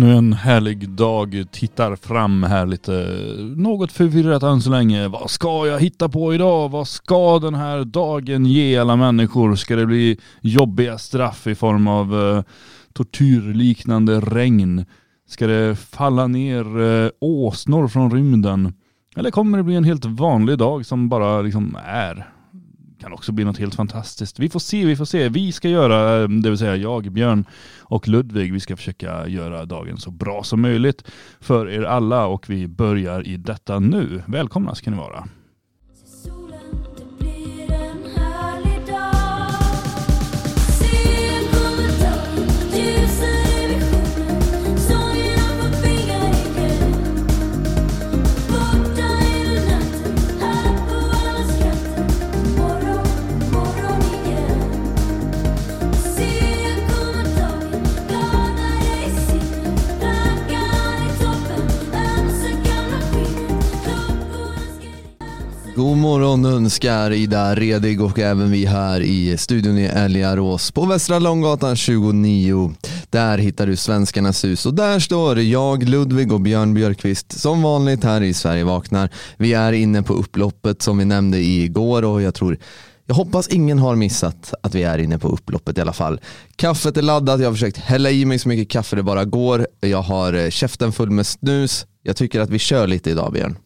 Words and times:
Ännu 0.00 0.16
en 0.16 0.32
härlig 0.32 0.88
dag 0.88 1.44
tittar 1.50 1.96
fram 1.96 2.42
här 2.42 2.66
lite 2.66 2.92
något 3.56 3.92
förvirrat 3.92 4.42
än 4.42 4.60
så 4.60 4.70
länge. 4.70 5.08
Vad 5.08 5.30
ska 5.30 5.66
jag 5.66 5.80
hitta 5.80 6.08
på 6.08 6.34
idag? 6.34 6.68
Vad 6.68 6.88
ska 6.88 7.38
den 7.38 7.54
här 7.54 7.84
dagen 7.84 8.46
ge 8.46 8.78
alla 8.78 8.96
människor? 8.96 9.54
Ska 9.54 9.76
det 9.76 9.86
bli 9.86 10.18
jobbiga 10.40 10.98
straff 10.98 11.46
i 11.46 11.54
form 11.54 11.88
av 11.88 12.14
eh, 12.14 12.42
tortyrliknande 12.92 14.20
regn? 14.20 14.84
Ska 15.28 15.46
det 15.46 15.76
falla 15.76 16.26
ner 16.26 16.80
eh, 16.80 17.10
åsnor 17.20 17.88
från 17.88 18.10
rymden? 18.10 18.74
Eller 19.16 19.30
kommer 19.30 19.58
det 19.58 19.64
bli 19.64 19.76
en 19.76 19.84
helt 19.84 20.04
vanlig 20.04 20.58
dag 20.58 20.86
som 20.86 21.08
bara 21.08 21.42
liksom 21.42 21.76
är? 21.86 22.28
Kan 23.00 23.12
också 23.12 23.32
bli 23.32 23.44
något 23.44 23.58
helt 23.58 23.74
fantastiskt. 23.74 24.38
Vi 24.38 24.48
får 24.48 24.60
se, 24.60 24.84
vi 24.84 24.96
får 24.96 25.04
se. 25.04 25.28
Vi 25.28 25.52
ska 25.52 25.68
göra, 25.68 26.22
eh, 26.22 26.28
det 26.28 26.50
vill 26.50 26.58
säga 26.58 26.76
jag, 26.76 27.12
Björn 27.12 27.44
och 27.80 28.08
Ludvig, 28.08 28.52
vi 28.52 28.60
ska 28.60 28.76
försöka 28.76 29.28
göra 29.28 29.64
dagen 29.64 29.98
så 29.98 30.10
bra 30.10 30.42
som 30.42 30.60
möjligt 30.60 31.04
för 31.40 31.68
er 31.70 31.82
alla 31.82 32.26
och 32.26 32.50
vi 32.50 32.68
börjar 32.68 33.26
i 33.26 33.36
detta 33.36 33.78
nu. 33.78 34.22
Välkomna 34.26 34.74
ska 34.74 34.90
ni 34.90 34.96
vara. 34.96 35.28
God 65.80 65.96
morgon 65.96 66.44
önskar 66.44 67.10
Ida 67.10 67.54
Redig 67.54 68.02
och 68.02 68.18
även 68.18 68.50
vi 68.50 68.66
här 68.66 69.00
i 69.00 69.36
studion 69.38 69.78
i 69.78 69.84
Älgarås 69.84 70.70
på 70.70 70.86
Västra 70.86 71.18
Långgatan 71.18 71.76
29. 71.76 72.74
Där 73.10 73.38
hittar 73.38 73.66
du 73.66 73.76
Svenskarnas 73.76 74.44
hus 74.44 74.66
och 74.66 74.74
där 74.74 74.98
står 74.98 75.40
jag, 75.40 75.88
Ludvig 75.88 76.32
och 76.32 76.40
Björn 76.40 76.74
Björkqvist 76.74 77.40
som 77.40 77.62
vanligt 77.62 78.04
här 78.04 78.20
i 78.20 78.34
Sverige 78.34 78.64
vaknar. 78.64 79.10
Vi 79.36 79.52
är 79.52 79.72
inne 79.72 80.02
på 80.02 80.14
upploppet 80.14 80.82
som 80.82 80.98
vi 80.98 81.04
nämnde 81.04 81.38
igår 81.38 82.04
och 82.04 82.22
jag 82.22 82.34
tror 82.34 82.58
jag 83.06 83.14
hoppas 83.14 83.48
ingen 83.48 83.78
har 83.78 83.96
missat 83.96 84.54
att 84.62 84.74
vi 84.74 84.82
är 84.82 84.98
inne 84.98 85.18
på 85.18 85.28
upploppet 85.28 85.78
i 85.78 85.80
alla 85.80 85.92
fall. 85.92 86.20
Kaffet 86.56 86.96
är 86.96 87.02
laddat, 87.02 87.40
jag 87.40 87.48
har 87.48 87.54
försökt 87.54 87.76
hälla 87.76 88.10
i 88.10 88.24
mig 88.24 88.38
så 88.38 88.48
mycket 88.48 88.68
kaffe 88.68 88.96
det 88.96 89.02
bara 89.02 89.24
går. 89.24 89.66
Jag 89.80 90.02
har 90.02 90.32
eh, 90.32 90.50
käften 90.50 90.92
full 90.92 91.10
med 91.10 91.26
snus. 91.26 91.86
Jag 92.02 92.16
tycker 92.16 92.40
att 92.40 92.50
vi 92.50 92.58
kör 92.58 92.86
lite 92.86 93.10
idag 93.10 93.32
Björn. 93.32 93.56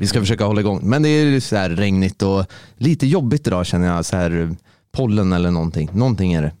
Vi 0.00 0.06
ska 0.06 0.20
försöka 0.20 0.44
hålla 0.44 0.60
igång. 0.60 0.80
Men 0.82 1.02
det 1.02 1.08
är 1.08 1.40
så 1.40 1.56
här 1.56 1.70
regnigt 1.70 2.22
och 2.22 2.46
lite 2.76 3.06
jobbigt 3.06 3.46
idag 3.46 3.66
känner 3.66 3.86
jag. 3.86 4.04
Så 4.04 4.16
här 4.16 4.56
pollen 4.92 5.32
eller 5.32 5.50
någonting. 5.50 5.90
Någonting 5.92 6.32
är 6.32 6.42
det. 6.42 6.52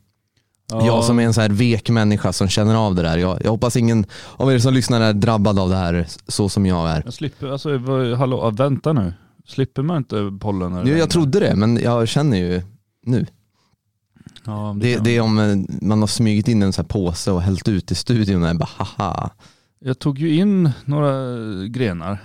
Jag 0.72 1.04
som 1.04 1.18
är 1.18 1.22
en 1.22 1.34
så 1.34 1.40
här 1.40 1.48
vek 1.48 1.90
människa 1.90 2.32
som 2.32 2.48
känner 2.48 2.74
av 2.74 2.94
det 2.94 3.02
där. 3.02 3.16
Jag, 3.18 3.38
jag 3.44 3.50
hoppas 3.50 3.76
ingen 3.76 4.06
av 4.36 4.52
er 4.52 4.58
som 4.58 4.74
lyssnar 4.74 5.00
är 5.00 5.12
drabbad 5.12 5.58
av 5.58 5.68
det 5.70 5.76
här 5.76 6.06
så 6.28 6.48
som 6.48 6.66
jag 6.66 6.90
är. 6.90 7.02
Jag 7.04 7.14
slipper, 7.14 7.48
alltså 7.48 7.78
vad- 7.78 8.12
hallå, 8.14 8.50
vänta 8.50 8.92
nu. 8.92 9.14
Slipper 9.46 9.82
man 9.82 9.96
inte 9.96 10.32
pollen? 10.40 10.72
det 10.72 10.82
Jo, 10.90 10.96
jag 10.96 11.10
trodde 11.10 11.40
det 11.40 11.56
men 11.56 11.76
jag 11.76 12.08
känner 12.08 12.36
ju 12.38 12.62
nu. 13.06 13.26
Ja, 14.44 14.76
Det, 14.80 14.94
kan- 14.94 15.04
det 15.04 15.16
är 15.16 15.20
om 15.20 15.38
eh, 15.38 15.56
man 15.86 16.00
har 16.00 16.06
smugit 16.06 16.48
in 16.48 16.62
en 16.62 16.72
så 16.72 16.82
här 16.82 16.88
påse 16.88 17.30
och 17.30 17.42
hällt 17.42 17.68
ut 17.68 17.90
i 17.90 17.94
studion 17.94 18.42
och 18.44 18.56
bara 18.56 18.68
haha. 18.76 19.30
Jag 19.84 19.98
tog 19.98 20.18
ju 20.18 20.34
in 20.36 20.70
några 20.84 21.12
grenar. 21.66 22.18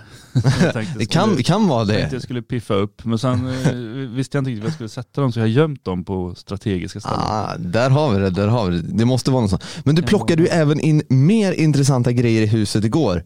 Jag 0.62 0.72
tänkte 0.72 0.98
Det 0.98 1.06
kan, 1.06 1.28
skulle- 1.28 1.42
kan 1.42 1.68
vara 1.68 1.86
tänkte 1.86 2.06
det. 2.06 2.12
jag 2.12 2.22
skulle 2.22 2.42
piffa 2.42 2.74
upp, 2.74 3.04
men 3.04 3.18
sen 3.18 3.46
eh, 3.64 3.72
visste 4.16 4.36
jag 4.36 4.40
inte 4.42 4.50
riktigt 4.50 4.62
var 4.62 4.68
jag 4.68 4.74
skulle 4.74 4.88
sätta 4.88 5.20
dem 5.20 5.32
så 5.32 5.38
jag 5.38 5.44
har 5.44 5.48
gömt 5.48 5.84
dem 5.84 6.04
på 6.04 6.34
strategiska 6.36 7.00
ställen. 7.00 7.18
Ah, 7.22 7.56
där 7.58 7.90
har 7.90 8.12
vi 8.14 8.18
det, 8.20 8.30
där 8.30 8.48
har 8.48 8.70
vi 8.70 8.76
det. 8.80 8.88
Det 8.98 9.04
måste 9.04 9.30
vara 9.30 9.40
något 9.42 9.50
sånt. 9.50 9.64
Men 9.84 9.94
du 9.94 10.02
plockade 10.02 10.42
ju 10.42 10.48
även 10.48 10.80
in 10.80 11.02
mer 11.08 11.52
intressanta 11.52 12.12
grejer 12.12 12.42
i 12.42 12.46
huset 12.46 12.84
igår. 12.84 13.24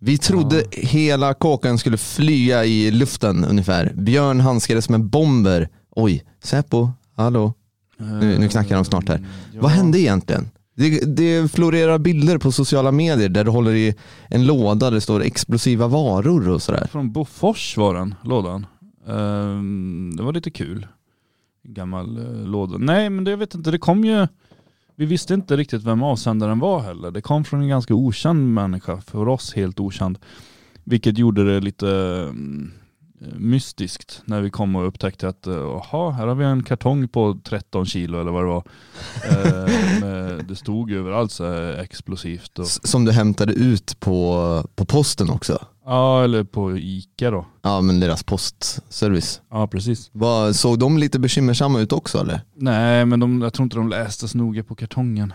Vi 0.00 0.18
trodde 0.18 0.64
hela 0.72 1.34
kåken 1.34 1.78
skulle 1.78 1.96
flyga 1.96 2.64
i 2.64 2.90
luften 2.90 3.44
ungefär. 3.44 3.92
Björn 3.94 4.40
handskades 4.40 4.88
med 4.88 5.04
bomber. 5.04 5.68
Oj, 5.96 6.24
Säpo, 6.44 6.90
hallå. 7.16 7.54
Nu, 7.98 8.38
nu 8.38 8.48
knackar 8.48 8.74
de 8.76 8.84
snart 8.84 9.08
här. 9.08 9.14
Eh, 9.14 9.20
Ja. 9.52 9.58
Vad 9.62 9.70
hände 9.70 10.00
egentligen? 10.00 10.50
Det, 10.80 11.16
det 11.16 11.52
florerar 11.52 11.98
bilder 11.98 12.38
på 12.38 12.52
sociala 12.52 12.92
medier 12.92 13.28
där 13.28 13.44
du 13.44 13.50
håller 13.50 13.74
i 13.74 13.94
en 14.28 14.46
låda 14.46 14.86
där 14.86 14.90
det 14.90 15.00
står 15.00 15.22
explosiva 15.22 15.88
varor 15.88 16.48
och 16.48 16.62
sådär. 16.62 16.88
Från 16.92 17.12
Bofors 17.12 17.76
var 17.76 17.94
den, 17.94 18.14
lådan. 18.24 18.66
Um, 19.06 20.16
det 20.16 20.22
var 20.22 20.32
lite 20.32 20.50
kul. 20.50 20.86
Gammal 21.62 22.18
uh, 22.18 22.46
låda. 22.46 22.78
Nej 22.78 23.10
men 23.10 23.24
det, 23.24 23.30
jag 23.30 23.38
vet 23.38 23.54
inte, 23.54 23.70
det 23.70 23.78
kom 23.78 24.04
ju, 24.04 24.26
vi 24.96 25.06
visste 25.06 25.34
inte 25.34 25.56
riktigt 25.56 25.82
vem 25.82 26.02
avsändaren 26.02 26.58
var 26.58 26.80
heller. 26.80 27.10
Det 27.10 27.20
kom 27.20 27.44
från 27.44 27.60
en 27.60 27.68
ganska 27.68 27.94
okänd 27.94 28.54
människa, 28.54 29.00
för 29.00 29.28
oss 29.28 29.54
helt 29.54 29.80
okänd. 29.80 30.18
Vilket 30.84 31.18
gjorde 31.18 31.54
det 31.54 31.60
lite 31.60 31.86
um, 31.86 32.72
mystiskt 33.36 34.22
när 34.24 34.40
vi 34.40 34.50
kom 34.50 34.76
och 34.76 34.86
upptäckte 34.88 35.28
att 35.28 35.46
eh, 35.46 35.54
jaha, 35.54 36.10
här 36.10 36.26
har 36.26 36.34
vi 36.34 36.44
en 36.44 36.62
kartong 36.62 37.08
på 37.08 37.38
13 37.44 37.86
kilo 37.86 38.20
eller 38.20 38.30
vad 38.32 38.42
det 38.42 38.48
var. 38.48 38.62
Eh, 39.30 40.36
det 40.48 40.56
stod 40.56 40.90
ju 40.90 40.98
överallt 40.98 41.32
så 41.32 41.46
här 41.46 41.78
explosivt. 41.78 42.58
Och, 42.58 42.66
Som 42.66 43.04
du 43.04 43.12
hämtade 43.12 43.52
ut 43.52 44.00
på, 44.00 44.64
på 44.74 44.84
posten 44.84 45.30
också. 45.30 45.64
ja, 45.84 46.24
eller 46.24 46.44
på 46.44 46.76
Ica 46.76 47.30
då. 47.30 47.46
Ja 47.62 47.80
men 47.80 48.00
deras 48.00 48.22
postservice. 48.22 49.40
Ja, 49.50 49.66
precis. 49.66 50.10
Vad, 50.12 50.56
såg 50.56 50.78
de 50.78 50.98
lite 50.98 51.18
bekymmersamma 51.18 51.80
ut 51.80 51.92
också 51.92 52.18
eller? 52.18 52.40
Nej, 52.54 53.06
men 53.06 53.20
de, 53.20 53.42
jag 53.42 53.52
tror 53.52 53.64
inte 53.64 53.76
de 53.76 53.88
läste 53.88 54.28
så 54.28 54.38
noga 54.38 54.62
på 54.62 54.74
kartongen. 54.74 55.32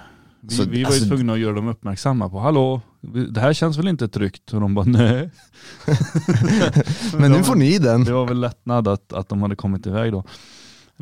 Vi, 0.50 0.56
Så, 0.56 0.64
vi 0.64 0.70
var 0.70 0.76
ju 0.78 0.86
alltså- 0.86 1.08
tvungna 1.08 1.34
att 1.34 1.40
göra 1.40 1.56
dem 1.56 1.68
uppmärksamma 1.68 2.30
på, 2.30 2.40
hallå, 2.40 2.82
det 3.30 3.40
här 3.42 3.54
känns 3.54 3.78
väl 3.78 3.88
inte 3.88 4.08
tryggt? 4.08 4.54
Och 4.54 4.62
de 4.62 4.74
bara, 4.74 4.86
nej. 4.86 5.30
Men 7.20 7.32
nu 7.32 7.44
får 7.44 7.56
ni 7.56 7.78
den. 7.80 8.04
Det 8.04 8.14
var 8.14 8.28
väl 8.28 8.40
lättnad 8.40 8.88
att, 8.88 9.14
att 9.14 9.30
de 9.30 9.42
hade 9.42 9.56
kommit 9.56 9.88
iväg 9.88 10.12
då. 10.12 10.24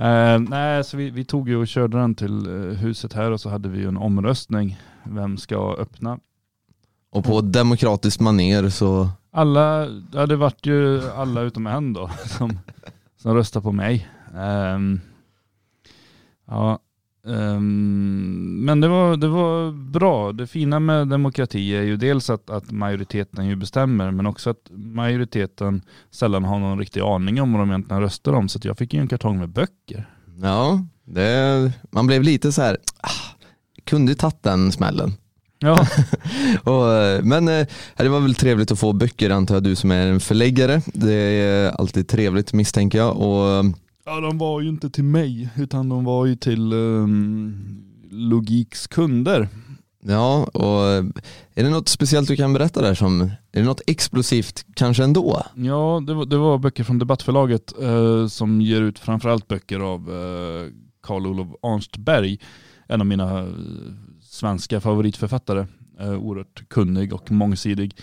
Eh, 0.03 0.39
nej, 0.39 0.83
så 0.83 0.97
vi, 0.97 1.09
vi 1.09 1.25
tog 1.25 1.49
ju 1.49 1.55
och 1.55 1.67
körde 1.67 1.97
den 1.97 2.15
till 2.15 2.47
eh, 2.47 2.77
huset 2.77 3.13
här 3.13 3.31
och 3.31 3.41
så 3.41 3.49
hade 3.49 3.69
vi 3.69 3.79
ju 3.79 3.87
en 3.87 3.97
omröstning. 3.97 4.79
Vem 5.03 5.37
ska 5.37 5.75
öppna? 5.79 6.19
Och 7.11 7.23
på 7.23 7.41
demokratiskt 7.41 8.21
maner 8.21 8.69
så, 8.69 9.09
Alla, 9.31 9.87
ja 10.13 10.25
det 10.25 10.35
vart 10.35 10.65
ju 10.65 11.09
alla 11.11 11.41
utom 11.41 11.67
en 11.67 11.93
då 11.93 12.09
som, 12.25 12.59
som 13.17 13.33
röstade 13.33 13.63
på 13.63 13.71
mig. 13.71 14.07
Ehm, 14.37 15.01
ja, 16.47 16.79
ehm, 17.27 18.65
men 18.65 18.81
det 18.81 18.87
var, 18.87 19.17
det 19.17 19.27
var 19.27 19.71
bra. 19.71 20.31
Det 20.31 20.47
fina 20.47 20.79
med 20.79 21.07
demokrati 21.07 21.75
är 21.75 21.81
ju 21.81 21.97
dels 21.97 22.29
att, 22.29 22.49
att 22.49 22.71
majoriteten 22.71 23.45
ju 23.45 23.55
bestämmer 23.55 24.11
men 24.11 24.25
också 24.25 24.49
att 24.49 24.71
majoriteten 24.71 25.81
sällan 26.11 26.43
har 26.43 26.59
någon 26.59 26.79
riktig 26.79 27.01
aning 27.01 27.41
om 27.41 27.53
vad 27.53 27.61
de 27.61 27.69
egentligen 27.69 28.01
röstar 28.01 28.33
om. 28.33 28.49
Så 28.49 28.59
jag 28.63 28.77
fick 28.77 28.93
ju 28.93 28.99
en 28.99 29.07
kartong 29.07 29.39
med 29.39 29.49
böcker. 29.49 30.09
ja, 30.41 30.85
det, 31.05 31.71
man 31.91 32.07
blev 32.07 32.23
lite 32.23 32.51
så 32.51 32.61
här, 32.61 32.77
ah, 33.01 33.35
kunde 33.83 34.11
ju 34.11 34.15
tagit 34.15 34.43
den 34.43 34.71
smällen. 34.71 35.13
Ja, 35.59 35.87
Och, 36.63 37.25
men 37.25 37.47
eh, 37.47 37.67
det 37.95 38.09
var 38.09 38.19
väl 38.19 38.35
trevligt 38.35 38.71
att 38.71 38.79
få 38.79 38.93
böcker 38.93 39.29
antar 39.29 39.55
jag, 39.55 39.63
du 39.63 39.75
som 39.75 39.91
är 39.91 40.07
en 40.07 40.19
förläggare. 40.19 40.81
Det 40.85 41.13
är 41.13 41.71
alltid 41.71 42.07
trevligt 42.07 42.53
misstänker 42.53 42.97
jag. 42.97 43.17
Och, 43.17 43.65
ja 44.05 44.19
de 44.19 44.37
var 44.37 44.61
ju 44.61 44.69
inte 44.69 44.89
till 44.89 45.03
mig 45.03 45.49
utan 45.57 45.89
de 45.89 46.03
var 46.03 46.25
ju 46.25 46.35
till 46.35 46.73
um, 46.73 47.83
Logiks 48.11 48.87
kunder. 48.87 49.47
ja, 50.03 50.43
och 50.53 50.87
eh, 50.87 51.05
är 51.55 51.63
det 51.63 51.69
något 51.69 51.89
speciellt 51.89 52.27
du 52.27 52.35
kan 52.35 52.53
berätta 52.53 52.81
där? 52.81 52.93
Som, 52.95 53.21
är 53.21 53.59
det 53.59 53.63
något 53.63 53.81
explosivt 53.87 54.65
kanske 54.75 55.03
ändå? 55.03 55.43
Ja, 55.55 56.03
det 56.07 56.13
var, 56.13 56.25
det 56.25 56.37
var 56.37 56.57
böcker 56.57 56.83
från 56.83 56.99
Debattförlaget 56.99 57.73
eh, 57.81 58.27
som 58.27 58.61
ger 58.61 58.81
ut 58.81 58.99
framförallt 58.99 59.47
böcker 59.47 59.79
av 59.79 60.01
eh, 60.11 60.71
Karl 61.01 61.27
Olof 61.27 61.47
Arnstberg. 61.61 62.39
En 62.87 63.01
av 63.01 63.07
mina 63.07 63.39
eh, 63.39 63.47
svenska 64.21 64.81
favoritförfattare. 64.81 65.67
Eh, 65.99 66.13
oerhört 66.13 66.69
kunnig 66.69 67.13
och 67.13 67.31
mångsidig. 67.31 67.95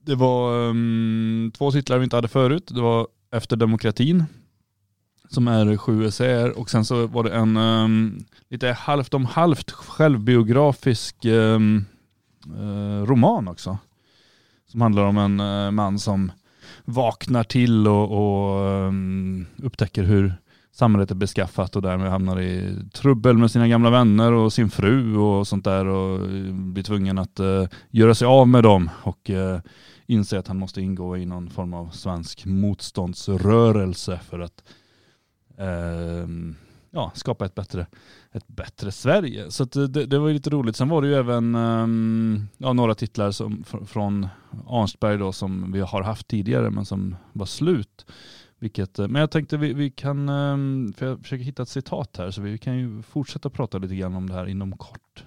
Det 0.00 0.14
var 0.14 0.70
ehm, 0.70 1.52
två 1.58 1.72
titlar 1.72 1.98
vi 1.98 2.04
inte 2.04 2.16
hade 2.16 2.28
förut. 2.28 2.66
Det 2.74 2.80
var 2.80 3.06
Efter 3.32 3.56
demokratin 3.56 4.24
som 5.28 5.48
är 5.48 5.76
sju 5.76 6.06
essäer 6.06 6.58
och 6.58 6.70
sen 6.70 6.84
så 6.84 7.06
var 7.06 7.24
det 7.24 7.30
en 7.30 7.56
um, 7.56 8.24
lite 8.48 8.72
halvt 8.72 9.14
om 9.14 9.24
halvt 9.24 9.70
självbiografisk 9.70 11.24
um, 11.24 11.84
uh, 12.58 13.04
roman 13.04 13.48
också. 13.48 13.78
Som 14.66 14.80
handlar 14.80 15.02
om 15.02 15.18
en 15.18 15.40
uh, 15.40 15.70
man 15.70 15.98
som 15.98 16.32
vaknar 16.84 17.44
till 17.44 17.88
och, 17.88 18.10
och 18.12 18.70
um, 18.70 19.46
upptäcker 19.56 20.02
hur 20.02 20.34
samhället 20.72 21.10
är 21.10 21.14
beskaffat 21.14 21.76
och 21.76 21.82
därmed 21.82 22.10
hamnar 22.10 22.40
i 22.40 22.76
trubbel 22.92 23.38
med 23.38 23.50
sina 23.50 23.68
gamla 23.68 23.90
vänner 23.90 24.32
och 24.32 24.52
sin 24.52 24.70
fru 24.70 25.16
och 25.16 25.48
sånt 25.48 25.64
där 25.64 25.86
och 25.86 26.20
eh, 26.20 26.52
blir 26.52 26.82
tvungen 26.82 27.18
att 27.18 27.40
uh, 27.40 27.66
göra 27.90 28.14
sig 28.14 28.26
av 28.26 28.48
med 28.48 28.62
dem 28.62 28.90
och 29.02 29.30
uh, 29.30 29.58
inse 30.06 30.38
att 30.38 30.48
han 30.48 30.58
måste 30.58 30.80
ingå 30.80 31.16
i 31.16 31.26
någon 31.26 31.50
form 31.50 31.74
av 31.74 31.88
svensk 31.88 32.46
motståndsrörelse 32.46 34.20
för 34.30 34.38
att 34.38 34.62
Ehm, 35.58 36.56
ja, 36.90 37.12
skapa 37.14 37.46
ett 37.46 37.54
bättre, 37.54 37.86
ett 38.32 38.48
bättre 38.48 38.92
Sverige. 38.92 39.50
Så 39.50 39.62
att 39.62 39.72
det, 39.72 40.06
det 40.06 40.18
var 40.18 40.28
ju 40.28 40.34
lite 40.34 40.50
roligt. 40.50 40.76
Sen 40.76 40.88
var 40.88 41.02
det 41.02 41.08
ju 41.08 41.14
även 41.14 41.54
ehm, 41.54 42.48
ja, 42.58 42.72
några 42.72 42.94
titlar 42.94 43.30
som, 43.30 43.64
från 43.86 44.28
Arnsberg 44.66 45.18
då 45.18 45.32
som 45.32 45.72
vi 45.72 45.80
har 45.80 46.02
haft 46.02 46.28
tidigare 46.28 46.70
men 46.70 46.84
som 46.84 47.16
var 47.32 47.46
slut. 47.46 48.06
Vilket, 48.58 48.98
eh, 48.98 49.08
men 49.08 49.20
jag 49.20 49.30
tänkte 49.30 49.56
vi, 49.56 49.72
vi 49.72 49.90
kan, 49.90 50.28
ehm, 50.28 50.92
för 50.96 51.06
jag 51.06 51.20
försöker 51.20 51.44
hitta 51.44 51.62
ett 51.62 51.68
citat 51.68 52.16
här 52.16 52.30
så 52.30 52.40
vi 52.40 52.58
kan 52.58 52.78
ju 52.78 53.02
fortsätta 53.02 53.50
prata 53.50 53.78
lite 53.78 53.96
grann 53.96 54.14
om 54.14 54.28
det 54.28 54.34
här 54.34 54.46
inom 54.46 54.76
kort. 54.76 55.24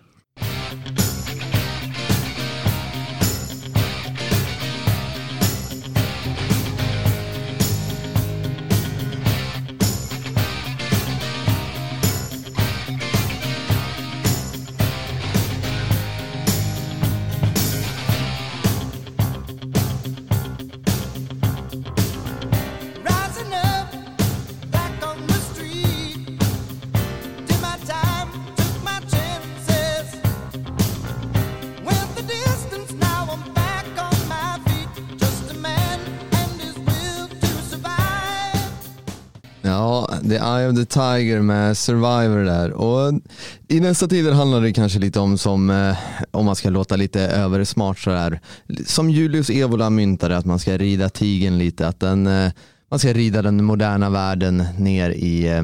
The 40.31 40.38
Eye 40.38 40.69
of 40.69 40.75
the 40.75 40.86
Tiger 40.86 41.42
med 41.42 41.78
Survivor 41.78 42.44
där. 42.44 42.72
Och 42.72 43.22
I 43.68 43.80
nästa 43.80 44.07
tider 44.07 44.31
handlar 44.31 44.62
det 44.62 44.74
kanske 44.74 45.00
lite 45.00 45.19
om, 45.19 45.38
som, 45.38 45.69
eh, 45.69 45.98
om 46.31 46.45
man 46.45 46.56
ska 46.56 46.69
låta 46.69 46.95
lite 46.95 47.22
översmart 47.22 48.00
sådär, 48.00 48.39
som 48.86 49.10
Julius 49.10 49.50
Evola 49.50 49.89
myntade, 49.89 50.38
att 50.38 50.45
man 50.45 50.60
ska 50.60 50.78
rida 50.78 51.10
tigen 51.10 51.57
lite. 51.57 51.88
Att 51.88 52.00
den, 52.00 52.28
eh, 52.28 52.51
man 52.92 53.00
ska 53.00 53.13
rida 53.13 53.42
den 53.42 53.63
moderna 53.63 54.10
världen 54.10 54.63
ner 54.78 55.10
i 55.10 55.48
eh, 55.48 55.63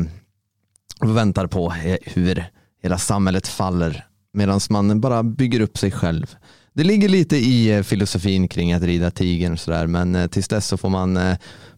och 1.02 1.18
väntar 1.18 1.48
på 1.48 1.70
hur 2.02 2.46
hela 2.84 2.98
samhället 2.98 3.48
faller 3.48 4.06
medan 4.34 4.60
man 4.70 5.02
bara 5.02 5.24
bygger 5.24 5.60
upp 5.60 5.78
sig 5.78 5.92
själv. 5.92 6.36
Det 6.74 6.84
ligger 6.84 7.10
lite 7.10 7.38
i 7.38 7.84
filosofin 7.84 8.48
kring 8.48 8.74
att 8.74 8.84
rida 8.84 9.12
tigern 9.12 9.58
sådär 9.58 9.88
men 9.88 10.30
tills 10.30 10.48
dess 10.48 10.68
så 10.68 10.78
får 10.78 10.90
man 10.90 11.20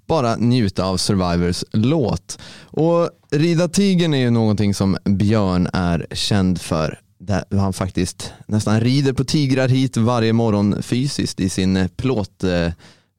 bara 0.10 0.36
njuta 0.36 0.84
av 0.84 0.98
Survivors 0.98 1.64
låt. 1.72 2.40
Och 2.64 3.10
rida 3.32 3.68
tigern 3.68 4.14
är 4.14 4.20
ju 4.20 4.30
någonting 4.30 4.74
som 4.74 4.98
Björn 5.04 5.68
är 5.74 6.08
känd 6.12 6.62
för. 6.62 7.00
Där 7.20 7.44
han 7.58 7.74
faktiskt 7.74 8.34
nästan 8.48 8.82
rider 8.82 9.14
på 9.14 9.24
tigrar 9.24 9.68
hit 9.68 9.98
varje 9.98 10.34
morgon 10.34 10.84
fysiskt 10.84 11.40
i 11.40 11.50
sin 11.50 11.90
plåt 11.96 12.44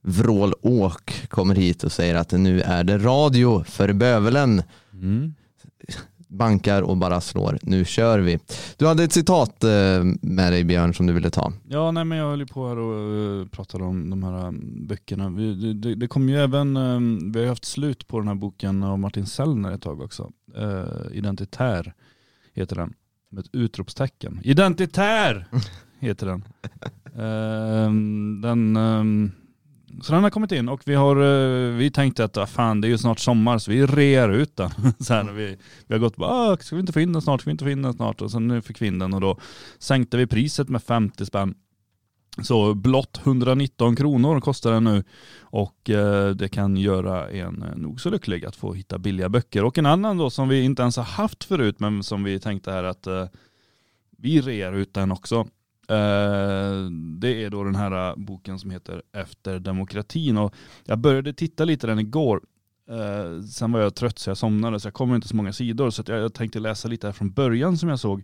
vrålåk 0.03 1.27
kommer 1.29 1.55
hit 1.55 1.85
och 1.85 1.93
säger 1.93 2.15
att 2.15 2.33
nu 2.33 2.61
är 2.61 2.85
det 2.85 2.99
radio 2.99 3.65
för 3.65 3.93
bövelen 3.93 4.63
Mm 4.93 5.35
bankar 6.31 6.83
och 6.83 6.97
bara 6.97 7.21
slår. 7.21 7.59
Nu 7.63 7.85
kör 7.85 8.19
vi. 8.19 8.39
Du 8.77 8.87
hade 8.87 9.05
ett 9.05 9.13
citat 9.13 9.65
eh, 9.65 9.71
med 10.21 10.53
dig 10.53 10.65
Björn 10.65 10.95
som 10.95 11.07
du 11.07 11.13
ville 11.13 11.31
ta. 11.31 11.53
Ja, 11.69 11.91
nej 11.91 12.05
men 12.05 12.19
jag 12.19 12.31
höll 12.31 12.41
ju 12.41 12.47
på 12.47 12.69
här 12.69 12.79
och 12.79 13.41
uh, 13.41 13.47
pratade 13.47 13.85
om 13.85 14.11
de 14.11 14.23
här 14.23 14.47
um, 14.47 14.87
böckerna. 14.87 15.31
Vi, 15.31 15.75
det, 15.75 15.95
det, 15.95 16.07
kom 16.07 16.29
ju 16.29 16.37
även, 16.37 16.75
vi 17.33 17.41
har 17.41 17.47
haft 17.47 17.65
slut 17.65 18.07
på 18.07 18.19
den 18.19 18.29
här 18.29 18.35
boken 18.35 18.83
av 18.83 18.99
Martin 18.99 19.27
Sellner 19.27 19.73
ett 19.73 19.83
tag 19.83 20.01
också. 20.01 20.31
Identitär 21.13 21.95
heter 22.55 22.77
den. 22.77 22.95
Med 23.31 23.45
ett 23.45 23.51
utropstecken. 23.55 24.41
Identitär 24.43 25.49
heter 26.01 26.27
den. 26.27 26.45
Den 28.43 28.77
så 30.03 30.13
den 30.13 30.23
har 30.23 30.31
kommit 30.31 30.53
in 30.53 30.69
och 30.69 30.83
vi 30.87 30.95
har 30.95 31.17
eh, 31.17 31.75
vi 31.75 31.91
tänkte 31.91 32.25
att 32.25 32.37
ah, 32.37 32.47
fan 32.47 32.81
det 32.81 32.89
är 32.89 32.91
ju 32.91 32.99
snart 32.99 33.19
sommar 33.19 33.59
så 33.59 33.71
vi 33.71 33.87
rear 33.87 34.29
ut 34.29 34.57
den. 34.57 34.71
så 35.01 35.15
här, 35.15 35.33
vi, 35.33 35.57
vi 35.87 35.95
har 35.95 35.99
gått 35.99 36.17
bara, 36.17 36.31
ah, 36.31 36.57
ska 36.57 36.77
vi 36.77 36.81
inte 36.81 36.93
få 36.93 37.01
in 37.01 37.13
den 37.13 37.23
snart, 37.23 37.41
ska 37.41 37.51
vi 37.51 37.53
inte 37.53 37.65
få 37.65 37.71
in 37.71 37.83
den 37.83 37.93
snart? 37.93 38.21
Och 38.21 38.31
sen 38.31 38.49
nu 38.49 38.63
fick 38.63 38.83
vi 38.83 38.87
in 38.87 38.99
den 38.99 39.15
och 39.15 39.21
då 39.21 39.39
sänkte 39.79 40.17
vi 40.17 40.27
priset 40.27 40.69
med 40.69 40.83
50 40.83 41.27
spänn. 41.27 41.55
Så 42.43 42.75
blott 42.75 43.21
119 43.25 43.97
kronor 43.97 44.41
kostar 44.41 44.73
den 44.73 44.85
nu 44.85 45.05
och 45.41 45.91
eh, 45.91 46.31
det 46.31 46.49
kan 46.49 46.77
göra 46.77 47.31
en 47.31 47.63
eh, 47.63 47.77
nog 47.77 48.01
så 48.01 48.11
lycklig 48.11 48.47
att 48.47 48.57
få 48.57 48.75
hitta 48.75 48.99
billiga 48.99 49.29
böcker. 49.29 49.65
Och 49.65 49.79
en 49.79 49.87
annan 49.87 50.19
då 50.19 50.31
som 50.31 50.49
vi 50.49 50.63
inte 50.63 50.83
ens 50.83 50.97
har 50.97 51.05
haft 51.05 51.45
förut 51.45 51.81
men 51.81 52.03
som 52.03 52.25
vi 52.25 52.41
tänkte 52.41 52.73
här 52.73 52.85
att 52.85 53.07
eh, 53.07 53.27
vi 54.19 54.41
rear 54.41 54.73
ut 54.73 54.95
den 54.95 55.13
också. 55.13 55.47
Eh, 55.91 56.91
det 57.19 57.45
är 57.45 57.51
då 57.51 57.65
den 57.65 57.75
här 57.75 58.09
eh, 58.09 58.17
boken 58.17 58.59
som 58.59 58.71
heter 58.71 59.03
Efter 59.13 59.59
demokratin 59.59 60.39
och 60.39 60.55
jag 60.85 60.99
började 60.99 61.33
titta 61.33 61.65
lite 61.65 61.87
den 61.87 61.99
igår. 61.99 62.41
Eh, 62.91 63.43
sen 63.43 63.73
var 63.73 63.81
jag 63.81 63.95
trött 63.95 64.19
så 64.19 64.31
jag 64.31 64.37
somnade 64.37 64.81
så 64.81 64.87
jag 64.87 64.95
kommer 64.95 65.15
inte 65.15 65.29
så 65.29 65.37
många 65.37 65.53
sidor 65.53 65.91
så 65.91 66.03
jag, 66.07 66.35
tänkte 66.35 66.61
läsa 66.61 66.89
lite 66.89 67.07
här 67.07 67.13
från 67.13 67.31
början 67.31 67.79
som 67.79 67.89
jag 67.89 68.01
såg. 68.01 68.23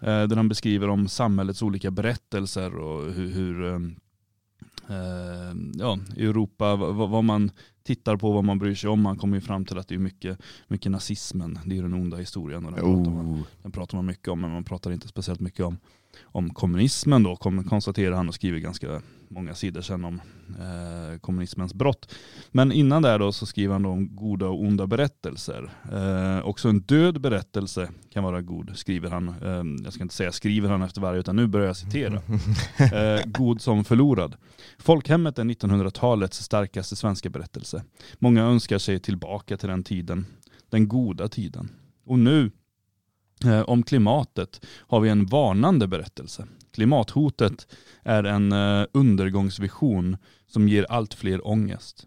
Där 0.00 0.36
han 0.36 0.48
beskriver 0.48 0.88
om 0.88 1.08
samhällets 1.08 1.62
olika 1.62 1.90
berättelser 1.90 2.76
och 2.76 3.12
hur, 3.12 3.30
hur 3.30 3.80
ja, 5.74 5.98
i 6.16 6.26
Europa, 6.26 6.76
vad, 6.76 7.24
man 7.24 7.50
tittar 7.82 8.16
på, 8.16 8.32
vad 8.32 8.44
man 8.44 8.58
bryr 8.58 8.74
sig 8.74 8.90
om. 8.90 9.00
Man 9.00 9.16
kommer 9.16 9.36
ju 9.36 9.40
fram 9.40 9.64
till 9.64 9.78
att 9.78 9.88
det 9.88 9.94
är 9.94 9.98
mycket, 9.98 10.38
mycket 10.68 10.92
nazismen, 10.92 11.58
det 11.66 11.78
är 11.78 11.82
den 11.82 11.94
onda 11.94 12.16
historien. 12.16 12.66
Och 12.66 12.72
den, 12.72 12.80
pratar 12.80 13.10
man, 13.10 13.44
den 13.62 13.72
pratar 13.72 13.98
man 13.98 14.06
mycket 14.06 14.28
om, 14.28 14.40
men 14.40 14.50
man 14.50 14.64
pratar 14.64 14.90
inte 14.90 15.08
speciellt 15.08 15.40
mycket 15.40 15.64
om, 15.64 15.78
om 16.22 16.54
kommunismen 16.54 17.22
då, 17.22 17.36
kom, 17.36 17.64
konstaterar 17.64 18.16
han 18.16 18.28
och 18.28 18.34
skriver 18.34 18.58
ganska 18.58 19.02
många 19.28 19.54
sidor 19.54 19.80
sen 19.80 20.04
om 20.04 20.20
eh, 20.48 21.18
kommunismens 21.20 21.74
brott. 21.74 22.14
Men 22.50 22.72
innan 22.72 23.02
där 23.02 23.18
då 23.18 23.32
så 23.32 23.46
skriver 23.46 23.72
han 23.72 23.82
då 23.82 23.90
om 23.90 24.16
goda 24.16 24.46
och 24.46 24.60
onda 24.60 24.86
berättelser. 24.86 25.70
Eh, 25.92 26.46
också 26.46 26.68
en 26.68 26.80
död 26.80 27.20
berättelse 27.20 27.88
kan 28.12 28.24
vara 28.24 28.42
god, 28.42 28.72
skriver 28.74 29.10
han. 29.10 29.28
Eh, 29.28 29.84
jag 29.84 29.92
ska 29.92 30.02
inte 30.02 30.14
säga 30.14 30.32
skriver 30.32 30.68
han 30.68 30.82
efter 30.82 31.00
varje, 31.00 31.20
utan 31.20 31.36
nu 31.36 31.46
börjar 31.46 31.66
jag 31.66 31.76
citera. 31.76 32.22
Eh, 32.94 33.20
god 33.26 33.60
som 33.60 33.84
förlorad. 33.84 34.36
Folkhemmet 34.78 35.38
är 35.38 35.44
1900-talets 35.44 36.42
starkaste 36.42 36.96
svenska 36.96 37.30
berättelse. 37.30 37.82
Många 38.18 38.42
önskar 38.42 38.78
sig 38.78 38.98
tillbaka 38.98 39.56
till 39.56 39.68
den 39.68 39.82
tiden, 39.82 40.26
den 40.70 40.88
goda 40.88 41.28
tiden. 41.28 41.70
Och 42.06 42.18
nu, 42.18 42.50
Eh, 43.44 43.60
om 43.60 43.82
klimatet, 43.82 44.66
har 44.66 45.00
vi 45.00 45.08
en 45.08 45.26
varnande 45.26 45.86
berättelse. 45.86 46.46
Klimathotet 46.72 47.66
är 48.02 48.24
en 48.24 48.52
eh, 48.52 48.86
undergångsvision 48.92 50.16
som 50.46 50.68
ger 50.68 50.86
allt 50.88 51.14
fler 51.14 51.48
ångest. 51.48 52.06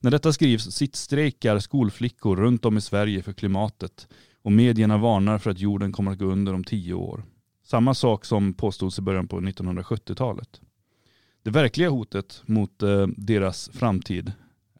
När 0.00 0.10
detta 0.10 0.32
skrivs 0.32 0.72
sittstrejkar 0.72 1.58
skolflickor 1.58 2.36
runt 2.36 2.64
om 2.64 2.76
i 2.76 2.80
Sverige 2.80 3.22
för 3.22 3.32
klimatet 3.32 4.08
och 4.42 4.52
medierna 4.52 4.98
varnar 4.98 5.38
för 5.38 5.50
att 5.50 5.58
jorden 5.58 5.92
kommer 5.92 6.12
att 6.12 6.18
gå 6.18 6.24
under 6.24 6.54
om 6.54 6.64
tio 6.64 6.94
år. 6.94 7.24
Samma 7.64 7.94
sak 7.94 8.24
som 8.24 8.54
påstods 8.54 8.98
i 8.98 9.02
början 9.02 9.28
på 9.28 9.40
1970-talet. 9.40 10.60
Det 11.42 11.50
verkliga 11.50 11.90
hotet 11.90 12.42
mot 12.46 12.82
eh, 12.82 13.06
deras 13.06 13.70
framtid 13.72 14.32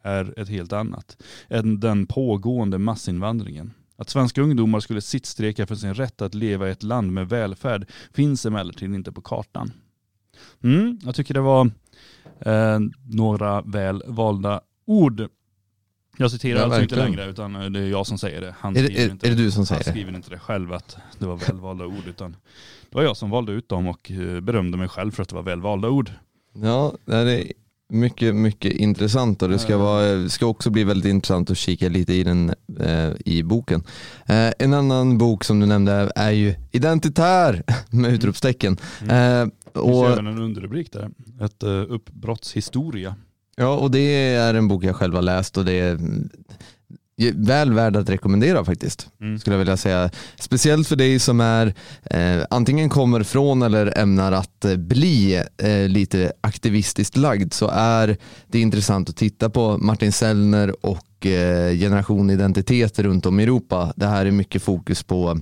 är 0.03 0.39
ett 0.39 0.49
helt 0.49 0.73
annat 0.73 1.23
än 1.47 1.79
den 1.79 2.05
pågående 2.05 2.77
massinvandringen. 2.77 3.73
Att 3.99 4.09
svenska 4.09 4.41
ungdomar 4.41 4.79
skulle 4.79 5.01
sittstrejka 5.01 5.67
för 5.67 5.75
sin 5.75 5.93
rätt 5.93 6.21
att 6.21 6.33
leva 6.33 6.67
i 6.67 6.71
ett 6.71 6.83
land 6.83 7.11
med 7.13 7.29
välfärd 7.29 7.89
finns 8.13 8.45
emellertid 8.45 8.93
inte 8.93 9.11
på 9.11 9.21
kartan. 9.21 9.71
Mm, 10.63 10.99
jag 11.03 11.15
tycker 11.15 11.33
det 11.33 11.41
var 11.41 11.71
eh, 12.39 12.79
några 13.09 13.61
väl 13.61 14.03
valda 14.07 14.61
ord. 14.85 15.27
Jag 16.17 16.31
citerar 16.31 16.59
Ja, 16.59 16.65
alltså 16.65 16.81
inte 16.81 16.95
längre 16.95 17.25
utan 17.25 17.55
eh, 17.55 17.65
det 17.69 17.79
är 17.79 17.87
jag 17.87 18.07
som 18.07 18.17
säger 18.17 18.41
det. 18.41 18.55
Han 18.59 18.75
Är 18.77 18.83
skriver 18.83 19.01
är, 19.07 19.11
inte 19.11 19.27
är 19.27 19.31
det 19.31 19.37
du 19.37 19.51
som 19.51 19.59
han 19.59 19.65
säger 19.65 19.83
det? 19.83 19.89
skriver 19.89 20.15
inte 20.15 20.29
det 20.29 20.39
själv 20.39 20.73
att 20.73 20.97
det 21.17 21.25
var 21.25 21.35
välvalda 21.37 21.85
ord 21.85 22.07
utan 22.07 22.31
det 22.89 22.95
var 22.95 23.03
jag 23.03 23.17
som 23.17 23.29
valde 23.29 23.51
ut 23.51 23.69
dem 23.69 23.87
och 23.87 24.11
eh, 24.11 24.39
berömde 24.39 24.77
mig 24.77 24.87
själv 24.87 25.11
för 25.11 25.23
att 25.23 25.29
det 25.29 25.35
var 25.35 25.43
välvalda 25.43 25.89
ord. 25.89 26.11
Ja, 26.53 26.93
det 27.05 27.15
är 27.15 27.53
mycket, 27.89 28.35
mycket 28.35 28.73
intressant 28.73 29.41
och 29.41 29.49
det 29.49 29.59
ska, 29.59 29.77
vara, 29.77 30.29
ska 30.29 30.45
också 30.45 30.69
bli 30.69 30.83
väldigt 30.83 31.09
intressant 31.09 31.51
att 31.51 31.57
kika 31.57 31.89
lite 31.89 32.13
i 32.13 32.23
den 32.23 32.53
eh, 32.79 33.11
i 33.25 33.43
boken. 33.43 33.83
Eh, 34.25 34.51
en 34.59 34.73
annan 34.73 35.17
bok 35.17 35.43
som 35.43 35.59
du 35.59 35.65
nämnde 35.65 36.11
är 36.15 36.31
ju 36.31 36.55
Identitär 36.71 37.63
med 37.89 38.13
utropstecken. 38.13 38.77
Eh, 39.01 39.07
Det 39.07 39.49
finns 39.73 39.85
och, 39.85 40.09
även 40.09 40.27
en 40.27 40.39
underrubrik 40.39 40.93
där. 40.93 41.09
Ett 41.41 41.63
uh, 41.63 41.85
uppbrottshistoria. 41.89 43.15
ja, 43.55 43.77
och 43.77 43.91
det 43.91 44.25
är 44.25 44.53
en 44.53 44.67
bok 44.67 44.83
jag 44.83 44.95
själv 44.95 45.15
har 45.15 45.21
läst 45.21 45.57
och 45.57 45.65
det 45.65 45.73
är 45.73 45.99
väl 47.27 47.73
värd 47.73 47.95
att 47.95 48.09
rekommendera 48.09 48.65
faktiskt. 48.65 49.07
Mm. 49.21 49.39
Skulle 49.39 49.53
jag 49.53 49.59
vilja 49.59 49.77
säga. 49.77 50.09
Speciellt 50.39 50.87
för 50.87 50.95
dig 50.95 51.19
som 51.19 51.41
är 51.41 51.73
eh, 52.05 52.45
antingen 52.49 52.89
kommer 52.89 53.23
från 53.23 53.61
eller 53.61 53.97
ämnar 53.97 54.31
att 54.31 54.65
eh, 54.65 54.75
bli 54.75 55.43
eh, 55.57 55.87
lite 55.87 56.31
aktivistiskt 56.41 57.17
lagd 57.17 57.53
så 57.53 57.67
är 57.73 58.17
det 58.47 58.59
intressant 58.59 59.09
att 59.09 59.15
titta 59.15 59.49
på 59.49 59.77
Martin 59.77 60.11
Sellner 60.11 60.85
och 60.85 61.25
eh, 61.25 61.77
generation 61.77 62.29
identitet 62.29 62.99
runt 62.99 63.25
om 63.25 63.39
i 63.39 63.43
Europa. 63.43 63.93
Det 63.95 64.07
här 64.07 64.25
är 64.25 64.31
mycket 64.31 64.63
fokus 64.63 65.03
på, 65.03 65.39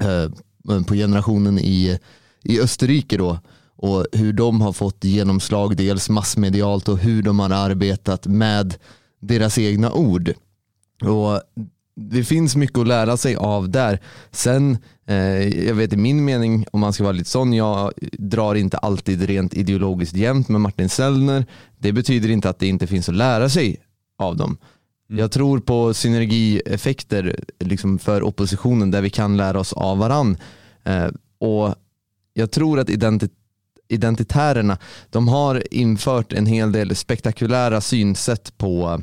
eh, 0.00 0.82
på 0.84 0.94
generationen 0.94 1.58
i, 1.58 1.98
i 2.42 2.60
Österrike 2.60 3.16
då 3.16 3.38
och 3.82 4.06
hur 4.12 4.32
de 4.32 4.60
har 4.60 4.72
fått 4.72 5.04
genomslag 5.04 5.76
dels 5.76 6.08
massmedialt 6.08 6.88
och 6.88 6.98
hur 6.98 7.22
de 7.22 7.38
har 7.38 7.50
arbetat 7.50 8.26
med 8.26 8.74
deras 9.20 9.58
egna 9.58 9.92
ord. 9.92 10.34
Och 11.08 11.40
det 11.94 12.24
finns 12.24 12.56
mycket 12.56 12.78
att 12.78 12.86
lära 12.86 13.16
sig 13.16 13.36
av 13.36 13.70
där. 13.70 14.00
Sen, 14.30 14.78
eh, 15.06 15.66
jag 15.66 15.74
vet 15.74 15.92
i 15.92 15.96
min 15.96 16.24
mening, 16.24 16.66
om 16.72 16.80
man 16.80 16.92
ska 16.92 17.04
vara 17.04 17.12
lite 17.12 17.30
sån, 17.30 17.52
jag 17.52 17.92
drar 18.18 18.54
inte 18.54 18.78
alltid 18.78 19.22
rent 19.22 19.54
ideologiskt 19.54 20.16
jämnt 20.16 20.48
med 20.48 20.60
Martin 20.60 20.88
Sellner. 20.88 21.46
Det 21.78 21.92
betyder 21.92 22.30
inte 22.30 22.50
att 22.50 22.58
det 22.58 22.66
inte 22.66 22.86
finns 22.86 23.08
att 23.08 23.14
lära 23.14 23.48
sig 23.48 23.76
av 24.18 24.36
dem. 24.36 24.56
Jag 25.08 25.32
tror 25.32 25.60
på 25.60 25.94
synergieffekter 25.94 27.40
liksom 27.58 27.98
för 27.98 28.22
oppositionen 28.22 28.90
där 28.90 29.02
vi 29.02 29.10
kan 29.10 29.36
lära 29.36 29.60
oss 29.60 29.72
av 29.72 29.98
varann. 29.98 30.36
Eh, 30.84 31.08
och 31.38 31.74
jag 32.34 32.50
tror 32.50 32.78
att 32.78 32.88
identi- 32.88 33.30
identitärerna, 33.88 34.78
de 35.10 35.28
har 35.28 35.62
infört 35.74 36.32
en 36.32 36.46
hel 36.46 36.72
del 36.72 36.96
spektakulära 36.96 37.80
synsätt 37.80 38.58
på, 38.58 39.02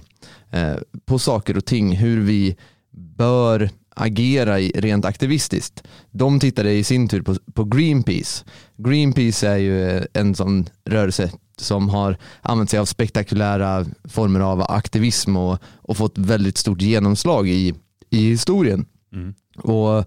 eh, 0.52 0.76
på 1.10 1.20
saker 1.20 1.58
och 1.58 1.66
ting, 1.66 1.96
hur 1.96 2.22
vi 2.22 2.56
bör 2.92 3.70
agera 3.96 4.58
rent 4.60 5.06
aktivistiskt. 5.06 5.84
De 6.12 6.40
tittade 6.40 6.72
i 6.74 6.84
sin 6.84 7.08
tur 7.08 7.22
på, 7.22 7.36
på 7.54 7.64
Greenpeace. 7.64 8.46
Greenpeace 8.78 9.48
är 9.48 9.58
ju 9.58 10.06
en 10.14 10.36
sån 10.36 10.70
rörelse 10.86 11.32
som 11.58 11.90
har 11.90 12.18
använt 12.42 12.70
sig 12.70 12.80
av 12.80 12.86
spektakulära 12.86 13.86
former 14.10 14.40
av 14.40 14.62
aktivism 14.62 15.38
och, 15.38 15.60
och 15.64 15.98
fått 15.98 16.18
väldigt 16.18 16.58
stort 16.58 16.82
genomslag 16.82 17.50
i, 17.50 17.74
i 18.10 18.30
historien. 18.30 18.86
Mm. 19.14 19.34
Och 19.58 19.98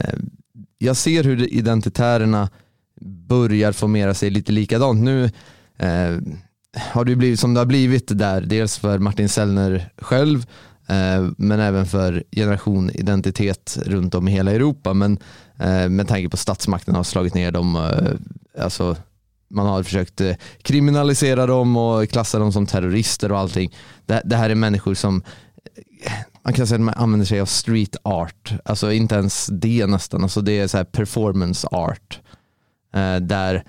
eh, 0.00 0.18
Jag 0.78 0.96
ser 0.96 1.24
hur 1.24 1.52
identitärerna 1.52 2.48
börjar 3.28 3.72
formera 3.72 4.14
sig 4.14 4.30
lite 4.30 4.52
likadant. 4.52 5.00
Nu 5.02 5.24
eh, 5.78 6.18
har 6.76 7.04
det 7.04 7.16
blivit 7.16 7.40
som 7.40 7.54
det 7.54 7.60
har 7.60 7.66
blivit 7.66 8.18
där, 8.18 8.40
dels 8.40 8.78
för 8.78 8.98
Martin 8.98 9.28
Sellner 9.28 9.90
själv, 9.98 10.46
eh, 10.86 11.28
men 11.36 11.60
även 11.60 11.86
för 11.86 12.24
generation 12.30 12.90
identitet 12.90 13.78
runt 13.86 14.14
om 14.14 14.28
i 14.28 14.32
hela 14.32 14.52
Europa. 14.52 14.94
Men 14.94 15.18
eh, 15.58 15.88
med 15.88 16.08
tanke 16.08 16.28
på 16.28 16.36
statsmakten 16.36 16.94
har 16.94 17.02
slagit 17.02 17.34
ner 17.34 17.52
dem, 17.52 17.76
eh, 17.76 18.62
alltså 18.64 18.96
man 19.50 19.66
har 19.66 19.82
försökt 19.82 20.20
kriminalisera 20.62 21.46
dem 21.46 21.76
och 21.76 22.08
klassa 22.08 22.38
dem 22.38 22.52
som 22.52 22.66
terrorister 22.66 23.32
och 23.32 23.38
allting. 23.38 23.74
Det, 24.06 24.36
här 24.36 24.50
är 24.50 24.54
människor 24.54 24.94
som 24.94 25.22
man 26.44 26.54
kan 26.54 26.66
säga 26.66 26.76
att 26.76 26.80
man 26.84 26.94
använder 26.94 27.26
sig 27.26 27.40
av 27.40 27.46
street 27.46 27.96
art. 28.02 28.52
Alltså 28.64 28.92
inte 28.92 29.14
ens 29.14 29.46
det 29.46 29.86
nästan. 29.86 30.22
Alltså 30.22 30.40
det 30.40 30.52
är 30.52 30.66
så 30.66 30.76
här 30.76 30.84
performance 30.84 31.66
art. 31.66 32.20
Där, 33.20 33.64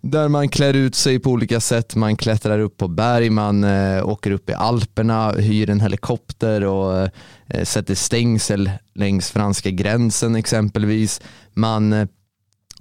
där 0.00 0.28
man 0.28 0.48
klär 0.48 0.74
ut 0.74 0.94
sig 0.94 1.18
på 1.18 1.30
olika 1.30 1.60
sätt. 1.60 1.96
Man 1.96 2.16
klättrar 2.16 2.58
upp 2.58 2.76
på 2.76 2.88
berg, 2.88 3.30
man 3.30 3.64
eh, 3.64 4.08
åker 4.08 4.30
upp 4.30 4.50
i 4.50 4.54
Alperna, 4.54 5.32
hyr 5.32 5.70
en 5.70 5.80
helikopter 5.80 6.64
och 6.64 7.08
eh, 7.46 7.64
sätter 7.64 7.94
stängsel 7.94 8.70
längs 8.94 9.30
franska 9.30 9.70
gränsen 9.70 10.36
exempelvis. 10.36 11.20
Man 11.54 11.92
eh, 11.92 12.06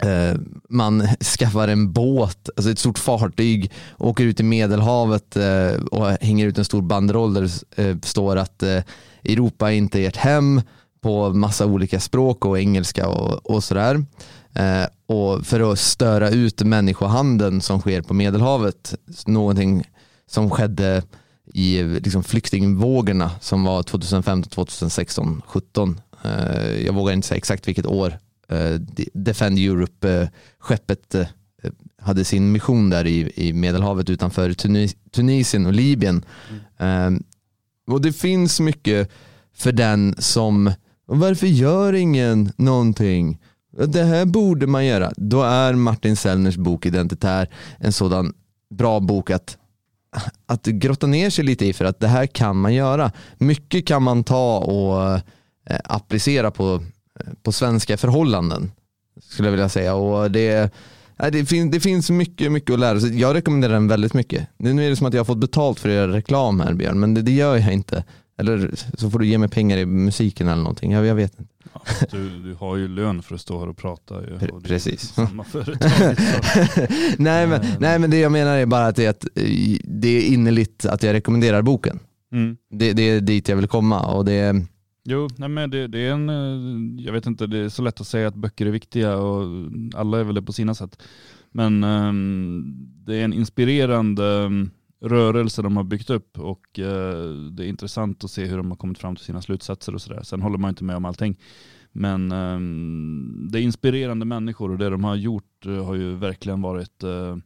eh 0.01 0.35
man 0.69 1.07
skaffar 1.37 1.67
en 1.67 1.93
båt, 1.93 2.49
alltså 2.55 2.71
ett 2.71 2.79
stort 2.79 2.99
fartyg, 2.99 3.71
åker 3.97 4.23
ut 4.23 4.39
i 4.39 4.43
medelhavet 4.43 5.35
eh, 5.35 5.83
och 5.91 6.07
hänger 6.21 6.47
ut 6.47 6.57
en 6.57 6.65
stor 6.65 6.81
banderoll 6.81 7.33
där 7.33 7.41
det 7.75 7.89
eh, 7.89 7.97
står 8.03 8.35
att 8.35 8.63
eh, 8.63 8.83
Europa 9.23 9.71
är 9.71 9.75
inte 9.75 10.05
ert 10.05 10.17
hem 10.17 10.61
på 11.01 11.29
massa 11.29 11.65
olika 11.65 11.99
språk 11.99 12.45
och 12.45 12.59
engelska 12.59 13.07
och, 13.07 13.51
och 13.51 13.63
sådär. 13.63 14.05
Eh, 14.57 14.87
och 15.05 15.45
för 15.45 15.71
att 15.71 15.79
störa 15.79 16.29
ut 16.29 16.61
människohandeln 16.61 17.61
som 17.61 17.79
sker 17.79 18.01
på 18.01 18.13
medelhavet, 18.13 18.95
någonting 19.25 19.83
som 20.27 20.49
skedde 20.49 21.03
i 21.53 21.83
liksom 21.83 22.23
flyktingvågorna 22.23 23.31
som 23.41 23.63
var 23.63 23.83
2015, 23.83 24.49
2016, 24.49 25.41
17. 25.45 26.01
Eh, 26.23 26.85
jag 26.85 26.93
vågar 26.93 27.13
inte 27.13 27.27
säga 27.27 27.37
exakt 27.37 27.67
vilket 27.67 27.85
år 27.85 28.19
eh, 28.49 28.73
Defend 29.13 29.59
Europe-skeppet 29.59 31.15
eh, 31.15 31.27
hade 32.01 32.25
sin 32.25 32.51
mission 32.51 32.89
där 32.89 33.07
i, 33.07 33.53
Medelhavet 33.53 34.09
utanför 34.09 34.53
Tunis, 34.53 34.95
Tunisien 35.11 35.65
och 35.65 35.73
Libyen. 35.73 36.25
Eh, 36.77 37.09
och 37.87 38.01
det 38.01 38.13
finns 38.13 38.59
mycket 38.59 39.11
för 39.53 39.71
den 39.71 40.15
som, 40.17 40.71
varför 41.05 41.47
gör 41.47 41.93
ingen 41.93 42.51
någonting? 42.57 43.39
Det 43.85 44.03
här 44.03 44.25
borde 44.25 44.67
man 44.67 44.85
göra. 44.85 45.11
Då 45.17 45.41
är 45.41 45.73
Martin 45.73 46.15
Sellners 46.15 46.57
bok 46.57 46.85
Identitär 46.85 47.49
en 47.79 47.91
sådan 47.91 48.33
bra 48.69 48.99
bok 48.99 49.29
att 49.31 49.57
att 50.45 50.65
grotta 50.65 51.07
ner 51.07 51.29
sig 51.29 51.45
lite 51.45 51.65
i 51.65 51.73
för 51.73 51.85
att 51.85 51.99
det 51.99 52.07
här 52.07 52.25
kan 52.25 52.57
man 52.57 52.73
göra. 52.73 53.11
Mycket 53.37 53.87
kan 53.87 54.03
man 54.03 54.23
ta 54.23 54.57
och 54.57 55.13
eh, 55.69 55.79
applicera 55.83 56.51
på, 56.51 56.73
eh, 57.19 57.33
på 57.43 57.51
svenska 57.51 57.97
förhållanden 57.97 58.71
skulle 59.21 59.47
jag 59.47 59.51
vilja 59.51 59.69
säga. 59.69 59.95
Och 59.95 60.31
det, 60.31 60.71
eh, 61.17 61.29
det, 61.31 61.45
fin, 61.45 61.71
det 61.71 61.79
finns 61.79 62.09
mycket, 62.09 62.51
mycket 62.51 62.73
att 62.73 62.79
lära 62.79 62.99
sig. 62.99 63.19
Jag 63.19 63.35
rekommenderar 63.35 63.73
den 63.73 63.87
väldigt 63.87 64.13
mycket. 64.13 64.47
Nu 64.57 64.85
är 64.85 64.89
det 64.89 64.95
som 64.95 65.07
att 65.07 65.13
jag 65.13 65.19
har 65.19 65.25
fått 65.25 65.37
betalt 65.37 65.79
för 65.79 65.89
att 65.89 65.95
göra 65.95 66.13
reklam 66.13 66.59
här 66.59 66.73
Björn, 66.73 66.99
men 66.99 67.13
det, 67.13 67.21
det 67.21 67.31
gör 67.31 67.57
jag 67.57 67.73
inte. 67.73 68.03
Eller 68.39 68.71
så 68.97 69.09
får 69.09 69.19
du 69.19 69.27
ge 69.27 69.37
mig 69.37 69.49
pengar 69.49 69.77
i 69.77 69.85
musiken 69.85 70.47
eller 70.47 70.63
någonting. 70.63 70.91
Jag, 70.91 71.05
jag 71.05 71.15
vet 71.15 71.39
inte. 71.39 71.53
Ja, 71.73 71.81
du, 72.11 72.29
du 72.29 72.53
har 72.53 72.75
ju 72.75 72.87
lön 72.87 73.21
för 73.21 73.35
att 73.35 73.41
stå 73.41 73.59
här 73.59 73.69
och 73.69 73.77
prata. 73.77 74.21
ju, 74.21 74.47
och 74.47 74.63
precis. 74.63 75.01
Samma 75.01 75.43
företag. 75.43 75.91
så. 76.17 76.81
nej, 77.17 77.47
men, 77.47 77.61
nej 77.79 77.99
men 77.99 78.09
det 78.09 78.19
jag 78.19 78.31
menar 78.31 78.57
är 78.57 78.65
bara 78.65 78.87
att 78.87 78.95
det 78.95 79.05
är, 79.05 79.09
att 79.09 79.23
eh, 79.23 79.77
det 79.83 80.07
är 80.07 80.33
innerligt 80.33 80.85
att 80.85 81.03
jag 81.03 81.13
rekommenderar 81.13 81.61
boken. 81.61 81.99
Mm. 82.31 82.57
Det, 82.69 82.93
det 82.93 83.03
är 83.03 83.21
dit 83.21 83.49
jag 83.49 83.55
vill 83.55 83.67
komma 83.67 84.05
och 84.05 84.25
det 84.25 84.65
Jo, 85.09 85.27
nej 85.37 85.49
men 85.49 85.69
det, 85.69 85.87
det 85.87 85.99
är 85.99 86.11
en, 86.11 86.29
eh, 86.29 87.05
jag 87.05 87.13
vet 87.13 87.25
inte, 87.25 87.47
det 87.47 87.57
är 87.57 87.69
så 87.69 87.81
lätt 87.81 88.01
att 88.01 88.07
säga 88.07 88.27
att 88.27 88.35
böcker 88.35 88.65
är 88.65 88.71
viktiga 88.71 89.17
och 89.17 89.45
alla 89.95 90.19
är 90.19 90.23
väl 90.23 90.35
det 90.35 90.41
på 90.41 90.53
sina 90.53 90.75
sätt. 90.75 91.03
Men 91.51 91.83
ehm, 91.83 92.63
det 93.05 93.15
är 93.15 93.23
en 93.25 93.33
inspirerande 93.33 94.25
ehm, 94.25 94.69
rörelse 94.99 95.61
de 95.61 95.77
har 95.77 95.83
byggt 95.83 96.09
upp 96.09 96.39
och 96.39 96.79
eh, 96.79 97.33
det 97.33 97.65
är 97.65 97.67
intressant 97.67 98.23
att 98.23 98.31
se 98.31 98.45
hur 98.45 98.57
de 98.57 98.71
har 98.71 98.77
kommit 98.77 98.97
fram 98.97 99.15
till 99.15 99.25
sina 99.25 99.41
slutsatser 99.41 99.95
och 99.95 100.01
sådär. 100.01 100.23
Sen 100.23 100.41
håller 100.41 100.57
man 100.57 100.69
inte 100.69 100.83
med 100.83 100.95
om 100.95 101.05
allting. 101.05 101.37
Men 101.91 102.31
ehm, 102.31 103.47
det 103.51 103.59
är 103.59 103.63
inspirerande 103.63 104.25
människor 104.25 104.71
och 104.71 104.77
det 104.77 104.89
de 104.89 105.03
har 105.03 105.15
gjort 105.15 105.65
eh, 105.65 105.85
har 105.85 105.95
ju 105.95 106.15
verkligen 106.15 106.61
varit 106.61 107.03
eh, 107.03 107.37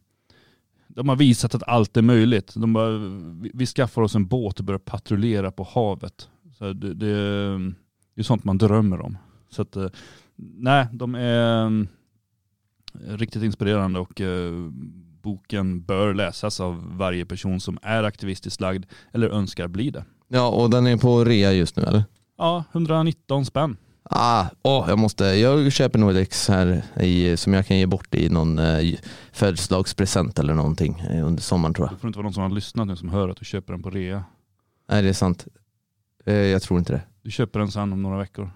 de 0.94 1.08
har 1.08 1.16
visat 1.16 1.54
att 1.54 1.68
allt 1.68 1.96
är 1.96 2.02
möjligt. 2.02 2.54
De 2.56 2.72
bara, 2.72 2.98
vi, 3.40 3.50
vi 3.54 3.66
skaffar 3.66 4.02
oss 4.02 4.14
en 4.14 4.26
båt 4.26 4.58
och 4.58 4.64
börjar 4.64 4.78
patrullera 4.78 5.50
på 5.50 5.62
havet. 5.62 6.28
Så 6.58 6.72
det, 6.72 6.94
det, 6.94 7.14
det 8.14 8.20
är 8.20 8.22
sånt 8.22 8.44
man 8.44 8.58
drömmer 8.58 9.00
om. 9.00 9.18
Så 9.48 9.62
att, 9.62 9.76
eh, 9.76 9.88
nej, 10.36 10.86
de 10.92 11.14
är 11.14 11.66
ehm, 11.66 11.88
riktigt 12.92 13.42
inspirerande 13.42 13.98
och 14.00 14.20
eh, 14.20 14.52
boken 15.22 15.82
bör 15.82 16.14
läsas 16.14 16.60
av 16.60 16.96
varje 16.98 17.24
person 17.26 17.60
som 17.60 17.78
är 17.82 18.02
aktivistiskt 18.04 18.60
lagd 18.60 18.84
eller 19.12 19.28
önskar 19.28 19.68
bli 19.68 19.90
det. 19.90 20.04
Ja, 20.28 20.48
och 20.48 20.70
den 20.70 20.86
är 20.86 20.96
på 20.96 21.24
rea 21.24 21.52
just 21.52 21.76
nu 21.76 21.82
eller? 21.82 22.04
Ja, 22.38 22.64
119 22.72 23.44
spänn. 23.44 23.76
Ah, 24.04 24.46
åh, 24.62 24.84
jag 24.88 24.98
måste, 24.98 25.24
jag 25.24 25.72
köper 25.72 25.98
nog 25.98 26.10
ett 26.10 26.16
ex 26.16 26.48
här 26.48 26.82
i, 27.00 27.36
som 27.36 27.52
jag 27.54 27.66
kan 27.66 27.76
ge 27.78 27.86
bort 27.86 28.14
i 28.14 28.28
någon 28.28 28.58
eh, 28.58 28.94
födelsedagspresent 29.32 30.38
eller 30.38 30.54
någonting 30.54 31.00
eh, 31.00 31.26
under 31.26 31.42
sommaren 31.42 31.74
tror 31.74 31.86
Det 31.86 31.92
jag. 31.92 32.00
får 32.00 32.08
inte 32.08 32.18
vara 32.18 32.24
någon 32.24 32.34
som 32.34 32.42
har 32.42 32.50
lyssnat 32.50 32.86
nu 32.86 32.96
som 32.96 33.08
hör 33.08 33.28
att 33.28 33.36
du 33.36 33.44
köper 33.44 33.72
den 33.72 33.82
på 33.82 33.90
rea. 33.90 34.24
Nej 34.90 35.02
det 35.02 35.08
är 35.08 35.12
sant. 35.12 35.46
Eh, 36.26 36.34
jag 36.34 36.62
tror 36.62 36.78
inte 36.78 36.92
det. 36.92 37.00
Du 37.22 37.30
köper 37.30 37.58
den 37.58 37.70
sen 37.70 37.92
om 37.92 38.02
några 38.02 38.18
veckor. 38.18 38.50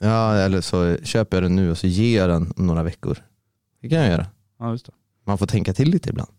Ja, 0.00 0.34
eller 0.34 0.60
så 0.60 0.96
köper 1.02 1.36
jag 1.36 1.44
den 1.44 1.56
nu 1.56 1.70
och 1.70 1.78
så 1.78 1.86
ger 1.86 2.18
jag 2.18 2.28
den 2.28 2.52
om 2.56 2.66
några 2.66 2.82
veckor. 2.82 3.18
Det 3.82 3.88
kan 3.88 3.98
jag 3.98 4.08
göra. 4.08 4.26
Ja, 4.58 4.70
just 4.70 4.86
det. 4.86 4.92
Man 5.28 5.38
får 5.38 5.46
tänka 5.46 5.74
till 5.74 5.90
lite 5.90 6.10
ibland. 6.10 6.30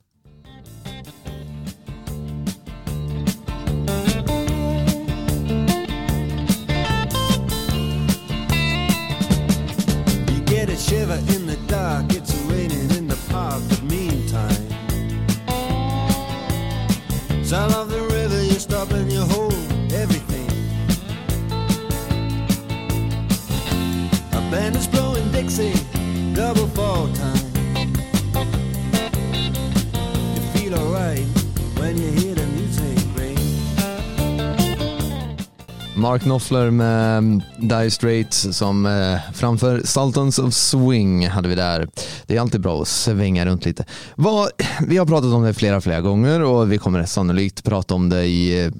Mark 35.99 36.21
Knopfler 36.21 36.71
med 36.71 37.17
mm, 37.17 37.41
Dire 37.57 37.91
Straits 37.91 38.57
som 38.57 38.85
eh, 38.85 39.33
framför 39.33 39.81
Sultans 39.83 40.39
of 40.39 40.53
Swing 40.53 41.27
hade 41.27 41.49
vi 41.49 41.55
där. 41.55 41.87
Det 42.27 42.35
är 42.35 42.41
alltid 42.41 42.61
bra 42.61 42.81
att 42.81 42.87
svänga 42.87 43.45
runt 43.45 43.65
lite. 43.65 43.85
Vad, 44.15 44.49
vi 44.87 44.97
har 44.97 45.05
pratat 45.05 45.33
om 45.33 45.43
det 45.43 45.53
flera, 45.53 45.81
flera 45.81 46.01
gånger 46.01 46.41
och 46.41 46.71
vi 46.71 46.77
kommer 46.77 47.05
sannolikt 47.05 47.63
prata 47.63 47.95
om 47.95 48.09
det 48.09 48.25
i 48.25 48.65
eh, 48.65 48.71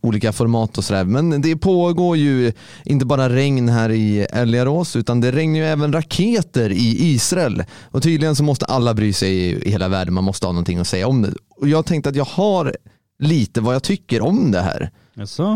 olika 0.00 0.32
format 0.32 0.78
och 0.78 0.84
sådär. 0.84 1.04
Men 1.04 1.42
det 1.42 1.56
pågår 1.56 2.16
ju 2.16 2.52
inte 2.84 3.06
bara 3.06 3.28
regn 3.28 3.68
här 3.68 3.90
i 3.90 4.20
Älgarås 4.20 4.96
utan 4.96 5.20
det 5.20 5.32
regnar 5.32 5.58
ju 5.58 5.66
även 5.66 5.92
raketer 5.92 6.70
i 6.70 7.12
Israel. 7.12 7.64
Och 7.90 8.02
tydligen 8.02 8.36
så 8.36 8.42
måste 8.42 8.64
alla 8.66 8.94
bry 8.94 9.12
sig 9.12 9.32
i, 9.32 9.68
i 9.68 9.70
hela 9.70 9.88
världen. 9.88 10.14
Man 10.14 10.24
måste 10.24 10.46
ha 10.46 10.52
någonting 10.52 10.78
att 10.78 10.88
säga 10.88 11.08
om 11.08 11.22
det. 11.22 11.32
Och 11.56 11.68
jag 11.68 11.86
tänkte 11.86 12.10
att 12.10 12.16
jag 12.16 12.24
har 12.24 12.76
lite 13.20 13.60
vad 13.60 13.74
jag 13.74 13.82
tycker 13.82 14.20
om 14.22 14.50
det 14.50 14.60
här. 14.60 14.90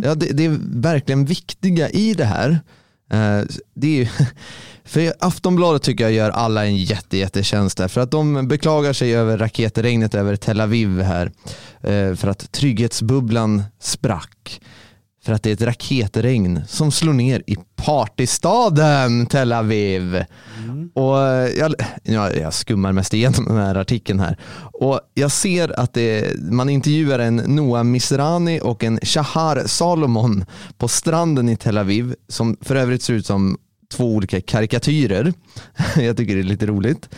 Ja, 0.05 0.15
det, 0.15 0.27
det 0.27 0.45
är 0.45 0.59
verkligen 0.81 1.25
viktiga 1.25 1.91
i 1.91 2.15
det 2.15 2.25
här. 2.25 2.51
Eh, 3.13 3.41
det 3.75 3.87
är 3.87 3.97
ju, 4.05 4.09
för 4.85 5.13
Aftonbladet 5.21 5.83
tycker 5.83 6.05
jag 6.05 6.13
gör 6.13 6.31
alla 6.31 6.67
en 6.67 6.77
jätte, 6.77 7.17
jättetjänst 7.17 7.77
där. 7.79 7.89
För 7.89 8.01
att 8.01 8.11
de 8.11 8.49
beklagar 8.49 8.93
sig 8.93 9.15
över 9.17 9.39
raketregnet 9.39 10.15
över 10.15 10.37
Tel 10.37 10.61
Aviv 10.61 11.01
här. 11.01 11.33
eh, 11.83 12.15
För 12.15 12.29
att 12.29 12.53
trygghetsbubblan 12.53 13.63
sprack. 13.81 14.61
För 15.25 15.33
att 15.33 15.43
det 15.43 15.51
är 15.51 15.55
ett 15.55 15.63
raketregn 15.63 16.63
som 16.69 16.93
slår 16.93 17.13
ner 17.13 17.43
i 17.47 17.57
partystaden 17.77 19.27
Tel 19.27 19.53
Aviv. 19.53 20.25
Och 20.95 21.23
eh, 21.23 21.49
jag, 21.49 21.75
ja, 22.03 22.31
jag 22.33 22.55
skummar 22.55 22.93
mest 22.93 23.15
igenom 23.15 23.45
den 23.45 23.57
här 23.57 23.75
artikeln 23.75 24.21
här. 24.21 24.39
Och 24.61 25.01
jag 25.15 25.31
ser 25.31 25.81
att 25.81 25.95
det, 25.95 26.41
man 26.41 26.69
intervjuar 26.69 27.19
en 27.19 27.37
Noah 27.37 27.85
Misrani 27.85 28.61
och 28.63 28.85
en 28.85 28.99
Shahar 29.03 29.67
Salomon 29.67 30.45
på 30.79 30.89
stranden 30.89 31.49
i 31.49 31.57
Tel 31.57 31.79
Aviv 31.79 32.15
som 32.29 32.57
för 32.61 32.77
övrigt 32.77 33.03
ser 33.03 33.15
ut 33.15 33.27
som 33.27 33.59
två 33.93 34.15
olika 34.15 34.41
karikatyrer. 34.41 35.33
jag 35.97 36.17
tycker 36.17 36.35
det 36.35 36.41
är 36.41 36.45
lite 36.45 36.67
roligt. 36.67 37.09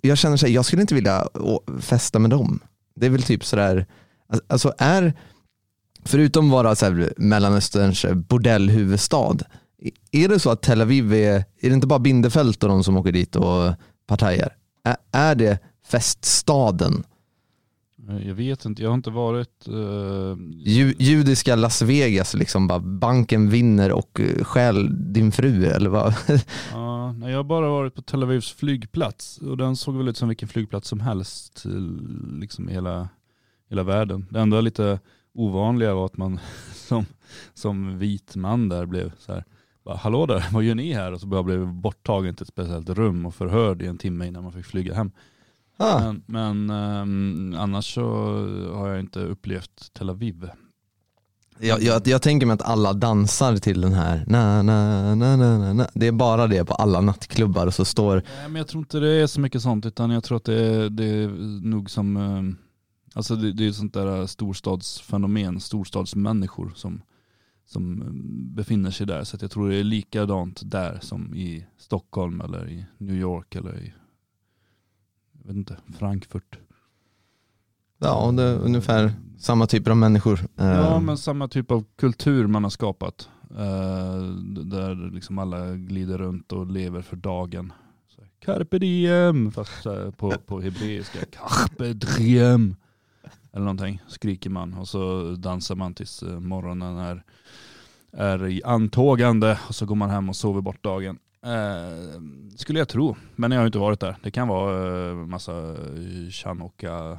Jag 0.00 0.18
känner 0.18 0.36
så 0.36 0.46
här, 0.46 0.52
jag 0.52 0.64
skulle 0.64 0.82
inte 0.82 0.94
vilja 0.94 1.28
festa 1.80 2.18
med 2.18 2.30
dem. 2.30 2.60
Det 2.96 3.06
är 3.06 3.10
väl 3.10 3.22
typ 3.22 3.44
sådär, 3.44 3.86
alltså 4.48 4.74
är, 4.78 5.14
förutom 6.04 6.50
vara 6.50 6.74
så 6.74 6.84
här 6.86 7.12
Mellanösterns 7.16 8.06
bordellhuvudstad, 8.14 9.36
är 10.12 10.28
det 10.28 10.38
så 10.38 10.50
att 10.50 10.62
Tel 10.62 10.80
Aviv 10.80 11.12
är, 11.14 11.34
är 11.36 11.68
det 11.68 11.74
inte 11.74 11.86
bara 11.86 11.98
Bindefält 11.98 12.62
och 12.62 12.68
de 12.68 12.84
som 12.84 12.96
åker 12.96 13.12
dit 13.12 13.36
och 13.36 13.74
partajar? 14.06 14.48
Är 15.12 15.34
det 15.34 15.58
feststaden? 15.86 17.04
Jag 18.26 18.34
vet 18.34 18.64
inte, 18.64 18.82
jag 18.82 18.90
har 18.90 18.94
inte 18.94 19.10
varit... 19.10 19.68
eh, 19.68 20.36
Ju, 20.50 20.94
judiska 20.98 21.56
Las 21.56 21.82
Vegas, 21.82 22.34
liksom 22.34 22.66
bara 22.66 22.78
banken 22.78 23.50
vinner 23.50 23.92
och 23.92 24.20
eh, 24.20 24.44
stjäl 24.44 25.12
din 25.12 25.32
fru 25.32 25.64
eller 25.66 25.90
vad? 25.90 26.14
ja, 26.72 27.12
nej, 27.12 27.30
jag 27.30 27.38
har 27.38 27.44
bara 27.44 27.68
varit 27.68 27.94
på 27.94 28.02
Tel 28.02 28.22
Avivs 28.22 28.52
flygplats 28.52 29.38
och 29.38 29.56
den 29.56 29.76
såg 29.76 29.96
väl 29.96 30.08
ut 30.08 30.16
som 30.16 30.28
vilken 30.28 30.48
flygplats 30.48 30.88
som 30.88 31.00
helst 31.00 31.62
till 31.62 31.98
liksom 32.40 32.68
hela, 32.68 33.08
hela 33.70 33.82
världen. 33.82 34.26
Det 34.30 34.40
enda 34.40 34.60
lite 34.60 34.98
ovanliga 35.34 35.94
var 35.94 36.06
att 36.06 36.16
man 36.16 36.40
som, 36.74 37.06
som 37.54 37.98
vit 37.98 38.36
man 38.36 38.68
där 38.68 38.86
blev 38.86 39.12
så 39.18 39.32
här, 39.32 39.44
bara, 39.84 39.96
hallå 39.96 40.26
där, 40.26 40.44
vad 40.52 40.62
gör 40.62 40.74
ni 40.74 40.92
här? 40.92 41.12
Och 41.12 41.20
så 41.20 41.26
bara 41.26 41.42
blev 41.42 41.66
borttagen 41.66 42.34
till 42.34 42.42
ett 42.42 42.48
speciellt 42.48 42.88
rum 42.88 43.26
och 43.26 43.34
förhörd 43.34 43.82
i 43.82 43.86
en 43.86 43.98
timme 43.98 44.26
innan 44.26 44.42
man 44.42 44.52
fick 44.52 44.66
flyga 44.66 44.94
hem. 44.94 45.10
Ah, 45.76 46.00
Men, 46.00 46.22
men 46.26 46.70
ehm, 46.70 47.54
annars 47.58 47.94
så 47.94 48.04
har 48.74 48.88
jag 48.88 49.00
inte 49.00 49.20
upplevt 49.20 49.90
Tel 49.92 50.10
Aviv. 50.10 50.48
jag, 51.58 51.82
jag, 51.82 52.06
jag 52.06 52.22
tänker 52.22 52.46
mig 52.46 52.54
att 52.54 52.62
alla 52.62 52.92
dansar 52.92 53.56
till 53.56 53.80
den 53.80 53.92
här, 53.92 54.24
na, 54.26 54.62
na, 54.62 55.14
na, 55.14 55.36
na, 55.36 55.72
na, 55.72 55.86
det 55.94 56.06
är 56.06 56.12
bara 56.12 56.46
det 56.46 56.64
på 56.64 56.74
alla 56.74 57.00
nattklubbar 57.00 57.66
och 57.66 57.74
så 57.74 57.84
står 57.84 58.14
Nej, 58.14 58.24
men 58.48 58.54
jag 58.54 58.68
tror 58.68 58.80
inte 58.80 58.98
det 58.98 59.10
är 59.10 59.26
så 59.26 59.40
mycket 59.40 59.62
sånt 59.62 59.86
utan 59.86 60.10
jag 60.10 60.24
tror 60.24 60.36
att 60.36 60.44
det 60.44 60.66
är, 60.66 60.90
det 60.90 61.04
är 61.04 61.28
nog 61.68 61.90
som, 61.90 62.16
ehm, 62.16 62.56
alltså 63.14 63.36
det, 63.36 63.52
det 63.52 63.66
är 63.66 63.72
sånt 63.72 63.94
där 63.94 64.26
storstadsfenomen, 64.26 65.60
storstadsmänniskor 65.60 66.72
som, 66.76 67.02
som 67.66 68.02
ehm, 68.02 68.54
befinner 68.54 68.90
sig 68.90 69.06
där. 69.06 69.24
Så 69.24 69.36
jag 69.40 69.50
tror 69.50 69.68
det 69.68 69.76
är 69.76 69.84
likadant 69.84 70.60
där 70.64 70.98
som 71.02 71.34
i 71.34 71.66
Stockholm 71.78 72.40
eller 72.40 72.68
i 72.68 72.84
New 72.98 73.16
York 73.16 73.54
eller 73.54 73.82
i, 73.82 73.92
jag 75.32 75.46
vet 75.46 75.56
inte, 75.56 75.76
Frankfurt. 75.98 76.58
Ja, 77.98 78.32
det 78.32 78.42
är 78.42 78.58
ungefär 78.58 79.12
samma 79.38 79.66
typer 79.66 79.90
av 79.90 79.96
människor. 79.96 80.40
Ja 80.56 80.94
Eh, 80.96 81.00
men 81.00 81.18
samma 81.18 81.48
typ 81.48 81.70
av 81.70 81.84
kultur 81.96 82.46
man 82.46 82.62
har 82.62 82.70
skapat. 82.70 83.28
eh, 83.50 84.22
där 84.64 85.10
liksom 85.14 85.38
alla 85.38 85.74
glider 85.74 86.18
runt 86.18 86.52
och 86.52 86.66
lever 86.66 87.02
för 87.02 87.16
dagen. 87.16 87.72
Carpe 88.40 88.78
diem, 88.78 89.52
fast 89.52 89.84
här, 89.84 90.10
på, 90.10 90.30
på 90.30 90.60
hebreiska. 90.60 91.18
Carpe 91.32 91.92
diem. 91.92 92.76
Eller 93.54 93.64
någonting 93.64 94.02
skriker 94.08 94.50
man 94.50 94.74
och 94.74 94.88
så 94.88 95.34
dansar 95.38 95.74
man 95.74 95.94
tills 95.94 96.22
eh, 96.22 96.40
morgonen 96.40 96.98
är, 96.98 97.24
är 98.12 98.46
i 98.46 98.62
antågande 98.64 99.58
och 99.68 99.74
så 99.74 99.86
går 99.86 99.94
man 99.94 100.10
hem 100.10 100.28
och 100.28 100.36
sover 100.36 100.60
bort 100.60 100.84
dagen. 100.84 101.18
Eh, 101.46 102.20
skulle 102.56 102.78
jag 102.78 102.88
tro, 102.88 103.16
men 103.36 103.50
jag 103.50 103.60
har 103.60 103.66
inte 103.66 103.78
varit 103.78 104.00
där. 104.00 104.16
Det 104.22 104.30
kan 104.30 104.48
vara 104.48 105.10
eh, 105.10 105.16
massa 105.16 105.52
eh, 105.52 106.30
Chanukka 106.30 107.18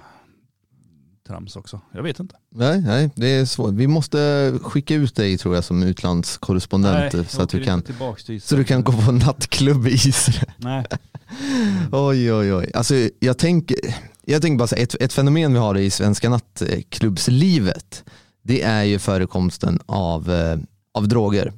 trams 1.27 1.55
också. 1.55 1.81
Jag 1.91 2.03
vet 2.03 2.19
inte. 2.19 2.35
nej, 2.49 2.81
nej, 2.81 3.09
det 3.15 3.27
är 3.27 3.45
svårt. 3.45 3.73
Vi 3.73 3.87
måste 3.87 4.53
skicka 4.61 4.95
ut 4.95 5.15
dig 5.15 5.37
tror 5.37 5.55
jag 5.55 5.63
som 5.63 5.83
utlandskorrespondent 5.83 7.13
Nej, 7.13 7.25
så, 7.25 7.41
att 7.41 7.49
du 7.49 7.63
kan, 7.63 7.81
till 7.81 8.41
så 8.41 8.55
du 8.55 8.63
kan 8.63 8.83
gå 8.83 8.91
på 8.91 9.11
nattklubb 9.11 9.87
i 9.87 9.91
Israel. 9.91 10.51
Nej. 10.57 10.85
Oj, 11.91 12.33
oj, 12.33 12.53
oj. 12.53 12.71
Alltså, 12.73 12.95
jag, 13.19 13.37
tänker, 13.37 13.77
jag 14.25 14.41
tänker 14.41 14.57
bara 14.57 14.75
här, 14.75 14.83
ett, 14.83 14.95
ett 14.99 15.13
fenomen 15.13 15.53
vi 15.53 15.59
har 15.59 15.77
i 15.77 15.89
svenska 15.89 16.29
nattklubbslivet, 16.29 18.03
det 18.43 18.61
är 18.61 18.83
ju 18.83 18.99
förekomsten 18.99 19.79
av, 19.85 20.31
eh, 20.31 20.57
av 20.93 21.07
droger. 21.07 21.53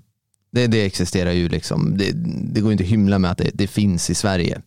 Det, 0.51 0.67
det 0.67 0.85
existerar 0.85 1.31
ju 1.31 1.49
liksom, 1.49 1.97
det, 1.97 2.11
det 2.53 2.61
går 2.61 2.71
inte 2.71 2.83
att 2.83 2.89
hymla 2.89 3.19
med 3.19 3.31
att 3.31 3.37
det, 3.37 3.51
det 3.53 3.67
finns 3.67 4.09
i 4.09 4.15
Sverige. 4.15 4.61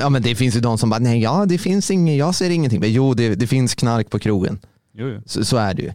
Ja 0.00 0.08
men 0.08 0.22
det 0.22 0.34
finns 0.34 0.56
ju 0.56 0.60
de 0.60 0.78
som 0.78 0.90
bara, 0.90 1.00
nej 1.00 1.22
ja 1.22 1.46
det 1.48 1.58
finns 1.58 1.90
inget, 1.90 2.18
jag 2.18 2.34
ser 2.34 2.50
ingenting. 2.50 2.80
Men 2.80 2.92
jo 2.92 3.14
det, 3.14 3.34
det 3.34 3.46
finns 3.46 3.74
knark 3.74 4.10
på 4.10 4.18
krogen. 4.18 4.58
Jo, 4.94 5.08
jo. 5.08 5.22
Så, 5.26 5.44
så 5.44 5.56
är 5.56 5.74
det 5.74 5.82
ju. 5.82 5.92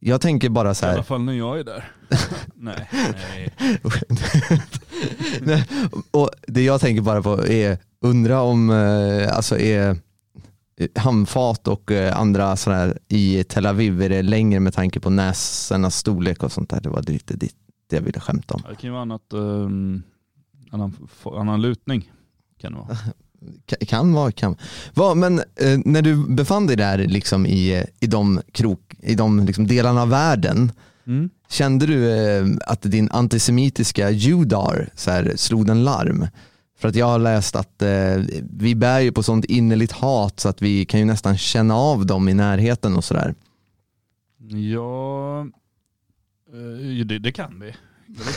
Jag 0.00 0.20
tänker 0.20 0.48
bara 0.48 0.74
så 0.74 0.86
I 0.86 0.88
alla 0.88 0.96
här, 0.96 1.02
fall 1.02 1.22
när 1.22 1.32
jag 1.32 1.58
är 1.58 1.64
där. 1.64 1.92
nej, 2.54 2.88
nej. 2.90 3.52
Nej, 5.40 5.64
och 6.10 6.30
det 6.46 6.62
jag 6.62 6.80
tänker 6.80 7.02
bara 7.02 7.22
på 7.22 7.46
är, 7.46 7.78
undra 8.00 8.40
om, 8.40 8.70
eh, 8.70 9.36
alltså 9.36 9.58
är 9.58 9.96
handfat 10.94 11.68
och 11.68 11.90
eh, 11.92 12.16
andra 12.20 12.56
sådär 12.56 12.98
i 13.08 13.44
Tel 13.44 13.66
Aviv, 13.66 14.02
är 14.02 14.08
det 14.08 14.22
längre 14.22 14.60
med 14.60 14.74
tanke 14.74 15.00
på 15.00 15.10
näsornas 15.10 15.96
storlek 15.96 16.42
och 16.42 16.52
sånt 16.52 16.70
där? 16.70 16.80
Det 16.80 16.88
var 16.88 17.02
lite 17.02 17.36
det 17.36 17.50
jag 17.96 18.00
ville 18.02 18.20
skämta 18.20 18.54
om. 18.54 18.62
Det 18.68 18.74
kan 18.76 18.88
ju 18.88 18.90
vara 18.90 19.02
annat, 19.02 19.22
um, 19.32 20.02
annan, 20.70 20.96
annan 21.24 21.60
lutning. 21.62 22.10
Kan 22.60 22.72
det 22.72 22.78
vara. 22.78 22.88
Ka- 23.66 23.86
Kan 23.86 24.12
vara, 24.12 24.32
kan 24.32 24.56
Va, 24.94 25.14
Men 25.14 25.38
eh, 25.38 25.78
när 25.84 26.02
du 26.02 26.34
befann 26.34 26.66
dig 26.66 26.76
där 26.76 26.98
liksom 26.98 27.46
i, 27.46 27.78
eh, 27.78 27.84
i 28.00 28.06
de, 28.06 28.40
krok, 28.52 28.94
i 29.02 29.14
de 29.14 29.44
liksom 29.46 29.66
delarna 29.66 30.02
av 30.02 30.08
världen, 30.08 30.72
Mm. 31.06 31.30
kände 31.48 31.86
du 31.86 32.10
eh, 32.10 32.46
att 32.66 32.82
din 32.82 33.10
antisemitiska 33.10 34.10
judar 34.10 34.88
så 34.94 35.10
här, 35.10 35.32
slog 35.36 35.66
den 35.66 35.84
larm? 35.84 36.26
För 36.80 36.88
att 36.88 36.94
jag 36.94 37.06
har 37.06 37.18
läst 37.18 37.56
att 37.56 37.82
eh, 37.82 38.16
vi 38.52 38.74
bär 38.74 39.00
ju 39.00 39.12
på 39.12 39.22
sånt 39.22 39.44
innerligt 39.44 39.92
hat 39.92 40.40
så 40.40 40.48
att 40.48 40.62
vi 40.62 40.84
kan 40.84 41.00
ju 41.00 41.06
nästan 41.06 41.38
känna 41.38 41.74
av 41.74 42.06
dem 42.06 42.28
i 42.28 42.34
närheten 42.34 42.96
och 42.96 43.04
sådär. 43.04 43.34
Ja, 44.72 45.40
eh, 46.52 47.06
det, 47.06 47.18
det 47.18 47.32
kan 47.32 47.60
vi. 47.60 47.74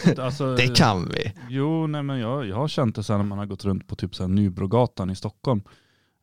Inte, 0.10 0.24
alltså, 0.24 0.56
Det 0.58 0.76
kan 0.76 1.10
vi. 1.10 1.34
Jo, 1.50 1.88
nej, 1.88 2.04
men 2.04 2.20
jag, 2.20 2.48
jag 2.48 2.56
har 2.56 2.68
känt 2.68 2.96
det 2.96 3.04
sen 3.04 3.18
när 3.18 3.26
man 3.26 3.38
har 3.38 3.46
gått 3.46 3.66
runt 3.66 3.88
på 3.88 3.96
typ 3.96 4.16
så 4.16 4.24
här 4.24 4.28
Nybrogatan 4.28 5.10
i 5.10 5.16
Stockholm. 5.16 5.62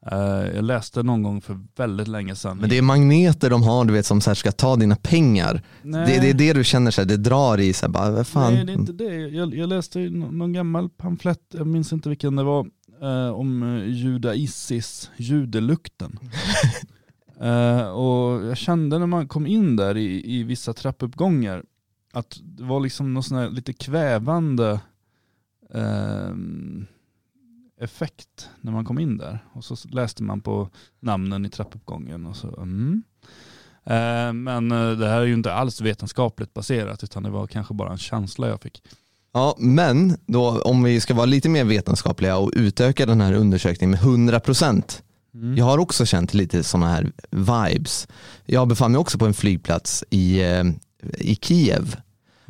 Eh, 0.07 0.55
jag 0.55 0.65
läste 0.65 1.03
någon 1.03 1.23
gång 1.23 1.41
för 1.41 1.61
väldigt 1.77 2.09
länge 2.09 2.35
sedan. 2.35 2.59
Men 2.59 2.71
det 2.71 2.79
är 2.79 2.83
magneter 2.83 3.51
de 3.51 3.63
har 3.63 3.85
du 3.85 3.93
vet 3.93 4.07
som 4.07 4.21
så 4.21 4.31
här, 4.31 4.35
ska 4.35 4.53
ta 4.53 4.77
dina 4.77 4.97
pengar. 4.97 5.63
Det, 5.83 6.05
det 6.05 6.31
är 6.31 6.35
det 6.35 6.53
du 6.53 6.65
känner 6.65 6.91
sig, 6.91 7.07
det 7.07 7.17
drar 7.17 7.61
i 7.61 7.73
sig. 7.73 7.89
Bara, 7.89 8.11
vad 8.11 8.27
fan? 8.27 8.55
Nej, 8.55 8.65
det 8.65 8.73
är 8.73 8.75
inte 8.75 8.93
det. 8.93 9.15
Jag, 9.15 9.55
jag 9.55 9.69
läste 9.69 9.99
någon 9.99 10.53
gammal 10.53 10.89
pamflett, 10.89 11.41
jag 11.53 11.67
minns 11.67 11.93
inte 11.93 12.09
vilken 12.09 12.37
det 12.37 12.43
var, 12.43 12.67
eh, 13.03 13.31
om 13.31 13.63
eh, 13.63 13.89
judaissis, 13.89 15.11
judelukten. 15.17 16.19
eh, 17.41 17.89
och 17.89 18.47
jag 18.47 18.57
kände 18.57 18.99
när 18.99 19.07
man 19.07 19.29
kom 19.29 19.47
in 19.47 19.77
där 19.77 19.97
i, 19.97 20.37
i 20.39 20.43
vissa 20.43 20.73
trappuppgångar 20.73 21.63
att 22.13 22.41
det 22.43 22.63
var 22.63 22.81
liksom 22.81 23.15
något 23.15 23.27
sån 23.27 23.39
här 23.39 23.51
lite 23.51 23.73
kvävande 23.73 24.81
ehm, 25.75 26.87
effekt 27.81 28.49
när 28.61 28.73
man 28.73 28.85
kom 28.85 28.99
in 28.99 29.17
där. 29.17 29.45
Och 29.53 29.65
så 29.65 29.77
läste 29.89 30.23
man 30.23 30.41
på 30.41 30.69
namnen 31.01 31.47
i 31.47 31.51
trappuppgången 31.51 32.27
och 32.27 32.37
så 32.37 32.57
mm. 32.57 33.03
Eh, 33.85 34.33
Men 34.33 34.73
eh, 34.73 34.91
det 34.91 35.09
här 35.09 35.21
är 35.21 35.27
ju 35.27 35.35
inte 35.35 35.53
alls 35.53 35.81
vetenskapligt 35.81 36.55
baserat 36.55 37.05
utan 37.05 37.23
det 37.23 37.31
var 37.31 37.47
kanske 37.47 37.75
bara 37.75 37.93
en 37.93 37.99
känsla 37.99 38.49
jag 38.49 38.63
fick. 38.63 38.83
Ja, 39.33 39.57
men 39.59 40.17
då, 40.27 40.63
om 40.63 40.83
vi 40.83 41.01
ska 41.01 41.15
vara 41.15 41.27
lite 41.27 41.49
mer 41.49 41.65
vetenskapliga 41.65 42.37
och 42.37 42.53
utöka 42.57 43.07
den 43.07 43.21
här 43.21 43.33
undersökningen 43.33 43.91
med 43.91 44.01
100%. 44.01 45.03
Mm. 45.35 45.57
Jag 45.57 45.65
har 45.65 45.79
också 45.79 46.07
känt 46.07 46.35
lite 46.35 46.63
sådana 46.63 46.89
här 46.89 47.13
vibes. 47.31 48.09
Jag 48.47 48.69
befann 48.69 48.93
mig 48.93 48.99
också 48.99 49.19
på 49.19 49.27
en 49.27 49.35
flygplats 49.35 50.05
i, 50.11 50.41
eh, 50.43 50.65
i 51.19 51.37
Kiev 51.37 51.97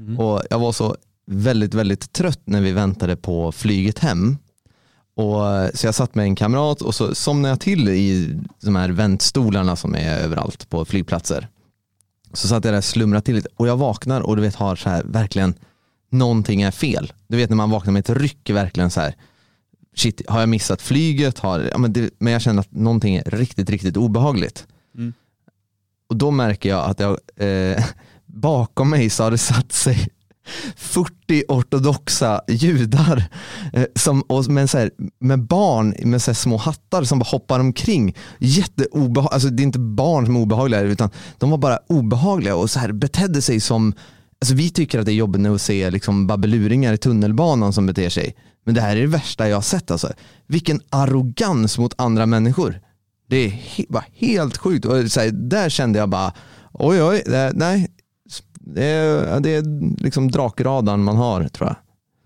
Mm. 0.00 0.18
och 0.18 0.42
jag 0.50 0.58
var 0.58 0.72
så 0.72 0.96
väldigt, 1.26 1.74
väldigt 1.74 2.12
trött 2.12 2.40
när 2.44 2.60
vi 2.60 2.72
väntade 2.72 3.16
på 3.16 3.52
flyget 3.52 3.98
hem. 3.98 4.36
Och, 5.20 5.48
eh, 5.48 5.70
så 5.74 5.86
jag 5.86 5.94
satt 5.94 6.14
med 6.14 6.24
en 6.24 6.34
kamrat 6.34 6.82
och 6.82 6.94
så 6.94 7.14
somnade 7.14 7.52
jag 7.52 7.60
till 7.60 7.88
i 7.88 8.38
de 8.60 8.76
här 8.76 8.88
väntstolarna 8.88 9.76
som 9.76 9.94
är 9.94 10.18
överallt 10.18 10.70
på 10.70 10.84
flygplatser. 10.84 11.48
Så 12.32 12.48
satt 12.48 12.64
jag 12.64 12.74
där 12.74 12.78
och 12.78 12.84
slumrade 12.84 13.24
till 13.24 13.34
lite 13.34 13.48
och 13.56 13.68
jag 13.68 13.76
vaknar 13.76 14.20
och 14.20 14.36
du 14.36 14.42
vet 14.42 14.54
har 14.54 14.76
så 14.76 14.88
här 14.88 15.02
verkligen 15.04 15.54
någonting 16.10 16.62
är 16.62 16.70
fel. 16.70 17.12
Du 17.28 17.36
vet 17.36 17.50
när 17.50 17.56
man 17.56 17.70
vaknar 17.70 17.92
med 17.92 18.00
ett 18.00 18.16
ryck 18.16 18.50
verkligen 18.50 18.90
så 18.90 19.00
här 19.00 19.14
shit 19.96 20.22
har 20.28 20.40
jag 20.40 20.48
missat 20.48 20.82
flyget? 20.82 21.38
Har, 21.38 21.60
ja, 21.60 21.78
men, 21.78 21.92
det, 21.92 22.10
men 22.18 22.32
jag 22.32 22.42
känner 22.42 22.60
att 22.60 22.72
någonting 22.72 23.16
är 23.16 23.22
riktigt, 23.22 23.70
riktigt 23.70 23.96
obehagligt. 23.96 24.66
Mm. 24.94 25.12
Och 26.08 26.16
då 26.16 26.30
märker 26.30 26.68
jag 26.68 26.90
att 26.90 27.00
jag, 27.00 27.18
eh, 27.36 27.84
bakom 28.26 28.90
mig 28.90 29.10
så 29.10 29.22
har 29.22 29.30
det 29.30 29.38
satt 29.38 29.72
sig 29.72 30.08
40 30.76 31.44
ortodoxa 31.48 32.40
judar 32.48 33.24
eh, 33.72 33.84
som, 33.94 34.22
och 34.22 34.46
med, 34.50 34.70
så 34.70 34.78
här, 34.78 34.90
med 35.18 35.46
barn 35.46 35.94
med 36.04 36.22
så 36.22 36.30
här 36.30 36.36
små 36.36 36.56
hattar 36.56 37.04
som 37.04 37.18
bara 37.18 37.24
hoppar 37.30 37.60
omkring. 37.60 38.16
Alltså 39.30 39.48
det 39.48 39.62
är 39.62 39.64
inte 39.64 39.78
barn 39.78 40.26
som 40.26 40.36
är 40.36 40.40
obehagliga 40.40 40.80
utan 40.80 41.10
de 41.38 41.50
var 41.50 41.58
bara 41.58 41.78
obehagliga 41.88 42.56
och 42.56 42.70
så 42.70 42.78
här 42.78 42.92
betedde 42.92 43.42
sig 43.42 43.60
som, 43.60 43.92
alltså 44.40 44.54
vi 44.54 44.70
tycker 44.70 44.98
att 44.98 45.06
det 45.06 45.12
är 45.12 45.14
jobbigt 45.14 45.46
att 45.46 45.62
se 45.62 45.90
liksom 45.90 46.26
babbeluringar 46.26 46.92
i 46.92 46.98
tunnelbanan 46.98 47.72
som 47.72 47.86
beter 47.86 48.08
sig. 48.08 48.34
Men 48.64 48.74
det 48.74 48.80
här 48.80 48.96
är 48.96 49.00
det 49.00 49.06
värsta 49.06 49.48
jag 49.48 49.56
har 49.56 49.62
sett 49.62 49.90
alltså. 49.90 50.12
Vilken 50.46 50.80
arrogans 50.90 51.78
mot 51.78 51.94
andra 52.00 52.26
människor. 52.26 52.80
Det 53.28 53.36
är 53.36 53.48
he- 53.50 53.86
bara 53.88 54.04
helt 54.14 54.56
sjukt. 54.56 54.84
Och 54.84 55.10
så 55.10 55.20
här, 55.20 55.30
där 55.30 55.68
kände 55.68 55.98
jag 55.98 56.08
bara, 56.08 56.32
oj 56.72 57.02
oj, 57.02 57.22
nej. 57.54 57.88
Det 58.74 58.84
är, 58.84 59.40
det 59.40 59.50
är 59.50 59.62
liksom 60.02 60.30
drakradarn 60.30 61.02
man 61.04 61.16
har 61.16 61.48
tror 61.48 61.68
jag. 61.68 61.76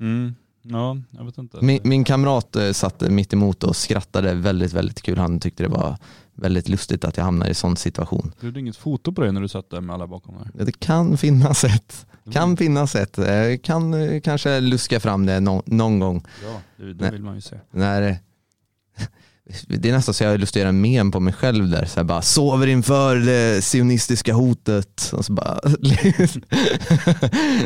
Mm. 0.07 0.35
Ja, 0.63 0.97
jag 1.11 1.25
vet 1.25 1.39
inte. 1.39 1.59
Min, 1.65 1.81
min 1.85 2.05
kamrat 2.05 2.57
eh, 2.57 2.73
satt 2.73 3.01
mitt 3.01 3.33
emot 3.33 3.65
och 3.65 3.77
skrattade 3.77 4.35
väldigt, 4.35 4.73
väldigt 4.73 5.03
kul. 5.03 5.19
Han 5.19 5.41
tyckte 5.41 5.63
det 5.63 5.69
var 5.69 5.97
väldigt 6.35 6.69
lustigt 6.69 7.05
att 7.05 7.17
jag 7.17 7.25
hamnade 7.25 7.51
i 7.51 7.55
sån 7.55 7.77
situation. 7.77 8.33
Du 8.41 8.47
gjorde 8.47 8.61
inget 8.61 8.77
foto 8.77 9.13
på 9.13 9.21
dig 9.21 9.33
när 9.33 9.41
du 9.41 9.49
satt 9.49 9.71
där 9.71 9.81
med 9.81 9.95
alla 9.95 10.07
bakom 10.07 10.35
dig? 10.35 10.67
Det 10.67 10.81
kan 10.81 11.17
finnas 11.17 11.65
ett. 11.65 12.07
Kan 12.33 12.57
finnas 12.57 12.95
ett. 12.97 13.19
Eh, 13.19 13.57
Kan 13.63 13.95
eh, 13.95 14.21
kanske 14.21 14.61
luska 14.61 15.01
fram 15.01 15.27
det 15.27 15.41
nå- 15.41 15.63
någon 15.67 15.99
gång. 15.99 16.25
Ja, 16.45 16.61
det, 16.85 16.95
det 16.95 17.11
vill 17.11 17.23
man 17.23 17.35
ju 17.35 17.41
se. 17.41 17.57
När, 17.71 18.19
det 19.69 19.89
är 19.89 19.93
nästan 19.93 20.15
så 20.15 20.25
jag 20.25 20.31
har 20.31 20.39
lust 20.39 20.57
att 20.57 20.61
göra 20.61 20.69
en 20.69 20.81
mem 20.81 21.11
på 21.11 21.21
mig 21.21 21.33
själv 21.33 21.69
där. 21.71 21.85
Så 21.85 22.01
här 22.01 22.05
bara, 22.05 22.23
sover 22.23 22.67
inför 22.67 23.17
det 23.17 23.65
sionistiska 23.65 24.35
hotet. 24.35 25.11
Och 25.13 25.25
så 25.25 25.33
bara, 25.33 25.61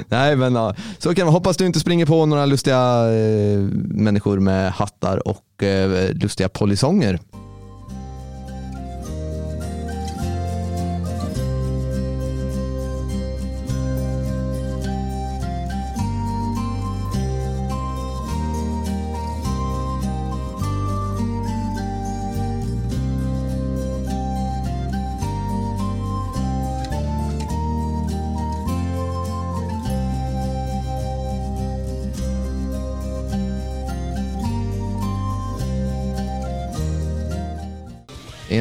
Nej 0.09 0.37
men 0.37 0.55
ja, 0.55 0.75
så 0.99 1.14
kan 1.14 1.27
man. 1.27 1.35
Hoppas 1.35 1.57
du 1.57 1.67
inte 1.67 1.81
springer 1.81 2.07
på 2.07 2.27
några 2.27 2.47
lustiga 2.47 3.12
eh, 3.12 3.59
människor 3.85 4.41
med 4.41 4.73
hattar 4.73 5.29
och 5.29 5.62
eh, 5.62 6.14
lustiga 6.14 6.49
polisonger. 6.49 7.19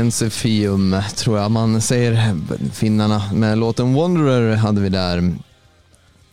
Ensefium 0.07 1.01
tror 1.15 1.37
jag 1.37 1.51
man 1.51 1.81
säger, 1.81 2.37
finnarna. 2.73 3.21
Med 3.33 3.57
låten 3.57 3.93
Wanderer 3.93 4.55
hade 4.55 4.81
vi 4.81 4.89
där. 4.89 5.35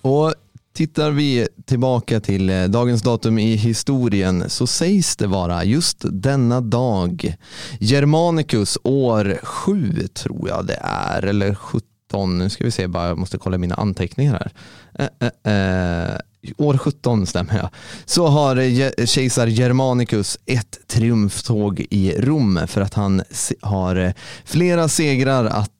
Och 0.02 0.34
tittar 0.74 1.10
vi 1.10 1.48
tillbaka 1.64 2.20
till 2.20 2.50
eh, 2.50 2.64
dagens 2.64 3.02
datum 3.02 3.38
i 3.38 3.54
historien 3.54 4.50
så 4.50 4.66
sägs 4.66 5.16
det 5.16 5.26
vara 5.26 5.64
just 5.64 5.98
denna 6.02 6.60
dag, 6.60 7.36
Germanicus 7.78 8.78
år 8.82 9.38
7 9.42 10.06
tror 10.14 10.48
jag 10.48 10.66
det 10.66 10.78
är, 10.82 11.22
eller 11.22 11.54
17, 11.54 12.38
nu 12.38 12.50
ska 12.50 12.64
vi 12.64 12.70
se 12.70 12.86
bara, 12.86 13.08
jag 13.08 13.18
måste 13.18 13.38
kolla 13.38 13.58
mina 13.58 13.74
anteckningar 13.74 14.32
här. 14.32 14.52
Eh, 14.98 15.28
eh, 15.44 15.52
eh, 15.52 16.18
år 16.56 16.78
17 16.78 17.26
stämmer 17.26 17.56
jag. 17.56 17.68
Så 18.04 18.26
har 18.26 18.56
eh, 18.56 18.80
eh, 18.80 19.06
kejsar 19.06 19.46
Germanicus 19.46 20.38
ett 20.46 20.78
triumftåg 20.86 21.86
i 21.90 22.14
Rom 22.18 22.60
för 22.66 22.80
att 22.80 22.94
han 22.94 23.22
har 23.60 23.96
eh, 23.96 24.12
flera 24.44 24.88
segrar 24.88 25.44
att, 25.44 25.70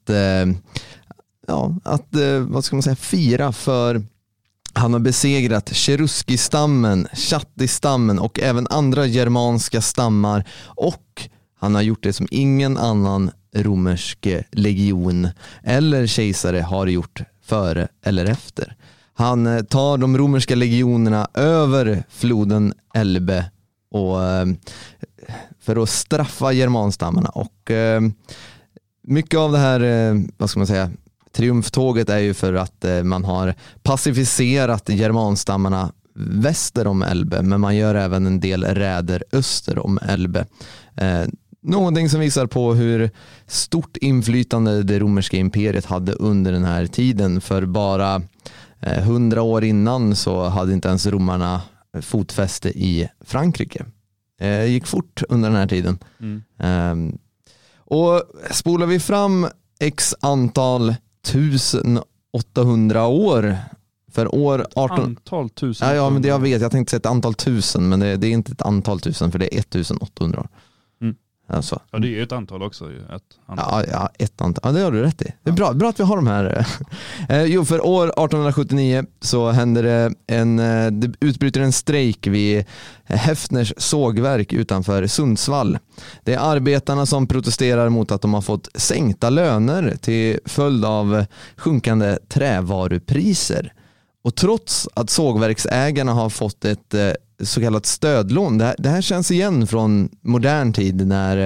ja, 1.47 1.75
att 1.83 2.07
vad 2.41 2.65
ska 2.65 2.75
man 2.75 2.83
säga, 2.83 2.95
fira 2.95 3.51
för 3.51 4.05
han 4.73 4.93
har 4.93 4.99
besegrat 4.99 5.69
Cheruskistammen, 5.69 7.07
Chattistammen 7.13 8.19
och 8.19 8.39
även 8.39 8.67
andra 8.69 9.05
germanska 9.05 9.81
stammar 9.81 10.47
och 10.65 11.29
han 11.59 11.75
har 11.75 11.81
gjort 11.81 12.03
det 12.03 12.13
som 12.13 12.27
ingen 12.31 12.77
annan 12.77 13.31
romersk 13.55 14.27
legion 14.51 15.27
eller 15.63 16.07
kejsare 16.07 16.59
har 16.59 16.87
gjort 16.87 17.21
före 17.45 17.87
eller 18.03 18.25
efter. 18.25 18.75
Han 19.17 19.47
eh, 19.47 19.63
tar 19.63 19.97
de 19.97 20.17
romerska 20.17 20.55
legionerna 20.55 21.27
över 21.33 22.03
floden 22.09 22.73
Elbe 22.93 23.51
och, 23.91 24.23
eh, 24.23 24.45
för 25.59 25.83
att 25.83 25.89
straffa 25.89 26.51
germanstammarna 26.51 27.29
och 27.29 27.71
eh, 27.71 28.01
mycket 29.03 29.39
av 29.39 29.51
det 29.51 29.57
här, 29.57 29.81
vad 30.37 30.49
ska 30.49 30.59
man 30.59 30.67
säga, 30.67 30.91
triumftåget 31.31 32.09
är 32.09 32.19
ju 32.19 32.33
för 32.33 32.53
att 32.53 32.85
man 33.03 33.25
har 33.25 33.53
pacificerat 33.83 34.89
germanstammarna 34.89 35.91
väster 36.15 36.87
om 36.87 37.01
Elbe, 37.01 37.41
men 37.41 37.61
man 37.61 37.75
gör 37.75 37.95
även 37.95 38.25
en 38.25 38.39
del 38.39 38.63
räder 38.63 39.23
öster 39.31 39.85
om 39.85 39.99
Elbe. 40.01 40.45
Eh, 40.95 41.23
någonting 41.61 42.09
som 42.09 42.19
visar 42.19 42.47
på 42.47 42.73
hur 42.73 43.09
stort 43.47 43.97
inflytande 43.97 44.83
det 44.83 44.99
romerska 44.99 45.37
imperiet 45.37 45.85
hade 45.85 46.11
under 46.13 46.51
den 46.51 46.63
här 46.63 46.87
tiden. 46.87 47.41
För 47.41 47.65
bara 47.65 48.21
hundra 48.85 49.41
år 49.41 49.63
innan 49.63 50.15
så 50.15 50.43
hade 50.43 50.73
inte 50.73 50.87
ens 50.87 51.07
romarna 51.07 51.61
fotfäste 52.01 52.69
i 52.69 53.09
Frankrike. 53.21 53.85
Eh, 54.39 54.65
gick 54.65 54.87
fort 54.87 55.23
under 55.29 55.49
den 55.49 55.59
här 55.59 55.67
tiden. 55.67 55.99
Mm. 56.19 56.43
Ehm, 56.59 57.17
och 57.77 58.23
spolar 58.51 58.85
vi 58.85 58.99
fram 58.99 59.47
x 59.79 60.15
antal 60.19 60.95
1800 61.21 63.05
år 63.05 63.57
för 64.11 64.35
år 64.35 64.67
18... 64.75 64.99
Antal 64.99 65.49
tusen. 65.49 65.87
Ja, 65.87 65.93
ja 65.95 66.09
men 66.09 66.21
det 66.21 66.27
jag 66.27 66.39
vet, 66.39 66.61
jag 66.61 66.71
tänkte 66.71 66.91
säga 66.91 66.97
ett 66.97 67.05
antal 67.05 67.33
tusen 67.33 67.89
men 67.89 67.99
det, 67.99 68.17
det 68.17 68.27
är 68.27 68.31
inte 68.31 68.51
ett 68.51 68.61
antal 68.61 68.99
tusen 68.99 69.31
för 69.31 69.39
det 69.39 69.55
är 69.55 69.59
1800 69.59 70.39
år. 70.39 70.47
Alltså, 71.47 71.81
Ja 71.91 71.99
det 71.99 72.07
är 72.07 72.09
ju 72.09 72.23
ett 72.23 72.31
antal 72.31 72.63
också. 72.63 72.85
Ett 72.91 73.23
antal. 73.45 73.83
ja, 73.87 73.91
ja, 73.91 74.09
ett 74.25 74.41
antal. 74.41 74.61
Ja, 74.63 74.71
det 74.79 74.83
har 74.83 74.91
du 74.91 75.01
rätt 75.01 75.21
i. 75.21 75.33
Det 75.43 75.49
är 75.49 75.53
bra, 75.53 75.73
bra 75.73 75.89
att 75.89 75.99
vi 75.99 76.03
har 76.03 76.15
de 76.15 76.27
här. 76.27 76.65
Eh, 77.29 77.43
jo, 77.45 77.65
för 77.65 77.85
år 77.85 78.05
1879 78.05 79.05
så 79.21 79.51
händer 79.51 79.83
det 79.83 80.13
en, 80.27 80.59
eh, 80.59 80.91
det 80.91 81.13
utbryter 81.19 81.61
en 81.61 81.71
strejk 81.71 82.27
vid 82.27 82.65
Häftners 83.03 83.73
sågverk 83.77 84.53
utanför 84.53 85.07
Sundsvall. 85.07 85.77
Det 86.23 86.33
är 86.33 86.39
arbetarna 86.39 87.05
som 87.05 87.27
protesterar 87.27 87.89
mot 87.89 88.11
att 88.11 88.21
de 88.21 88.33
har 88.33 88.41
fått 88.41 88.69
sänkta 88.75 89.29
löner 89.29 89.95
till 90.01 90.39
följd 90.45 90.85
av 90.85 91.25
sjunkande 91.57 92.17
trävarupriser. 92.27 93.73
Och 94.23 94.35
trots 94.35 94.89
att 94.93 95.09
sågverksägarna 95.09 96.13
har 96.13 96.29
fått 96.29 96.65
ett 96.65 96.93
eh, 96.93 97.11
så 97.43 97.61
kallat 97.61 97.85
stödlån. 97.85 98.57
Det 98.57 98.65
här, 98.65 98.75
det 98.77 98.89
här 98.89 99.01
känns 99.01 99.31
igen 99.31 99.67
från 99.67 100.09
modern 100.21 100.73
tid 100.73 101.07
när, 101.07 101.37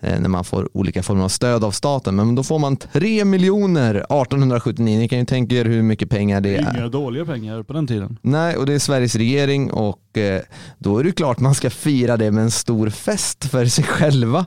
eh, 0.00 0.20
när 0.20 0.28
man 0.28 0.44
får 0.44 0.76
olika 0.76 1.02
former 1.02 1.24
av 1.24 1.28
stöd 1.28 1.64
av 1.64 1.70
staten. 1.70 2.16
Men 2.16 2.34
då 2.34 2.42
får 2.42 2.58
man 2.58 2.76
3 2.76 3.24
miljoner 3.24 3.94
1879. 3.94 4.98
Ni 4.98 5.08
kan 5.08 5.18
ju 5.18 5.24
tänka 5.24 5.54
er 5.54 5.64
hur 5.64 5.82
mycket 5.82 6.10
pengar 6.10 6.40
det 6.40 6.56
är. 6.56 6.76
Inga 6.76 6.88
dåliga 6.88 7.24
pengar 7.24 7.62
på 7.62 7.72
den 7.72 7.86
tiden. 7.86 8.18
Nej, 8.22 8.56
och 8.56 8.66
det 8.66 8.74
är 8.74 8.78
Sveriges 8.78 9.16
regering 9.16 9.70
och 9.70 10.18
eh, 10.18 10.42
då 10.78 10.98
är 10.98 11.04
det 11.04 11.12
klart 11.12 11.40
man 11.40 11.54
ska 11.54 11.70
fira 11.70 12.16
det 12.16 12.30
med 12.30 12.44
en 12.44 12.50
stor 12.50 12.90
fest 12.90 13.44
för 13.44 13.66
sig 13.66 13.84
själva 13.84 14.38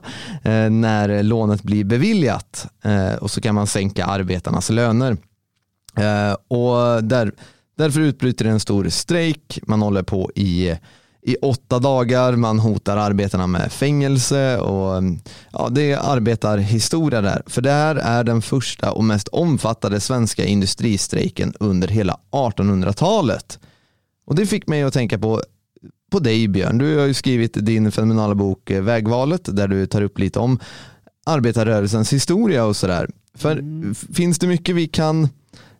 eh, 0.42 0.70
när 0.70 1.22
lånet 1.22 1.62
blir 1.62 1.84
beviljat 1.84 2.66
och 3.20 3.30
så 3.30 3.40
kan 3.40 3.54
man 3.54 3.66
sänka 3.66 4.04
arbetarnas 4.04 4.70
löner. 4.70 5.16
Och 6.48 7.04
där, 7.04 7.32
därför 7.80 8.00
utbryter 8.00 8.44
en 8.44 8.60
stor 8.60 8.88
strejk, 8.88 9.58
man 9.66 9.82
håller 9.82 10.02
på 10.02 10.30
i 10.34 10.76
i 11.22 11.36
åtta 11.36 11.78
dagar, 11.78 12.36
man 12.36 12.58
hotar 12.58 12.96
arbetarna 12.96 13.46
med 13.46 13.72
fängelse 13.72 14.58
och 14.58 15.02
ja, 15.52 15.68
det 15.68 15.92
är 15.92 15.98
arbetarhistoria 16.12 17.20
där. 17.20 17.42
För 17.46 17.62
det 17.62 17.70
här 17.70 17.96
är 17.96 18.24
den 18.24 18.42
första 18.42 18.92
och 18.92 19.04
mest 19.04 19.28
omfattande 19.28 20.00
svenska 20.00 20.44
industristrejken 20.44 21.54
under 21.60 21.88
hela 21.88 22.18
1800-talet. 22.30 23.58
Och 24.26 24.34
det 24.34 24.46
fick 24.46 24.66
mig 24.66 24.82
att 24.82 24.92
tänka 24.92 25.18
på, 25.18 25.42
på 26.12 26.18
dig 26.18 26.48
Björn. 26.48 26.78
Du 26.78 26.98
har 26.98 27.06
ju 27.06 27.14
skrivit 27.14 27.66
din 27.66 27.92
fenomenala 27.92 28.34
bok 28.34 28.70
eh, 28.70 28.82
Vägvalet 28.82 29.56
där 29.56 29.68
du 29.68 29.86
tar 29.86 30.02
upp 30.02 30.18
lite 30.18 30.38
om 30.38 30.58
arbetarrörelsens 31.26 32.12
historia 32.12 32.64
och 32.64 32.76
sådär. 32.76 33.10
För 33.34 33.62
f- 33.90 34.04
finns 34.14 34.38
det 34.38 34.46
mycket 34.46 34.74
vi 34.74 34.88
kan 34.88 35.28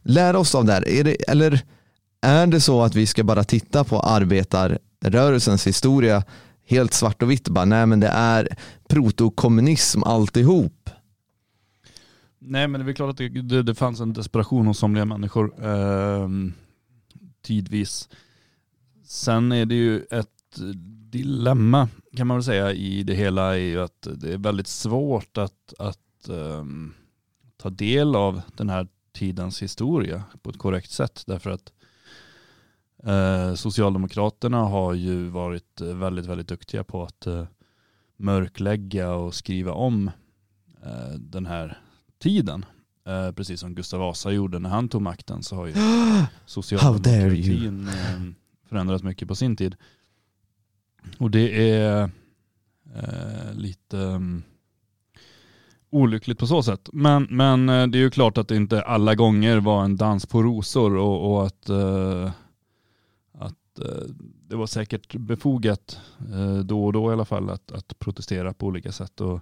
lära 0.03 0.39
oss 0.39 0.55
av 0.55 0.65
där? 0.65 0.89
Är 0.89 1.05
det, 1.05 1.15
eller 1.31 1.61
är 2.21 2.47
det 2.47 2.61
så 2.61 2.83
att 2.83 2.95
vi 2.95 3.07
ska 3.07 3.25
bara 3.25 3.45
titta 3.45 3.85
på 3.85 4.01
arbetarrörelsens 4.01 5.67
historia 5.67 6.25
helt 6.67 6.95
svart 6.95 7.23
och 7.23 7.31
vitt? 7.31 7.49
Bara, 7.49 7.65
nej 7.65 7.87
men 7.87 8.01
det 8.01 8.09
är 8.09 8.49
protokommunism 8.89 10.03
alltihop. 10.03 10.91
Nej 12.39 12.69
men 12.69 12.81
det 12.81 12.85
är 12.85 12.87
väl 12.87 12.95
klart 12.95 13.11
att 13.11 13.17
det, 13.17 13.29
det, 13.29 13.63
det 13.63 13.75
fanns 13.75 14.01
en 14.01 14.13
desperation 14.13 14.67
hos 14.67 14.79
somliga 14.79 15.05
människor 15.05 15.65
eh, 15.65 16.29
tidvis. 17.43 18.09
Sen 19.05 19.53
är 19.53 19.67
det 19.67 19.75
ju 19.75 20.03
ett 20.11 20.29
dilemma 21.11 21.89
kan 22.17 22.27
man 22.27 22.37
väl 22.37 22.45
säga 22.45 22.73
i 22.73 23.03
det 23.03 23.15
hela 23.15 23.55
är 23.55 23.59
ju 23.59 23.81
att 23.81 24.09
det 24.17 24.33
är 24.33 24.39
väldigt 24.39 24.67
svårt 24.67 25.39
att, 25.39 25.75
att 25.79 26.29
ehm, 26.29 26.95
ta 27.57 27.71
del 27.71 28.17
av 28.17 28.43
den 28.57 28.69
här 28.69 28.89
tidens 29.13 29.63
historia 29.63 30.23
på 30.43 30.51
ett 30.51 30.59
korrekt 30.59 30.91
sätt 30.91 31.23
därför 31.27 31.51
att 31.51 31.73
Socialdemokraterna 33.57 34.59
har 34.59 34.95
ju 34.95 35.29
varit 35.29 35.81
eh, 35.81 35.87
väldigt, 35.87 36.27
väldigt 36.27 36.49
duktiga 36.49 36.85
på 36.85 37.03
att 37.03 37.27
eh, 37.27 37.45
mörklägga 38.17 39.15
och 39.15 39.35
skriva 39.35 39.73
om 39.73 40.11
eh, 40.85 41.15
den 41.19 41.47
här 41.47 41.79
tiden. 42.19 42.65
Eh, 43.07 43.33
precis 43.33 43.61
som 43.61 43.75
Gustav 43.75 44.01
Vasa 44.01 44.31
gjorde 44.31 44.59
när 44.59 44.71
han 44.71 44.89
tog 44.89 45.03
makten 45.03 45.43
så 45.43 45.57
har 45.57 45.67
ju 45.67 45.75
socialdemokratin 46.47 47.89
eh, 47.89 48.21
förändrat 48.69 49.03
mycket 49.03 49.29
på 49.29 49.35
sin 49.35 49.57
tid. 49.57 49.77
Och 51.19 51.31
det 51.31 51.71
är 51.71 52.11
eh, 52.95 53.55
lite 53.55 53.97
um, 53.97 54.43
olyckligt 55.91 56.39
på 56.39 56.47
så 56.47 56.63
sätt. 56.63 56.89
Men, 56.93 57.27
men 57.31 57.69
eh, 57.69 57.87
det 57.87 57.99
är 57.99 58.01
ju 58.01 58.11
klart 58.11 58.39
att 58.39 58.49
det 58.49 58.57
inte 58.57 58.83
alla 58.83 59.15
gånger 59.15 59.61
var 59.61 59.85
en 59.85 59.97
dans 59.97 60.27
på 60.27 60.43
rosor 60.43 60.97
och, 60.97 61.33
och 61.33 61.47
att, 61.47 61.69
eh, 61.69 61.79
eh, 62.25 62.31
Eh, 63.79 64.09
det 64.49 64.57
var 64.57 64.67
säkert 64.67 65.17
befogat 65.17 66.01
eh, 66.33 66.59
då 66.59 66.85
och 66.85 66.93
då 66.93 67.11
i 67.11 67.13
alla 67.13 67.25
fall 67.25 67.51
att, 67.51 67.73
att 67.73 67.99
protestera 67.99 68.53
på 68.53 68.67
olika 68.67 68.93
sätt. 68.93 69.21
Och 69.21 69.41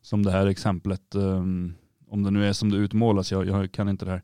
som 0.00 0.22
det 0.22 0.30
här 0.30 0.46
exemplet, 0.46 1.14
ehm, 1.14 1.74
om 2.08 2.22
det 2.22 2.30
nu 2.30 2.46
är 2.48 2.52
som 2.52 2.70
det 2.70 2.76
utmålas, 2.76 3.32
jag, 3.32 3.46
jag 3.46 3.72
kan 3.72 3.88
inte 3.88 4.04
det 4.04 4.10
här, 4.10 4.22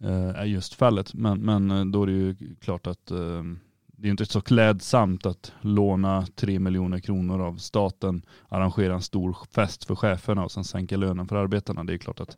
eh, 0.00 0.40
är 0.40 0.44
just 0.44 0.74
fallet. 0.74 1.14
Men, 1.14 1.40
men 1.40 1.92
då 1.92 2.02
är 2.02 2.06
det 2.06 2.12
ju 2.12 2.36
klart 2.60 2.86
att 2.86 3.10
ehm, 3.10 3.58
det 4.02 4.08
är 4.08 4.10
inte 4.10 4.26
så 4.26 4.40
klädsamt 4.40 5.26
att 5.26 5.52
låna 5.60 6.26
tre 6.34 6.58
miljoner 6.58 6.98
kronor 6.98 7.40
av 7.40 7.56
staten, 7.56 8.22
arrangera 8.48 8.94
en 8.94 9.02
stor 9.02 9.36
fest 9.54 9.84
för 9.84 9.94
cheferna 9.94 10.44
och 10.44 10.52
sen 10.52 10.64
sänka 10.64 10.96
lönen 10.96 11.28
för 11.28 11.36
arbetarna. 11.36 11.84
Det 11.84 11.94
är 11.94 11.98
klart 11.98 12.20
att, 12.20 12.36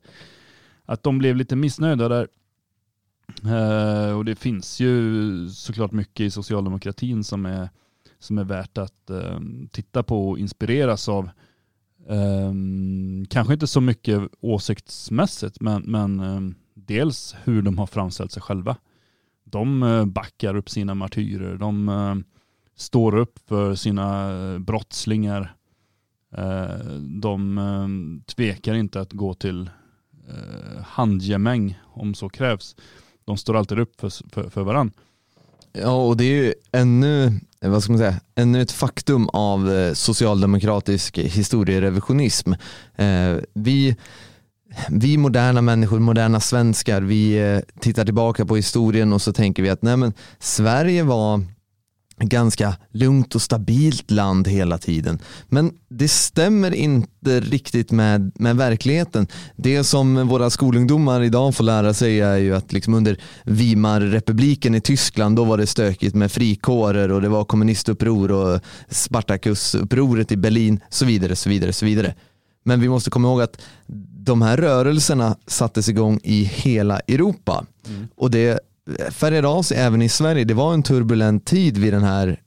att 0.85 1.03
de 1.03 1.19
blev 1.19 1.37
lite 1.37 1.57
missnöjda 1.57 2.09
där. 2.09 2.29
Eh, 3.29 4.17
och 4.17 4.25
det 4.25 4.37
finns 4.37 4.81
ju 4.81 5.49
såklart 5.49 5.93
mycket 5.93 6.21
i 6.21 6.31
socialdemokratin 6.31 7.25
som 7.25 7.47
är, 7.47 7.69
som 8.19 8.39
är 8.39 8.45
värt 8.45 8.79
att 8.79 9.11
eh, 9.11 9.41
titta 9.71 10.03
på 10.03 10.31
och 10.31 10.39
inspireras 10.39 11.09
av. 11.09 11.31
Eh, 12.09 12.53
kanske 13.29 13.53
inte 13.55 13.67
så 13.67 13.81
mycket 13.81 14.23
åsiktsmässigt, 14.41 15.61
men, 15.61 15.83
men 15.83 16.55
dels 16.75 17.37
hur 17.45 17.63
de 17.63 17.79
har 17.79 17.87
framställt 17.87 18.33
sig 18.33 18.43
själva. 18.43 18.77
De 19.45 19.81
backar 20.15 20.57
upp 20.57 20.71
sina 20.71 20.95
martyrer, 20.95 21.57
de 21.57 22.25
står 22.77 23.17
upp 23.17 23.39
för 23.49 23.75
sina 23.75 24.31
brottslingar. 24.59 25.55
De 27.01 28.23
tvekar 28.27 28.75
inte 28.75 29.01
att 29.01 29.13
gå 29.13 29.35
till 29.35 29.71
handgemäng 30.85 31.79
om 31.85 32.15
så 32.15 32.29
krävs. 32.29 32.77
De 33.25 33.37
står 33.37 33.57
alltid 33.57 33.79
upp 33.79 34.01
för, 34.01 34.11
för, 34.33 34.51
för 34.51 34.63
varandra. 34.63 34.95
Ja, 35.73 36.07
och 36.07 36.17
det 36.17 36.25
är 36.25 36.43
ju 36.45 36.55
ännu, 36.73 37.41
eh, 37.61 37.71
vad 37.71 37.83
ska 37.83 37.93
man 37.93 37.99
säga, 37.99 38.21
ännu 38.35 38.63
ett 38.63 38.73
faktum 38.73 39.29
av 39.29 39.73
eh, 39.73 39.93
socialdemokratisk 39.93 41.19
historierevisionism. 41.19 42.53
Eh, 42.97 43.37
vi, 43.55 43.97
vi 44.91 45.17
moderna 45.17 45.63
människor, 45.63 45.99
moderna 45.99 46.41
svenskar, 46.41 47.01
vi 47.01 47.39
eh, 47.39 47.61
tittar 47.81 48.05
tillbaka 48.05 48.47
på 48.47 48.57
historien 48.57 49.13
och 49.13 49.23
så 49.23 49.33
tänker 49.33 49.63
vi 49.63 49.71
att 49.71 49.83
nej 49.83 49.97
men, 49.97 50.13
Sverige 50.39 51.03
var 51.03 51.45
ganska 52.19 52.77
lugnt 52.91 53.35
och 53.35 53.43
stabilt 53.43 54.11
land 54.11 54.49
hela 54.49 54.79
tiden. 54.79 55.19
Men 55.49 55.73
det 55.89 56.09
stämmer 56.09 56.75
inte 56.75 57.41
riktigt 57.41 57.91
med, 57.91 58.33
med 58.35 58.57
verkligheten. 58.57 59.27
Det 59.57 59.85
som 59.85 60.29
våra 60.29 60.51
skolungdomar 60.51 61.23
idag 61.23 61.55
får 61.55 61.65
lära 61.65 61.95
sig 61.95 62.21
är 62.21 62.37
ju 62.37 62.57
att 62.57 62.73
liksom 62.73 62.95
under 62.95 63.21
Weimarrepubliken 63.45 64.75
i 64.75 64.81
Tyskland 64.81 65.37
då 65.37 65.45
var 65.45 65.59
det 65.59 65.67
stökigt 65.67 66.15
med 66.15 66.33
frikårer 66.33 67.11
och 67.11 67.23
det 67.23 67.29
var 67.29 67.45
kommunistuppror 67.45 68.31
och 68.31 68.61
Spartakusupproret 68.89 70.33
i 70.33 70.37
Berlin 70.37 70.81
så 70.89 71.05
vidare, 71.05 71.37
så 71.37 71.49
vidare, 71.49 71.73
så 71.73 71.87
vidare. 71.87 72.15
Men 72.65 72.81
vi 72.81 72.89
måste 72.89 73.11
komma 73.11 73.29
ihåg 73.29 73.43
att 73.43 73.61
de 74.25 74.43
här 74.43 74.57
rörelserna 74.57 75.37
sattes 75.47 75.89
igång 75.89 76.21
i 76.23 76.45
hela 76.45 77.01
Europa. 77.01 77.67
Och 78.17 78.31
det 78.31 78.61
färgade 79.11 79.49
av 79.49 79.63
sig 79.63 79.77
även 79.77 80.03
i 80.03 80.09
Sverige. 80.09 80.45
Det 80.45 80.55
var 80.55 80.75
en 80.75 80.83
turbulent 80.83 81.45
tid 81.45 81.79
vid 81.79 81.93
den 81.93 82.03
här, 82.03 82.41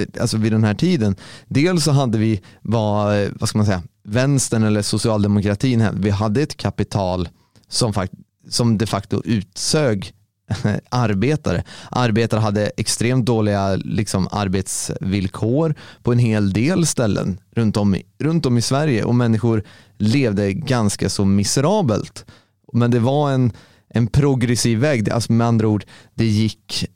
eh, 0.00 0.22
alltså 0.22 0.36
vid 0.36 0.52
den 0.52 0.64
här 0.64 0.74
tiden. 0.74 1.16
Dels 1.46 1.84
så 1.84 1.90
hade 1.90 2.18
vi, 2.18 2.40
vad, 2.62 3.22
eh, 3.22 3.28
vad 3.40 3.48
ska 3.48 3.58
man 3.58 3.66
säga, 3.66 3.82
vänstern 4.04 4.62
eller 4.62 4.82
socialdemokratin, 4.82 5.88
vi 5.92 6.10
hade 6.10 6.42
ett 6.42 6.56
kapital 6.56 7.28
som, 7.68 7.92
fakt, 7.92 8.12
som 8.48 8.78
de 8.78 8.86
facto 8.86 9.22
utsög 9.24 10.12
arbetare. 10.88 11.64
Arbetare 11.90 12.40
hade 12.40 12.70
extremt 12.76 13.26
dåliga 13.26 13.76
liksom, 13.76 14.28
arbetsvillkor 14.32 15.74
på 16.02 16.12
en 16.12 16.18
hel 16.18 16.52
del 16.52 16.86
ställen 16.86 17.40
runt 17.50 17.76
om, 17.76 17.94
i, 17.94 18.02
runt 18.18 18.46
om 18.46 18.58
i 18.58 18.62
Sverige 18.62 19.04
och 19.04 19.14
människor 19.14 19.62
levde 19.98 20.52
ganska 20.52 21.08
så 21.08 21.24
miserabelt. 21.24 22.24
Men 22.72 22.90
det 22.90 22.98
var 22.98 23.30
en, 23.30 23.52
en 23.94 24.06
progressiv 24.06 24.78
väg, 24.78 25.10
alltså 25.10 25.32
med 25.32 25.46
andra 25.46 25.68
ord, 25.68 25.84
det 26.14 26.24
gick 26.24 26.86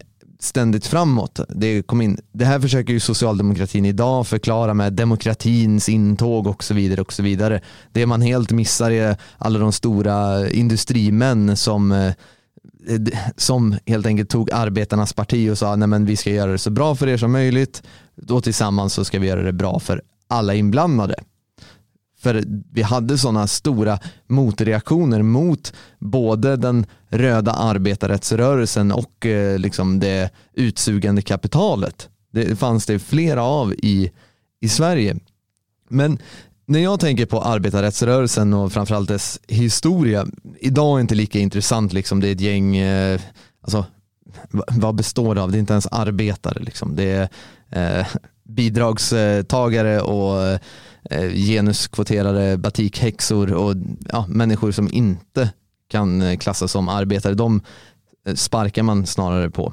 ständigt 0.44 0.86
framåt. 0.86 1.40
Det, 1.48 1.82
kom 1.82 2.00
in, 2.00 2.18
det 2.32 2.44
här 2.44 2.60
försöker 2.60 2.92
ju 2.92 3.00
socialdemokratin 3.00 3.84
idag 3.84 4.26
förklara 4.26 4.74
med 4.74 4.92
demokratins 4.92 5.88
intåg 5.88 6.46
och 6.46 6.64
så 6.64 6.74
vidare. 6.74 7.00
och 7.00 7.12
så 7.12 7.22
vidare. 7.22 7.60
Det 7.92 8.06
man 8.06 8.22
helt 8.22 8.52
missar 8.52 8.90
är 8.90 9.16
alla 9.38 9.58
de 9.58 9.72
stora 9.72 10.50
industrimän 10.50 11.56
som 11.56 11.92
eh, 11.92 12.12
som 13.36 13.76
helt 13.86 14.06
enkelt 14.06 14.30
tog 14.30 14.52
arbetarnas 14.52 15.12
parti 15.12 15.50
och 15.50 15.58
sa 15.58 15.76
nej 15.76 15.88
men 15.88 16.06
vi 16.06 16.16
ska 16.16 16.30
göra 16.30 16.52
det 16.52 16.58
så 16.58 16.70
bra 16.70 16.94
för 16.94 17.08
er 17.08 17.16
som 17.16 17.32
möjligt. 17.32 17.82
Då 18.16 18.40
tillsammans 18.40 18.94
så 18.94 19.04
ska 19.04 19.18
vi 19.18 19.26
göra 19.26 19.42
det 19.42 19.52
bra 19.52 19.80
för 19.80 20.02
alla 20.28 20.54
inblandade. 20.54 21.14
För 22.24 22.44
vi 22.72 22.82
hade 22.82 23.18
sådana 23.18 23.46
stora 23.46 23.98
motreaktioner 24.26 25.22
mot 25.22 25.72
både 25.98 26.56
den 26.56 26.86
röda 27.08 27.52
arbetarrättsrörelsen 27.52 28.92
och 28.92 29.26
eh, 29.26 29.58
liksom 29.58 30.00
det 30.00 30.30
utsugande 30.52 31.22
kapitalet. 31.22 32.08
Det 32.32 32.56
fanns 32.58 32.86
det 32.86 32.98
flera 32.98 33.42
av 33.42 33.74
i, 33.74 34.10
i 34.60 34.68
Sverige. 34.68 35.16
Men 35.88 36.18
när 36.66 36.78
jag 36.78 37.00
tänker 37.00 37.26
på 37.26 37.42
arbetarrättsrörelsen 37.42 38.54
och 38.54 38.72
framförallt 38.72 39.08
dess 39.08 39.40
historia, 39.48 40.26
idag 40.60 40.96
är 40.96 41.00
inte 41.00 41.14
lika 41.14 41.38
intressant. 41.38 41.92
Liksom. 41.92 42.20
Det 42.20 42.28
är 42.28 42.32
ett 42.32 42.40
gäng, 42.40 42.76
eh, 42.76 43.20
alltså, 43.60 43.84
vad 44.68 44.94
består 44.94 45.34
det 45.34 45.42
av? 45.42 45.50
Det 45.50 45.58
är 45.58 45.60
inte 45.60 45.72
ens 45.72 45.86
arbetare. 45.86 46.62
Liksom. 46.62 46.96
Det 46.96 47.28
är 47.70 48.00
eh, 48.00 48.06
bidragstagare 48.48 50.00
och 50.00 50.42
eh, 50.42 50.58
Eh, 51.10 51.30
genuskvoterade 51.30 52.56
batikhäxor 52.56 53.52
och 53.52 53.76
ja, 54.08 54.26
människor 54.28 54.72
som 54.72 54.92
inte 54.92 55.52
kan 55.88 56.22
eh, 56.22 56.36
klassas 56.36 56.72
som 56.72 56.88
arbetare. 56.88 57.34
De 57.34 57.60
eh, 58.26 58.34
sparkar 58.34 58.82
man 58.82 59.06
snarare 59.06 59.50
på. 59.50 59.72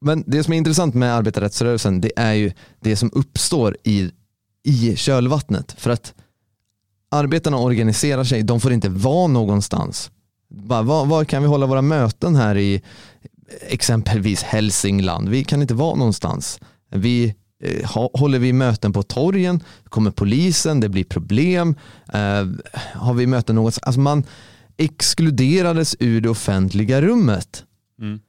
Men 0.00 0.24
det 0.26 0.44
som 0.44 0.52
är 0.52 0.56
intressant 0.58 0.94
med 0.94 1.14
arbetarrättsrörelsen 1.14 2.00
det 2.00 2.12
är 2.16 2.32
ju 2.32 2.52
det 2.80 2.96
som 2.96 3.10
uppstår 3.12 3.76
i, 3.84 4.10
i 4.64 4.96
kölvattnet. 4.96 5.74
För 5.78 5.90
att 5.90 6.14
arbetarna 7.10 7.58
organiserar 7.58 8.24
sig, 8.24 8.42
de 8.42 8.60
får 8.60 8.72
inte 8.72 8.88
vara 8.88 9.26
någonstans. 9.26 10.10
Bara, 10.50 10.82
var, 10.82 11.06
var 11.06 11.24
kan 11.24 11.42
vi 11.42 11.48
hålla 11.48 11.66
våra 11.66 11.82
möten 11.82 12.36
här 12.36 12.56
i 12.56 12.82
exempelvis 13.60 14.42
Hälsingland? 14.42 15.28
Vi 15.28 15.44
kan 15.44 15.62
inte 15.62 15.74
vara 15.74 15.94
någonstans. 15.94 16.60
Vi, 16.90 17.34
håller 18.12 18.38
vi 18.38 18.52
möten 18.52 18.92
på 18.92 19.02
torgen, 19.02 19.62
kommer 19.88 20.10
polisen, 20.10 20.80
det 20.80 20.88
blir 20.88 21.04
problem. 21.04 21.74
Eh, 22.12 22.46
har 22.94 23.14
vi 23.14 23.26
möten 23.26 23.54
någonstans? 23.54 23.86
Alltså 23.86 24.00
man 24.00 24.24
exkluderades 24.76 25.96
ur 25.98 26.20
det 26.20 26.28
offentliga 26.28 27.02
rummet. 27.02 27.64
Mm. 28.00 28.20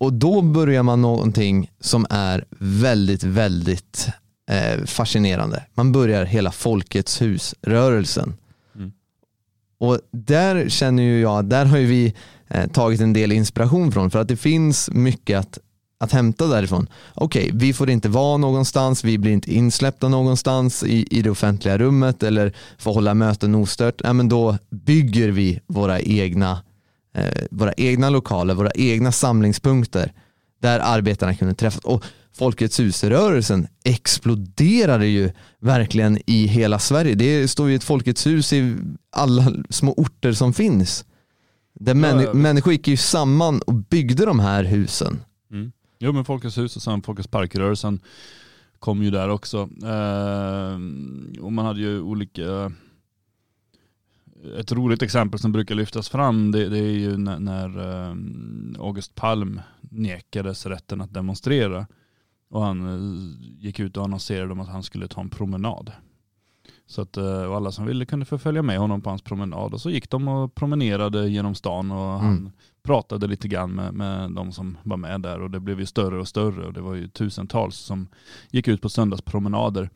Och 0.00 0.12
då 0.12 0.42
börjar 0.42 0.82
man 0.82 1.02
någonting 1.02 1.70
som 1.80 2.06
är 2.10 2.44
väldigt, 2.58 3.22
väldigt 3.22 4.08
eh, 4.50 4.84
fascinerande. 4.84 5.64
Man 5.74 5.92
börjar 5.92 6.24
hela 6.24 6.52
Folkets 6.52 7.22
hus-rörelsen. 7.22 8.34
Mm. 8.74 8.92
Och 9.78 9.98
där 10.10 10.68
känner 10.68 11.02
ju 11.02 11.20
jag, 11.20 11.44
där 11.44 11.64
har 11.64 11.78
ju 11.78 11.86
vi 11.86 12.14
eh, 12.48 12.66
tagit 12.70 13.00
en 13.00 13.12
del 13.12 13.32
inspiration 13.32 13.92
från 13.92 14.10
för 14.10 14.18
att 14.18 14.28
det 14.28 14.36
finns 14.36 14.90
mycket 14.90 15.38
att, 15.38 15.58
att 16.00 16.12
hämta 16.12 16.46
därifrån. 16.46 16.88
Okej, 17.14 17.50
vi 17.54 17.72
får 17.72 17.90
inte 17.90 18.08
vara 18.08 18.36
någonstans, 18.36 19.04
vi 19.04 19.18
blir 19.18 19.32
inte 19.32 19.54
insläppta 19.54 20.08
någonstans 20.08 20.82
i, 20.84 21.06
i 21.10 21.22
det 21.22 21.30
offentliga 21.30 21.78
rummet 21.78 22.22
eller 22.22 22.52
får 22.78 22.94
hålla 22.94 23.14
möten 23.14 23.54
ostört. 23.54 24.00
Ja, 24.04 24.12
men 24.12 24.28
då 24.28 24.58
bygger 24.70 25.28
vi 25.28 25.60
våra 25.66 26.00
egna 26.00 26.62
eh, 27.14 27.44
våra 27.50 27.72
egna 27.72 28.10
lokaler, 28.10 28.54
våra 28.54 28.70
egna 28.74 29.12
samlingspunkter 29.12 30.12
där 30.62 30.80
arbetarna 30.80 31.34
kunde 31.34 31.54
träffas. 31.54 31.80
Och 31.84 32.04
Folkets 32.38 32.80
hus-rörelsen 32.80 33.66
exploderade 33.84 35.06
ju 35.06 35.30
verkligen 35.60 36.18
i 36.26 36.46
hela 36.46 36.78
Sverige. 36.78 37.14
Det 37.14 37.48
står 37.48 37.68
ju 37.68 37.76
ett 37.76 37.84
Folkets 37.84 38.26
hus 38.26 38.52
i 38.52 38.76
alla 39.12 39.52
små 39.70 39.92
orter 39.92 40.32
som 40.32 40.52
finns. 40.52 41.04
Där 41.80 41.94
Ja, 41.94 42.16
visst. 42.16 42.32
människor 42.32 42.72
gick 42.72 42.88
ju 42.88 42.96
samman 42.96 43.60
och 43.62 43.74
byggde 43.74 44.24
de 44.24 44.40
här 44.40 44.64
husen. 44.64 45.20
Jo 46.02 46.12
men 46.12 46.24
Folkets 46.24 46.58
hus 46.58 46.76
och 46.76 46.82
sen 46.82 47.02
Folkets 47.02 47.28
parkrörelsen 47.28 48.00
kom 48.78 49.02
ju 49.02 49.10
där 49.10 49.28
också. 49.28 49.58
Eh, 49.82 50.74
och 51.44 51.52
man 51.52 51.66
hade 51.66 51.80
ju 51.80 52.00
olika, 52.00 52.42
eh, 52.42 52.70
ett 54.58 54.72
roligt 54.72 55.02
exempel 55.02 55.40
som 55.40 55.52
brukar 55.52 55.74
lyftas 55.74 56.08
fram 56.08 56.50
det, 56.52 56.68
det 56.68 56.78
är 56.78 56.92
ju 56.92 57.16
när, 57.16 57.38
när 57.38 57.68
eh, 57.78 58.16
August 58.78 59.14
Palm 59.14 59.60
nekades 59.80 60.66
rätten 60.66 61.00
att 61.00 61.14
demonstrera. 61.14 61.86
Och 62.50 62.62
han 62.62 62.86
eh, 62.86 63.64
gick 63.64 63.80
ut 63.80 63.96
och 63.96 64.04
annonserade 64.04 64.52
om 64.52 64.60
att 64.60 64.68
han 64.68 64.82
skulle 64.82 65.08
ta 65.08 65.20
en 65.20 65.30
promenad. 65.30 65.92
Så 66.86 67.02
att 67.02 67.16
eh, 67.16 67.42
och 67.42 67.56
alla 67.56 67.72
som 67.72 67.86
ville 67.86 68.06
kunde 68.06 68.26
få 68.26 68.38
följa 68.38 68.62
med 68.62 68.78
honom 68.78 69.00
på 69.00 69.10
hans 69.10 69.22
promenad. 69.22 69.74
Och 69.74 69.80
så 69.80 69.90
gick 69.90 70.10
de 70.10 70.28
och 70.28 70.54
promenerade 70.54 71.28
genom 71.28 71.54
stan 71.54 71.90
och 71.90 72.20
han 72.20 72.36
Mm 72.36 72.50
pratade 72.82 73.26
lite 73.26 73.48
grann 73.48 73.74
med, 73.74 73.94
med 73.94 74.30
de 74.30 74.52
som 74.52 74.76
var 74.82 74.96
med 74.96 75.20
där 75.20 75.40
och 75.40 75.50
det 75.50 75.60
blev 75.60 75.80
ju 75.80 75.86
större 75.86 76.20
och 76.20 76.28
större 76.28 76.66
och 76.66 76.72
det 76.72 76.80
var 76.80 76.94
ju 76.94 77.08
tusentals 77.08 77.76
som 77.76 78.08
gick 78.50 78.68
ut 78.68 78.82
på 78.82 78.88
söndagspromenader. 78.88 79.90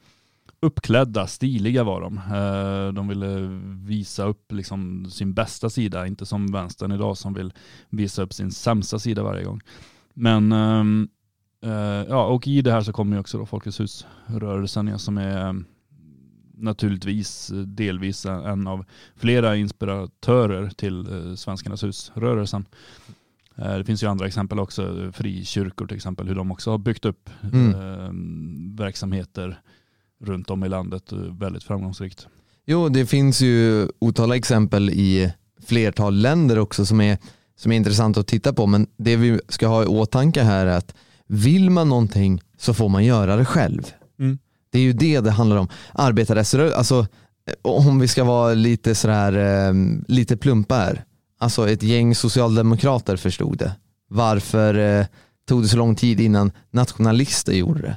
Uppklädda, 0.61 1.27
stiliga 1.27 1.85
var 1.85 2.01
de. 2.01 2.17
Eh, 2.17 2.93
de 2.93 3.09
ville 3.09 3.61
visa 3.87 4.25
upp 4.25 4.53
liksom 4.53 5.11
sin 5.11 5.35
bästa 5.35 5.71
sida, 5.71 6.07
inte 6.07 6.27
som 6.27 6.53
vänstern 6.53 6.93
idag 6.93 7.17
som 7.17 7.35
vill 7.35 7.53
visa 7.91 8.23
upp 8.23 8.33
sin 8.33 8.51
sämsta 8.51 8.99
sida 8.99 9.23
varje 9.23 9.45
gång. 9.45 9.61
Men 10.15 10.53
ehm, 10.53 11.09
eh, 11.63 12.05
ja, 12.09 12.27
och 12.27 12.47
i 12.47 12.63
det 12.63 12.73
här 12.73 12.81
så 12.81 12.93
kommer 12.93 13.17
ju 13.17 13.21
också 13.21 13.39
då 13.39 13.47
Folkets 13.47 13.81
hus-rörelsen 13.81 14.87
ja, 14.87 14.99
som 14.99 15.19
är 15.19 15.49
ehm, 15.49 15.65
naturligtvis 16.57 17.51
eh, 17.51 17.57
delvis 17.59 18.27
en 18.27 18.67
av 18.67 18.85
flera 19.17 19.57
inspiratörer 19.57 20.71
till 20.77 21.01
eh, 21.31 21.35
Svenskarnas 21.35 21.85
hus-rörelsen. 21.85 22.67
Eh, 23.57 23.75
Det 23.77 23.85
finns 23.85 24.03
ju 24.03 24.07
andra 24.07 24.27
exempel 24.27 24.59
också, 24.59 25.11
frikyrkor 25.15 25.87
till 25.87 25.97
exempel, 25.97 26.29
hur 26.29 26.35
de 26.35 26.51
också 26.53 26.71
har 26.71 26.79
byggt 26.79 27.05
upp 27.05 27.31
Mm. 27.43 28.77
verksamheter 28.77 29.61
runt 30.21 30.51
om 30.51 30.65
i 30.65 30.69
landet 30.69 31.13
väldigt 31.13 31.63
framgångsrikt. 31.65 32.27
Jo, 32.67 32.89
det 32.89 33.07
finns 33.07 33.41
ju 33.41 33.89
otaliga 33.99 34.37
exempel 34.37 34.91
i 34.91 35.33
flertal 35.67 36.15
länder 36.15 36.59
också 36.59 36.87
som 36.87 37.01
är, 37.01 37.19
som 37.57 37.73
är 37.73 37.77
intressant 37.77 38.17
att 38.17 38.27
titta 38.27 38.53
på. 38.53 38.67
Men 38.67 38.87
det 38.97 39.17
vi 39.17 39.41
ska 39.49 39.67
ha 39.67 39.83
i 39.83 39.87
åtanke 39.87 40.43
här 40.43 40.67
är 40.67 40.77
att 40.77 40.95
vill 41.27 41.71
man 41.71 41.89
någonting 41.89 42.41
så 42.59 42.75
får 42.75 42.89
man 42.89 43.05
göra 43.05 43.37
det 43.37 43.45
själv. 43.45 43.83
Det 44.75 44.79
är 44.79 44.83
ju 44.83 44.93
det 44.93 45.21
det 45.21 45.31
handlar 45.31 45.57
om. 45.57 45.69
Alltså 45.93 46.99
eh, 47.01 47.55
om 47.63 47.99
vi 47.99 48.09
ska 48.09 48.25
vara 48.25 48.55
lite 48.55 48.95
sådär, 48.95 49.33
ehm, 49.33 50.05
lite 50.09 50.37
plumpa 50.37 50.75
här. 50.75 51.05
Alltså 51.39 51.69
ett 51.69 51.83
gäng 51.83 52.15
socialdemokrater 52.15 53.17
förstod 53.17 53.59
det. 53.59 53.73
Varför 54.09 54.75
eh, 54.75 55.07
tog 55.49 55.63
det 55.63 55.69
så 55.69 55.77
lång 55.77 55.95
tid 55.95 56.21
innan 56.21 56.53
nationalister 56.71 57.53
gjorde 57.53 57.81
det? 57.83 57.97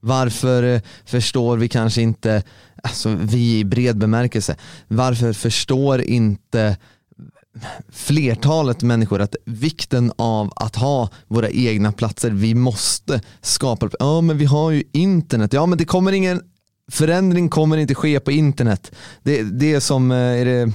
Varför 0.00 0.62
eh, 0.62 0.80
förstår 1.04 1.56
vi 1.56 1.68
kanske 1.68 2.02
inte, 2.02 2.42
alltså 2.82 3.14
vi 3.20 3.58
i 3.58 3.64
bred 3.64 3.98
bemärkelse, 3.98 4.56
varför 4.88 5.32
förstår 5.32 6.00
inte 6.00 6.76
flertalet 7.92 8.82
människor 8.82 9.20
att 9.20 9.36
vikten 9.44 10.12
av 10.16 10.52
att 10.56 10.76
ha 10.76 11.08
våra 11.28 11.50
egna 11.50 11.92
platser, 11.92 12.30
vi 12.30 12.54
måste 12.54 13.20
skapa, 13.40 13.90
ja 13.98 14.20
men 14.20 14.38
vi 14.38 14.44
har 14.44 14.70
ju 14.70 14.82
internet, 14.92 15.52
ja 15.52 15.66
men 15.66 15.78
det 15.78 15.84
kommer 15.84 16.12
ingen 16.12 16.42
förändring 16.90 17.48
kommer 17.48 17.76
inte 17.76 17.94
ske 17.94 18.20
på 18.20 18.32
internet. 18.32 18.92
Det, 19.22 19.42
det 19.42 19.74
är 19.74 19.80
som, 19.80 20.10
eh, 20.10 20.16
är 20.16 20.44
det, 20.44 20.72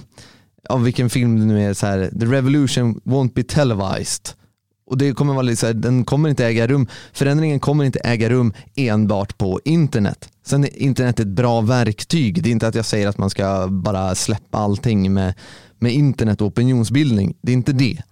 av 0.70 0.84
vilken 0.84 1.10
film 1.10 1.40
det 1.40 1.46
nu 1.46 1.66
är, 1.70 1.74
så 1.74 1.86
här, 1.86 2.10
the 2.20 2.26
revolution 2.26 3.02
won't 3.04 3.34
be 3.34 3.44
televised. 3.44 4.30
Och 4.86 4.98
det 4.98 5.14
kommer 5.14 5.34
vara 5.34 5.42
lite 5.42 5.60
så 5.60 5.66
här, 5.66 5.74
den 5.74 6.06
kommer 6.06 6.30
inte 6.30 6.46
äga 6.46 6.68
rum, 6.68 6.88
förändringen 7.14 7.60
kommer 7.60 7.84
inte 7.84 8.00
äga 8.00 8.30
rum 8.30 8.54
enbart 8.76 9.38
på 9.38 9.60
internet. 9.66 10.30
Sen 10.46 10.64
är 10.64 10.78
internet 10.78 11.20
ett 11.20 11.28
bra 11.28 11.62
verktyg, 11.62 12.44
det 12.44 12.50
är 12.50 12.52
inte 12.52 12.68
att 12.68 12.76
jag 12.76 12.86
säger 12.86 13.08
att 13.08 13.18
man 13.18 13.30
ska 13.30 13.68
bara 13.68 14.16
släppa 14.16 14.58
allting 14.58 15.14
med, 15.14 15.34
med 15.82 15.94
internet 15.94 16.42
och 16.42 16.48
opinionsbildning, 16.48 17.38
det 17.42 17.52
är 17.52 17.54
inte 17.54 17.74
det. 17.74 18.04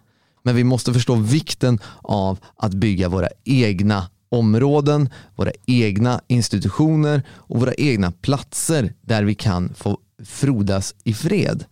Men 0.44 0.56
vi 0.56 0.64
måste 0.64 0.94
förstå 0.94 1.16
vikten 1.16 1.80
av 2.02 2.40
att 2.56 2.74
bygga 2.74 3.10
våra 3.10 3.28
egna 3.44 4.10
områden, 4.30 5.10
våra 5.36 5.52
egna 5.66 6.22
institutioner 6.28 7.24
och 7.30 7.60
våra 7.60 7.74
egna 7.74 8.12
platser 8.12 8.94
där 9.02 9.24
vi 9.24 9.36
kan 9.36 9.74
få 9.74 9.98
frodas 10.26 10.96
i 11.04 11.14
fred. 11.14 11.66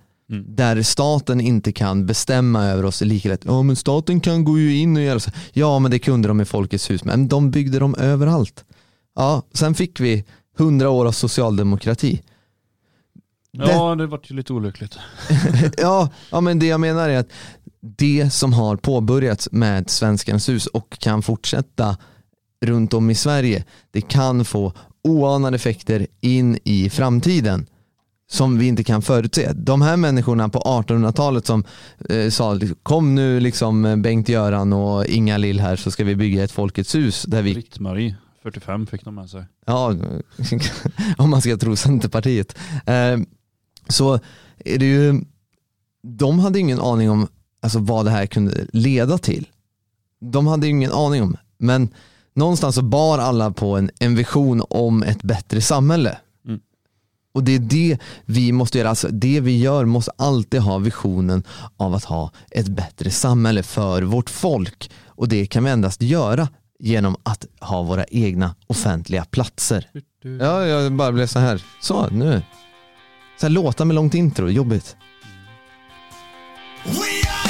Där 0.47 0.81
staten 0.81 1.41
inte 1.41 1.71
kan 1.71 2.05
bestämma 2.05 2.65
över 2.65 2.86
oss 2.86 3.01
lika 3.01 3.29
lätt. 3.29 3.45
Ja 3.45 3.63
men 3.63 3.75
staten 3.75 4.19
kan 4.19 4.43
gå 4.43 4.60
ju 4.60 4.77
in 4.77 4.97
och 4.97 5.03
göra 5.03 5.19
så. 5.19 5.31
Ja 5.53 5.79
men 5.79 5.91
det 5.91 5.99
kunde 5.99 6.27
de 6.27 6.41
i 6.41 6.45
Folkets 6.45 6.89
hus, 6.89 7.03
men 7.03 7.27
de 7.27 7.51
byggde 7.51 7.79
dem 7.79 7.95
överallt. 7.95 8.65
Ja, 9.15 9.43
sen 9.53 9.75
fick 9.75 9.99
vi 9.99 10.25
hundra 10.57 10.89
år 10.89 11.05
av 11.05 11.12
socialdemokrati. 11.12 12.21
Ja, 13.60 13.96
det 13.96 14.08
vart 14.08 14.32
ju 14.32 14.36
lite 14.36 14.54
olyckligt. 14.54 14.98
ja, 15.78 16.10
ja, 16.30 16.41
men 16.41 16.60
det 16.60 16.65
jag 16.65 16.80
menar 16.80 17.10
är 17.10 17.18
att 17.18 17.30
det 17.80 18.30
som 18.34 18.53
har 18.53 18.76
påbörjats 18.76 19.51
med 19.51 19.89
Svenskarnas 19.89 20.49
hus 20.49 20.68
och 20.68 20.99
kan 20.99 21.22
fortsätta 21.22 21.97
runt 22.66 22.93
om 22.93 23.10
i 23.10 23.16
Sverige, 23.16 23.66
det 23.91 24.01
kan 24.01 24.45
få 24.45 24.74
oanade 25.03 25.55
effekter 25.55 26.08
in 26.22 26.60
i 26.64 26.89
framtiden 26.89 27.68
som 28.30 28.58
vi 28.58 28.68
inte 28.68 28.84
kan 28.84 29.01
förutse. 29.01 29.53
De 29.53 29.82
här 29.82 29.97
människorna 29.97 30.49
på 30.49 30.60
1800-talet 30.60 31.45
som 31.45 31.64
eh, 32.10 32.30
sa 32.30 32.60
kom 32.84 33.16
nu 33.16 33.39
liksom 33.39 34.01
Bengt-Göran 34.01 34.74
och 34.74 35.05
Inga-Lill 35.05 35.60
här 35.60 35.76
så 35.76 35.91
ska 35.91 36.03
vi 36.03 36.16
bygga 36.16 36.43
ett 36.43 36.51
Folkets 36.51 36.95
hus 36.95 37.26
där 37.28 37.41
vi 37.41 37.53
Britt-Marie, 37.53 38.16
45 38.43 38.88
fick 38.88 39.05
de 39.05 39.16
med 39.16 39.30
sig. 39.30 39.45
Ja, 39.66 39.95
om 41.18 41.30
man 41.30 41.41
ska 41.41 41.58
tro 41.58 41.76
Centerpartiet. 41.76 42.58
Eh, 42.86 43.18
så 43.89 44.19
är 44.65 44.77
det 44.77 44.85
ju, 44.85 45.21
de 46.03 46.39
hade 46.39 46.59
ingen 46.59 46.81
aning 46.81 47.09
om 47.09 47.27
alltså, 47.61 47.79
vad 47.79 48.05
det 48.05 48.11
här 48.11 48.25
kunde 48.25 48.67
leda 48.73 49.17
till. 49.17 49.47
De 50.19 50.47
hade 50.47 50.67
ingen 50.67 50.91
aning 50.91 51.23
om, 51.23 51.38
men 51.57 51.89
någonstans 52.33 52.75
så 52.75 52.81
bar 52.81 53.19
alla 53.19 53.51
på 53.51 53.77
en, 53.77 53.89
en 53.99 54.15
vision 54.15 54.63
om 54.69 55.03
ett 55.03 55.23
bättre 55.23 55.61
samhälle. 55.61 56.17
Mm. 56.47 56.59
Och 57.33 57.43
det 57.43 57.55
är 57.55 57.59
det 57.59 57.97
vi 58.25 58.51
måste 58.51 58.77
göra, 58.77 58.89
alltså 58.89 59.07
det 59.11 59.39
vi 59.39 59.59
gör 59.59 59.85
måste 59.85 60.11
alltid 60.15 60.61
ha 60.61 60.77
visionen 60.77 61.43
av 61.77 61.95
att 61.95 62.03
ha 62.03 62.31
ett 62.51 62.67
bättre 62.67 63.11
samhälle 63.11 63.63
för 63.63 64.01
vårt 64.01 64.29
folk. 64.29 64.91
Och 65.05 65.27
det 65.27 65.45
kan 65.45 65.63
vi 65.63 65.69
endast 65.69 66.01
göra 66.01 66.47
genom 66.79 67.15
att 67.23 67.45
ha 67.59 67.83
våra 67.83 68.05
egna 68.05 68.55
offentliga 68.67 69.25
platser. 69.25 69.89
Ja, 70.39 70.65
jag 70.65 70.93
bara 70.93 71.11
blev 71.11 71.27
så 71.27 71.39
här. 71.39 71.63
Så, 71.81 72.09
nu. 72.09 72.41
Så 73.38 73.45
här 73.45 73.49
låtar 73.49 73.85
med 73.85 73.95
långt 73.95 74.13
intro, 74.13 74.49
jobbigt. 74.49 74.97
We 76.85 76.91
are. 76.91 77.47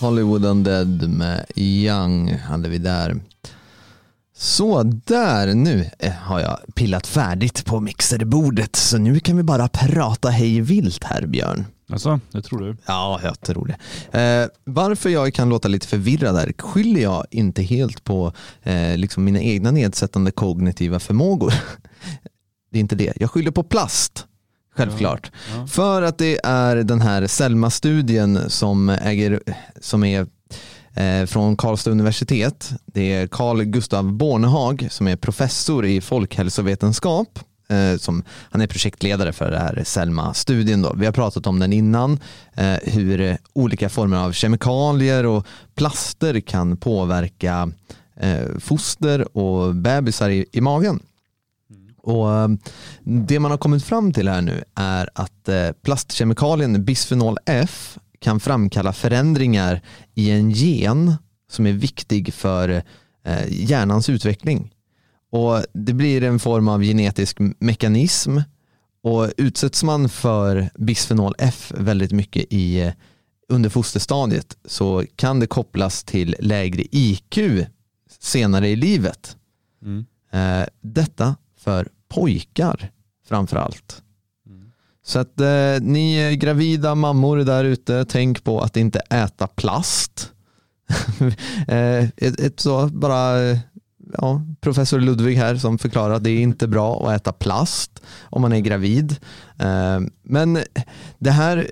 Hollywood 0.00 0.44
Undead 0.44 1.08
med 1.08 1.44
Young 1.56 2.34
hade 2.34 2.68
vi 2.68 2.78
där. 2.78 3.20
Så 4.40 4.82
där, 4.82 5.54
nu 5.54 5.90
eh, 5.98 6.12
har 6.12 6.40
jag 6.40 6.58
pillat 6.74 7.06
färdigt 7.06 7.64
på 7.64 7.80
mixerbordet 7.80 8.76
så 8.76 8.98
nu 8.98 9.20
kan 9.20 9.36
vi 9.36 9.42
bara 9.42 9.68
prata 9.68 10.28
hej 10.28 10.60
vilt 10.60 11.04
här 11.04 11.26
Björn. 11.26 11.64
Alltså, 11.92 12.20
det 12.32 12.42
tror 12.42 12.58
du? 12.60 12.76
Ja, 12.86 13.20
jag 13.22 13.40
tror 13.40 13.66
det. 13.66 14.20
Eh, 14.20 14.48
varför 14.64 15.10
jag 15.10 15.34
kan 15.34 15.48
låta 15.48 15.68
lite 15.68 15.86
förvirrad 15.86 16.34
där 16.34 16.52
skyller 16.58 17.00
jag 17.00 17.26
inte 17.30 17.62
helt 17.62 18.04
på 18.04 18.32
eh, 18.62 18.96
liksom 18.96 19.24
mina 19.24 19.40
egna 19.40 19.70
nedsättande 19.70 20.30
kognitiva 20.30 20.98
förmågor. 20.98 21.54
det 22.70 22.78
är 22.78 22.80
inte 22.80 22.96
det. 22.96 23.12
Jag 23.16 23.30
skyller 23.30 23.50
på 23.50 23.62
plast. 23.62 24.26
Självklart. 24.76 25.32
Ja. 25.54 25.66
För 25.66 26.02
att 26.02 26.18
det 26.18 26.40
är 26.44 26.76
den 26.76 27.00
här 27.00 27.26
Selma-studien 27.26 28.50
som, 28.50 28.88
äger, 28.88 29.40
som 29.80 30.04
är 30.04 30.26
Eh, 30.94 31.26
från 31.26 31.56
Karlstad 31.56 31.90
universitet. 31.90 32.72
Det 32.86 33.12
är 33.12 33.26
Carl 33.26 33.62
Gustav 33.62 34.12
Bornehag 34.12 34.88
som 34.90 35.08
är 35.08 35.16
professor 35.16 35.86
i 35.86 36.00
folkhälsovetenskap. 36.00 37.38
Eh, 37.68 37.96
som, 37.98 38.22
han 38.50 38.60
är 38.60 38.66
projektledare 38.66 39.32
för 39.32 39.50
det 39.50 39.58
här 39.58 39.82
Selma-studien. 39.86 40.82
Då. 40.82 40.92
Vi 40.96 41.06
har 41.06 41.12
pratat 41.12 41.46
om 41.46 41.58
den 41.58 41.72
innan, 41.72 42.18
eh, 42.54 42.76
hur 42.82 43.38
olika 43.52 43.88
former 43.88 44.16
av 44.16 44.32
kemikalier 44.32 45.26
och 45.26 45.46
plaster 45.74 46.40
kan 46.40 46.76
påverka 46.76 47.72
foster 48.58 49.36
och 49.36 49.74
bebisar 49.74 50.30
i, 50.30 50.46
i 50.52 50.60
magen. 50.60 51.00
Och 52.02 52.28
Det 53.02 53.40
man 53.40 53.50
har 53.50 53.58
kommit 53.58 53.84
fram 53.84 54.12
till 54.12 54.28
här 54.28 54.40
nu 54.40 54.64
är 54.74 55.10
att 55.14 55.48
plastkemikalien 55.82 56.84
bisfenol 56.84 57.38
F 57.46 57.98
kan 58.20 58.40
framkalla 58.40 58.92
förändringar 58.92 59.82
i 60.14 60.30
en 60.30 60.50
gen 60.50 61.14
som 61.50 61.66
är 61.66 61.72
viktig 61.72 62.34
för 62.34 62.82
eh, 63.24 63.48
hjärnans 63.48 64.08
utveckling. 64.08 64.74
Och 65.32 65.64
Det 65.72 65.92
blir 65.92 66.22
en 66.22 66.38
form 66.38 66.68
av 66.68 66.82
genetisk 66.82 67.36
mekanism 67.58 68.38
och 69.02 69.32
utsätts 69.36 69.84
man 69.84 70.08
för 70.08 70.70
bisfenol 70.74 71.34
F 71.38 71.72
väldigt 71.76 72.12
mycket 72.12 72.52
i, 72.52 72.80
eh, 72.80 72.92
under 73.48 73.70
fosterstadiet 73.70 74.56
så 74.64 75.04
kan 75.16 75.40
det 75.40 75.46
kopplas 75.46 76.04
till 76.04 76.36
lägre 76.38 76.82
IQ 76.90 77.38
senare 78.20 78.68
i 78.68 78.76
livet. 78.76 79.36
Mm. 79.82 80.06
Eh, 80.32 80.68
detta 80.80 81.36
för 81.56 81.88
pojkar 82.08 82.90
framför 83.28 83.56
allt. 83.56 84.02
Så 85.02 85.18
att 85.18 85.40
eh, 85.40 85.80
ni 85.80 86.36
gravida 86.36 86.94
mammor 86.94 87.36
där 87.36 87.64
ute, 87.64 88.04
tänk 88.04 88.44
på 88.44 88.60
att 88.60 88.76
inte 88.76 88.98
äta 88.98 89.46
plast. 89.46 90.32
eh, 91.68 92.04
ett, 92.16 92.40
ett 92.40 92.60
så 92.60 92.86
bara, 92.86 93.40
ja, 94.12 94.42
professor 94.60 95.00
Ludvig 95.00 95.36
här 95.36 95.56
som 95.56 95.78
förklarar 95.78 96.14
att 96.14 96.24
det 96.24 96.30
är 96.30 96.40
inte 96.40 96.68
bra 96.68 97.08
att 97.08 97.20
äta 97.20 97.32
plast 97.32 98.02
om 98.22 98.42
man 98.42 98.52
är 98.52 98.60
gravid. 98.60 99.16
Eh, 99.58 100.00
men 100.22 100.58
det 101.18 101.30
här 101.30 101.70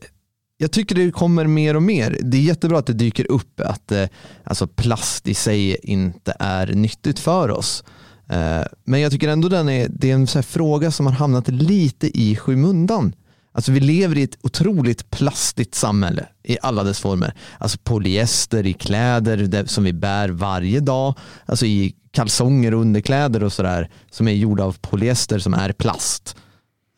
jag 0.60 0.72
tycker 0.72 0.94
det 0.94 1.10
kommer 1.10 1.46
mer 1.46 1.76
och 1.76 1.82
mer. 1.82 2.18
Det 2.22 2.36
är 2.36 2.42
jättebra 2.42 2.78
att 2.78 2.86
det 2.86 2.92
dyker 2.92 3.30
upp 3.30 3.60
att 3.60 3.92
eh, 3.92 4.08
alltså 4.44 4.66
plast 4.66 5.28
i 5.28 5.34
sig 5.34 5.76
inte 5.82 6.36
är 6.38 6.66
nyttigt 6.66 7.18
för 7.18 7.50
oss. 7.50 7.84
Eh, 8.28 8.66
men 8.84 9.00
jag 9.00 9.12
tycker 9.12 9.28
ändå 9.28 9.48
den 9.48 9.68
är, 9.68 9.88
det 9.90 10.10
är 10.10 10.14
en 10.14 10.26
så 10.26 10.38
här 10.38 10.42
fråga 10.42 10.90
som 10.90 11.06
har 11.06 11.12
hamnat 11.12 11.48
lite 11.48 12.20
i 12.20 12.36
skymundan. 12.36 13.14
Alltså 13.52 13.72
vi 13.72 13.80
lever 13.80 14.18
i 14.18 14.22
ett 14.22 14.38
otroligt 14.42 15.10
plastigt 15.10 15.74
samhälle 15.74 16.26
i 16.42 16.58
alla 16.62 16.82
dess 16.82 17.00
former. 17.00 17.34
Alltså 17.58 17.78
polyester 17.84 18.66
i 18.66 18.72
kläder 18.72 19.66
som 19.66 19.84
vi 19.84 19.92
bär 19.92 20.28
varje 20.28 20.80
dag. 20.80 21.14
Alltså 21.46 21.66
i 21.66 21.94
kalsonger 22.10 22.74
och 22.74 22.80
underkläder 22.80 23.44
och 23.44 23.52
sådär 23.52 23.90
som 24.10 24.28
är 24.28 24.32
gjorda 24.32 24.64
av 24.64 24.76
polyester 24.80 25.38
som 25.38 25.54
är 25.54 25.72
plast. 25.72 26.36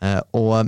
Eh, 0.03 0.19
och 0.19 0.67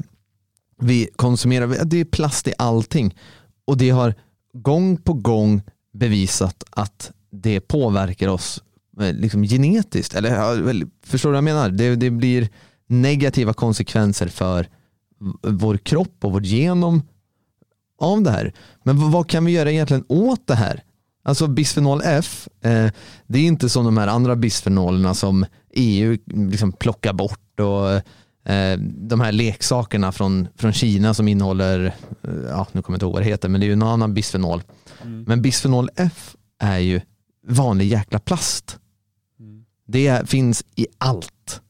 vi 0.81 1.09
konsumerar, 1.17 1.85
det 1.85 2.01
är 2.01 2.05
plast 2.05 2.49
i 2.49 2.53
allting. 2.59 3.17
Och 3.65 3.77
det 3.77 3.91
har 3.91 4.15
gång 4.53 4.97
på 4.97 5.13
gång 5.13 5.63
bevisat 5.93 6.65
att 6.71 7.13
det 7.31 7.61
påverkar 7.61 8.29
oss 8.29 8.63
liksom 8.99 9.43
genetiskt. 9.43 10.15
Eller, 10.15 10.35
ja, 10.35 10.73
förstår 11.07 11.29
du 11.29 11.33
vad 11.33 11.37
jag 11.37 11.45
menar? 11.45 11.71
Det, 11.71 11.97
det 11.97 12.11
blir 12.11 12.49
negativa 12.87 13.53
konsekvenser 13.53 14.29
för 14.29 14.69
vår 15.43 15.77
kropp 15.77 16.25
och 16.25 16.33
vårt 16.33 16.45
genom 16.45 17.03
av 17.99 18.23
det 18.23 18.31
här. 18.31 18.53
Men 18.83 19.11
vad 19.11 19.29
kan 19.29 19.45
vi 19.45 19.53
göra 19.53 19.71
egentligen 19.71 20.05
åt 20.09 20.47
det 20.47 20.55
här? 20.55 20.83
Alltså 21.25 21.47
bisfenol 21.47 22.03
F, 22.05 22.49
eh, 22.61 22.91
det 23.27 23.39
är 23.39 23.43
inte 23.43 23.69
som 23.69 23.85
de 23.85 23.97
här 23.97 24.09
andra 24.09 24.37
bisfenolerna 24.37 25.15
som 25.15 25.47
EU 25.71 26.19
liksom 26.27 26.73
plockar 26.73 27.13
bort 27.13 27.61
och 27.61 27.91
eh, 28.53 28.79
de 28.81 29.21
här 29.21 29.33
leksakerna 29.33 30.13
från, 30.13 30.49
från 30.57 30.73
Kina 30.73 31.15
som 31.15 31.29
innehåller, 31.29 31.85
eh, 32.23 32.31
ja 32.49 32.67
nu 32.73 32.83
kommer 32.83 32.95
jag 32.95 32.97
inte 32.97 33.05
ihåg 33.05 33.13
vad 33.13 33.23
det 33.23 33.27
heter, 33.27 33.49
men 33.49 33.61
det 33.61 33.67
är 33.67 33.69
ju 33.69 33.77
någon 33.77 33.89
annan 33.89 34.15
bisfenol. 34.15 34.63
Men 35.27 35.43
bisfenol 35.43 35.91
F 35.97 36.37
är 36.59 36.79
ju 36.79 37.01
vanlig 37.49 37.87
jäkla 37.87 38.19
plast. 38.19 38.79
Det 39.93 40.29
finns 40.31 40.65
i 40.77 40.87
allt. 40.99 41.61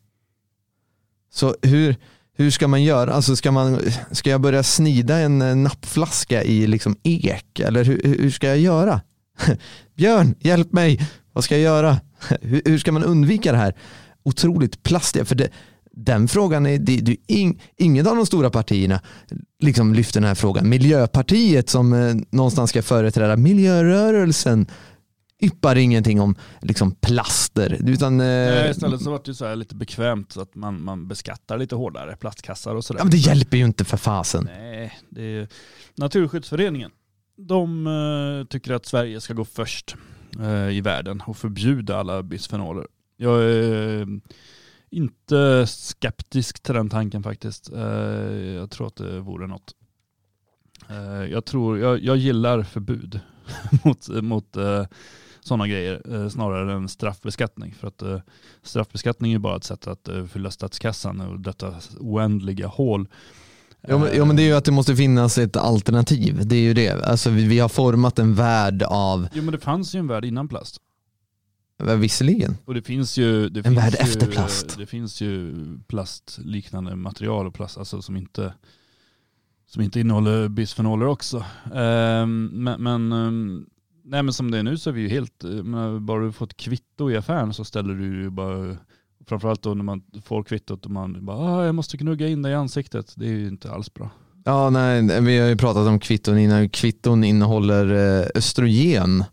Så 1.32 1.56
hur, 1.62 1.96
hur 2.36 2.50
ska 2.50 2.68
man 2.68 2.82
göra? 2.82 3.12
Alltså 3.12 3.36
ska, 3.36 3.52
man, 3.52 3.80
ska 4.10 4.30
jag 4.30 4.40
börja 4.40 4.62
snida 4.62 5.18
en 5.18 5.62
nappflaska 5.62 6.42
i 6.42 6.66
liksom 6.66 6.96
ek? 7.02 7.60
Eller 7.60 7.84
hur, 7.84 8.02
hur 8.04 8.30
ska 8.30 8.46
jag 8.46 8.58
göra? 8.58 9.00
Björn, 9.96 10.34
hjälp 10.38 10.72
mig. 10.72 11.08
Vad 11.32 11.44
ska 11.44 11.54
jag 11.54 11.62
göra? 11.62 12.00
Hur, 12.40 12.62
hur 12.64 12.78
ska 12.78 12.92
man 12.92 13.04
undvika 13.04 13.52
det 13.52 13.58
här 13.58 13.74
otroligt 14.22 14.82
plastiga? 14.82 15.24
För 15.24 15.34
det, 15.34 15.48
den 15.92 16.28
frågan 16.28 16.66
är, 16.66 16.78
det, 16.78 16.96
det, 16.96 17.16
ing, 17.26 17.62
inget 17.76 18.06
av 18.06 18.16
de 18.16 18.26
stora 18.26 18.50
partierna 18.50 19.00
liksom 19.60 19.94
lyfter 19.94 20.20
den 20.20 20.28
här 20.28 20.34
frågan. 20.34 20.68
Miljöpartiet 20.68 21.70
som 21.70 21.92
eh, 21.92 22.14
någonstans 22.30 22.70
ska 22.70 22.82
företräda 22.82 23.36
miljörörelsen 23.36 24.66
yppar 25.42 25.76
ingenting 25.76 26.20
om 26.20 26.34
liksom 26.60 26.92
plaster. 26.92 27.90
Utan, 27.90 28.20
eh, 28.20 28.26
Nej, 28.26 28.70
istället 28.70 29.02
så 29.02 29.10
var 29.10 29.18
det 29.18 29.28
ju 29.28 29.34
så 29.34 29.46
här 29.46 29.56
lite 29.56 29.74
bekvämt 29.74 30.32
så 30.32 30.40
att 30.40 30.54
man, 30.54 30.82
man 30.82 31.08
beskattar 31.08 31.58
lite 31.58 31.74
hårdare 31.74 32.16
plastkassar 32.16 32.74
och 32.74 32.84
sådär. 32.84 33.00
ja, 33.00 33.04
men 33.04 33.10
det 33.10 33.16
hjälper 33.16 33.56
ju 33.56 33.64
inte 33.64 33.84
för 33.84 33.96
fasen. 33.96 34.48
Nej, 34.56 34.98
det 35.08 35.22
är 35.22 35.48
Naturskyddsföreningen. 35.94 36.90
De 37.36 37.86
eh, 37.86 38.46
tycker 38.46 38.72
att 38.72 38.86
Sverige 38.86 39.20
ska 39.20 39.34
gå 39.34 39.44
först 39.44 39.96
eh, 40.40 40.68
i 40.68 40.80
världen 40.80 41.22
och 41.26 41.36
förbjuda 41.36 41.96
alla 41.96 42.22
bisfenoler. 42.22 42.86
Jag 43.16 43.42
är 43.42 44.06
inte 44.90 45.66
skeptisk 45.66 46.62
till 46.62 46.74
den 46.74 46.90
tanken 46.90 47.22
faktiskt. 47.22 47.70
Jag 48.56 48.70
tror 48.70 48.86
att 48.86 48.96
det 48.96 49.20
vore 49.20 49.46
något. 49.46 49.74
Jag, 51.30 51.44
tror, 51.44 51.78
jag, 51.78 52.00
jag 52.00 52.16
gillar 52.16 52.62
förbud 52.62 53.20
mot, 53.84 54.08
mot 54.08 54.56
sådana 55.44 55.66
grejer 55.68 56.02
eh, 56.14 56.28
snarare 56.28 56.72
än 56.72 56.88
straffbeskattning. 56.88 57.74
För 57.80 57.88
att 57.88 58.02
eh, 58.02 58.20
straffbeskattning 58.62 59.32
är 59.32 59.38
bara 59.38 59.56
ett 59.56 59.64
sätt 59.64 59.86
att 59.86 60.08
eh, 60.08 60.24
fylla 60.24 60.50
statskassan 60.50 61.20
och 61.20 61.40
detta 61.40 61.74
oändliga 62.00 62.66
hål. 62.66 63.08
Ja 63.88 63.98
men, 63.98 64.16
ja 64.16 64.24
men 64.24 64.36
det 64.36 64.42
är 64.42 64.46
ju 64.46 64.52
att 64.52 64.64
det 64.64 64.72
måste 64.72 64.96
finnas 64.96 65.38
ett 65.38 65.56
alternativ. 65.56 66.46
Det 66.46 66.56
är 66.56 66.60
ju 66.62 66.74
det. 66.74 67.04
Alltså 67.04 67.30
vi, 67.30 67.46
vi 67.46 67.58
har 67.58 67.68
format 67.68 68.18
en 68.18 68.34
värld 68.34 68.82
av, 68.82 69.28
Jo 69.32 69.42
men 69.42 69.52
det 69.52 69.60
fanns 69.60 69.94
ju 69.94 69.98
en 69.98 70.06
värld 70.06 70.24
innan 70.24 70.48
plast. 70.48 70.76
visserligen, 71.98 72.56
Och 72.64 72.74
det 72.74 72.82
finns 72.82 73.18
ju, 73.18 73.48
det 73.48 73.60
En 73.60 73.64
finns 73.64 73.76
värld 73.76 73.92
ju, 73.92 73.98
efter 73.98 74.26
plast. 74.26 74.78
Det 74.78 74.86
finns 74.86 75.20
ju 75.20 75.54
plastliknande 75.86 76.96
material 76.96 77.46
och 77.46 77.54
plast 77.54 77.78
alltså 77.78 78.02
som 78.02 78.16
inte 78.16 78.54
som 79.66 79.82
inte 79.82 80.00
innehåller 80.00 80.48
bisfenoler 80.48 81.06
också. 81.06 81.44
Ehm, 81.74 82.46
men, 82.46 82.82
men, 82.82 83.12
ehm, 83.12 83.66
nej, 84.04 84.22
men 84.22 84.32
som 84.32 84.50
det 84.50 84.58
är 84.58 84.62
nu 84.62 84.78
så 84.78 84.90
är 84.90 84.94
vi 84.94 85.00
ju 85.00 85.08
helt, 85.08 85.44
eh, 85.44 85.50
menar, 85.50 86.00
bara 86.00 86.24
du 86.24 86.32
får 86.32 86.46
ett 86.46 86.56
kvitto 86.56 87.10
i 87.10 87.16
affären 87.16 87.54
så 87.54 87.64
ställer 87.64 87.94
du 87.94 88.22
ju 88.22 88.30
bara, 88.30 88.76
framförallt 89.26 89.62
då 89.62 89.74
när 89.74 89.84
man 89.84 90.02
får 90.24 90.42
kvittot 90.44 90.84
och 90.84 90.90
man 90.90 91.24
bara, 91.24 91.36
ah, 91.36 91.66
jag 91.66 91.74
måste 91.74 91.98
knugga 91.98 92.28
in 92.28 92.42
dig 92.42 92.52
i 92.52 92.54
ansiktet. 92.54 93.12
Det 93.16 93.26
är 93.26 93.30
ju 93.32 93.48
inte 93.48 93.72
alls 93.72 93.94
bra. 93.94 94.10
Ja, 94.44 94.70
nej, 94.70 95.20
vi 95.20 95.38
har 95.38 95.48
ju 95.48 95.56
pratat 95.56 95.88
om 95.88 96.00
kvitton 96.00 96.38
innan. 96.38 96.68
Kvitton 96.68 97.24
innehåller 97.24 98.20
eh, 98.20 98.26
östrogen. 98.34 99.24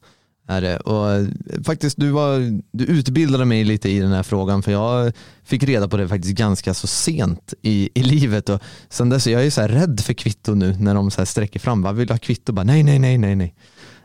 Är 0.48 0.62
det. 0.62 0.78
Och 0.78 1.12
eh, 1.12 1.28
faktiskt, 1.66 1.98
du, 1.98 2.12
var, 2.12 2.62
du 2.72 2.86
utbildade 2.86 3.46
mig 3.46 3.64
lite 3.64 3.90
i 3.90 4.00
den 4.00 4.12
här 4.12 4.24
frågan 4.24 4.64
för 4.64 4.72
jag 4.72 5.14
fick 5.44 5.64
reda 5.64 5.88
på 5.88 5.98
det 5.98 6.08
faktiskt 6.08 6.38
ganska 6.38 6.74
så 6.74 6.88
sent 6.88 7.54
i, 7.62 7.90
i 7.94 8.04
livet. 8.04 8.50
Och 8.50 8.62
sen 8.90 9.10
dess, 9.10 9.28
jag 9.28 9.46
är 9.46 9.50
så 9.50 9.62
här 9.62 9.70
rädd 9.70 10.00
för 10.00 10.14
kvitto 10.14 10.54
nu 10.54 10.76
när 10.80 10.96
de 10.96 11.12
så 11.12 11.22
här 11.22 11.26
sträcker 11.26 11.60
fram. 11.60 11.82
Vad 11.82 11.96
vill 11.96 12.08
du 12.08 12.14
ha 12.14 12.20
kvitto? 12.20 12.54
Bara, 12.54 12.64
nej, 12.64 12.84
nej, 12.84 13.00
nej, 13.00 13.18
nej, 13.18 13.36
nej. 13.36 13.56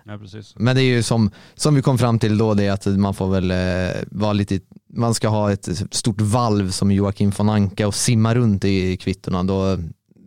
Ja. 0.07 0.19
Men 0.57 0.77
det 0.77 0.83
är 0.83 0.97
ju 0.97 1.03
som, 1.03 1.31
som 1.55 1.75
vi 1.75 1.83
kom 1.83 1.99
fram 1.99 2.19
till 2.19 2.39
då, 2.39 2.55
det 2.55 2.65
är 2.65 2.73
att 2.73 2.87
man 2.87 3.15
får 3.15 3.29
väl 3.31 3.51
eh, 3.51 4.03
vara 4.11 4.33
lite, 4.33 4.61
man 4.93 5.15
ska 5.15 5.29
ha 5.29 5.53
ett 5.53 5.69
stort 5.91 6.21
valv 6.21 6.71
som 6.71 6.91
Joakim 6.93 7.31
von 7.31 7.49
Anka 7.49 7.87
och 7.87 7.95
simma 7.95 8.35
runt 8.35 8.65
i 8.65 8.97
kvittorna. 8.97 9.43
Då, 9.43 9.77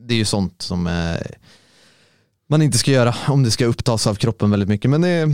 det 0.07 0.13
är 0.13 0.17
ju 0.17 0.25
sånt 0.25 0.61
som 0.61 0.87
eh, 0.87 1.15
man 2.49 2.61
inte 2.61 2.77
ska 2.77 2.91
göra 2.91 3.15
om 3.27 3.43
det 3.43 3.51
ska 3.51 3.65
upptas 3.65 4.07
av 4.07 4.15
kroppen 4.15 4.51
väldigt 4.51 4.69
mycket. 4.69 4.91
Men 4.91 5.01
det, 5.01 5.27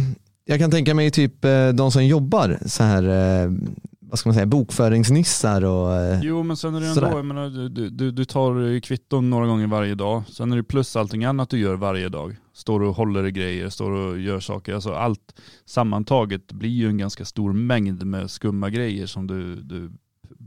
jag 0.45 0.59
kan 0.59 0.71
tänka 0.71 0.93
mig 0.93 1.11
typ 1.11 1.45
eh, 1.45 1.69
de 1.69 1.91
som 1.91 2.05
jobbar 2.05 2.59
så 2.65 2.83
här, 2.83 3.03
eh, 3.03 3.51
vad 3.99 4.19
ska 4.19 4.29
man 4.29 4.33
säga, 4.33 4.45
bokföringsnissar 4.45 5.63
och 5.63 5.95
eh, 5.95 6.19
Jo 6.23 6.43
men 6.43 6.57
sen 6.57 6.75
är 6.75 6.79
det 6.79 6.85
ändå, 6.87 7.01
Sådär. 7.01 7.15
jag 7.15 7.25
menar, 7.25 7.69
du, 7.69 7.89
du, 7.89 8.11
du 8.11 8.25
tar 8.25 8.79
kvitton 8.79 9.29
några 9.29 9.47
gånger 9.47 9.67
varje 9.67 9.95
dag. 9.95 10.23
Sen 10.29 10.51
är 10.51 10.57
det 10.57 10.63
plus 10.63 10.95
allting 10.95 11.25
annat 11.25 11.49
du 11.49 11.59
gör 11.59 11.75
varje 11.75 12.09
dag. 12.09 12.37
Står 12.53 12.83
och 12.83 12.95
håller 12.95 13.25
i 13.25 13.31
grejer, 13.31 13.69
står 13.69 13.91
och 13.91 14.19
gör 14.19 14.39
saker. 14.39 14.73
Alltså 14.73 14.93
allt 14.93 15.35
sammantaget 15.65 16.51
blir 16.51 16.69
ju 16.69 16.87
en 16.87 16.97
ganska 16.97 17.25
stor 17.25 17.53
mängd 17.53 18.05
med 18.05 18.31
skumma 18.31 18.69
grejer 18.69 19.05
som 19.05 19.27
du, 19.27 19.55
du 19.55 19.91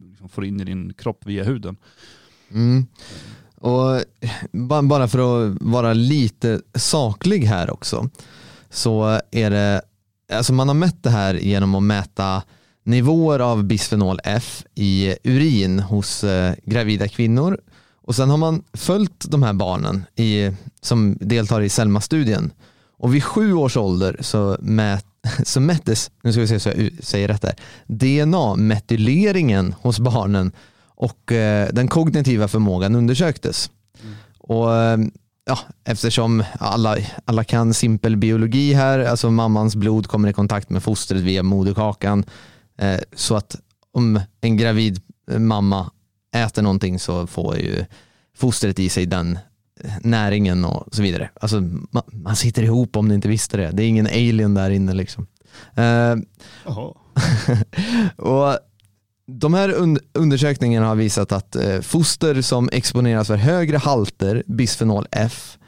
liksom 0.09 0.28
får 0.28 0.44
in 0.44 0.61
i 0.61 0.64
din 0.64 0.94
kropp 0.94 1.26
via 1.26 1.44
huden. 1.44 1.76
Mm. 2.50 2.86
Och 3.54 4.00
bara 4.88 5.09
för 5.09 5.18
att 5.18 5.57
vara 5.61 5.92
lite 5.92 6.61
saklig 6.74 7.44
här 7.44 7.70
också 7.70 8.11
så 8.70 9.20
är 9.30 9.50
det, 9.50 9.82
alltså 10.32 10.52
man 10.52 10.68
har 10.68 10.74
mätt 10.74 11.02
det 11.02 11.11
här 11.11 11.34
genom 11.34 11.74
att 11.74 11.82
mäta 11.82 12.42
nivåer 12.82 13.38
av 13.38 13.64
bisfenol 13.64 14.20
F 14.24 14.64
i 14.74 15.16
urin 15.24 15.78
hos 15.78 16.24
eh, 16.24 16.54
gravida 16.64 17.09
kvinnor 17.09 17.61
och 18.07 18.14
sen 18.14 18.30
har 18.30 18.36
man 18.36 18.62
följt 18.72 19.30
de 19.30 19.42
här 19.42 19.52
barnen 19.52 20.04
i, 20.16 20.50
som 20.80 21.16
deltar 21.20 21.61
i 21.61 21.68
Selma-studien 21.68 22.52
och 22.98 23.14
vid 23.14 23.24
sju 23.24 23.52
års 23.52 23.76
ålder 23.76 24.16
så, 24.20 24.57
mät, 24.61 25.07
så 25.44 25.61
mättes, 25.61 26.11
nu 26.22 26.32
ska 26.32 26.40
vi 26.40 26.46
se 26.46 26.61
så 26.61 26.68
jag 26.68 26.90
säger 27.04 27.28
rätt 27.28 27.44
här, 27.44 27.54
DNA-metyleringen 27.86 29.74
hos 29.80 29.98
barnen 29.98 30.52
och 30.84 31.32
eh, 31.32 31.68
den 31.72 31.88
kognitiva 31.88 32.48
förmågan 32.48 32.94
undersöktes. 32.94 33.70
Och 34.38 34.74
eh, 34.74 34.98
ja, 35.46 35.59
eftersom 35.84 36.44
alla, 36.59 36.96
alla 37.24 37.44
kan 37.44 37.74
simpel 37.74 38.16
biologi 38.16 38.72
här, 38.72 38.98
alltså 38.98 39.30
mammans 39.30 39.76
blod 39.76 40.07
kommer 40.07 40.28
i 40.28 40.32
kontakt 40.32 40.70
med 40.70 40.82
fostret 40.82 41.22
via 41.22 41.42
moderkakan, 41.42 42.24
eh, 42.78 43.00
så 43.16 43.36
att 43.36 43.57
om 43.92 44.20
en 44.40 44.57
gravid 44.57 45.00
mamma 45.38 45.90
äter 46.37 46.62
någonting 46.62 46.99
så 46.99 47.26
får 47.26 47.57
ju 47.57 47.84
fostret 48.37 48.78
i 48.78 48.89
sig 48.89 49.07
den 49.07 49.39
eh, 49.84 49.91
näringen 50.01 50.64
och 50.64 50.95
så 50.95 51.03
vidare. 51.03 51.30
Alltså, 51.41 51.61
man, 51.91 52.03
man 52.12 52.37
sitter 52.37 52.62
ihop 52.62 52.97
om 52.97 53.09
ni 53.09 53.14
inte 53.14 53.28
visste 53.28 53.57
det. 53.57 53.70
Det 53.70 53.82
är 53.82 53.89
ingen 53.89 54.07
alien 54.07 54.55
där 54.55 54.70
inne 54.70 54.95
liksom. 54.95 55.26
Eh, 55.74 56.14
och 58.26 58.59
de 59.26 59.55
här 59.55 59.68
und- 59.68 59.99
undersökningarna 60.12 60.87
har 60.87 60.95
visat 60.95 61.32
att 61.32 61.57
eh, 61.57 61.80
foster 61.80 62.43
som 62.43 62.68
exponeras 62.72 63.26
för 63.26 63.37
högre 63.37 63.76
halter 63.76 64.43
bisfenol 64.47 65.07
F, 65.11 65.59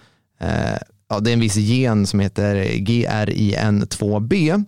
eh, 0.40 0.78
ja, 1.08 1.20
det 1.20 1.30
är 1.30 1.32
en 1.32 1.40
viss 1.40 1.56
gen 1.56 2.06
som 2.06 2.20
heter 2.20 2.64
GRIN2B 2.64 4.64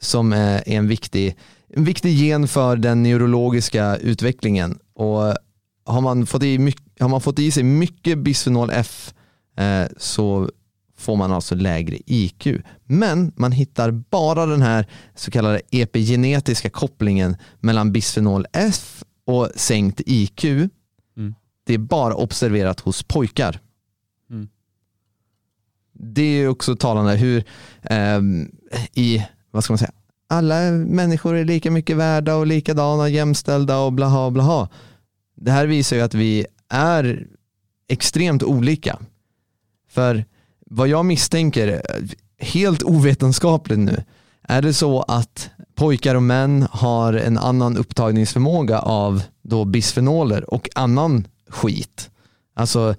som 0.00 0.32
eh, 0.32 0.38
är 0.38 0.68
en 0.68 0.88
viktig, 0.88 1.36
en 1.74 1.84
viktig 1.84 2.12
gen 2.12 2.48
för 2.48 2.76
den 2.76 3.02
neurologiska 3.02 3.96
utvecklingen. 3.96 4.78
Och 4.98 5.34
har 5.84 6.00
man 6.00 6.26
fått 6.26 6.42
i, 6.42 6.58
mycket, 6.58 7.00
har 7.00 7.08
man 7.08 7.20
fått 7.20 7.38
i 7.38 7.50
sig 7.50 7.62
mycket 7.62 8.18
bisfenol 8.18 8.70
F 8.72 9.14
eh, 9.56 9.86
så 9.96 10.50
får 10.96 11.16
man 11.16 11.32
alltså 11.32 11.54
lägre 11.54 11.98
IQ. 12.06 12.46
Men 12.84 13.32
man 13.36 13.52
hittar 13.52 13.90
bara 13.90 14.46
den 14.46 14.62
här 14.62 14.86
så 15.14 15.30
kallade 15.30 15.60
epigenetiska 15.70 16.70
kopplingen 16.70 17.36
mellan 17.60 17.92
bisfenol 17.92 18.46
F 18.52 19.04
och 19.26 19.48
sänkt 19.56 20.00
IQ. 20.06 20.44
Mm. 20.44 21.34
Det 21.64 21.74
är 21.74 21.78
bara 21.78 22.14
observerat 22.14 22.80
hos 22.80 23.02
pojkar. 23.02 23.60
Mm. 24.30 24.48
Det 25.92 26.22
är 26.22 26.48
också 26.48 26.76
talande 26.76 27.16
hur 27.16 27.44
ehm, 27.82 28.50
i, 28.94 29.26
vad 29.50 29.64
ska 29.64 29.72
man 29.72 29.78
säga, 29.78 29.92
alla 30.28 30.70
människor 30.70 31.36
är 31.36 31.44
lika 31.44 31.70
mycket 31.70 31.96
värda 31.96 32.34
och 32.34 32.46
likadana, 32.46 33.08
jämställda 33.08 33.78
och 33.78 33.92
blaha 33.92 34.30
blaha. 34.30 34.68
Det 35.40 35.50
här 35.50 35.66
visar 35.66 35.96
ju 35.96 36.02
att 36.02 36.14
vi 36.14 36.46
är 36.68 37.26
extremt 37.88 38.42
olika. 38.42 38.98
För 39.90 40.24
vad 40.66 40.88
jag 40.88 41.04
misstänker, 41.04 41.82
helt 42.38 42.82
ovetenskapligt 42.82 43.78
nu, 43.78 44.04
är 44.42 44.62
det 44.62 44.72
så 44.74 45.02
att 45.02 45.50
pojkar 45.74 46.14
och 46.14 46.22
män 46.22 46.66
har 46.70 47.12
en 47.12 47.38
annan 47.38 47.76
upptagningsförmåga 47.76 48.78
av 48.78 49.22
då 49.42 49.64
bisfenoler 49.64 50.54
och 50.54 50.68
annan 50.74 51.26
skit? 51.48 52.10
Alltså 52.54 52.94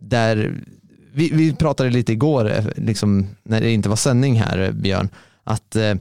där, 0.00 0.64
vi, 1.12 1.30
vi 1.32 1.54
pratade 1.54 1.90
lite 1.90 2.12
igår, 2.12 2.50
eh, 2.50 2.64
liksom, 2.76 3.26
när 3.42 3.60
det 3.60 3.72
inte 3.72 3.88
var 3.88 3.96
sändning 3.96 4.40
här 4.40 4.58
eh, 4.58 4.72
Björn, 4.72 5.08
att 5.44 5.76
eh, 5.76 5.94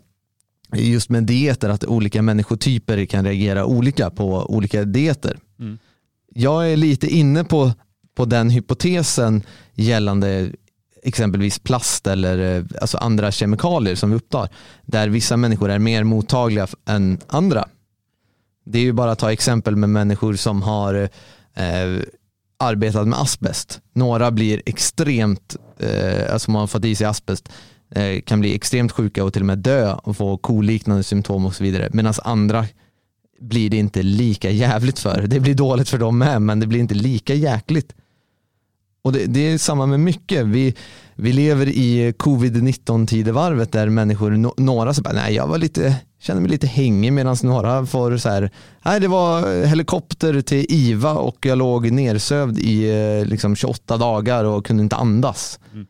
just 0.73 1.09
med 1.09 1.23
dieter, 1.23 1.69
att 1.69 1.85
olika 1.85 2.21
människotyper 2.21 3.05
kan 3.05 3.25
reagera 3.25 3.65
olika 3.65 4.09
på 4.09 4.45
olika 4.55 4.83
dieter. 4.83 5.37
Mm. 5.59 5.77
Jag 6.33 6.71
är 6.71 6.77
lite 6.77 7.07
inne 7.07 7.43
på, 7.43 7.71
på 8.15 8.25
den 8.25 8.49
hypotesen 8.49 9.43
gällande 9.73 10.51
exempelvis 11.03 11.59
plast 11.59 12.07
eller 12.07 12.57
eh, 12.57 12.63
alltså 12.81 12.97
andra 12.97 13.31
kemikalier 13.31 13.95
som 13.95 14.09
vi 14.09 14.15
upptar, 14.15 14.49
där 14.85 15.07
vissa 15.09 15.37
människor 15.37 15.71
är 15.71 15.79
mer 15.79 16.03
mottagliga 16.03 16.67
än 16.85 17.19
andra. 17.27 17.67
Det 18.65 18.79
är 18.79 18.83
ju 18.83 18.93
bara 18.93 19.11
att 19.11 19.19
ta 19.19 19.31
exempel 19.31 19.75
med 19.75 19.89
människor 19.89 20.33
som 20.33 20.61
har 20.61 20.93
eh, 21.55 22.03
arbetat 22.59 23.07
med 23.07 23.19
asbest. 23.19 23.81
Några 23.93 24.31
blir 24.31 24.61
extremt, 24.65 25.55
eh, 25.79 26.33
alltså 26.33 26.51
man 26.51 26.59
har 26.59 26.67
fått 26.67 26.85
i 26.85 26.95
sig 26.95 27.07
asbest, 27.07 27.49
eh, 27.91 28.21
kan 28.21 28.39
bli 28.39 28.55
extremt 28.55 28.91
sjuka 28.91 29.23
och 29.23 29.33
till 29.33 29.41
och 29.41 29.45
med 29.45 29.57
dö 29.57 29.93
och 29.93 30.17
få 30.17 30.37
koliknande 30.37 31.03
symptom 31.03 31.45
och 31.45 31.55
så 31.55 31.63
vidare. 31.63 31.89
Medan 31.93 32.13
andra 32.23 32.65
blir 33.43 33.69
det 33.69 33.77
inte 33.77 34.03
lika 34.03 34.49
jävligt 34.49 34.99
för. 34.99 35.27
Det 35.27 35.39
blir 35.39 35.55
dåligt 35.55 35.89
för 35.89 35.97
dem 35.97 36.17
med, 36.17 36.41
men 36.41 36.59
det 36.59 36.67
blir 36.67 36.79
inte 36.79 36.95
lika 36.95 37.33
jäkligt. 37.33 37.93
Och 39.03 39.13
det, 39.13 39.25
det 39.25 39.39
är 39.39 39.57
samma 39.57 39.85
med 39.85 39.99
mycket. 39.99 40.45
Vi, 40.45 40.75
vi 41.15 41.33
lever 41.33 41.67
i 41.67 42.11
covid-19 42.11 43.07
tidevarvet 43.07 43.71
där 43.71 43.89
människor, 43.89 44.31
no, 44.31 44.53
några 44.57 44.93
så 44.93 45.01
bara, 45.01 45.13
nej 45.13 45.33
jag 45.33 45.47
var 45.47 45.57
lite, 45.57 45.95
kände 46.19 46.41
mig 46.41 46.51
lite 46.51 46.67
hängig 46.67 47.13
medan 47.13 47.37
några 47.43 47.85
får 47.85 48.17
så 48.17 48.29
här, 48.29 48.51
nej 48.85 48.99
det 48.99 49.07
var 49.07 49.65
helikopter 49.65 50.41
till 50.41 50.65
IVA 50.69 51.13
och 51.13 51.45
jag 51.45 51.57
låg 51.57 51.91
nersövd 51.91 52.59
i 52.59 52.89
eh, 52.89 53.25
liksom 53.25 53.55
28 53.55 53.97
dagar 53.97 54.43
och 54.43 54.65
kunde 54.65 54.83
inte 54.83 54.95
andas. 54.95 55.59
Mm. 55.73 55.85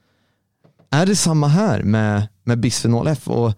Är 0.92 1.06
det 1.06 1.16
samma 1.16 1.48
här 1.48 1.84
med, 1.84 2.28
med 2.44 2.60
bisfenol 2.60 3.08
F 3.08 3.28
och 3.28 3.54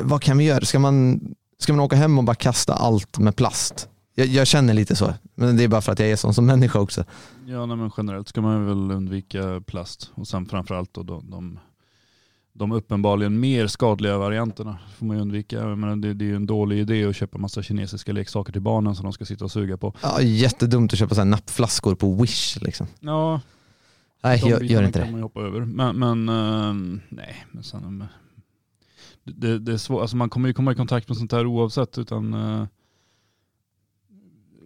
vad 0.00 0.22
kan 0.22 0.38
vi 0.38 0.44
göra? 0.44 0.64
Ska 0.64 0.78
man, 0.78 1.20
ska 1.64 1.72
man 1.72 1.80
åka 1.84 1.96
hem 1.96 2.18
och 2.18 2.24
bara 2.24 2.34
kasta 2.36 2.74
allt 2.74 3.18
med 3.18 3.36
plast? 3.36 3.88
Jag, 4.14 4.26
jag 4.26 4.46
känner 4.46 4.74
lite 4.74 4.96
så, 4.96 5.14
men 5.34 5.56
det 5.56 5.64
är 5.64 5.68
bara 5.68 5.80
för 5.80 5.92
att 5.92 5.98
jag 5.98 6.10
är 6.10 6.16
sån 6.16 6.34
som 6.34 6.46
människa 6.46 6.78
också. 6.78 7.04
Ja 7.46 7.66
nej, 7.66 7.76
men 7.76 7.90
generellt 7.96 8.28
ska 8.28 8.40
man 8.40 8.66
väl 8.66 8.96
undvika 8.96 9.62
plast 9.66 10.10
och 10.14 10.28
sen 10.28 10.46
framförallt 10.46 10.94
då 10.94 11.02
de, 11.02 11.30
de, 11.30 11.58
de 12.52 12.72
uppenbarligen 12.72 13.40
mer 13.40 13.66
skadliga 13.66 14.18
varianterna 14.18 14.78
får 14.98 15.06
man 15.06 15.16
ju 15.16 15.22
undvika. 15.22 15.56
Jag 15.56 15.78
menar, 15.78 15.96
det, 15.96 16.14
det 16.14 16.24
är 16.24 16.26
ju 16.26 16.36
en 16.36 16.46
dålig 16.46 16.78
idé 16.78 17.04
att 17.04 17.16
köpa 17.16 17.38
massa 17.38 17.62
kinesiska 17.62 18.12
leksaker 18.12 18.52
till 18.52 18.62
barnen 18.62 18.94
som 18.94 19.04
de 19.04 19.12
ska 19.12 19.24
sitta 19.24 19.44
och 19.44 19.52
suga 19.52 19.76
på. 19.76 19.94
Ja, 20.02 20.20
jättedumt 20.20 20.92
att 20.92 20.98
köpa 20.98 21.14
så 21.14 21.20
här 21.20 21.28
nappflaskor 21.28 21.94
på 21.94 22.14
Wish. 22.14 22.58
Liksom. 22.60 22.86
Ja, 23.00 23.40
Nej, 24.22 24.40
de 24.40 24.48
gör, 24.48 24.82
inte 24.82 24.98
kan 24.98 25.06
det. 25.06 25.10
man 25.10 25.20
ju 25.20 25.22
hoppa 25.22 25.40
över. 25.40 25.60
Men, 25.60 25.98
men 25.98 26.28
ehm, 26.28 27.00
nej, 27.08 27.46
men 27.52 27.62
sen, 27.64 27.84
um, 27.84 28.04
det, 29.24 29.58
det 29.58 29.72
är 29.72 29.76
svårt, 29.76 30.00
alltså 30.00 30.16
man 30.16 30.30
kommer 30.30 30.48
ju 30.48 30.54
komma 30.54 30.72
i 30.72 30.74
kontakt 30.74 31.08
med 31.08 31.16
sånt 31.16 31.32
här 31.32 31.46
oavsett. 31.46 31.98
Utan, 31.98 32.34
eh, 32.34 32.66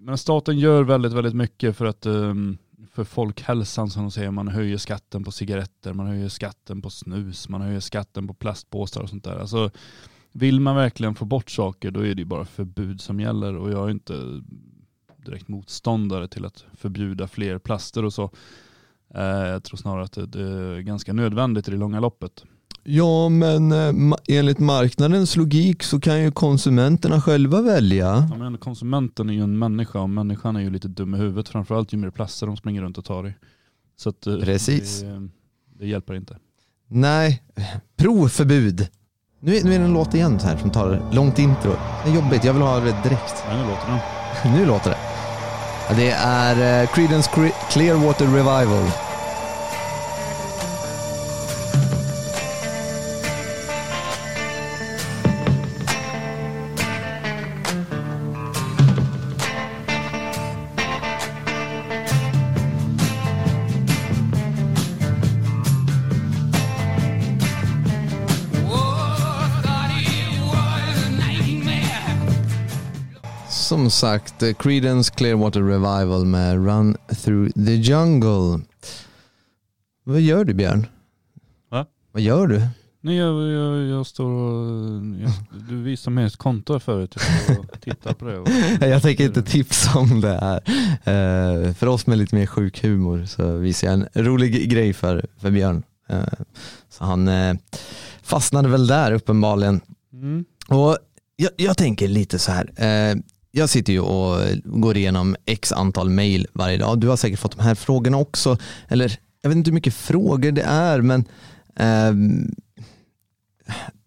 men 0.01 0.19
staten 0.19 0.59
gör 0.59 0.83
väldigt, 0.83 1.13
väldigt 1.13 1.35
mycket 1.35 1.77
för 1.77 1.87
att 1.87 2.07
ehm, 2.07 2.59
för 2.93 3.05
folkhälsan 3.05 3.91
som 3.91 4.03
de 4.03 4.11
säger. 4.11 4.31
Man 4.31 4.49
höjer 4.49 4.77
skatten 4.77 5.25
på 5.25 5.33
cigaretter, 5.33 5.93
man 5.93 6.07
höjer 6.07 6.29
skatten 6.29 6.83
på 6.83 6.91
snus, 6.91 7.49
man 7.49 7.61
höjer 7.61 7.81
skatten 7.81 8.27
på 8.27 8.35
plastpåsar 8.35 9.03
och 9.03 9.09
sånt 9.09 9.25
där. 9.25 9.39
Alltså, 9.39 9.71
vill 10.33 10.61
man 10.61 10.77
verkligen 10.77 11.15
få 11.15 11.25
bort 11.25 11.51
saker 11.51 11.91
då 11.91 12.01
är 12.01 12.15
det 12.15 12.21
ju 12.21 12.25
bara 12.25 12.45
förbud 12.45 13.01
som 13.01 13.21
gäller 13.21 13.57
och 13.57 13.71
jag 13.71 13.87
är 13.87 13.91
inte 13.91 14.43
direkt 15.17 15.49
motståndare 15.49 16.29
till 16.29 16.45
att 16.45 16.65
förbjuda 16.73 17.29
fler 17.29 17.59
plaster 17.59 18.05
och 18.05 18.13
så. 18.13 18.31
Eh, 19.15 19.23
jag 19.23 19.65
tror 19.65 19.77
snarare 19.77 20.05
att 20.05 20.13
det, 20.13 20.27
det 20.27 20.43
är 20.43 20.81
ganska 20.81 21.13
nödvändigt 21.13 21.69
i 21.69 21.71
det 21.71 21.77
långa 21.77 22.01
loppet. 22.01 22.45
Ja, 22.91 23.28
men 23.28 23.72
eh, 23.72 24.16
enligt 24.28 24.59
marknadens 24.59 25.36
logik 25.36 25.82
så 25.82 26.01
kan 26.01 26.20
ju 26.22 26.30
konsumenterna 26.30 27.20
själva 27.20 27.62
välja. 27.62 28.26
Ja, 28.30 28.36
men 28.36 28.59
konsumenten 28.59 29.30
är 29.30 29.34
ju 29.34 29.43
en 29.43 29.59
människa 29.59 30.01
och 30.01 30.11
människan 30.11 30.57
är 30.57 30.61
ju 30.61 30.70
lite 30.70 30.89
dum 30.89 31.14
i 31.14 31.18
huvudet. 31.18 31.49
Framförallt 31.49 31.93
ju 31.93 31.97
mer 31.97 32.11
plaster 32.11 32.47
de 32.47 32.57
springer 32.57 32.82
runt 32.82 32.99
och 32.99 33.05
tar 33.05 33.26
i. 33.28 33.32
Så 33.97 34.09
att, 34.09 34.26
eh, 34.26 34.36
Precis. 34.39 35.01
Det, 35.01 35.28
det 35.78 35.86
hjälper 35.86 36.14
inte. 36.14 36.36
Nej, 36.89 37.43
provförbud. 37.97 38.89
Nu 39.41 39.57
är, 39.57 39.64
nu 39.64 39.74
är 39.74 39.78
det 39.78 39.84
en 39.84 39.93
låt 39.93 40.14
igen 40.14 40.39
här 40.43 40.57
som 40.57 40.70
tar 40.70 41.03
långt 41.12 41.39
intro. 41.39 41.72
Det 42.05 42.11
är 42.11 42.14
jobbigt, 42.14 42.45
jag 42.45 42.53
vill 42.53 42.62
ha 42.62 42.80
det 42.80 42.97
direkt. 43.05 43.45
Ja, 43.51 43.57
nu 43.57 43.62
låter 43.70 43.86
den. 43.86 43.99
Nu 44.61 44.66
låter 44.66 44.91
det. 44.91 44.99
Det 45.97 46.11
är 46.11 46.82
eh, 46.82 46.89
Creedence 46.95 47.30
Cre- 47.30 47.70
Clearwater 47.70 48.26
Revival. 48.26 48.84
Sagt, 73.99 74.43
eh, 74.43 74.53
Creedence 74.55 75.15
Clearwater 75.15 75.63
Revival 75.63 76.25
med 76.25 76.67
Run 76.67 76.97
Through 77.25 77.53
the 77.53 77.75
Jungle. 77.75 78.61
Vad 80.05 80.21
gör 80.21 80.45
du 80.45 80.55
Björn? 80.55 80.87
Va? 81.71 81.87
Vad 82.13 82.23
gör 82.23 82.47
du? 82.47 82.63
Nej, 83.01 83.17
jag, 83.17 83.49
jag, 83.49 83.87
jag 83.87 84.07
står 84.07 84.31
och... 84.31 85.05
Jag, 85.23 85.31
du 85.69 85.83
visade 85.83 86.15
mig 86.15 86.25
ett 86.27 86.37
konto 86.37 86.81
förut. 86.81 87.17
Jag 87.49 87.81
tittar 87.81 88.13
på 88.15 88.25
det. 88.25 88.39
Och, 88.39 88.49
Jag 88.89 89.03
tänker 89.03 89.25
inte 89.25 89.43
tipsa 89.43 89.99
om 89.99 90.21
det 90.21 90.39
här. 90.41 90.61
Eh, 91.05 91.75
för 91.75 91.87
oss 91.87 92.07
med 92.07 92.19
lite 92.19 92.35
mer 92.35 92.47
sjuk 92.47 92.83
humor 92.83 93.25
så 93.27 93.57
visar 93.57 93.89
jag 93.89 93.95
en 93.95 94.25
rolig 94.25 94.71
grej 94.71 94.93
för, 94.93 95.27
för 95.41 95.51
Björn. 95.51 95.83
Eh, 96.09 96.23
så 96.91 97.05
han 97.05 97.29
eh, 97.29 97.55
fastnade 98.23 98.69
väl 98.69 98.87
där 98.87 99.13
uppenbarligen. 99.13 99.81
mm. 100.13 100.45
Och 100.69 100.99
jag, 101.37 101.51
jag 101.57 101.77
tänker 101.77 102.09
lite 102.09 102.39
så 102.39 102.53
här. 102.53 102.71
Jag 103.51 103.69
sitter 103.69 103.93
ju 103.93 104.01
och 104.01 104.41
går 104.65 104.97
igenom 104.97 105.37
x 105.47 105.73
antal 105.73 106.11
mail 106.11 106.47
varje 106.53 106.77
dag. 106.77 107.01
Du 107.01 107.09
har 107.09 107.17
säkert 107.17 107.39
fått 107.39 107.57
de 107.57 107.63
här 107.63 107.75
frågorna 107.75 108.17
också. 108.17 108.59
Eller 108.89 109.19
jag 109.43 109.51
vet 109.51 109.57
inte 109.57 109.71
hur 109.71 109.75
mycket 109.75 109.95
frågor 109.95 110.53
det 110.53 110.63
är 110.63 111.01
men 111.01 111.25
ehm, 111.77 112.55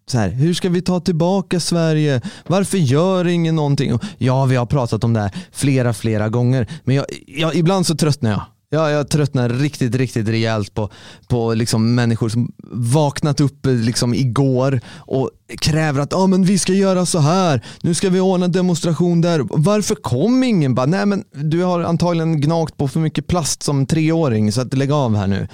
så 0.06 0.18
här, 0.18 0.28
hur 0.28 0.54
ska 0.54 0.68
vi 0.68 0.82
ta 0.82 1.00
tillbaka 1.00 1.60
Sverige? 1.60 2.20
Varför 2.46 2.78
gör 2.78 3.26
ingen 3.26 3.56
någonting? 3.56 3.98
Ja, 4.18 4.44
vi 4.44 4.56
har 4.56 4.66
pratat 4.66 5.04
om 5.04 5.12
det 5.12 5.20
här 5.20 5.30
flera, 5.52 5.92
flera 5.92 6.28
gånger. 6.28 6.66
Men 6.84 6.96
jag, 6.96 7.06
jag, 7.26 7.54
ibland 7.54 7.86
så 7.86 7.94
tröttnar 7.94 8.30
jag. 8.30 8.42
Ja, 8.74 8.90
jag 8.90 9.08
tröttnar 9.08 9.48
riktigt, 9.48 9.94
riktigt 9.94 10.28
rejält 10.28 10.74
på, 10.74 10.90
på 11.28 11.54
liksom 11.54 11.94
människor 11.94 12.28
som 12.28 12.52
vaknat 12.70 13.40
upp 13.40 13.66
eh, 13.66 13.72
liksom 13.72 14.14
igår 14.14 14.80
och 14.96 15.30
kräver 15.60 16.00
att 16.00 16.12
ah, 16.12 16.26
men 16.26 16.44
vi 16.44 16.58
ska 16.58 16.72
göra 16.72 17.06
så 17.06 17.18
här. 17.18 17.64
Nu 17.82 17.94
ska 17.94 18.10
vi 18.10 18.20
ordna 18.20 18.44
en 18.44 18.52
demonstration 18.52 19.20
där. 19.20 19.46
Varför 19.50 19.94
kom 19.94 20.42
ingen? 20.42 20.74
Bara, 20.74 20.86
Nej, 20.86 21.06
men 21.06 21.24
du 21.30 21.62
har 21.62 21.80
antagligen 21.80 22.40
gnagt 22.40 22.76
på 22.76 22.88
för 22.88 23.00
mycket 23.00 23.26
plast 23.26 23.62
som 23.62 23.86
treåring 23.86 24.52
så 24.52 24.60
att 24.60 24.74
lägg 24.74 24.92
av 24.92 25.16
här 25.16 25.26
nu. 25.26 25.48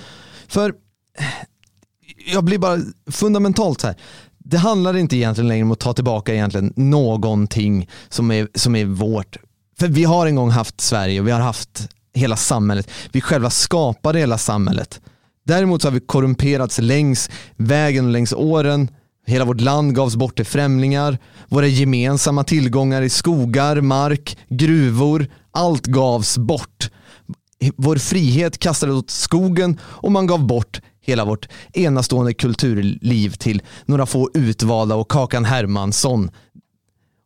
För 0.48 0.74
eh, 1.18 1.24
jag 2.32 2.44
blir 2.44 2.58
bara 2.58 2.78
fundamentalt 3.10 3.80
så 3.80 3.86
här. 3.86 3.96
Det 4.38 4.58
handlar 4.58 4.96
inte 4.96 5.16
egentligen 5.16 5.48
längre 5.48 5.64
om 5.64 5.72
att 5.72 5.80
ta 5.80 5.92
tillbaka 5.92 6.34
egentligen 6.34 6.72
någonting 6.76 7.88
som 8.08 8.30
är, 8.30 8.48
som 8.54 8.76
är 8.76 8.84
vårt. 8.84 9.36
För 9.78 9.88
vi 9.88 10.04
har 10.04 10.26
en 10.26 10.34
gång 10.34 10.50
haft 10.50 10.80
Sverige 10.80 11.20
och 11.20 11.26
vi 11.26 11.30
har 11.30 11.40
haft 11.40 11.88
hela 12.18 12.36
samhället. 12.36 12.90
Vi 13.12 13.20
själva 13.20 13.50
skapade 13.50 14.18
hela 14.18 14.38
samhället. 14.38 15.00
Däremot 15.44 15.82
så 15.82 15.88
har 15.88 15.92
vi 15.92 16.00
korrumperats 16.00 16.78
längs 16.78 17.30
vägen 17.56 18.04
och 18.04 18.10
längs 18.12 18.32
åren. 18.32 18.88
Hela 19.26 19.44
vårt 19.44 19.60
land 19.60 19.94
gavs 19.94 20.16
bort 20.16 20.36
till 20.36 20.46
främlingar. 20.46 21.18
Våra 21.48 21.66
gemensamma 21.66 22.44
tillgångar 22.44 23.02
i 23.02 23.08
skogar, 23.08 23.80
mark, 23.80 24.38
gruvor. 24.48 25.26
Allt 25.50 25.86
gavs 25.86 26.38
bort. 26.38 26.90
Vår 27.76 27.96
frihet 27.96 28.58
kastades 28.58 28.96
åt 28.96 29.10
skogen 29.10 29.78
och 29.82 30.12
man 30.12 30.26
gav 30.26 30.46
bort 30.46 30.80
hela 31.00 31.24
vårt 31.24 31.48
enastående 31.72 32.34
kulturliv 32.34 33.30
till 33.30 33.62
några 33.86 34.06
få 34.06 34.30
utvalda 34.34 34.94
och 34.94 35.10
Kakan 35.10 35.44
Hermansson. 35.44 36.30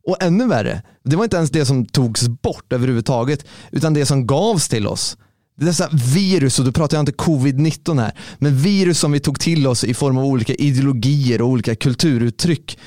Och 0.07 0.23
ännu 0.23 0.47
värre, 0.47 0.83
det 1.05 1.17
var 1.17 1.25
inte 1.25 1.37
ens 1.37 1.51
det 1.51 1.65
som 1.65 1.87
togs 1.87 2.29
bort 2.29 2.73
överhuvudtaget, 2.73 3.45
utan 3.71 3.95
det 3.95 4.07
som 4.07 4.27
gavs 4.27 4.69
till 4.69 4.87
oss. 4.87 5.17
Dessa 5.57 5.89
virus, 6.15 6.59
och 6.59 6.65
då 6.65 6.73
pratar 6.73 6.97
jag 6.97 7.03
inte 7.03 7.13
covid-19 7.13 8.01
här, 8.01 8.13
men 8.39 8.57
virus 8.57 8.99
som 8.99 9.13
vi 9.13 9.21
tog 9.21 9.41
till 9.41 9.67
oss 9.67 9.85
i 9.85 9.95
form 9.95 10.19
av 10.19 10.25
olika 10.25 10.55
ideologier 10.55 11.43
och 11.43 11.49
olika 11.49 11.75
kulturuttryck. 11.75 12.79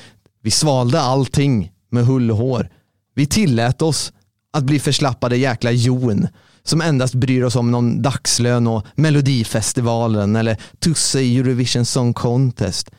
Vi 0.42 0.50
svalde 0.50 1.00
allting 1.00 1.70
med 1.90 2.06
hull 2.06 2.30
och 2.30 2.36
hår. 2.36 2.68
Vi 3.14 3.26
tillät 3.26 3.82
oss 3.82 4.12
att 4.52 4.64
bli 4.64 4.78
förslappade 4.78 5.36
jäkla 5.36 5.72
jon 5.72 6.28
som 6.62 6.80
endast 6.80 7.14
bryr 7.14 7.42
oss 7.42 7.56
om 7.56 7.70
någon 7.70 8.02
dagslön 8.02 8.66
och 8.66 8.86
melodifestivalen 8.94 10.36
eller 10.36 10.56
Tusse 10.78 11.20
i 11.20 11.38
Eurovision 11.38 11.84
Song 11.84 12.14
Contest. 12.14 12.90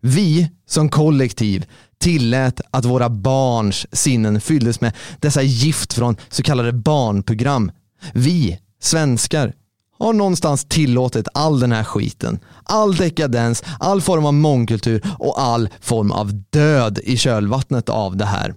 Vi 0.00 0.50
som 0.66 0.88
kollektiv 0.88 1.66
tillät 2.04 2.60
att 2.70 2.84
våra 2.84 3.08
barns 3.08 3.86
sinnen 3.92 4.40
fylldes 4.40 4.80
med 4.80 4.92
dessa 5.20 5.42
gift 5.42 5.92
från 5.92 6.16
så 6.28 6.42
kallade 6.42 6.72
barnprogram. 6.72 7.72
Vi, 8.12 8.58
svenskar, 8.80 9.52
har 9.98 10.12
någonstans 10.12 10.64
tillåtit 10.64 11.28
all 11.34 11.60
den 11.60 11.72
här 11.72 11.84
skiten. 11.84 12.38
All 12.62 12.96
dekadens, 12.96 13.64
all 13.78 14.00
form 14.00 14.26
av 14.26 14.34
mångkultur 14.34 15.02
och 15.18 15.40
all 15.40 15.68
form 15.80 16.12
av 16.12 16.32
död 16.50 16.98
i 17.04 17.16
kölvattnet 17.16 17.88
av 17.88 18.16
det 18.16 18.24
här. 18.24 18.54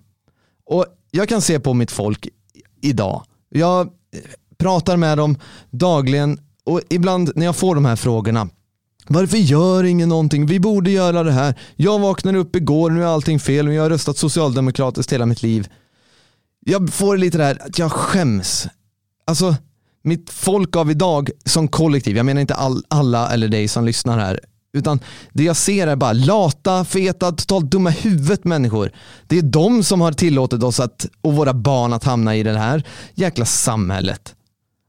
Och 0.65 0.85
jag 1.11 1.29
kan 1.29 1.41
se 1.41 1.59
på 1.59 1.73
mitt 1.73 1.91
folk 1.91 2.27
idag. 2.81 3.23
Jag 3.49 3.89
pratar 4.57 4.97
med 4.97 5.17
dem 5.17 5.37
dagligen 5.69 6.39
och 6.65 6.81
ibland 6.89 7.31
när 7.35 7.45
jag 7.45 7.55
får 7.55 7.75
de 7.75 7.85
här 7.85 7.95
frågorna 7.95 8.49
varför 9.07 9.37
gör 9.37 9.83
ingen 9.83 10.09
någonting? 10.09 10.45
Vi 10.45 10.59
borde 10.59 10.91
göra 10.91 11.23
det 11.23 11.31
här. 11.31 11.55
Jag 11.75 11.99
vaknade 11.99 12.37
upp 12.37 12.55
igår, 12.55 12.89
nu 12.89 13.03
är 13.03 13.07
allting 13.07 13.39
fel 13.39 13.67
och 13.67 13.73
jag 13.73 13.83
har 13.83 13.89
röstat 13.89 14.17
socialdemokratiskt 14.17 15.13
hela 15.13 15.25
mitt 15.25 15.43
liv. 15.43 15.67
Jag 16.65 16.93
får 16.93 17.17
lite 17.17 17.37
det 17.37 17.43
här 17.43 17.61
att 17.65 17.79
jag 17.79 17.91
skäms. 17.91 18.67
Alltså, 19.25 19.55
mitt 20.03 20.29
folk 20.29 20.75
av 20.75 20.91
idag 20.91 21.29
som 21.45 21.67
kollektiv, 21.67 22.17
jag 22.17 22.25
menar 22.25 22.41
inte 22.41 22.55
all, 22.55 22.83
alla 22.87 23.33
eller 23.33 23.47
dig 23.47 23.67
som 23.67 23.85
lyssnar 23.85 24.19
här, 24.19 24.39
utan 24.73 24.99
det 25.33 25.43
jag 25.43 25.55
ser 25.55 25.87
är 25.87 25.95
bara 25.95 26.13
lata, 26.13 26.85
feta, 26.85 27.31
totalt 27.31 27.71
dumma 27.71 27.89
huvudet 27.89 28.43
människor. 28.43 28.91
Det 29.27 29.37
är 29.37 29.41
de 29.41 29.83
som 29.83 30.01
har 30.01 30.11
tillåtit 30.11 30.63
oss 30.63 30.79
att, 30.79 31.05
och 31.21 31.33
våra 31.33 31.53
barn 31.53 31.93
att 31.93 32.03
hamna 32.03 32.35
i 32.35 32.43
det 32.43 32.57
här 32.57 32.83
jäkla 33.15 33.45
samhället. 33.45 34.35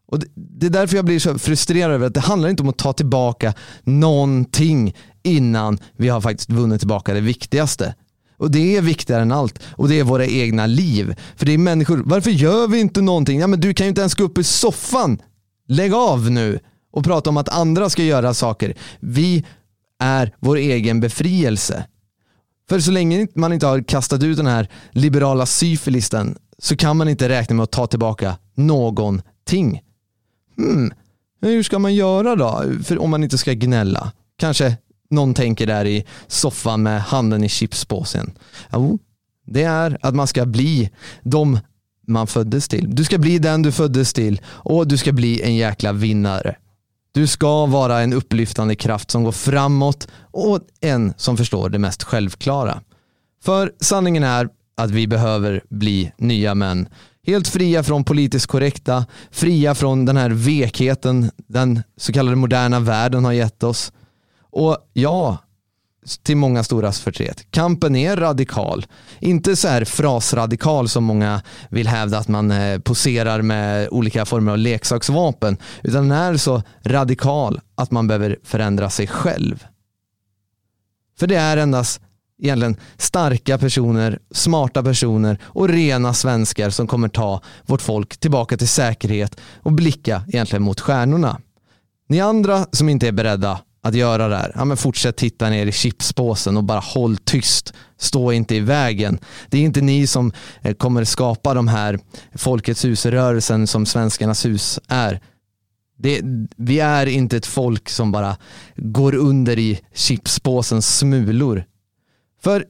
Och 0.09 0.21
det, 0.35 0.67
är 0.67 0.71
därför 0.71 0.97
jag 0.97 1.05
blir 1.05 1.19
så 1.19 1.39
frustrerad 1.39 1.93
över 1.93 2.07
att 2.07 2.15
det 2.15 2.21
handlar 2.21 2.49
inte 2.49 2.63
om 2.63 2.69
att 2.69 2.79
ta 2.79 2.93
tillbaka 2.93 3.55
någonting 3.85 4.95
innan 5.23 5.79
vi 5.97 6.09
har 6.09 6.21
faktiskt 6.21 6.51
vunnit 6.51 6.81
tillbaka 6.81 7.15
det 7.15 7.21
viktigaste. 7.21 7.95
Och 8.37 8.51
det 8.51 8.77
är 8.77 8.83
viktigare 8.83 9.23
än 9.23 9.33
allt. 9.33 9.59
Och 9.67 9.89
det 9.89 10.01
är 10.01 10.05
våra 10.05 10.27
egna 10.27 10.67
liv. 10.67 11.15
För 11.37 11.47
det 11.47 11.53
är 11.53 11.59
människor, 11.59 12.03
varför 12.05 12.31
gör 12.31 12.69
vi 12.69 12.81
inte 12.81 13.01
någonting? 13.03 13.41
Ja 13.41 13.47
men 13.47 13.61
du 13.61 13.75
kan 13.75 13.87
ju 13.87 13.89
inte 13.89 14.01
ens 14.01 14.15
gå 14.15 14.25
upp 14.25 14.39
i 14.39 14.45
soffan. 14.45 15.23
Lägg 15.69 15.95
av 15.95 16.31
nu 16.31 16.59
och 16.93 17.05
prata 17.05 17.31
om 17.31 17.37
att 17.37 17.49
andra 17.49 17.91
ska 17.91 18.03
göra 18.03 18.35
saker. 18.35 18.75
Vi 19.01 19.45
är 19.99 20.35
vår 20.41 20.57
egen 20.57 21.01
befrielse. 21.01 21.85
För 22.69 22.81
så 22.81 22.91
länge 22.91 23.27
man 23.35 23.53
inte 23.53 23.67
har 23.67 23.83
kastat 23.83 24.23
ut 24.23 24.37
den 24.37 24.47
här 24.47 24.69
liberala 24.91 25.47
syfilisten 25.47 26.39
så 26.59 26.77
kan 26.77 26.97
man 26.97 27.09
inte 27.09 27.29
räkna 27.29 27.57
med 27.57 27.63
att 27.63 27.71
ta 27.73 27.87
tillbaka 27.87 28.39
någonting. 28.55 29.81
Hmm, 30.59 30.93
hur 31.41 31.63
ska 31.63 31.79
man 31.79 31.95
göra 31.95 32.37
då? 32.37 32.65
För 32.85 32.99
om 32.99 33.11
man 33.11 33.25
inte 33.25 33.39
ska 33.39 33.53
gnälla. 33.53 34.13
Kanske 34.39 34.77
någon 35.11 35.35
tänker 35.35 35.67
där 35.67 35.85
i 35.85 36.05
soffan 36.27 36.83
med 36.83 37.03
handen 37.03 37.45
i 37.45 37.49
chipspåsen. 37.49 38.33
Jo, 38.73 38.99
det 39.47 39.63
är 39.63 39.99
att 40.01 40.15
man 40.15 40.27
ska 40.27 40.47
bli 40.47 40.91
de 41.23 41.59
man 42.07 42.27
föddes 42.27 42.69
till. 42.69 42.95
Du 42.95 43.05
ska 43.05 43.19
bli 43.19 43.39
den 43.39 43.63
du 43.63 43.73
föddes 43.73 44.13
till 44.13 44.41
och 44.47 44.89
du 44.89 44.97
ska 44.97 45.13
bli 45.13 45.43
en 45.43 45.57
jäkla 45.57 45.93
vinnare. 45.93 46.57
Du 47.13 47.27
ska 47.27 47.67
vara 47.67 48.01
en 48.01 48.13
upplyftande 48.13 48.75
kraft 48.75 49.11
som 49.11 49.25
går 49.25 49.33
framåt 49.33 50.09
och 50.21 50.61
en 50.81 51.15
som 51.17 51.37
förstår 51.37 51.71
det 51.71 51.79
mest 51.79 52.03
självklara. 52.03 52.81
För 53.43 53.73
sanningen 53.81 54.23
är 54.25 54.49
att 54.77 54.91
vi 54.91 55.07
behöver 55.07 55.63
bli 55.69 56.13
nya 56.17 56.55
män. 56.55 56.89
Helt 57.29 57.49
fria 57.49 57.83
från 57.83 58.05
politiskt 58.05 58.47
korrekta, 58.47 59.07
fria 59.31 59.75
från 59.75 60.05
den 60.05 60.17
här 60.17 60.31
vekheten 60.31 61.31
den 61.37 61.83
så 61.97 62.13
kallade 62.13 62.37
moderna 62.37 62.81
världen 62.81 63.25
har 63.25 63.33
gett 63.33 63.63
oss. 63.63 63.93
Och 64.51 64.77
ja, 64.93 65.39
till 66.23 66.37
många 66.37 66.65
storas 66.65 67.01
förtret. 67.01 67.51
Kampen 67.51 67.97
är 67.97 68.17
radikal. 68.17 68.87
Inte 69.21 69.57
så 69.57 69.69
här 69.69 69.85
frasradikal 69.85 70.89
som 70.89 71.05
många 71.05 71.43
vill 71.71 71.89
hävda 71.89 72.19
att 72.19 72.29
man 72.29 72.51
eh, 72.51 72.79
poserar 72.79 73.43
med 73.43 73.89
olika 73.91 74.25
former 74.25 74.53
av 74.53 74.59
leksaksvapen. 74.59 75.57
Utan 75.83 76.09
den 76.09 76.19
är 76.19 76.37
så 76.37 76.63
radikal 76.83 77.61
att 77.75 77.91
man 77.91 78.07
behöver 78.07 78.39
förändra 78.45 78.91
sig 78.91 79.07
själv. 79.07 79.67
För 81.19 81.27
det 81.27 81.37
är 81.37 81.57
endast 81.57 82.01
egentligen 82.39 82.77
starka 82.97 83.59
personer, 83.59 84.19
smarta 84.31 84.83
personer 84.83 85.39
och 85.43 85.69
rena 85.69 86.15
svenskar 86.15 86.71
som 86.71 86.87
kommer 86.87 87.09
ta 87.09 87.43
vårt 87.67 87.83
folk 87.83 88.17
tillbaka 88.17 88.57
till 88.57 88.69
säkerhet 88.69 89.41
och 89.63 89.73
blicka 89.73 90.23
egentligen 90.29 90.63
mot 90.63 90.81
stjärnorna. 90.81 91.41
Ni 92.09 92.21
andra 92.21 92.67
som 92.73 92.89
inte 92.89 93.09
är 93.09 93.13
beredda 93.13 93.61
att 93.83 93.95
göra 93.95 94.29
det 94.29 94.37
här, 94.37 94.53
ja 94.55 94.65
men 94.65 94.77
fortsätt 94.77 95.17
titta 95.17 95.51
ner 95.51 95.67
i 95.67 95.73
chipspåsen 95.73 96.57
och 96.57 96.65
bara 96.65 96.81
håll 96.81 97.17
tyst. 97.17 97.75
Stå 97.97 98.33
inte 98.33 98.55
i 98.55 98.61
vägen. 98.61 99.19
Det 99.49 99.59
är 99.59 99.63
inte 99.63 99.81
ni 99.81 100.07
som 100.07 100.33
eh, 100.63 100.75
kommer 100.75 101.05
skapa 101.05 101.55
de 101.55 101.69
här 101.69 101.99
Folkets 102.35 102.85
hus-rörelsen 102.85 103.67
som 103.67 103.87
Svenskarnas 103.87 104.45
hus 104.47 104.81
är. 104.89 105.21
Det, 105.99 106.21
vi 106.57 106.81
är 106.81 107.07
inte 107.07 107.37
ett 107.37 107.47
folk 107.47 107.89
som 107.89 108.13
bara 108.13 108.37
går 108.77 109.15
under 109.15 109.59
i 109.59 109.81
chipspåsens 109.95 110.99
smulor. 110.99 111.65
För 112.43 112.65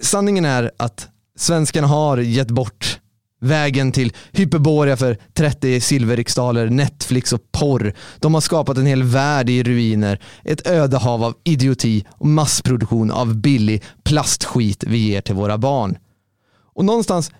sanningen 0.00 0.44
är 0.44 0.70
att 0.76 1.08
svenskarna 1.36 1.86
har 1.86 2.18
gett 2.18 2.50
bort 2.50 3.00
vägen 3.42 3.92
till 3.92 4.12
Hyperborea 4.32 4.96
för 4.96 5.18
30 5.34 5.80
silverriksdaler, 5.80 6.70
Netflix 6.70 7.32
och 7.32 7.52
porr. 7.52 7.94
De 8.18 8.34
har 8.34 8.40
skapat 8.40 8.76
en 8.76 8.86
hel 8.86 9.02
värld 9.02 9.50
i 9.50 9.62
ruiner. 9.62 10.20
Ett 10.44 10.66
öde 10.66 10.96
hav 10.96 11.24
av 11.24 11.34
idioti 11.44 12.04
och 12.10 12.26
massproduktion 12.26 13.10
av 13.10 13.36
billig 13.36 13.82
plastskit 14.04 14.84
vi 14.84 14.98
ger 14.98 15.20
till 15.20 15.34
våra 15.34 15.58
barn. 15.58 15.98
Och 16.74 16.84
någonstans, 16.84 17.30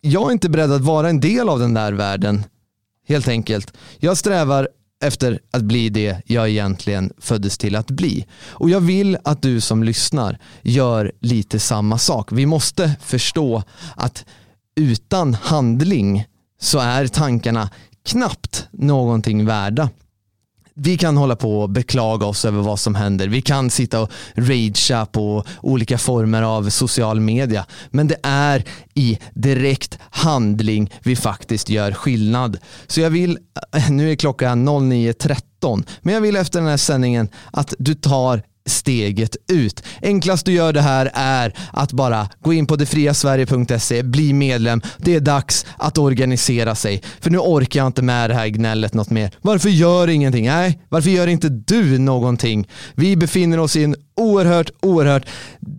jag 0.00 0.28
är 0.28 0.32
inte 0.32 0.50
beredd 0.50 0.72
att 0.72 0.80
vara 0.80 1.08
en 1.08 1.20
del 1.20 1.48
av 1.48 1.58
den 1.58 1.74
där 1.74 1.92
världen. 1.92 2.44
Helt 3.08 3.28
enkelt. 3.28 3.72
Jag 3.98 4.16
strävar 4.16 4.68
efter 5.02 5.40
att 5.50 5.62
bli 5.62 5.88
det 5.88 6.22
jag 6.26 6.48
egentligen 6.48 7.12
föddes 7.18 7.58
till 7.58 7.76
att 7.76 7.90
bli. 7.90 8.26
Och 8.44 8.70
jag 8.70 8.80
vill 8.80 9.18
att 9.24 9.42
du 9.42 9.60
som 9.60 9.82
lyssnar 9.82 10.38
gör 10.62 11.12
lite 11.20 11.58
samma 11.58 11.98
sak. 11.98 12.32
Vi 12.32 12.46
måste 12.46 12.94
förstå 13.00 13.62
att 13.96 14.24
utan 14.76 15.34
handling 15.34 16.24
så 16.60 16.78
är 16.78 17.06
tankarna 17.06 17.70
knappt 18.04 18.68
någonting 18.72 19.46
värda. 19.46 19.90
Vi 20.74 20.98
kan 20.98 21.16
hålla 21.16 21.36
på 21.36 21.60
och 21.60 21.70
beklaga 21.70 22.26
oss 22.26 22.44
över 22.44 22.62
vad 22.62 22.80
som 22.80 22.94
händer. 22.94 23.28
Vi 23.28 23.42
kan 23.42 23.70
sitta 23.70 24.00
och 24.00 24.10
ragea 24.34 25.06
på 25.06 25.44
olika 25.60 25.98
former 25.98 26.42
av 26.42 26.70
social 26.70 27.20
media. 27.20 27.66
Men 27.90 28.08
det 28.08 28.16
är 28.22 28.64
i 28.94 29.18
direkt 29.34 29.98
handling 30.10 30.92
vi 31.02 31.16
faktiskt 31.16 31.68
gör 31.68 31.92
skillnad. 31.92 32.58
Så 32.86 33.00
jag 33.00 33.10
vill, 33.10 33.38
nu 33.90 34.10
är 34.10 34.16
klockan 34.16 34.68
09.13, 34.68 35.84
men 36.02 36.14
jag 36.14 36.20
vill 36.20 36.36
efter 36.36 36.60
den 36.60 36.68
här 36.68 36.76
sändningen 36.76 37.28
att 37.50 37.74
du 37.78 37.94
tar 37.94 38.42
steget 38.66 39.36
ut. 39.52 39.82
Enklast 40.02 40.46
du 40.46 40.52
gör 40.52 40.72
det 40.72 40.80
här 40.80 41.10
är 41.14 41.54
att 41.72 41.92
bara 41.92 42.28
gå 42.40 42.52
in 42.52 42.66
på 42.66 42.76
detfriasverige.se, 42.76 44.02
bli 44.02 44.32
medlem. 44.32 44.82
Det 44.98 45.14
är 45.14 45.20
dags 45.20 45.66
att 45.76 45.98
organisera 45.98 46.74
sig. 46.74 47.02
För 47.20 47.30
nu 47.30 47.38
orkar 47.38 47.80
jag 47.80 47.86
inte 47.86 48.02
med 48.02 48.30
det 48.30 48.34
här 48.34 48.48
gnället 48.48 48.94
något 48.94 49.10
mer. 49.10 49.30
Varför 49.40 49.68
gör 49.68 50.08
ingenting? 50.08 50.46
Nej, 50.46 50.82
varför 50.88 51.10
gör 51.10 51.26
inte 51.26 51.48
du 51.48 51.98
någonting? 51.98 52.68
Vi 52.94 53.16
befinner 53.16 53.58
oss 53.58 53.76
i 53.76 53.84
en 53.84 53.96
oerhört, 54.16 54.70
oerhört 54.80 55.26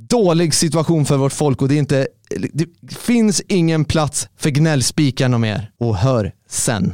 dålig 0.09 0.53
situation 0.53 1.05
för 1.05 1.17
vårt 1.17 1.33
folk 1.33 1.61
och 1.61 1.67
det 1.67 1.75
är 1.75 1.79
inte 1.79 2.07
det 2.51 2.95
finns 2.95 3.41
ingen 3.47 3.85
plats 3.85 4.27
för 4.37 4.49
gnällspikarna 4.49 5.37
mer. 5.37 5.71
Och 5.79 5.97
hör 5.97 6.31
sen. 6.49 6.93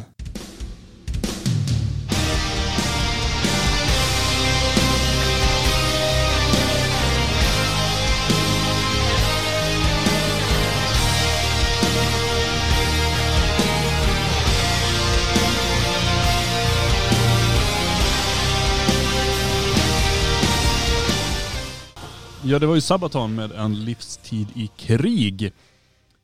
Ja, 22.49 22.59
det 22.59 22.65
var 22.65 22.75
ju 22.75 22.81
Sabaton 22.81 23.35
med 23.35 23.51
en 23.51 23.85
livstid 23.85 24.47
i 24.55 24.67
krig. 24.67 25.51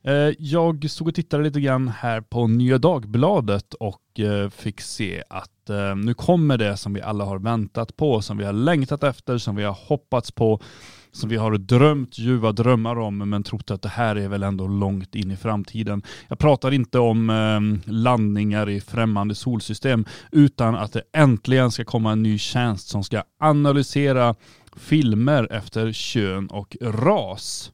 Eh, 0.03 0.13
jag 0.39 0.89
stod 0.89 1.07
och 1.07 1.15
tittade 1.15 1.43
lite 1.43 1.61
grann 1.61 1.87
här 1.87 2.21
på 2.21 2.47
Nya 2.47 2.77
Dagbladet 2.77 3.73
och 3.73 4.19
eh, 4.19 4.49
fick 4.49 4.81
se 4.81 5.23
att 5.29 5.69
eh, 5.69 5.95
nu 5.95 6.13
kommer 6.13 6.57
det 6.57 6.77
som 6.77 6.93
vi 6.93 7.01
alla 7.01 7.25
har 7.25 7.39
väntat 7.39 7.97
på, 7.97 8.21
som 8.21 8.37
vi 8.37 8.45
har 8.45 8.53
längtat 8.53 9.03
efter, 9.03 9.37
som 9.37 9.55
vi 9.55 9.63
har 9.63 9.77
hoppats 9.87 10.31
på, 10.31 10.61
som 11.11 11.29
vi 11.29 11.35
har 11.35 11.57
drömt 11.57 12.17
ljuva 12.17 12.51
drömmar 12.51 12.99
om, 12.99 13.17
men 13.17 13.43
trott 13.43 13.71
att 13.71 13.81
det 13.81 13.89
här 13.89 14.15
är 14.15 14.27
väl 14.27 14.43
ändå 14.43 14.67
långt 14.67 15.15
in 15.15 15.31
i 15.31 15.37
framtiden. 15.37 16.03
Jag 16.27 16.39
pratar 16.39 16.71
inte 16.71 16.99
om 16.99 17.29
ehm, 17.29 17.81
landningar 17.85 18.69
i 18.69 18.81
främmande 18.81 19.35
solsystem, 19.35 20.05
utan 20.31 20.75
att 20.75 20.93
det 20.93 21.01
äntligen 21.13 21.71
ska 21.71 21.85
komma 21.85 22.11
en 22.11 22.23
ny 22.23 22.37
tjänst 22.37 22.87
som 22.87 23.03
ska 23.03 23.23
analysera 23.39 24.35
filmer 24.75 25.47
efter 25.51 25.91
kön 25.91 26.47
och 26.47 26.77
ras. 26.81 27.71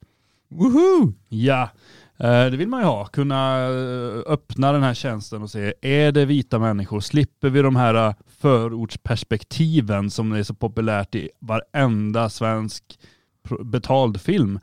Woohoo! 0.50 1.14
Ja, 1.30 1.70
eh, 2.18 2.46
det 2.46 2.58
vill 2.58 2.68
man 2.68 2.80
ju 2.80 2.86
ha. 2.86 3.06
Kunna 3.06 3.58
eh, 3.60 4.22
öppna 4.34 4.72
den 4.72 4.84
här 4.84 4.94
tjänsten 4.94 5.42
och 5.42 5.50
se, 5.50 5.74
är 5.82 6.12
det 6.12 6.26
vita 6.26 6.60
människor? 6.60 7.00
Slipper 7.00 7.50
vi 7.50 7.62
de 7.62 7.76
här 7.76 8.08
eh, 8.08 8.14
förortsperspektiven 8.40 10.12
som 10.12 10.32
är 10.32 10.44
så 10.44 10.54
populärt 10.54 11.16
i 11.16 11.30
varenda 11.40 12.30
svensk 12.30 12.84
betald 13.64 14.22
film? 14.22 14.60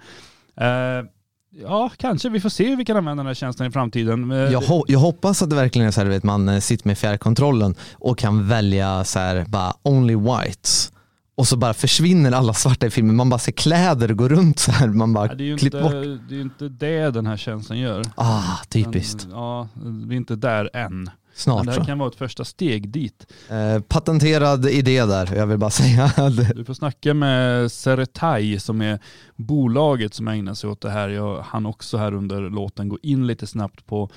Ja, 1.63 1.91
kanske. 1.97 2.29
Vi 2.29 2.41
får 2.41 2.49
se 2.49 2.69
hur 2.69 2.77
vi 2.77 2.85
kan 2.85 2.97
använda 2.97 3.21
den 3.21 3.27
här 3.27 3.35
tjänsten 3.35 3.67
i 3.67 3.71
framtiden. 3.71 4.31
Jag, 4.31 4.61
ho- 4.63 4.85
jag 4.89 4.99
hoppas 4.99 5.43
att 5.43 5.51
det 5.51 5.57
verkligen 5.57 5.89
är 5.89 5.93
så 5.93 6.01
här, 6.01 6.09
vet, 6.09 6.23
man 6.25 6.61
sitter 6.61 6.87
med 6.89 6.99
fjärrkontrollen 6.99 7.75
och 7.93 8.19
kan 8.19 8.49
välja 8.49 9.05
så 9.05 9.19
här, 9.19 9.45
bara 9.49 9.73
only 9.83 10.15
whites. 10.17 10.93
Och 11.39 11.47
så 11.49 11.57
bara 11.57 11.75
försvinner 11.75 12.33
alla 12.33 12.55
svarta 12.55 12.87
i 12.87 12.91
filmen. 12.91 13.17
Man 13.17 13.31
bara 13.31 13.39
ser 13.39 13.53
kläder 13.53 14.09
gå 14.09 14.29
runt 14.29 14.59
så 14.59 14.73
här. 14.73 14.89
Man 14.89 15.13
bara 15.13 15.27
Ja, 15.27 15.35
det 15.35 15.45
är 15.45 15.47
ju 15.47 15.53
inte, 15.53 15.71
bort. 15.83 15.93
det 15.93 16.35
är 16.35 16.37
ju 16.37 16.41
inte 16.41 16.69
det 16.69 17.11
den 17.11 17.27
här 17.27 17.37
tjänsten 17.37 17.79
gör. 17.79 18.05
Ah, 18.15 18.43
typiskt. 18.69 19.27
Men, 19.27 19.37
ja, 19.37 19.69
vi 20.07 20.15
är 20.15 20.17
inte 20.17 20.37
där 20.37 20.71
än. 20.77 21.03
Men 21.03 21.11
Snart 21.35 21.67
det 21.67 21.73
så. 21.73 21.81
här 21.81 21.87
kan 21.87 21.99
vara 21.99 22.09
ett 22.09 22.15
första 22.17 22.45
steg 22.45 22.89
dit. 22.89 23.27
Eh, 23.51 23.81
patenterad 23.83 24.67
idé 24.69 25.05
där. 25.05 25.35
Jag 25.37 25.47
vill 25.47 25.59
bara 25.59 25.71
säga 25.81 26.13
Du 26.55 26.65
får 26.65 26.75
snacka 26.75 27.15
med 27.15 27.73
Seretai 27.73 28.59
som 28.61 28.81
är 28.81 28.99
bolaget 29.37 30.15
som 30.15 30.29
ägnar 30.29 30.55
sig 30.55 30.71
åt 30.71 30.81
det 30.81 30.91
här. 30.91 31.09
Jag 31.09 31.43
hann 31.43 31.67
också 31.67 31.97
här 31.99 32.15
under 32.15 32.51
låten 32.51 32.89
gå 32.89 32.99
in 33.03 33.27
lite 33.27 33.47
snabbt 33.47 33.87
på 33.87 34.11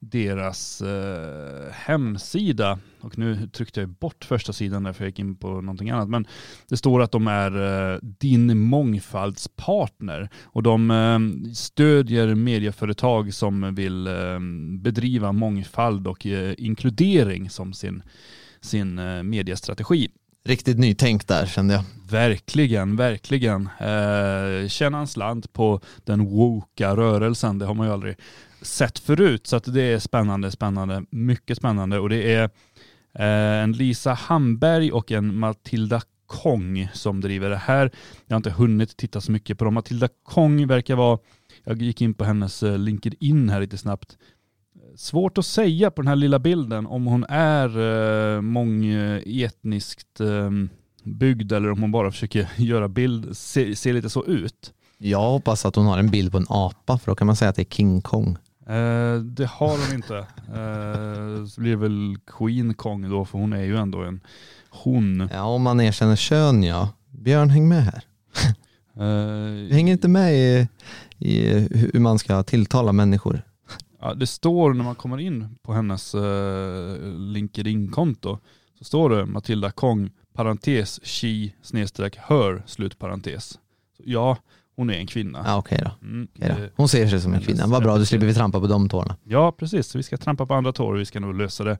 deras 0.00 0.82
eh, 0.82 1.72
hemsida. 1.72 2.78
Och 3.00 3.18
nu 3.18 3.48
tryckte 3.48 3.80
jag 3.80 3.88
bort 3.88 4.24
första 4.24 4.52
sidan 4.52 4.82
därför 4.82 5.04
jag 5.04 5.08
gick 5.08 5.18
in 5.18 5.36
på 5.36 5.48
någonting 5.48 5.90
annat. 5.90 6.08
Men 6.08 6.26
det 6.68 6.76
står 6.76 7.02
att 7.02 7.12
de 7.12 7.26
är 7.26 7.92
eh, 7.92 7.98
din 8.02 8.58
mångfaldspartner. 8.58 10.28
Och 10.44 10.62
de 10.62 10.90
eh, 10.90 11.52
stödjer 11.54 12.34
medieföretag 12.34 13.34
som 13.34 13.74
vill 13.74 14.06
eh, 14.06 14.40
bedriva 14.78 15.32
mångfald 15.32 16.06
och 16.06 16.26
eh, 16.26 16.54
inkludering 16.58 17.50
som 17.50 17.72
sin, 17.72 18.02
sin 18.60 18.98
eh, 18.98 19.22
mediestrategi 19.22 20.08
riktigt 20.44 20.78
nytänk 20.78 21.28
där 21.28 21.46
kände 21.46 21.74
jag. 21.74 21.84
Verkligen, 22.10 22.96
verkligen. 22.96 23.68
Eh, 23.80 24.68
tjäna 24.68 24.98
en 24.98 25.06
slant 25.06 25.52
på 25.52 25.80
den 26.04 26.24
woka 26.24 26.96
rörelsen, 26.96 27.58
det 27.58 27.66
har 27.66 27.74
man 27.74 27.86
ju 27.86 27.92
aldrig 27.92 28.16
sett 28.62 28.98
förut. 28.98 29.46
Så 29.46 29.56
att 29.56 29.74
det 29.74 29.82
är 29.82 29.98
spännande, 29.98 30.50
spännande, 30.50 31.04
mycket 31.10 31.56
spännande. 31.56 31.98
Och 31.98 32.08
det 32.08 32.34
är 32.34 32.44
eh, 33.14 33.62
en 33.62 33.72
Lisa 33.72 34.12
Hamberg 34.12 34.92
och 34.92 35.12
en 35.12 35.38
Matilda 35.38 36.00
Kong 36.26 36.88
som 36.92 37.20
driver 37.20 37.50
det 37.50 37.56
här. 37.56 37.90
Jag 38.26 38.34
har 38.34 38.38
inte 38.38 38.50
hunnit 38.50 38.96
titta 38.96 39.20
så 39.20 39.32
mycket 39.32 39.58
på 39.58 39.64
dem. 39.64 39.74
Matilda 39.74 40.08
Kong 40.22 40.66
verkar 40.66 40.96
vara, 40.96 41.18
jag 41.64 41.82
gick 41.82 42.02
in 42.02 42.14
på 42.14 42.24
hennes 42.24 42.62
eh, 42.62 42.78
LinkedIn 42.78 43.48
här 43.48 43.60
lite 43.60 43.78
snabbt. 43.78 44.18
Svårt 45.00 45.38
att 45.38 45.46
säga 45.46 45.90
på 45.90 46.02
den 46.02 46.08
här 46.08 46.16
lilla 46.16 46.38
bilden 46.38 46.86
om 46.86 47.06
hon 47.06 47.24
är 47.28 47.68
eh, 48.36 48.40
mångetniskt 48.40 50.20
eh, 50.20 50.50
byggd 51.04 51.52
eller 51.52 51.70
om 51.70 51.80
hon 51.80 51.92
bara 51.92 52.10
försöker 52.10 52.48
göra 52.56 52.88
bild, 52.88 53.36
se, 53.36 53.76
se 53.76 53.92
lite 53.92 54.10
så 54.10 54.24
ut. 54.24 54.72
Jag 54.98 55.30
hoppas 55.30 55.66
att 55.66 55.76
hon 55.76 55.86
har 55.86 55.98
en 55.98 56.10
bild 56.10 56.32
på 56.32 56.38
en 56.38 56.46
apa 56.48 56.98
för 56.98 57.10
då 57.10 57.14
kan 57.14 57.26
man 57.26 57.36
säga 57.36 57.48
att 57.48 57.56
det 57.56 57.62
är 57.62 57.74
King 57.74 58.00
Kong. 58.00 58.36
Eh, 58.66 59.16
det 59.20 59.46
har 59.46 59.86
hon 59.86 59.94
inte. 59.94 60.16
Eh, 60.18 61.46
så 61.46 61.60
blir 61.60 61.70
det 61.70 61.76
väl 61.76 62.16
Queen 62.26 62.74
Kong 62.74 63.10
då, 63.10 63.24
för 63.24 63.38
hon 63.38 63.52
är 63.52 63.62
ju 63.62 63.76
ändå 63.76 64.02
en 64.02 64.20
hon. 64.70 65.28
Ja, 65.32 65.42
om 65.42 65.62
man 65.62 65.80
erkänner 65.80 66.16
kön 66.16 66.62
ja. 66.62 66.88
Björn, 67.10 67.50
häng 67.50 67.68
med 67.68 67.84
här. 67.84 68.02
Eh, 68.96 69.68
Du 69.68 69.74
hänger 69.74 69.92
inte 69.92 70.08
med 70.08 70.34
i, 70.34 70.68
i 71.18 71.50
hur 71.70 72.00
man 72.00 72.18
ska 72.18 72.42
tilltala 72.42 72.92
människor. 72.92 73.42
Ja, 74.00 74.14
det 74.14 74.26
står 74.26 74.74
när 74.74 74.84
man 74.84 74.94
kommer 74.94 75.18
in 75.18 75.58
på 75.62 75.72
hennes 75.72 76.14
uh, 76.14 76.20
LinkedIn-konto 77.18 78.38
så 78.78 78.84
står 78.84 79.10
det 79.10 79.26
Matilda 79.26 79.70
Kong, 79.70 80.10
parentes, 80.32 81.00
she, 81.02 81.50
snedstreck, 81.62 82.16
her, 82.16 82.62
slutparentes. 82.66 83.48
Så 83.96 84.02
ja, 84.04 84.36
hon 84.76 84.90
är 84.90 84.94
en 84.94 85.06
kvinna. 85.06 85.42
Ja, 85.46 85.56
okej 85.58 85.80
då. 85.84 86.06
Mm, 86.06 86.28
Okej 86.36 86.48
då. 86.48 86.60
det- 86.62 86.70
Hon 86.76 86.88
ser 86.88 87.08
sig 87.08 87.20
som 87.20 87.34
en 87.34 87.40
kvinna. 87.40 87.66
Vad 87.66 87.82
bra, 87.82 87.98
då 87.98 88.04
slipper 88.06 88.26
vi 88.26 88.34
trampa 88.34 88.60
på 88.60 88.66
de 88.66 88.88
tårna. 88.88 89.16
ja, 89.24 89.52
precis. 89.52 89.94
Vi 89.94 90.02
ska 90.02 90.16
trampa 90.16 90.46
på 90.46 90.54
andra 90.54 90.72
tår 90.72 90.94
och 90.94 91.00
vi 91.00 91.04
ska 91.04 91.20
nog 91.20 91.34
lösa 91.34 91.64
det, 91.64 91.78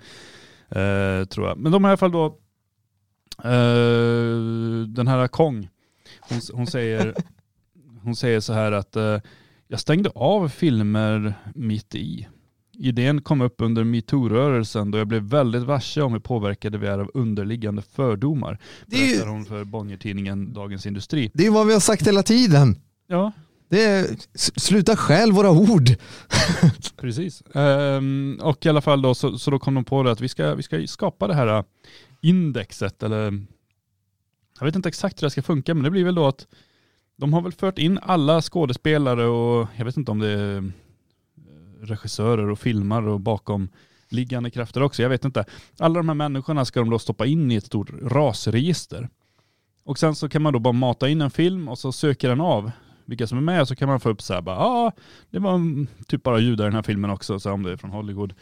eh, 0.80 1.24
tror 1.24 1.48
jag. 1.48 1.58
Men 1.58 1.72
de 1.72 1.84
har 1.84 1.90
i 1.90 1.92
alla 1.92 1.96
fall 1.96 2.12
då, 2.12 2.26
eh, 3.44 4.86
den 4.88 5.08
här 5.08 5.28
Kong, 5.28 5.68
hon, 6.20 6.40
hon, 6.54 6.66
säger, 6.66 7.14
hon 8.02 8.16
säger 8.16 8.40
så 8.40 8.52
här 8.52 8.72
att 8.72 8.96
eh, 8.96 9.18
jag 9.70 9.80
stängde 9.80 10.10
av 10.14 10.48
filmer 10.48 11.34
mitt 11.54 11.94
i. 11.94 12.28
Idén 12.78 13.22
kom 13.22 13.40
upp 13.40 13.54
under 13.58 13.84
metoo-rörelsen 13.84 14.90
då 14.90 14.98
jag 14.98 15.06
blev 15.08 15.22
väldigt 15.22 15.62
varse 15.62 16.00
om 16.02 16.12
hur 16.12 16.20
påverkade 16.20 16.78
vi 16.78 16.86
är 16.86 16.98
av 16.98 17.10
underliggande 17.14 17.82
fördomar. 17.82 18.58
Det 18.86 18.96
är 18.96 19.14
ju- 19.16 19.24
hon 19.30 19.44
för 19.44 19.64
Bonnier-tidningen 19.64 20.52
Dagens 20.52 20.86
Industri. 20.86 21.30
Det 21.34 21.42
är 21.42 21.44
ju 21.46 21.52
vad 21.52 21.66
vi 21.66 21.72
har 21.72 21.80
sagt 21.80 22.06
hela 22.06 22.22
tiden. 22.22 22.76
Ja, 23.06 23.32
Det 23.68 23.84
är, 23.84 24.06
sluta 24.60 24.96
stjäl 24.96 25.32
våra 25.32 25.50
ord. 25.50 25.88
Precis. 27.00 27.42
Ehm, 27.54 28.38
och 28.42 28.66
i 28.66 28.68
alla 28.68 28.80
fall 28.80 29.02
då, 29.02 29.14
så, 29.14 29.38
så 29.38 29.50
då 29.50 29.58
kom 29.58 29.74
de 29.74 29.84
på 29.84 30.02
det 30.02 30.10
att 30.10 30.20
vi 30.20 30.28
ska, 30.28 30.54
vi 30.54 30.62
ska 30.62 30.86
skapa 30.86 31.26
det 31.26 31.34
här 31.34 31.58
äh, 31.58 31.64
indexet, 32.20 33.02
eller 33.02 33.46
jag 34.58 34.66
vet 34.66 34.76
inte 34.76 34.88
exakt 34.88 35.22
hur 35.22 35.26
det 35.26 35.30
ska 35.30 35.42
funka, 35.42 35.74
men 35.74 35.84
det 35.84 35.90
blir 35.90 36.04
väl 36.04 36.14
då 36.14 36.26
att 36.26 36.46
de 37.20 37.32
har 37.32 37.40
väl 37.40 37.52
fört 37.52 37.78
in 37.78 37.98
alla 38.02 38.42
skådespelare 38.42 39.26
och 39.26 39.68
jag 39.76 39.84
vet 39.84 39.96
inte 39.96 40.10
om 40.10 40.18
det 40.18 40.28
är 40.28 40.56
eh, 40.56 40.62
regissörer 41.80 42.50
och 42.50 42.58
filmare 42.58 43.10
och 43.10 43.20
bakom 43.20 43.68
liggande 44.08 44.50
krafter 44.50 44.82
också, 44.82 45.02
jag 45.02 45.08
vet 45.08 45.24
inte. 45.24 45.44
Alla 45.78 45.94
de 45.94 46.08
här 46.08 46.14
människorna 46.14 46.64
ska 46.64 46.80
de 46.80 46.90
då 46.90 46.98
stoppa 46.98 47.26
in 47.26 47.50
i 47.50 47.54
ett 47.54 47.66
stort 47.66 47.90
rasregister. 48.02 49.08
Och 49.84 49.98
sen 49.98 50.14
så 50.14 50.28
kan 50.28 50.42
man 50.42 50.52
då 50.52 50.58
bara 50.58 50.72
mata 50.72 51.08
in 51.08 51.20
en 51.20 51.30
film 51.30 51.68
och 51.68 51.78
så 51.78 51.92
söker 51.92 52.28
den 52.28 52.40
av 52.40 52.70
vilka 53.04 53.26
som 53.26 53.38
är 53.38 53.42
med 53.42 53.68
så 53.68 53.76
kan 53.76 53.88
man 53.88 54.00
få 54.00 54.08
upp 54.08 54.22
så 54.22 54.34
här 54.34 54.40
bara, 54.40 54.56
ah, 54.56 54.92
det 55.30 55.38
var 55.38 55.86
typ 56.06 56.22
bara 56.22 56.38
judar 56.38 56.64
i 56.64 56.68
den 56.68 56.74
här 56.74 56.82
filmen 56.82 57.10
också, 57.10 57.40
så 57.40 57.52
om 57.52 57.62
det 57.62 57.72
är 57.72 57.76
från 57.76 57.90
Hollywood. 57.90 58.34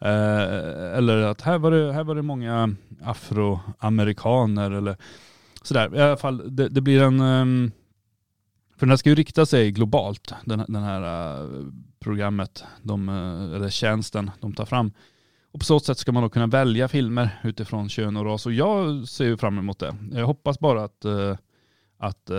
Eh, 0.00 0.96
eller 0.96 1.22
att 1.22 1.40
här 1.40 1.58
var, 1.58 1.70
det, 1.70 1.92
här 1.92 2.04
var 2.04 2.14
det 2.14 2.22
många 2.22 2.74
afroamerikaner 3.02 4.70
eller 4.70 4.96
sådär. 5.62 5.96
I 5.96 6.00
alla 6.00 6.16
fall, 6.16 6.56
det, 6.56 6.68
det 6.68 6.80
blir 6.80 7.02
en, 7.02 7.20
ehm, 7.20 7.72
för 8.82 8.86
den 8.86 8.90
här 8.90 8.96
ska 8.96 9.08
ju 9.08 9.14
rikta 9.14 9.46
sig 9.46 9.70
globalt, 9.70 10.34
den, 10.44 10.64
den 10.68 10.82
här 10.82 11.02
äh, 11.42 11.66
programmet, 12.00 12.64
de, 12.82 13.08
äh, 13.08 13.56
eller 13.56 13.68
tjänsten 13.68 14.30
de 14.40 14.52
tar 14.52 14.64
fram. 14.64 14.92
Och 15.52 15.60
på 15.60 15.64
så 15.64 15.80
sätt 15.80 15.98
ska 15.98 16.12
man 16.12 16.22
då 16.22 16.28
kunna 16.28 16.46
välja 16.46 16.88
filmer 16.88 17.40
utifrån 17.44 17.88
kön 17.88 18.16
och 18.16 18.24
ras. 18.24 18.46
Och 18.46 18.52
jag 18.52 19.08
ser 19.08 19.24
ju 19.24 19.36
fram 19.36 19.58
emot 19.58 19.78
det. 19.78 19.96
Jag 20.12 20.26
hoppas 20.26 20.58
bara 20.58 20.84
att 20.84 21.04
äh, 21.04 21.36
att 21.98 22.30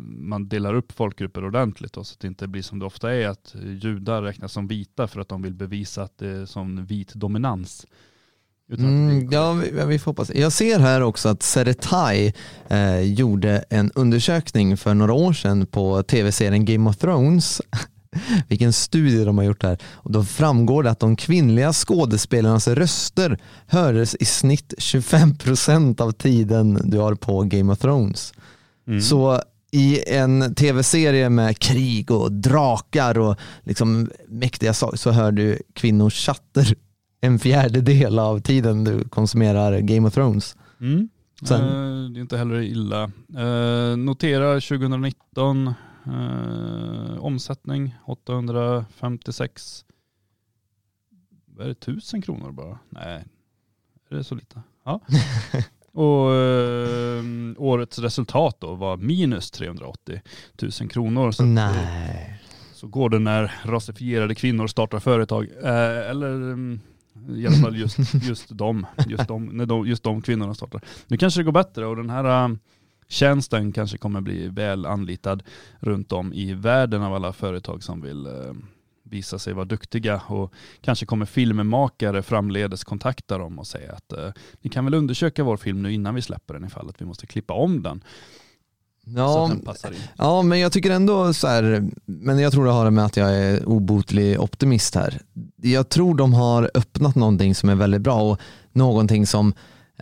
man 0.00 0.48
delar 0.48 0.74
upp 0.74 0.92
folkgrupper 0.92 1.44
ordentligt 1.44 1.92
då, 1.92 2.04
så 2.04 2.12
att 2.12 2.20
det 2.20 2.28
inte 2.28 2.48
blir 2.48 2.62
som 2.62 2.78
det 2.78 2.86
ofta 2.86 3.14
är 3.14 3.28
att 3.28 3.54
judar 3.82 4.22
räknas 4.22 4.52
som 4.52 4.66
vita 4.66 5.06
för 5.06 5.20
att 5.20 5.28
de 5.28 5.42
vill 5.42 5.54
bevisa 5.54 6.02
att 6.02 6.18
det 6.18 6.28
är 6.28 6.46
som 6.46 6.86
vit 6.86 7.14
dominans. 7.14 7.86
Mm, 8.76 9.28
ja, 9.30 9.52
vi, 9.52 9.84
vi 9.86 9.98
får 9.98 10.10
hoppas. 10.10 10.30
Jag 10.34 10.52
ser 10.52 10.78
här 10.78 11.00
också 11.00 11.28
att 11.28 11.42
Seretai 11.42 12.32
eh, 12.68 13.00
gjorde 13.00 13.64
en 13.70 13.90
undersökning 13.94 14.76
för 14.76 14.94
några 14.94 15.12
år 15.12 15.32
sedan 15.32 15.66
på 15.66 16.02
tv-serien 16.02 16.64
Game 16.64 16.90
of 16.90 16.96
Thrones. 16.96 17.62
Vilken 18.48 18.72
studie 18.72 19.24
de 19.24 19.38
har 19.38 19.44
gjort 19.44 19.62
här. 19.62 19.78
Och 19.92 20.12
då 20.12 20.24
framgår 20.24 20.82
det 20.82 20.90
att 20.90 21.00
de 21.00 21.16
kvinnliga 21.16 21.72
skådespelarnas 21.72 22.68
röster 22.68 23.38
hördes 23.66 24.14
i 24.14 24.24
snitt 24.24 24.74
25% 24.78 26.00
av 26.00 26.12
tiden 26.12 26.80
du 26.84 26.98
har 26.98 27.14
på 27.14 27.42
Game 27.42 27.72
of 27.72 27.78
Thrones. 27.78 28.32
Mm. 28.86 29.00
Så 29.00 29.42
i 29.70 30.14
en 30.14 30.54
tv-serie 30.54 31.28
med 31.28 31.58
krig 31.58 32.10
och 32.10 32.32
drakar 32.32 33.18
och 33.18 33.36
liksom 33.64 34.10
mäktiga 34.28 34.74
saker 34.74 34.96
så 34.96 35.10
hör 35.10 35.32
du 35.32 35.58
kvinnors 35.74 36.26
chatter 36.26 36.74
en 37.20 37.38
fjärdedel 37.38 38.18
av 38.18 38.40
tiden 38.40 38.84
du 38.84 39.08
konsumerar 39.08 39.78
Game 39.80 40.08
of 40.08 40.14
Thrones. 40.14 40.56
Mm. 40.80 41.08
Sen- 41.42 41.60
Eh, 41.60 42.10
det 42.10 42.18
är 42.18 42.22
inte 42.22 42.36
heller 42.38 42.60
illa. 42.60 43.02
Eh, 43.38 43.96
noterar 43.96 44.60
2019 44.60 45.66
eh, 46.06 47.18
omsättning 47.18 47.94
856. 48.06 49.84
Vad 51.46 51.64
är 51.64 51.68
det, 51.68 51.74
tusen 51.74 52.22
kronor 52.22 52.52
bara? 52.52 52.78
Nej, 52.88 53.24
är 54.10 54.16
det 54.16 54.24
så 54.24 54.34
lite? 54.34 54.62
Ja. 54.84 55.00
Och 55.92 56.34
eh, 56.34 57.24
årets 57.56 57.98
resultat 57.98 58.56
då 58.60 58.74
var 58.74 58.96
minus 58.96 59.50
380 59.50 60.20
000 60.80 60.90
kronor. 60.90 61.30
Så, 61.32 61.44
Nej. 61.44 62.40
så 62.74 62.86
går 62.86 63.10
det 63.10 63.18
när 63.18 63.52
rasifierade 63.64 64.34
kvinnor 64.34 64.66
startar 64.66 64.98
företag. 64.98 65.48
Eh, 65.62 66.10
eller 66.10 66.32
mm, 66.34 66.80
i 67.28 67.46
alla 67.46 67.56
fall 67.56 67.76
just, 67.76 67.98
just, 68.14 68.58
de, 68.58 68.86
just, 69.06 69.28
de, 69.28 69.46
när 69.46 69.66
de, 69.66 69.86
just 69.86 70.02
de 70.02 70.22
kvinnorna 70.22 70.54
startar. 70.54 70.80
Nu 71.06 71.16
kanske 71.16 71.40
det 71.40 71.44
går 71.44 71.52
bättre 71.52 71.86
och 71.86 71.96
den 71.96 72.10
här 72.10 72.44
äh, 72.44 72.56
tjänsten 73.08 73.72
kanske 73.72 73.98
kommer 73.98 74.20
bli 74.20 74.48
väl 74.48 74.86
anlitad 74.86 75.42
runt 75.80 76.12
om 76.12 76.32
i 76.32 76.54
världen 76.54 77.02
av 77.02 77.14
alla 77.14 77.32
företag 77.32 77.82
som 77.82 78.00
vill 78.00 78.26
äh, 78.26 78.32
visa 79.02 79.38
sig 79.38 79.52
vara 79.52 79.64
duktiga 79.64 80.22
och 80.26 80.52
kanske 80.80 81.06
kommer 81.06 81.26
filmmakare 81.26 82.22
framledes 82.22 82.84
kontakta 82.84 83.38
dem 83.38 83.58
och 83.58 83.66
säga 83.66 83.92
att 83.92 84.12
eh, 84.12 84.30
ni 84.60 84.70
kan 84.70 84.84
väl 84.84 84.94
undersöka 84.94 85.44
vår 85.44 85.56
film 85.56 85.82
nu 85.82 85.92
innan 85.92 86.14
vi 86.14 86.22
släpper 86.22 86.54
den 86.54 86.64
ifall 86.64 86.88
att 86.88 87.00
vi 87.00 87.06
måste 87.06 87.26
klippa 87.26 87.54
om 87.54 87.82
den. 87.82 88.04
Ja, 89.16 89.50
ja, 90.16 90.42
men 90.42 90.58
jag 90.58 90.72
tycker 90.72 90.90
ändå 90.90 91.34
så 91.34 91.46
här, 91.46 91.88
men 92.04 92.38
jag 92.38 92.52
tror 92.52 92.64
det 92.64 92.70
har 92.70 92.90
med 92.90 93.04
att 93.04 93.16
jag 93.16 93.34
är 93.34 93.68
obotlig 93.68 94.40
optimist 94.40 94.94
här. 94.94 95.20
Jag 95.62 95.88
tror 95.88 96.14
de 96.14 96.34
har 96.34 96.70
öppnat 96.74 97.14
någonting 97.14 97.54
som 97.54 97.68
är 97.68 97.74
väldigt 97.74 98.00
bra 98.00 98.22
och 98.22 98.40
någonting 98.72 99.26
som 99.26 99.52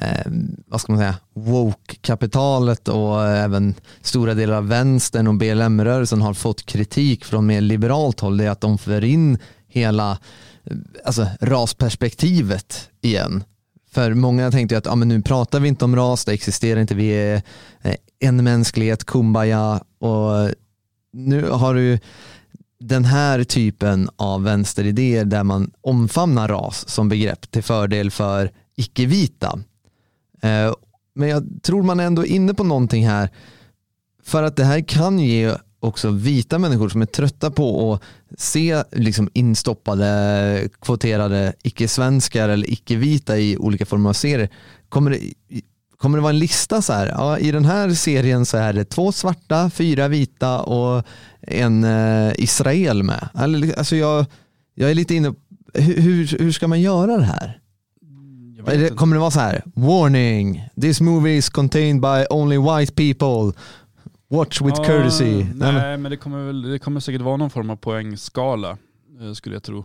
eh, 0.01 0.33
vad 0.67 0.81
ska 0.81 0.93
man 0.93 1.01
säga, 1.01 1.17
woke-kapitalet 1.35 2.89
och 2.89 3.25
även 3.27 3.75
stora 4.01 4.35
delar 4.35 4.57
av 4.57 4.69
vänstern 4.69 5.27
och 5.27 5.35
BLM-rörelsen 5.35 6.23
har 6.23 6.35
fått 6.35 6.67
kritik 6.67 7.25
från 7.25 7.47
mer 7.47 7.61
liberalt 7.61 8.21
håll. 8.21 8.37
Det 8.37 8.45
är 8.45 8.51
att 8.51 8.61
de 8.61 8.79
för 8.79 9.05
in 9.05 9.39
hela 9.69 10.19
eh, 10.65 10.77
alltså, 11.05 11.27
rasperspektivet 11.41 12.91
igen. 13.01 13.45
För 13.97 14.15
många 14.15 14.51
tänkte 14.51 14.75
ju 14.75 14.79
att 14.79 14.87
ah, 14.87 14.95
men 14.95 15.09
nu 15.09 15.23
pratar 15.23 15.61
vi 15.61 15.69
inte 15.69 15.85
om 15.85 15.97
ras, 15.97 16.25
det 16.25 16.33
existerar 16.33 16.81
inte, 16.81 16.95
vi 16.95 17.09
är 17.09 17.43
eh, 17.83 17.95
en 18.19 18.45
mänsklighet, 18.45 19.05
kumbaya. 19.05 19.81
Och 19.99 20.51
nu 21.13 21.49
har 21.51 21.75
du 21.75 21.99
den 22.81 23.05
här 23.05 23.45
typen 23.45 24.09
av 24.17 24.43
vänsteridéer 24.43 25.25
där 25.25 25.45
man 25.45 25.71
omfamnar 25.81 26.49
ras 26.49 26.89
som 26.89 27.09
begrepp 27.09 27.51
till 27.51 27.63
fördel 27.63 28.11
för 28.11 28.51
icke-vita. 28.75 29.59
Eh, 30.43 30.75
men 31.15 31.29
jag 31.29 31.63
tror 31.63 31.83
man 31.83 32.01
är 32.01 32.05
ändå 32.05 32.27
inne 32.27 32.55
på 32.55 32.65
någonting 32.65 33.09
här. 33.09 33.31
För 34.23 34.43
att 34.43 34.57
det 34.57 34.65
här 34.65 34.81
kan 34.81 35.19
ge 35.19 35.55
också 35.81 36.11
vita 36.11 36.59
människor 36.59 36.89
som 36.89 37.03
är 37.03 37.07
trötta 37.07 37.51
på 37.51 37.95
att 37.95 38.03
se 38.41 38.85
liksom 38.93 39.31
instoppade, 39.33 40.69
kvoterade 40.81 41.53
icke-svenskar 41.63 42.49
eller 42.49 42.71
icke-vita 42.71 43.39
i 43.39 43.57
olika 43.57 43.87
former 43.87 44.11
av 44.11 44.13
serier. 44.13 44.49
Kommer 44.89 45.11
det, 45.11 45.21
kommer 45.99 46.19
det 46.19 46.23
vara 46.23 46.33
en 46.33 46.39
lista 46.39 46.83
så 46.83 46.93
här? 46.93 47.07
Ja, 47.07 47.39
I 47.39 47.51
den 47.51 47.65
här 47.65 47.91
serien 47.91 48.47
så 48.47 48.57
är 48.57 48.73
det 48.73 48.85
två 48.85 49.13
svarta, 49.13 49.71
fyra 49.71 50.09
vita 50.09 50.61
och 50.61 51.07
en 51.41 51.85
eh, 51.85 52.33
Israel 52.37 53.03
med. 53.03 53.29
Alltså 53.77 53.97
jag, 53.97 54.27
jag 54.75 54.91
är 54.91 54.95
lite 54.95 55.15
inne 55.15 55.35
hur, 55.75 56.01
hur, 56.01 56.39
hur 56.39 56.53
ska 56.53 56.69
man 56.69 56.81
göra 56.81 57.17
det 57.17 57.25
här? 57.25 57.61
Kommer 58.97 59.17
det 59.17 59.21
vara 59.21 59.31
så 59.31 59.41
här? 59.41 59.63
Warning, 59.75 60.69
this 60.81 61.01
movie 61.01 61.37
is 61.37 61.49
contained 61.49 62.01
by 62.01 62.27
only 62.31 62.59
white 62.59 62.95
people. 62.95 63.53
Watch 64.29 64.61
with 64.63 64.75
Ja, 64.79 64.85
courtesy. 64.85 65.45
Nej, 65.45 65.55
Nej, 65.73 65.99
men, 65.99 66.11
det 66.11 66.17
kommer, 66.17 66.47
väl, 66.47 66.63
det 66.63 66.79
kommer 66.79 67.01
säkert 67.01 67.21
vara 67.23 67.37
någon 67.37 67.51
form 67.51 67.71
av 67.71 67.77
poängskala 67.77 68.79
eh, 69.21 69.33
skulle 69.33 69.55
jag 69.57 69.63
tro. 69.63 69.77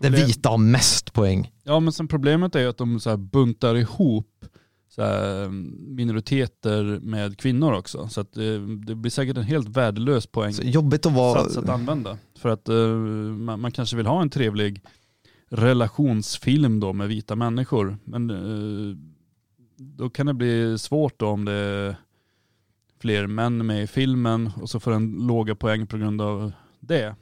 den 0.00 0.12
Problem- 0.12 0.26
vita 0.26 0.48
har 0.48 0.58
mest 0.58 1.12
poäng. 1.12 1.52
Ja 1.64 1.80
men 1.80 1.92
sen 1.92 2.08
problemet 2.08 2.54
är 2.54 2.60
ju 2.60 2.68
att 2.68 2.78
de 2.78 3.00
så 3.00 3.16
buntar 3.16 3.74
ihop 3.74 4.44
så 4.88 5.02
här, 5.02 5.48
minoriteter 5.96 7.00
med 7.02 7.38
kvinnor 7.38 7.72
också. 7.72 8.08
Så 8.08 8.20
att 8.20 8.36
eh, 8.36 8.42
det 8.86 8.94
blir 8.94 9.10
säkert 9.10 9.36
en 9.36 9.42
helt 9.42 9.68
värdelös 9.68 10.26
poäng 10.26 10.52
Så 10.52 10.62
jobbigt 10.62 11.06
att 11.06 11.12
vara... 11.12 11.40
sats 11.42 11.56
att 11.56 11.68
använda. 11.68 12.18
För 12.38 12.48
att 12.48 12.68
eh, 12.68 12.76
man, 12.76 13.60
man 13.60 13.72
kanske 13.72 13.96
vill 13.96 14.06
ha 14.06 14.22
en 14.22 14.30
trevlig 14.30 14.82
relationsfilm 15.50 16.80
då 16.80 16.92
med 16.92 17.08
vita 17.08 17.36
människor. 17.36 17.98
Men 18.04 18.30
eh, 18.30 18.96
då 19.76 20.10
kan 20.10 20.26
det 20.26 20.34
bli 20.34 20.78
svårt 20.78 21.20
då 21.20 21.26
om 21.26 21.44
det 21.44 21.52
är 21.52 21.96
fler 23.00 23.26
män 23.26 23.66
med 23.66 23.82
i 23.82 23.86
filmen 23.86 24.50
och 24.60 24.70
så 24.70 24.80
får 24.80 24.90
den 24.90 25.26
låga 25.26 25.54
poäng 25.54 25.86
på 25.86 25.98
grund 25.98 26.22
av 26.22 26.52
det. 26.80 27.14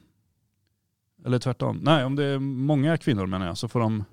Eller 1.25 1.39
tvärtom. 1.39 1.79
Nej, 1.81 2.05
om 2.05 2.15
det 2.15 2.23
är 2.23 2.39
många 2.39 2.97
kvinnor 2.97 3.25
menar 3.25 3.47
jag 3.47 3.57
så 3.57 3.67
får 3.67 3.79
de 3.79 4.03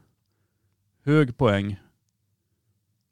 hög 1.05 1.37
poäng. 1.37 1.81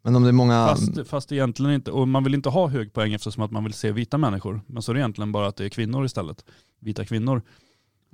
Men 0.02 0.16
om 0.16 0.22
det 0.22 0.28
är 0.28 0.32
många... 0.32 0.66
Fast, 0.66 1.08
fast 1.08 1.32
egentligen 1.32 1.74
inte, 1.74 1.90
och 1.90 2.08
man 2.08 2.24
vill 2.24 2.34
inte 2.34 2.48
ha 2.48 2.68
hög 2.68 2.92
poäng 2.92 3.12
eftersom 3.12 3.42
att 3.42 3.50
man 3.50 3.64
vill 3.64 3.72
se 3.72 3.92
vita 3.92 4.18
människor. 4.18 4.60
Men 4.66 4.82
så 4.82 4.92
är 4.92 4.94
det 4.94 5.00
egentligen 5.00 5.32
bara 5.32 5.46
att 5.46 5.56
det 5.56 5.64
är 5.64 5.68
kvinnor 5.68 6.04
istället. 6.04 6.44
Vita 6.78 7.04
kvinnor. 7.04 7.42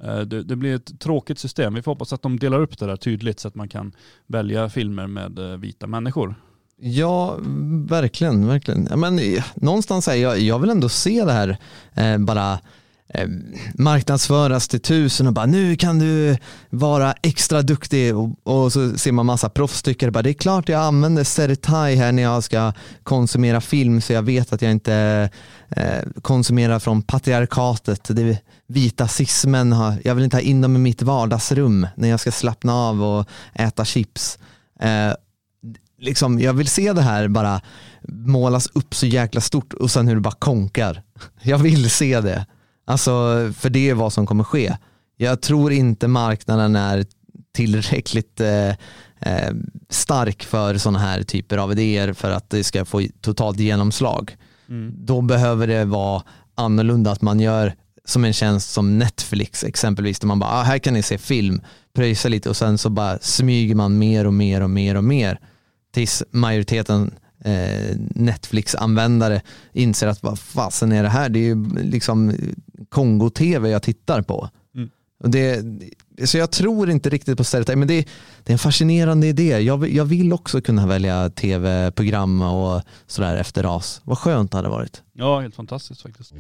Eh, 0.03 0.21
Det, 0.21 0.43
det 0.43 0.57
blir 0.57 0.75
ett 0.75 1.01
tråkigt 1.01 1.39
system. 1.39 1.75
Vi 1.75 1.83
får 1.83 1.93
hoppas 1.93 2.13
att 2.13 2.23
de 2.23 2.39
delar 2.39 2.61
upp 2.61 2.79
det 2.79 2.87
där 2.87 2.97
tydligt 2.97 3.41
så 3.41 3.49
att 3.49 3.55
man 3.55 3.69
kan 3.69 3.93
välja 4.27 4.69
filmer 4.69 5.07
med 5.07 5.39
eh, 5.39 5.57
vita 5.57 5.87
människor. 5.87 6.35
Ja, 6.81 7.37
verkligen, 7.89 8.47
verkligen. 8.47 9.01
Men, 9.01 9.19
eh, 9.19 9.45
någonstans 9.55 10.09
är 10.09 10.15
jag, 10.15 10.39
jag 10.39 10.59
vill 10.59 10.71
ändå 10.71 10.89
se 10.89 11.25
det 11.25 11.33
här 11.33 11.59
eh, 11.95 12.19
bara 12.19 12.59
eh, 13.09 13.29
marknadsföras 13.75 14.69
till 14.69 14.81
tusen 14.81 15.27
och 15.27 15.33
bara 15.33 15.47
nu 15.47 15.77
kan 15.77 15.99
du 15.99 16.37
vara 16.71 17.13
extra 17.13 17.63
duktig 17.63 18.17
och, 18.17 18.31
och 18.43 18.73
så 18.73 18.99
ser 18.99 19.13
man 19.13 19.27
massa 19.27 19.49
proffstyckare 19.49 20.11
bara 20.11 20.23
det 20.23 20.31
är 20.31 20.35
klart 20.35 20.69
jag 20.69 20.81
använder 20.81 21.25
Seritai 21.25 21.95
här 21.95 22.13
när 22.13 22.23
jag 22.23 22.45
ska 22.45 22.73
konsumera 23.03 23.61
film 23.61 24.01
så 24.01 24.13
jag 24.13 24.23
vet 24.23 24.53
att 24.53 24.63
jag 24.63 24.71
inte 24.71 25.31
eh, 25.69 26.03
konsumerar 26.23 26.79
från 26.79 27.03
patriarkatet. 27.03 28.09
Det 28.09 28.39
vita 28.67 29.09
cismen, 29.09 29.73
har, 29.73 29.95
jag 30.05 30.15
vill 30.15 30.25
inte 30.25 30.37
ha 30.37 30.43
in 30.43 30.61
dem 30.61 30.77
i 30.77 30.79
mitt 30.79 31.03
vardagsrum 31.03 31.87
när 31.95 32.09
jag 32.09 32.21
ska 32.21 32.31
slappna 32.31 32.75
av 32.75 33.03
och 33.03 33.29
äta 33.55 33.85
chips. 33.85 34.39
Eh, 34.81 35.13
liksom, 35.99 36.41
jag 36.41 36.53
vill 36.53 36.69
se 36.69 36.93
det 36.93 37.03
här 37.03 37.29
bara 37.29 37.61
målas 38.09 38.69
upp 38.73 38.95
så 38.95 39.07
jäkla 39.07 39.41
stort 39.41 39.73
och 39.73 39.91
sen 39.91 40.09
hur 40.09 40.15
det 40.15 40.21
bara 40.21 40.35
konkar. 40.35 41.03
Jag 41.43 41.59
vill 41.59 41.91
se 41.91 42.21
det. 42.21 42.47
Alltså, 42.87 43.13
för 43.57 43.71
det 43.71 43.91
är 43.91 43.95
vad 43.95 44.13
som 44.13 44.27
kommer 44.27 44.45
ske. 44.45 44.77
Jag 45.17 45.41
tror 45.43 45.73
inte 45.73 46.09
marknaden 46.09 46.77
är 46.77 47.07
tillräckligt 47.55 48.41
eh, 48.41 48.69
eh, 49.21 49.55
stark 49.91 50.45
för 50.45 50.79
sådana 50.79 50.99
här 50.99 51.23
typer 51.23 51.59
av 51.59 51.73
idéer 51.73 52.13
för 52.13 52.31
att 52.31 52.51
det 52.51 52.65
ska 52.65 52.85
få 52.85 53.03
totalt 53.21 53.59
genomslag. 53.59 54.37
Då 54.93 55.21
behöver 55.21 55.67
det 55.67 55.85
vara 55.85 56.23
annorlunda 56.55 57.11
att 57.11 57.23
man 57.23 57.41
gör 57.41 57.75
som 58.05 58.25
en 58.25 58.33
tjänst 58.33 58.71
som 58.71 58.99
Netflix 58.99 59.65
exempelvis, 59.65 60.19
där 60.19 60.27
man 60.27 60.39
bara, 60.39 60.51
ah, 60.51 60.63
här 60.63 60.79
kan 60.79 60.95
ni 60.95 61.03
se 61.03 61.19
film, 61.19 61.61
pröjsa 61.95 62.29
lite 62.29 62.49
och 62.49 62.57
sen 62.57 62.79
så 62.79 62.91
bara 62.91 63.19
smyger 63.19 63.75
man 63.75 63.99
mer 63.99 64.27
och 64.27 64.35
mer 64.35 64.61
och 64.61 64.71
mer 64.71 64.95
och 64.95 65.05
mer 65.05 65.41
tills 65.93 66.23
majoriteten 66.31 67.15
eh, 67.45 67.97
Netflix-användare 68.15 69.41
inser 69.73 70.07
att 70.07 70.23
vad 70.23 70.39
fasen 70.39 70.93
är 70.93 71.03
det 71.03 71.09
här? 71.09 71.29
Det 71.29 71.39
är 71.39 71.43
ju 71.45 71.69
liksom 71.83 72.33
Kongo-tv 72.89 73.69
jag 73.71 73.83
tittar 73.83 74.23
på. 74.23 74.49
Mm. 74.77 74.91
Och 75.25 75.31
det, 75.31 75.65
så 76.25 76.39
jag 76.39 76.51
tror 76.51 76.91
inte 76.91 77.09
riktigt 77.11 77.39
på 77.39 77.45
stereotyp, 77.45 77.79
men 77.79 77.89
det, 77.89 78.09
det 78.45 78.51
är 78.51 78.53
en 78.53 78.59
fascinerande 78.59 79.27
idé. 79.27 79.61
Jag, 79.61 79.79
vill- 79.79 79.97
jag 79.97 80.05
vill 80.05 80.33
också 80.33 80.61
kunna 80.61 80.87
välja 80.87 81.31
tv-program 81.31 82.43
och 82.43 82.83
sådär 83.07 83.37
efter 83.37 83.63
ras. 83.63 84.01
Vad 84.05 84.19
skönt 84.19 84.51
det 84.51 84.57
hade 84.59 84.69
varit. 84.69 85.03
Ja, 85.13 85.41
helt 85.41 85.55
fantastiskt 85.55 86.03
faktiskt. 86.03 86.33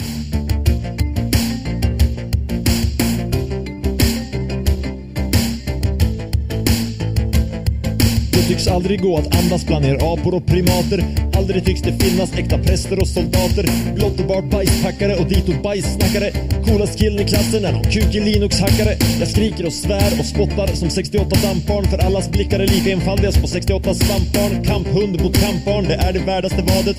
Tycks 8.58 8.70
aldrig 8.70 9.02
gå 9.02 9.16
att 9.16 9.36
andas 9.36 9.66
bland 9.66 9.84
er 9.84 9.94
apor 9.94 10.34
och 10.34 10.46
primater. 10.46 11.04
Aldrig 11.36 11.64
tycks 11.64 11.82
det 11.82 11.92
finnas 11.92 12.32
äkta 12.38 12.58
präster 12.58 13.00
och 13.00 13.08
soldater. 13.08 13.94
Blott 13.94 14.20
och 14.20 14.26
bart 14.26 14.44
bajspackare 14.44 15.16
och 15.16 15.26
ditåt 15.26 15.62
bajssnackare 15.62 16.30
Coolast 16.66 16.98
killen 16.98 17.20
i 17.20 17.24
klassen 17.24 17.64
är 17.64 17.72
någon 17.72 17.84
kukig 17.84 18.22
Linux-hackare. 18.22 18.96
Jag 19.20 19.28
skriker 19.28 19.66
och 19.66 19.72
svär 19.72 20.12
och 20.18 20.26
spottar 20.26 20.66
som 20.66 20.90
68 20.90 21.36
dampbarn 21.42 21.84
För 21.84 21.98
allas 21.98 22.30
blickar 22.30 22.60
är 22.60 22.66
lika 22.66 22.90
enfaldiga 22.90 23.32
som 23.32 23.42
på 23.42 23.48
68 23.48 23.94
svampbarn. 23.94 24.64
Kamphund 24.64 25.22
mot 25.22 25.36
kampbarn, 25.40 25.84
det 25.84 25.94
är 25.94 26.12
det 26.12 26.20
värdaste 26.26 26.62
vadet. 26.62 26.96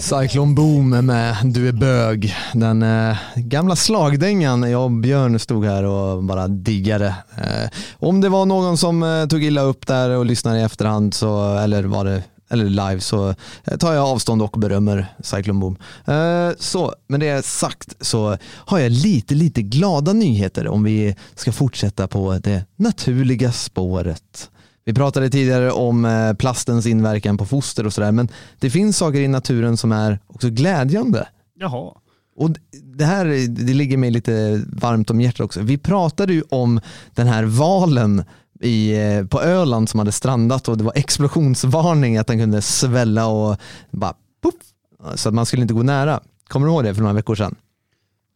Cyclone 0.00 0.54
Boom 0.54 0.92
är 0.92 1.02
med 1.02 1.36
Du 1.44 1.68
är 1.68 1.72
bög. 1.72 2.34
Den 2.54 2.82
eh, 2.82 3.16
gamla 3.36 3.76
slagdängan. 3.76 4.70
Jag 4.70 4.84
och 4.84 4.90
Björn 4.90 5.38
stod 5.38 5.64
här 5.64 5.84
och 5.84 6.24
bara 6.24 6.48
diggade. 6.48 7.14
Eh, 7.36 7.70
om 7.92 8.20
det 8.20 8.28
var 8.28 8.46
någon 8.46 8.78
som 8.78 9.02
eh, 9.02 9.26
tog 9.26 9.44
illa 9.44 9.60
upp 9.60 9.86
där 9.86 10.10
och 10.10 10.26
lyssnade 10.26 10.60
i 10.60 10.62
efterhand 10.62 11.14
så, 11.14 11.58
eller 11.58 11.84
var 11.84 12.04
det 12.04 12.22
eller 12.50 12.64
live 12.64 13.00
så 13.00 13.34
eh, 13.64 13.76
tar 13.78 13.92
jag 13.92 14.04
avstånd 14.06 14.42
och 14.42 14.60
berömmer 14.60 15.06
Cyclone 15.22 15.60
Boom. 15.60 15.76
Eh, 16.04 16.50
så 16.58 16.94
med 17.06 17.20
det 17.20 17.44
sagt 17.44 17.94
så 18.00 18.36
har 18.42 18.78
jag 18.78 18.92
lite, 18.92 19.34
lite 19.34 19.62
glada 19.62 20.12
nyheter 20.12 20.68
om 20.68 20.82
vi 20.82 21.16
ska 21.34 21.52
fortsätta 21.52 22.08
på 22.08 22.38
det 22.38 22.64
naturliga 22.76 23.52
spåret. 23.52 24.50
Vi 24.90 24.94
pratade 24.94 25.30
tidigare 25.30 25.72
om 25.72 26.04
eh, 26.04 26.32
plastens 26.32 26.86
inverkan 26.86 27.36
på 27.38 27.46
foster 27.46 27.86
och 27.86 27.92
sådär, 27.92 28.12
men 28.12 28.28
det 28.58 28.70
finns 28.70 28.96
saker 28.96 29.20
i 29.20 29.28
naturen 29.28 29.76
som 29.76 29.92
är 29.92 30.18
också 30.26 30.50
glädjande. 30.50 31.28
Jaha. 31.58 31.92
Och 32.36 32.50
det 32.96 33.04
här 33.04 33.24
det 33.48 33.74
ligger 33.74 33.96
mig 33.96 34.10
lite 34.10 34.62
varmt 34.66 35.10
om 35.10 35.20
hjärtat 35.20 35.40
också. 35.40 35.60
Vi 35.60 35.78
pratade 35.78 36.32
ju 36.32 36.42
om 36.48 36.80
den 37.14 37.26
här 37.26 37.44
valen 37.44 38.24
i, 38.60 38.92
eh, 38.92 39.26
på 39.26 39.40
Öland 39.42 39.88
som 39.88 39.98
hade 39.98 40.12
strandat 40.12 40.68
och 40.68 40.78
det 40.78 40.84
var 40.84 40.92
explosionsvarning 40.96 42.16
att 42.16 42.26
den 42.26 42.38
kunde 42.38 42.62
svälla 42.62 43.26
och 43.26 43.56
bara 43.90 44.14
puff, 44.42 44.54
så 45.14 45.28
att 45.28 45.34
man 45.34 45.46
skulle 45.46 45.62
inte 45.62 45.74
gå 45.74 45.82
nära. 45.82 46.20
Kommer 46.48 46.66
du 46.66 46.72
ihåg 46.72 46.84
det 46.84 46.94
för 46.94 47.02
några 47.02 47.14
veckor 47.14 47.34
sedan? 47.34 47.54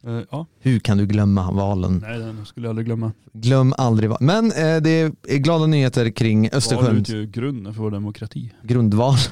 Eh, 0.06 0.20
ja, 0.30 0.46
Hur 0.60 0.78
kan 0.78 0.98
du 0.98 1.06
glömma 1.06 1.50
valen? 1.50 2.04
nej 2.08 2.18
den 2.18 2.46
skulle 2.46 2.66
jag 2.66 2.70
aldrig 2.70 2.86
glömma. 2.86 3.12
Glöm 3.32 3.74
aldrig 3.78 4.10
val. 4.10 4.18
Men 4.20 4.44
eh, 4.46 4.76
det 4.82 4.90
är 5.28 5.36
glada 5.38 5.66
nyheter 5.66 6.10
kring 6.10 6.42
Val 6.42 6.50
Östersjön. 6.52 6.96
utgör 6.96 7.16
ju 7.18 7.26
grunden 7.26 7.74
för 7.74 7.82
vår 7.82 7.90
demokrati. 7.90 8.52
grundval. 8.62 9.14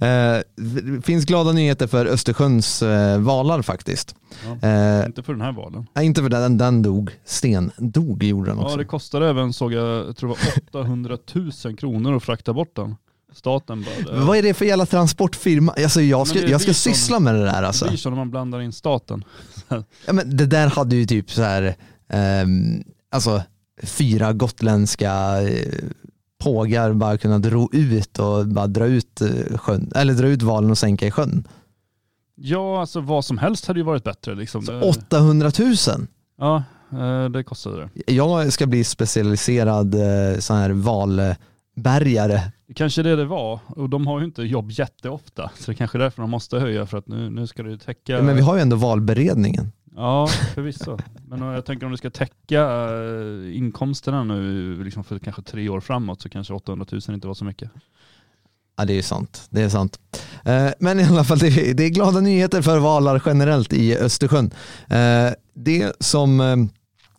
Eh, 0.00 0.40
det 0.56 1.02
finns 1.04 1.24
glada 1.24 1.52
nyheter 1.52 1.86
för 1.86 2.06
Östersjöns 2.06 2.82
eh, 2.82 3.18
valar 3.20 3.62
faktiskt. 3.62 4.14
Ja. 4.60 4.68
Eh, 4.68 5.06
Inte 5.06 5.22
för 5.22 5.32
den 5.32 5.42
här 5.42 5.52
valen. 5.52 5.86
nej, 5.94 6.06
inte 6.06 6.22
för 6.22 6.28
den, 6.28 6.58
den 6.58 6.82
dog. 6.82 7.10
Sten 7.24 7.70
dog 7.76 8.22
gjorde 8.22 8.50
den 8.50 8.58
Ja 8.58 8.64
också. 8.64 8.76
det 8.76 8.84
kostade 8.84 9.28
även, 9.28 9.52
såg 9.52 9.72
jag, 9.72 10.06
jag 10.08 10.16
tror 10.16 10.28
det 10.30 10.36
var 10.72 10.80
800 10.82 11.18
000 11.64 11.76
kronor 11.76 12.16
att 12.16 12.22
frakta 12.22 12.52
bort 12.52 12.76
den. 12.76 12.96
Staten 13.36 13.84
bara, 14.04 14.24
Vad 14.24 14.36
är 14.36 14.42
det 14.42 14.54
för 14.54 14.64
jävla 14.64 14.86
transportfirma? 14.86 15.72
Alltså, 15.72 16.00
jag 16.00 16.26
ska, 16.26 16.40
det 16.40 16.50
jag 16.50 16.60
ska 16.60 16.74
syssla 16.74 17.20
med 17.20 17.34
det 17.34 17.44
där 17.44 17.60
det 17.62 17.66
alltså. 17.66 17.88
blir 17.88 17.96
så 17.96 18.10
när 18.10 18.16
man 18.16 18.30
blandar 18.30 18.60
in 18.60 18.72
staten. 18.72 19.24
Ja, 20.06 20.12
men 20.12 20.36
det 20.36 20.46
där 20.46 20.66
hade 20.66 20.96
ju 20.96 21.06
typ 21.06 21.30
så 21.30 21.42
här, 21.42 21.74
ehm, 22.08 22.82
alltså 23.10 23.42
fyra 23.82 24.32
gotländska 24.32 25.42
eh, 25.42 25.72
pågar 26.44 26.92
bara 26.92 27.18
kunnat 27.18 27.46
ro 27.46 27.68
ut 27.72 28.18
och 28.18 28.46
bara 28.46 28.66
dra 28.66 28.86
ut 28.86 29.20
eh, 29.20 29.58
sjön, 29.58 29.92
eller 29.94 30.14
dra 30.14 30.26
ut 30.28 30.42
valen 30.42 30.70
och 30.70 30.78
sänka 30.78 31.06
i 31.06 31.10
sjön. 31.10 31.48
Ja 32.34 32.80
alltså 32.80 33.00
vad 33.00 33.24
som 33.24 33.38
helst 33.38 33.66
hade 33.66 33.80
ju 33.80 33.84
varit 33.84 34.04
bättre 34.04 34.34
liksom. 34.34 34.64
Det, 34.64 34.80
800 34.80 35.50
000! 35.58 35.74
ja, 36.38 36.62
eh, 36.92 37.24
det 37.30 37.44
kostade 37.44 37.90
det. 37.94 38.12
Jag 38.12 38.52
ska 38.52 38.66
bli 38.66 38.84
specialiserad 38.84 39.94
eh, 39.94 40.38
sån 40.38 40.56
här 40.56 40.70
valbärgare. 41.76 42.40
Kanske 42.74 43.02
det 43.02 43.16
det 43.16 43.24
var. 43.24 43.60
Och 43.66 43.90
de 43.90 44.06
har 44.06 44.18
ju 44.20 44.24
inte 44.26 44.42
jobb 44.42 44.70
jätteofta. 44.70 45.50
Så 45.58 45.70
det 45.70 45.74
är 45.74 45.76
kanske 45.76 45.98
är 45.98 46.00
därför 46.00 46.22
de 46.22 46.30
måste 46.30 46.58
höja 46.58 46.86
för 46.86 46.98
att 46.98 47.08
nu, 47.08 47.30
nu 47.30 47.46
ska 47.46 47.62
det 47.62 47.70
ju 47.70 47.78
täcka. 47.78 48.22
Men 48.22 48.36
vi 48.36 48.42
har 48.42 48.56
ju 48.56 48.62
ändå 48.62 48.76
valberedningen. 48.76 49.72
Ja, 49.96 50.26
förvisso. 50.54 50.98
Men 51.28 51.42
jag 51.42 51.64
tänker 51.64 51.86
om 51.86 51.92
det 51.92 51.98
ska 51.98 52.10
täcka 52.10 52.60
eh, 52.62 53.56
inkomsterna 53.56 54.24
nu 54.24 54.84
liksom 54.84 55.04
för 55.04 55.18
kanske 55.18 55.42
tre 55.42 55.68
år 55.68 55.80
framåt 55.80 56.22
så 56.22 56.28
kanske 56.28 56.54
800 56.54 56.86
000 56.92 57.00
inte 57.08 57.26
var 57.26 57.34
så 57.34 57.44
mycket. 57.44 57.70
Ja 58.78 58.84
det 58.84 58.98
är 58.98 59.02
sant. 59.02 59.46
Det 59.50 59.62
är 59.62 59.68
sant. 59.68 60.00
Eh, 60.44 60.68
Men 60.80 61.00
i 61.00 61.04
alla 61.04 61.24
fall, 61.24 61.38
det 61.38 61.46
är, 61.48 61.74
det 61.74 61.90
glada 61.90 62.20
nyheter 62.20 62.62
för 62.62 62.78
valar 62.78 63.22
generellt 63.26 63.72
i 63.72 63.96
Östersjön. 63.96 64.50
Eh, 64.88 65.32
Det 65.54 65.92
som, 66.00 66.40
eh, 66.40 66.56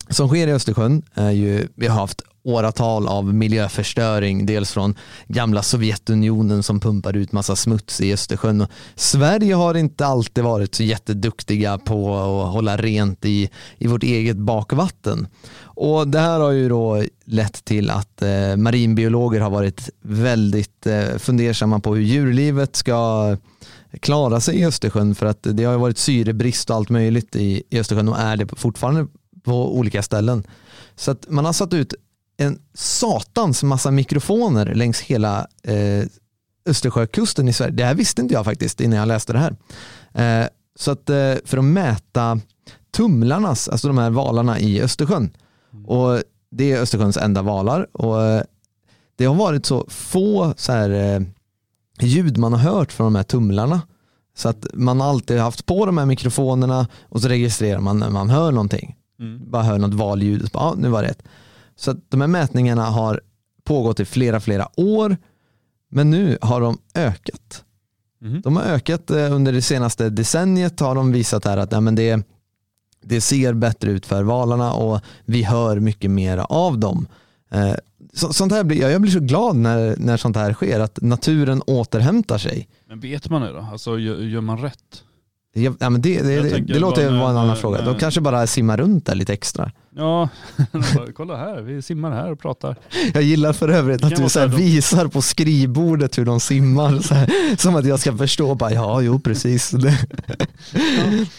som 0.08 0.28
sker 0.28 0.48
i 0.48 0.52
Östersjön 0.52 1.02
är 1.14 1.30
ju, 1.30 1.68
vi 1.74 1.86
har 1.86 2.00
haft 2.00 2.22
åratal 2.48 3.08
av 3.08 3.34
miljöförstöring, 3.34 4.46
dels 4.46 4.72
från 4.72 4.94
gamla 5.26 5.62
Sovjetunionen 5.62 6.62
som 6.62 6.80
pumpar 6.80 7.16
ut 7.16 7.32
massa 7.32 7.56
smuts 7.56 8.00
i 8.00 8.12
Östersjön. 8.12 8.60
Och 8.60 8.70
Sverige 8.94 9.54
har 9.54 9.74
inte 9.74 10.06
alltid 10.06 10.44
varit 10.44 10.74
så 10.74 10.82
jätteduktiga 10.82 11.78
på 11.78 12.16
att 12.16 12.52
hålla 12.52 12.76
rent 12.76 13.24
i, 13.24 13.50
i 13.78 13.86
vårt 13.86 14.02
eget 14.02 14.36
bakvatten. 14.36 15.26
Och 15.60 16.08
det 16.08 16.18
här 16.18 16.40
har 16.40 16.50
ju 16.50 16.68
då 16.68 17.04
lett 17.24 17.64
till 17.64 17.90
att 17.90 18.22
eh, 18.22 18.56
marinbiologer 18.56 19.40
har 19.40 19.50
varit 19.50 19.90
väldigt 20.02 20.86
eh, 20.86 21.18
fundersamma 21.18 21.80
på 21.80 21.94
hur 21.94 22.02
djurlivet 22.02 22.76
ska 22.76 23.36
klara 24.00 24.40
sig 24.40 24.56
i 24.56 24.64
Östersjön 24.64 25.14
för 25.14 25.26
att 25.26 25.38
det 25.42 25.64
har 25.64 25.72
ju 25.72 25.78
varit 25.78 25.98
syrebrist 25.98 26.70
och 26.70 26.76
allt 26.76 26.90
möjligt 26.90 27.36
i, 27.36 27.62
i 27.70 27.80
Östersjön 27.80 28.08
och 28.08 28.18
är 28.18 28.36
det 28.36 28.46
fortfarande 28.56 29.06
på 29.44 29.78
olika 29.78 30.02
ställen. 30.02 30.44
Så 30.96 31.10
att 31.10 31.26
man 31.28 31.44
har 31.44 31.52
satt 31.52 31.74
ut 31.74 31.94
en 32.40 32.58
satans 32.74 33.62
massa 33.62 33.90
mikrofoner 33.90 34.74
längs 34.74 35.00
hela 35.00 35.46
eh, 35.62 36.04
Östersjökusten 36.66 37.48
i 37.48 37.52
Sverige. 37.52 37.72
Det 37.72 37.84
här 37.84 37.94
visste 37.94 38.22
inte 38.22 38.34
jag 38.34 38.44
faktiskt 38.44 38.80
innan 38.80 38.98
jag 38.98 39.08
läste 39.08 39.32
det 39.32 39.38
här. 39.38 39.56
Eh, 40.42 40.48
så 40.78 40.90
att 40.90 41.10
eh, 41.10 41.34
för 41.44 41.58
att 41.58 41.64
mäta 41.64 42.40
tumlarnas, 42.90 43.68
alltså 43.68 43.88
de 43.88 43.98
här 43.98 44.10
valarna 44.10 44.60
i 44.60 44.82
Östersjön. 44.82 45.30
Och 45.86 46.22
det 46.50 46.72
är 46.72 46.80
Östersjöns 46.80 47.16
enda 47.16 47.42
valar 47.42 47.96
och 47.96 48.22
eh, 48.22 48.42
det 49.16 49.24
har 49.24 49.34
varit 49.34 49.66
så 49.66 49.84
få 49.88 50.54
så 50.56 50.72
här, 50.72 50.90
eh, 50.90 51.22
ljud 52.00 52.38
man 52.38 52.52
har 52.52 52.60
hört 52.60 52.92
från 52.92 53.06
de 53.06 53.14
här 53.14 53.22
tumlarna. 53.22 53.80
Så 54.36 54.48
att 54.48 54.66
man 54.74 55.00
har 55.00 55.08
alltid 55.08 55.38
haft 55.38 55.66
på 55.66 55.86
de 55.86 55.98
här 55.98 56.06
mikrofonerna 56.06 56.86
och 57.02 57.22
så 57.22 57.28
registrerar 57.28 57.80
man 57.80 57.98
när 57.98 58.10
man 58.10 58.30
hör 58.30 58.52
någonting. 58.52 58.96
Mm. 59.20 59.50
Bara 59.50 59.62
hör 59.62 59.78
något 59.78 59.94
valljud 59.94 60.42
och 60.42 60.48
så 60.48 60.58
bara, 60.58 60.64
ja, 60.64 60.74
nu 60.78 60.88
var 60.88 61.02
det 61.02 61.08
rätt. 61.08 61.22
Så 61.78 61.96
de 62.08 62.20
här 62.20 62.28
mätningarna 62.28 62.84
har 62.84 63.20
pågått 63.64 64.00
i 64.00 64.04
flera, 64.04 64.40
flera 64.40 64.68
år. 64.76 65.16
Men 65.90 66.10
nu 66.10 66.38
har 66.40 66.60
de 66.60 66.78
ökat. 66.94 67.64
Mhm. 68.20 68.40
De 68.40 68.56
har 68.56 68.62
ökat 68.62 69.10
eh, 69.10 69.34
under 69.34 69.52
det 69.52 69.62
senaste 69.62 70.10
decenniet 70.10 70.80
har 70.80 70.94
de 70.94 71.12
visat 71.12 71.44
här 71.44 71.56
att 71.56 71.72
ja, 71.72 71.80
men 71.80 71.94
det, 71.94 72.26
det 73.02 73.20
ser 73.20 73.52
bättre 73.52 73.90
ut 73.90 74.06
för 74.06 74.22
valarna 74.22 74.72
och 74.72 75.00
vi 75.24 75.42
hör 75.42 75.80
mycket 75.80 76.10
mer 76.10 76.38
av 76.38 76.78
dem. 76.78 77.06
Eh, 77.50 77.74
så, 78.12 78.32
sånt 78.32 78.52
här 78.52 78.64
blir, 78.64 78.80
jag 78.80 78.90
jag 78.92 79.00
blir 79.00 79.12
så 79.12 79.20
glad 79.20 79.56
när, 79.56 79.96
när 79.96 80.16
sånt 80.16 80.36
här 80.36 80.52
sker, 80.52 80.80
att 80.80 81.02
naturen 81.02 81.62
återhämtar 81.66 82.38
sig. 82.38 82.68
Men 82.88 83.00
vet 83.00 83.30
man 83.30 83.42
det 83.42 83.52
då? 83.52 83.68
Alltså 83.72 83.98
gör, 83.98 84.16
gör 84.16 84.40
man 84.40 84.58
rätt? 84.58 85.04
Ja, 85.58 85.90
men 85.90 86.02
det, 86.02 86.22
det, 86.22 86.40
det, 86.42 86.58
det 86.58 86.78
låter 86.78 87.04
vara 87.10 87.30
en 87.30 87.36
annan 87.36 87.46
när- 87.46 87.54
fråga. 87.54 87.82
De 87.82 87.94
kanske 87.94 88.20
bara 88.20 88.46
simmar 88.46 88.76
runt 88.76 89.06
där 89.06 89.14
lite 89.14 89.32
extra. 89.32 89.70
Ja, 89.96 90.28
kolla 91.16 91.36
här, 91.36 91.60
vi 91.62 91.82
simmar 91.82 92.10
här 92.10 92.32
och 92.32 92.40
pratar. 92.40 92.76
Jag 93.14 93.22
gillar 93.22 93.52
för 93.52 93.68
övrigt 93.68 94.04
att 94.04 94.10
du 94.10 94.16
så 94.16 94.22
här 94.22 94.28
så 94.28 94.40
här, 94.40 94.48
de- 94.48 94.56
visar 94.56 95.06
på 95.08 95.22
skrivbordet 95.22 96.18
hur 96.18 96.24
de 96.24 96.40
simmar. 96.40 96.98
Så 96.98 97.14
här, 97.14 97.56
som 97.56 97.76
att 97.76 97.84
jag 97.86 98.00
ska 98.00 98.16
förstå. 98.16 98.54
Bara, 98.54 98.72
ja, 98.72 99.00
jo 99.00 99.20
precis. 99.20 99.70
Det. 99.78 99.98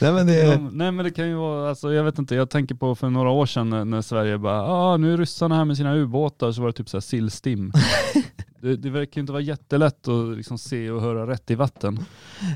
Nej, 0.02 0.12
men 0.14 0.28
det, 0.28 0.36
Ja, 0.36 0.58
nej 0.72 0.92
men 0.92 1.06
det 1.06 1.12
kan 1.12 1.28
ju 1.28 1.36
vara, 1.36 1.70
alltså, 1.70 1.94
jag 1.94 2.04
vet 2.04 2.20
inte, 2.20 2.36
jag 2.36 2.50
tänker 2.50 2.76
på 2.76 2.96
för 2.96 3.10
några 3.10 3.30
år 3.30 3.46
sedan 3.46 3.70
när, 3.70 3.86
när 3.86 4.02
Sverige 4.02 4.38
bara, 4.38 4.62
ah, 4.64 4.98
nu 4.98 5.14
är 5.14 5.18
ryssarna 5.18 5.56
här 5.56 5.66
med 5.66 5.78
sina 5.78 5.96
ubåtar, 5.96 6.52
så 6.52 6.62
var 6.62 6.68
det 6.68 6.74
typ 6.74 6.90
såhär 6.90 7.02
sillstim. 7.02 7.74
det, 8.62 8.76
det 8.76 8.90
verkar 8.90 9.18
ju 9.18 9.22
inte 9.22 9.34
vara 9.34 9.42
jättelätt 9.42 10.08
att 10.08 10.38
liksom 10.38 10.58
se 10.58 10.92
och 10.92 11.02
höra 11.02 11.28
rätt 11.28 11.52
i 11.52 11.56
vatten. 11.56 12.06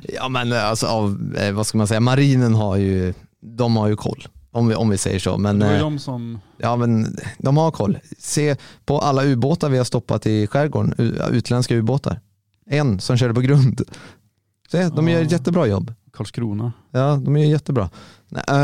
ja, 0.03 0.29
men 0.29 0.53
alltså, 0.53 0.87
av, 0.87 1.35
eh, 1.37 1.51
vad 1.51 1.67
ska 1.67 1.77
man 1.77 1.87
säga, 1.87 1.99
marinen 1.99 2.55
har 2.55 2.77
ju, 2.77 3.13
de 3.41 3.75
har 3.75 3.87
ju 3.87 3.95
koll. 3.95 4.27
Om 4.51 4.67
vi, 4.67 4.75
om 4.75 4.89
vi 4.89 4.97
säger 4.97 5.19
så. 5.19 5.37
Men, 5.37 5.59
Det 5.59 5.69
ju 5.69 5.75
eh, 5.75 5.79
de 5.79 5.99
som, 5.99 6.39
ja, 6.57 6.75
men 6.75 7.17
de 7.37 7.57
har 7.57 7.71
koll. 7.71 7.97
Se 8.17 8.55
på 8.85 8.99
alla 8.99 9.25
ubåtar 9.25 9.69
vi 9.69 9.77
har 9.77 9.85
stoppat 9.85 10.25
i 10.25 10.47
skärgården, 10.47 11.13
utländska 11.31 11.75
ubåtar. 11.75 12.19
En 12.65 12.99
som 12.99 13.17
körde 13.17 13.33
på 13.33 13.41
grund. 13.41 13.81
Se, 14.71 14.89
de 14.89 15.09
gör 15.09 15.21
ett 15.21 15.31
jättebra 15.31 15.67
jobb. 15.67 15.93
Karlskrona. 16.11 16.73
Ja, 16.91 17.21
de 17.25 17.37
är 17.37 17.45
jättebra. 17.45 17.89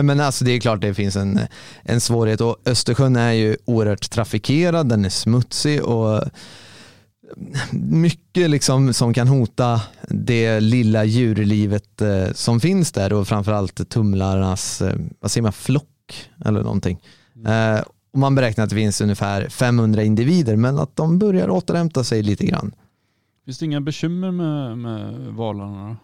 Men 0.04 0.20
alltså 0.20 0.46
det 0.46 0.52
är 0.52 0.60
klart 0.60 0.82
det 0.82 0.94
finns 0.94 1.16
en, 1.16 1.40
en 1.84 2.02
svårighet 2.02 2.42
och 2.42 2.58
Östersjön 2.66 3.16
är 3.16 3.32
ju 3.32 3.58
oerhört 3.66 4.10
trafikerad, 4.10 4.90
den 4.90 5.06
är 5.06 5.10
smutsig 5.10 5.84
och 5.84 6.24
mycket 7.72 8.50
liksom 8.50 8.94
som 8.94 9.14
kan 9.14 9.28
hota 9.28 9.82
det 10.10 10.60
lilla 10.60 11.06
djurlivet 11.06 12.02
eh, 12.02 12.32
som 12.34 12.60
finns 12.60 12.92
där 12.92 13.14
och 13.14 13.28
framförallt 13.28 13.90
tumlarnas, 13.90 14.82
eh, 14.82 14.96
vad 15.20 15.32
säger 15.32 15.44
man, 15.44 15.54
flock 15.54 16.30
eller 16.46 16.64
någonting. 16.64 17.00
Eh, 17.48 17.80
och 18.14 18.20
man 18.20 18.36
beräknar 18.36 18.64
att 18.64 18.70
det 18.70 18.76
finns 18.76 19.02
ungefär 19.02 19.50
500 19.50 20.04
individer 20.04 20.56
men 20.56 20.80
att 20.80 20.96
de 20.96 21.20
börjar 21.20 21.50
återhämta 21.50 22.04
sig 22.04 22.24
lite 22.24 22.46
grann. 22.46 22.72
Finns 23.46 23.60
det 23.60 23.66
inga 23.66 23.82
bekymmer 23.82 24.32
med, 24.32 24.78
med 24.78 25.14
valarna? 25.34 25.98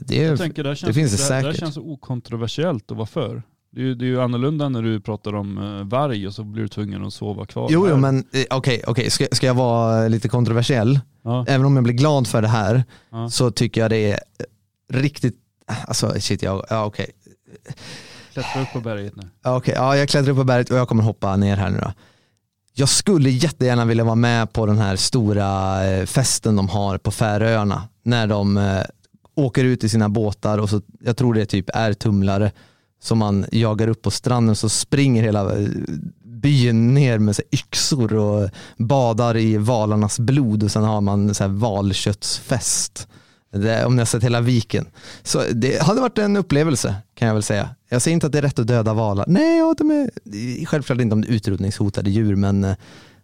Det 0.00 0.24
är, 0.24 0.36
tänker, 0.36 0.64
det, 0.64 0.76
känns, 0.76 0.94
finns 0.96 1.12
det 1.12 1.28
det, 1.28 1.34
här- 1.34 1.42
det 1.42 1.46
säkert. 1.48 1.60
känns 1.60 1.74
så 1.74 1.82
okontroversiellt 1.82 2.90
att 2.90 2.96
vara 2.96 3.06
för. 3.06 3.42
Det 3.74 3.80
är, 3.80 3.84
ju, 3.84 3.94
det 3.94 4.04
är 4.04 4.06
ju 4.06 4.20
annorlunda 4.20 4.68
när 4.68 4.82
du 4.82 5.00
pratar 5.00 5.34
om 5.34 5.58
eh, 5.58 5.84
varg 5.84 6.26
och 6.26 6.34
så 6.34 6.44
blir 6.44 6.62
du 6.62 6.68
tvungen 6.68 7.04
att 7.04 7.14
sova 7.14 7.46
kvar. 7.46 7.68
jo, 7.70 7.88
jo 7.88 7.96
men 7.96 8.18
eh, 8.18 8.44
okej, 8.50 8.82
okej. 8.86 9.10
Ska, 9.10 9.26
ska 9.32 9.46
jag 9.46 9.54
vara 9.54 10.08
lite 10.08 10.28
kontroversiell? 10.28 11.00
Ja, 11.22 11.44
även 11.48 11.66
om 11.66 11.76
jag 11.76 11.84
blir 11.84 11.94
glad 11.94 12.26
för 12.26 12.42
det 12.42 12.48
här 12.48 12.84
ja. 13.10 13.30
så 13.30 13.50
tycker 13.50 13.80
jag 13.80 13.90
det 13.90 14.12
är 14.12 14.20
riktigt, 14.92 15.36
alltså 15.86 16.14
shit, 16.20 16.42
jag, 16.42 16.64
ja, 16.70 16.84
okej. 16.84 17.10
Klättra 18.32 18.62
upp 18.62 18.72
på 18.72 18.80
berget 18.80 19.16
nu. 19.16 19.22
Okej, 19.44 19.74
ja, 19.76 19.96
jag 19.96 20.08
klättrar 20.08 20.30
upp 20.32 20.38
på 20.38 20.44
berget 20.44 20.70
och 20.70 20.76
jag 20.76 20.88
kommer 20.88 21.02
hoppa 21.02 21.36
ner 21.36 21.56
här 21.56 21.70
nu 21.70 21.78
då. 21.78 21.92
Jag 22.74 22.88
skulle 22.88 23.30
jättegärna 23.30 23.84
vilja 23.84 24.04
vara 24.04 24.14
med 24.14 24.52
på 24.52 24.66
den 24.66 24.78
här 24.78 24.96
stora 24.96 25.84
eh, 25.86 26.06
festen 26.06 26.56
de 26.56 26.68
har 26.68 26.98
på 26.98 27.10
Färöarna 27.10 27.82
när 28.02 28.26
de 28.26 28.78
åker 29.34 29.64
ut 29.64 29.84
i 29.84 29.88
sina 29.88 30.08
båtar 30.08 30.58
och 30.58 30.70
så, 30.70 30.80
jag 31.00 31.16
tror 31.16 31.34
det 31.34 31.46
typ 31.46 31.70
är 31.74 31.92
tumlare 31.92 32.52
som 33.02 33.18
man 33.18 33.46
jagar 33.52 33.88
upp 33.88 34.02
på 34.02 34.10
stranden 34.10 34.56
så 34.56 34.68
springer 34.68 35.22
hela 35.22 35.58
eh, 35.58 35.68
byn 36.24 36.94
ner 36.94 37.18
med 37.18 37.36
så 37.36 37.42
yxor 37.52 38.14
och 38.14 38.50
badar 38.76 39.36
i 39.36 39.56
valarnas 39.56 40.18
blod 40.18 40.62
och 40.62 40.70
sen 40.70 40.84
har 40.84 41.00
man 41.00 41.34
så 41.34 41.44
här 41.44 41.50
valköttsfest. 41.50 43.08
Det, 43.52 43.84
om 43.84 43.96
ni 43.96 44.00
har 44.00 44.06
sett 44.06 44.24
hela 44.24 44.40
viken. 44.40 44.86
Så 45.22 45.42
det 45.52 45.82
hade 45.82 46.00
varit 46.00 46.18
en 46.18 46.36
upplevelse 46.36 46.94
kan 47.14 47.28
jag 47.28 47.34
väl 47.34 47.42
säga. 47.42 47.68
Jag 47.88 48.02
säger 48.02 48.12
inte 48.12 48.26
att 48.26 48.32
det 48.32 48.38
är 48.38 48.42
rätt 48.42 48.58
att 48.58 48.66
döda 48.66 48.94
valar. 48.94 49.24
Nej, 49.28 49.58
ja, 49.58 49.74
de 49.78 49.90
är 49.90 50.10
självklart 50.66 51.00
inte 51.00 51.12
om 51.12 51.20
det 51.20 51.28
är 51.28 51.32
utrotningshotade 51.32 52.10
djur 52.10 52.36
men 52.36 52.64
eh, 52.64 52.76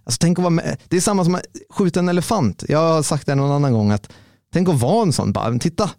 alltså, 0.05 0.19
tänk 0.21 0.39
att 0.39 0.43
vara 0.43 0.51
med. 0.51 0.77
det 0.89 0.97
är 0.97 1.01
samma 1.01 1.25
som 1.25 1.35
att 1.35 1.43
skjuta 1.71 2.01
en 2.01 2.09
elefant. 2.09 2.65
Jag 2.69 2.79
har 2.79 3.03
sagt 3.03 3.27
det 3.27 3.35
någon 3.35 3.53
annan 3.53 3.73
gång 3.73 3.91
att 3.91 4.09
tänk 4.53 4.69
att 4.69 4.81
vara 4.81 5.03
en 5.03 5.13
sån. 5.13 5.33
Bara, 5.33 5.59
titta, 5.59 5.91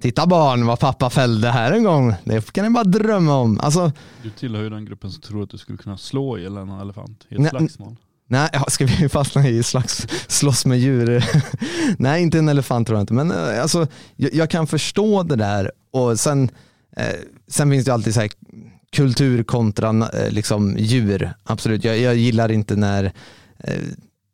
titta 0.00 0.26
barn 0.26 0.66
vad 0.66 0.80
pappa 0.80 1.10
fällde 1.10 1.50
här 1.50 1.72
en 1.72 1.84
gång. 1.84 2.14
Det 2.24 2.52
kan 2.52 2.64
ni 2.64 2.70
bara 2.70 2.84
drömma 2.84 3.36
om. 3.36 3.60
Alltså, 3.60 3.92
Du 4.22 4.30
tillhör 4.30 4.62
ju 4.62 4.70
den 4.70 4.84
gruppen 4.84 5.10
som 5.10 5.22
tror 5.22 5.42
att 5.42 5.50
du 5.50 5.58
skulle 5.58 5.78
kunna 5.78 5.96
slå 5.98 6.38
ihjäl 6.38 6.56
en 6.56 6.70
elefant 6.70 7.26
i 7.28 7.34
ett 7.34 7.40
Nej, 7.40 7.50
slagsmål. 7.50 7.96
Nej, 8.26 8.50
ska 8.68 8.86
vi 8.86 9.08
fastna 9.08 9.48
i 9.48 9.62
slags 9.62 10.06
slåss 10.28 10.66
med 10.66 10.78
djur? 10.78 11.24
Nej, 11.98 12.22
inte 12.22 12.38
en 12.38 12.48
elefant 12.48 12.86
tror 12.86 12.96
jag 12.98 13.02
inte. 13.02 13.14
Men 13.14 13.30
eh, 13.30 13.62
alltså, 13.62 13.86
jag, 14.16 14.34
jag 14.34 14.50
kan 14.50 14.66
förstå 14.66 15.22
det 15.22 15.36
där 15.36 15.72
och 15.90 16.20
sen, 16.20 16.50
eh, 16.96 17.06
sen 17.48 17.70
finns 17.70 17.84
det 17.84 17.94
alltid 17.94 18.14
så 18.14 18.20
här 18.20 18.30
kultur 18.92 19.42
kontra 19.42 19.88
eh, 19.90 20.30
liksom, 20.30 20.76
djur. 20.78 21.32
Absolut, 21.44 21.84
jag, 21.84 21.98
jag 21.98 22.16
gillar 22.16 22.50
inte 22.52 22.76
när 22.76 23.04
eh, 23.58 23.74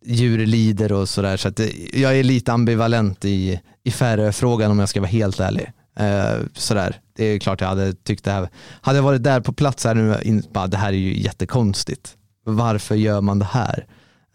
djur 0.05 0.47
lider 0.47 0.93
och 0.93 1.09
sådär. 1.09 1.37
Så 1.37 1.51
jag 1.93 2.19
är 2.19 2.23
lite 2.23 2.53
ambivalent 2.53 3.25
i, 3.25 3.61
i 3.83 3.91
Färöfrågan 3.91 4.71
om 4.71 4.79
jag 4.79 4.89
ska 4.89 5.01
vara 5.01 5.11
helt 5.11 5.41
ärlig. 5.41 5.73
Eh, 5.97 6.41
sådär. 6.55 7.01
Det 7.17 7.25
är 7.25 7.39
klart 7.39 7.61
jag 7.61 7.69
hade 7.69 7.93
tyckt 7.95 8.25
det 8.25 8.31
här, 8.31 8.49
hade 8.81 8.99
jag 8.99 9.03
varit 9.03 9.23
där 9.23 9.41
på 9.41 9.53
plats 9.53 9.85
här 9.85 9.95
nu, 9.95 10.43
bara, 10.53 10.67
det 10.67 10.77
här 10.77 10.89
är 10.89 10.97
ju 10.97 11.21
jättekonstigt 11.23 12.17
varför 12.47 12.95
gör 12.95 13.21
man 13.21 13.39
det 13.39 13.45
här? 13.45 13.87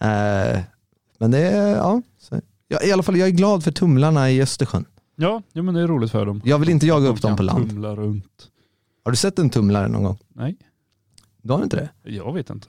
Eh, 0.02 0.60
men 1.20 1.32
det 1.32 1.38
är, 1.40 1.76
ja, 1.76 2.02
så, 2.20 2.42
ja, 2.68 2.80
i 2.84 2.92
alla 2.92 3.04
fall 3.04 3.18
jag 3.18 3.28
är 3.28 3.32
glad 3.32 3.64
för 3.64 3.72
tumlarna 3.72 4.32
i 4.32 4.42
Östersjön. 4.42 4.86
Ja, 5.16 5.42
ja, 5.54 5.62
men 5.62 5.74
det 5.74 5.82
är 5.82 5.88
roligt 5.88 6.12
för 6.12 6.26
dem. 6.26 6.42
Jag 6.46 6.60
vill 6.60 6.70
inte 6.70 6.86
jaga 6.88 7.08
upp 7.08 7.22
dem 7.22 7.36
på 7.36 7.44
land. 7.44 7.70
tumla 7.70 7.96
runt. 7.96 8.48
Har 9.06 9.12
du 9.12 9.16
sett 9.18 9.40
en 9.40 9.50
tumlare 9.50 9.88
någon 9.88 10.04
gång? 10.04 10.18
Nej, 10.36 10.56
Du 11.42 11.54
har 11.54 11.64
inte 11.64 11.76
det? 12.04 12.12
jag 12.12 12.34
vet 12.34 12.50
inte. 12.50 12.68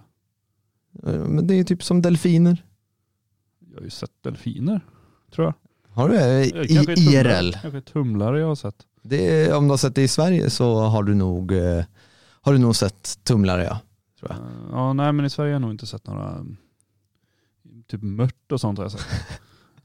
Eh, 1.06 1.12
Men 1.12 1.46
det 1.46 1.54
är 1.54 1.64
typ 1.64 1.82
som 1.84 2.02
delfiner. 2.02 2.64
Har 3.80 3.84
ju 3.84 3.90
sett 3.90 4.10
delfiner, 4.22 4.80
tror 5.34 5.46
jag. 5.46 5.54
Har 5.94 6.08
du 6.08 6.14
det? 6.14 6.44
I 6.44 6.74
kanske 6.74 6.94
tumlare- 6.96 7.38
IRL? 7.42 7.52
Kanske 7.62 7.80
tumlare 7.80 8.40
jag 8.40 8.46
har 8.46 8.54
sett. 8.54 8.74
Det 9.02 9.52
om 9.52 9.64
du 9.64 9.70
har 9.72 9.76
sett 9.76 9.94
det 9.94 10.02
i 10.02 10.08
Sverige 10.08 10.50
så 10.50 10.80
har 10.80 11.02
du 11.02 11.14
nog, 11.14 11.52
eh, 11.52 11.84
har 12.40 12.52
du 12.52 12.58
nog 12.58 12.76
sett 12.76 13.18
tumlare 13.24 13.64
ja. 13.64 13.78
Tror 14.20 14.30
jag. 14.32 14.38
Eh, 14.38 14.44
Ja, 14.72 14.92
nej 14.92 15.12
men 15.12 15.24
i 15.24 15.30
Sverige 15.30 15.48
har 15.48 15.52
jag 15.52 15.60
nog 15.62 15.70
inte 15.70 15.86
sett 15.86 16.06
några, 16.06 16.46
typ 17.90 18.02
mört 18.02 18.52
och 18.52 18.60
sånt 18.60 18.78
har 18.78 18.84
jag 18.84 18.92
sett. 18.92 19.06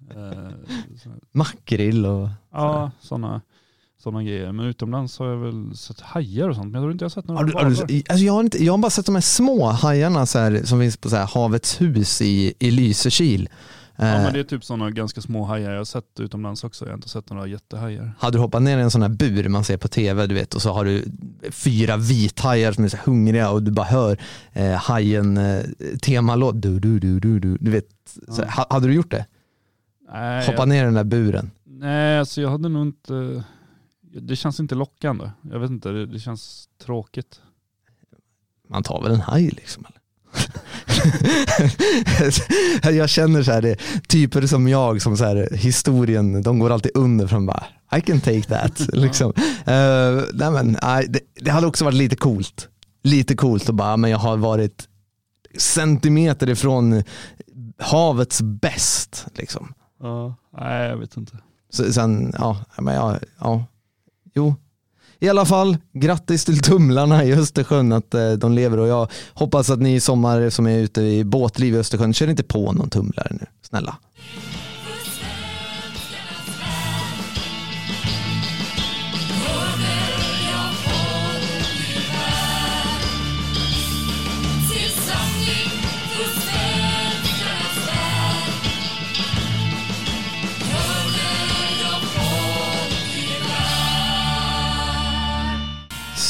Eh, 0.10 0.50
så- 1.04 1.10
Makrill 1.32 2.06
och 2.06 2.30
Ja, 2.52 2.92
sådana 3.00 3.42
sådana 3.98 4.24
grejer. 4.24 4.52
Men 4.52 4.66
utomlands 4.66 5.20
har 5.20 5.28
jag 5.28 5.38
väl 5.38 5.76
sett 5.78 6.00
hajar 6.02 6.50
och 6.50 6.56
sånt. 6.56 6.66
Men 6.72 6.74
jag 6.74 6.82
tror 6.84 6.92
inte 6.92 7.04
jag 7.04 7.10
har 7.10 7.14
sett 7.22 7.28
några 7.28 7.40
Har 7.40 7.46
du, 7.46 7.54
har 7.54 7.62
du, 7.64 7.68
alltså 8.10 8.26
jag, 8.26 8.34
har 8.34 8.40
inte, 8.42 8.64
jag 8.64 8.74
har 8.74 8.78
bara 8.78 8.90
sett 8.90 9.06
de 9.06 9.16
här 9.16 9.22
små 9.22 9.66
hajarna 9.68 10.26
så 10.26 10.40
här, 10.40 10.62
som 10.64 10.80
finns 10.80 10.98
på 10.98 11.10
så 11.10 11.16
här, 11.16 11.26
Havets 11.34 11.82
hus 11.82 12.22
i, 12.22 12.54
i 12.60 12.72
Lysekil. 12.72 13.50
Ja 13.98 14.06
Eh, 14.06 14.24
men 14.24 14.34
det 14.34 14.40
är 14.40 14.44
typ 14.44 14.64
sådana 14.64 14.90
ganska 14.92 15.22
små 15.22 15.44
hajar 15.44 15.72
jag 15.72 15.78
har 15.78 15.86
sett 15.86 16.20
utomlands 16.20 16.64
också. 16.64 16.86
Jag 16.86 16.92
har 16.92 16.96
inte 16.96 17.10
sett 17.10 17.30
några 17.30 17.48
jättehajar. 17.48 18.14
Hade 18.20 18.38
du 18.38 18.42
hoppat 18.42 18.62
ner 18.62 18.78
i 18.78 18.82
en 18.82 18.92
sån 18.92 19.02
här 19.02 19.10
bur 19.10 19.50
man 19.50 19.64
ser 19.64 19.78
på 19.78 19.88
tv 19.88 20.28
du 20.28 20.36
vet 20.36 20.54
och 20.54 20.62
så 20.62 20.74
har 20.74 20.86
du 20.86 21.06
fyra 21.52 21.98
vithajar 21.98 22.72
som 22.72 22.84
är 22.84 22.88
så 22.88 22.98
hungriga 23.06 23.50
och 23.50 23.64
du 23.64 23.72
bara 23.72 23.86
hör 23.86 24.18
eh, 24.54 24.72
hajen 24.72 25.38
eh, 25.38 25.64
temalåt. 26.02 26.62
Du, 26.62 26.80
du, 26.80 27.00
du, 27.00 27.20
du, 27.20 27.40
du. 27.40 27.58
du 27.58 27.72
vet, 27.72 27.88
så, 28.28 28.46
ha, 28.46 28.68
hade 28.70 28.88
du 28.88 28.94
gjort 28.94 29.12
det? 29.12 29.26
Nej, 30.14 30.46
Hoppa 30.46 30.62
jag, 30.62 30.68
ner 30.70 30.82
i 30.82 30.86
den 30.86 30.94
där 30.94 31.04
buren. 31.04 31.52
nej 31.66 32.20
alltså 32.20 32.42
jag 32.42 32.50
hade 32.50 32.70
nog 32.70 32.88
inte... 32.88 33.44
Det 34.22 34.36
känns 34.36 34.60
inte 34.60 34.76
lockande. 34.76 35.30
Jag 35.52 35.60
vet 35.60 35.72
inte, 35.72 35.90
det, 35.90 36.06
det 36.06 36.20
känns 36.20 36.70
tråkigt. 36.84 37.42
Man 38.70 38.84
tar 38.84 39.02
väl 39.02 39.12
en 39.12 39.22
haj 39.22 39.50
liksom. 39.50 39.86
Jag 42.92 43.10
känner 43.10 43.44
så 43.44 43.52
här, 43.52 43.62
det 43.62 43.76
typer 44.08 44.48
som 44.48 44.68
jag 44.68 45.02
som 45.02 45.18
så 45.18 45.24
här, 45.24 45.50
historien, 45.52 46.42
de 46.42 46.60
går 46.60 46.70
alltid 46.70 46.92
under 46.96 47.28
från 47.28 47.46
bara 47.46 47.64
I 47.98 48.02
can 48.02 48.20
take 48.20 48.42
that. 48.42 48.80
liksom. 48.94 49.34
Eh, 49.66 50.24
nej 50.34 50.52
men, 50.52 50.78
nej, 50.84 51.06
det, 51.10 51.20
det 51.42 51.52
hade 51.52 51.68
också 51.68 51.86
varit 51.86 51.96
lite 51.96 52.16
coolt. 52.16 52.70
Lite 53.04 53.36
coolt 53.36 53.70
att 53.70 53.76
bara, 53.76 53.98
men 53.98 54.12
jag 54.12 54.18
har 54.18 54.38
varit 54.38 54.88
centimeter 55.58 56.50
ifrån 56.50 57.04
havets 57.80 58.42
bäst. 58.42 59.26
Liksom. 59.34 59.74
Ja. 60.02 60.36
Nej 60.58 60.90
jag 60.90 60.98
vet 60.98 61.18
inte. 61.18 61.38
Så, 61.70 61.94
sen, 61.94 62.34
ja, 62.38 62.58
men 62.78 62.96
ja, 62.96 63.20
ja, 63.40 63.66
jo. 64.34 64.56
I 65.20 65.30
alla 65.30 65.46
fall, 65.46 65.78
grattis 65.94 66.46
till 66.46 66.60
tumlarna 66.60 67.24
i 67.24 67.34
Östersjön 67.34 67.92
att 67.92 68.14
eh, 68.14 68.32
de 68.32 68.54
lever 68.54 68.78
och 68.78 68.88
jag 68.88 69.08
hoppas 69.34 69.70
att 69.70 69.80
ni 69.80 69.96
i 69.96 70.00
sommar 70.00 70.50
som 70.50 70.68
är 70.68 70.78
ute 70.78 71.02
i 71.02 71.24
båtliv 71.24 71.76
i 71.76 71.78
Östersjön, 71.78 72.14
kör 72.14 72.30
inte 72.30 72.44
på 72.44 72.72
någon 72.72 72.90
tumlare 72.90 73.28
nu, 73.32 73.46
snälla. 73.62 73.98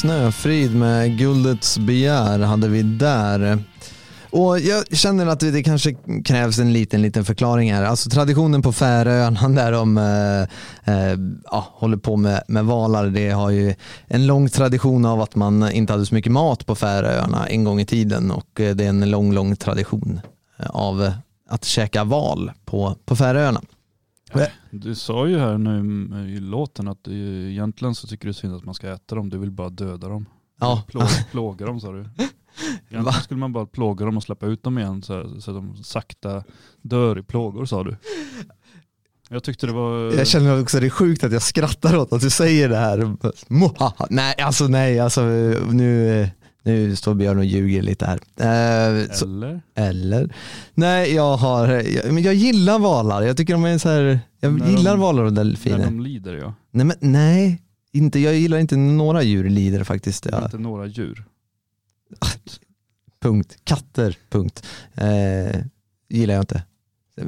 Snöfrid 0.05 0.75
med 0.75 1.17
Guldets 1.17 1.77
begär 1.77 2.39
hade 2.39 2.67
vi 2.67 2.81
där. 2.81 3.59
Och 4.29 4.59
jag 4.59 4.97
känner 4.97 5.27
att 5.27 5.39
det 5.39 5.63
kanske 5.63 5.95
krävs 6.25 6.59
en 6.59 6.73
liten, 6.73 7.01
liten 7.01 7.25
förklaring 7.25 7.73
här. 7.73 7.83
Alltså 7.83 8.09
traditionen 8.09 8.61
på 8.61 8.71
Färöarna 8.71 9.49
där 9.49 9.71
de 9.71 9.97
eh, 9.97 10.41
eh, 10.95 11.17
ja, 11.51 11.67
håller 11.73 11.97
på 11.97 12.15
med, 12.17 12.43
med 12.47 12.65
valar, 12.65 13.07
det 13.07 13.29
har 13.29 13.49
ju 13.49 13.75
en 14.07 14.27
lång 14.27 14.49
tradition 14.49 15.05
av 15.05 15.21
att 15.21 15.35
man 15.35 15.71
inte 15.71 15.93
hade 15.93 16.05
så 16.05 16.15
mycket 16.15 16.31
mat 16.31 16.65
på 16.65 16.75
Färöarna 16.75 17.47
en 17.47 17.63
gång 17.63 17.79
i 17.79 17.85
tiden 17.85 18.31
och 18.31 18.61
eh, 18.61 18.75
det 18.75 18.85
är 18.85 18.89
en 18.89 19.09
lång, 19.11 19.33
lång 19.33 19.55
tradition 19.55 20.21
eh, 20.59 20.69
av 20.69 21.11
att 21.49 21.65
käka 21.65 22.03
val 22.03 22.51
på, 22.65 22.95
på 23.05 23.15
Färöarna. 23.15 23.61
Du 24.71 24.95
sa 24.95 25.27
ju 25.27 25.37
här 25.39 25.57
nu 25.57 26.35
i 26.35 26.39
låten 26.39 26.87
att 26.87 27.07
egentligen 27.07 27.95
så 27.95 28.07
tycker 28.07 28.27
du 28.27 28.33
synd 28.33 28.55
att 28.55 28.65
man 28.65 28.75
ska 28.75 28.93
äta 28.93 29.15
dem. 29.15 29.29
Du 29.29 29.37
vill 29.37 29.51
bara 29.51 29.69
döda 29.69 30.07
dem. 30.07 30.25
Ja, 30.59 30.83
Plåga, 30.87 31.07
plåga 31.31 31.65
dem 31.65 31.79
sa 31.79 31.91
du. 31.91 32.05
Egentligen 32.89 33.21
skulle 33.23 33.39
man 33.39 33.53
bara 33.53 33.65
plåga 33.65 34.05
dem 34.05 34.17
och 34.17 34.23
släppa 34.23 34.45
ut 34.45 34.63
dem 34.63 34.77
igen 34.77 35.01
så, 35.01 35.13
här, 35.13 35.39
så 35.39 35.51
att 35.51 35.57
de 35.57 35.83
sakta 35.83 36.43
dör 36.81 37.19
i 37.19 37.23
plågor 37.23 37.65
sa 37.65 37.83
du. 37.83 37.97
Jag 39.29 39.43
tyckte 39.43 39.67
det 39.67 39.73
var... 39.73 40.13
Jag 40.13 40.27
känner 40.27 40.61
också 40.61 40.77
att 40.77 40.81
det 40.81 40.87
är 40.87 40.89
sjukt 40.89 41.23
att 41.23 41.31
jag 41.31 41.41
skrattar 41.41 41.97
åt 41.97 42.13
att 42.13 42.21
du 42.21 42.29
säger 42.29 42.69
det 42.69 42.77
här. 42.77 43.17
Nej, 44.09 44.35
alltså 44.41 44.67
nej, 44.67 44.99
alltså 44.99 45.21
nu, 45.71 46.29
nu 46.65 46.95
står 46.95 47.13
Björn 47.13 47.37
och 47.37 47.45
ljuger 47.45 47.81
lite 47.81 48.05
här. 48.05 48.19
Eh, 49.03 49.09
så, 49.11 49.25
Eller? 49.25 49.61
eller? 49.75 50.33
Nej, 50.73 51.13
jag 51.13 51.37
har, 51.37 51.67
jag, 51.67 52.13
men 52.13 52.23
jag 52.23 52.33
gillar 52.33 52.79
valar. 52.79 53.21
Jag 53.21 53.37
tycker 53.37 53.53
de 53.53 53.65
är 53.65 53.77
så 53.77 53.89
här, 53.89 54.19
jag 54.39 54.59
När 54.59 54.69
gillar 54.69 54.91
de- 54.91 54.99
valar 54.99 55.23
och 55.23 55.33
När 55.33 55.43
delfiner. 55.43 55.85
de 55.85 55.99
lider 55.99 56.33
ja. 56.33 56.53
Nej, 56.71 56.85
men 56.85 56.97
nej, 56.99 57.61
inte, 57.91 58.19
jag 58.19 58.35
gillar 58.35 58.57
inte 58.57 58.75
några 58.77 59.23
djur 59.23 59.49
lider 59.49 59.83
faktiskt. 59.83 60.25
Ja, 60.31 60.43
Inte 60.45 60.57
några 60.57 60.85
djur. 60.85 61.23
punkt. 63.21 63.57
Katter, 63.63 64.17
punkt. 64.29 64.65
Eh, 64.93 65.61
gillar 66.09 66.33
jag 66.33 66.41
inte. 66.41 66.63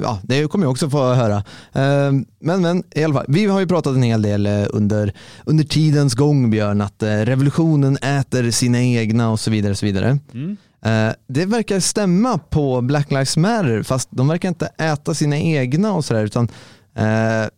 Ja, 0.02 0.20
det 0.22 0.48
kommer 0.48 0.64
jag 0.64 0.70
också 0.70 0.90
få 0.90 1.14
höra. 1.14 1.36
Eh, 1.72 2.12
men, 2.40 2.62
men 2.62 2.82
i 2.94 3.04
alla 3.04 3.14
fall, 3.14 3.24
vi 3.28 3.46
har 3.46 3.60
ju 3.60 3.66
pratat 3.66 3.94
en 3.94 4.02
hel 4.02 4.22
del 4.22 4.46
eh, 4.46 4.66
under, 4.70 5.12
under 5.44 5.64
tidens 5.64 6.14
gång 6.14 6.50
Björn, 6.50 6.80
att 6.80 7.02
eh, 7.02 7.08
revolutionen 7.08 7.96
äter 7.96 8.50
sina 8.50 8.82
egna 8.82 9.30
och 9.30 9.40
så 9.40 9.50
vidare. 9.50 9.70
Och 9.70 9.78
så 9.78 9.86
vidare. 9.86 10.18
Mm. 10.34 10.56
Eh, 10.82 11.14
det 11.28 11.46
verkar 11.46 11.80
stämma 11.80 12.38
på 12.38 12.80
Black 12.80 13.10
Lives 13.10 13.36
Matter, 13.36 13.82
fast 13.82 14.08
de 14.10 14.28
verkar 14.28 14.48
inte 14.48 14.66
äta 14.66 15.14
sina 15.14 15.36
egna 15.36 15.92
och 15.92 16.04
sådär, 16.04 16.24
utan 16.24 16.48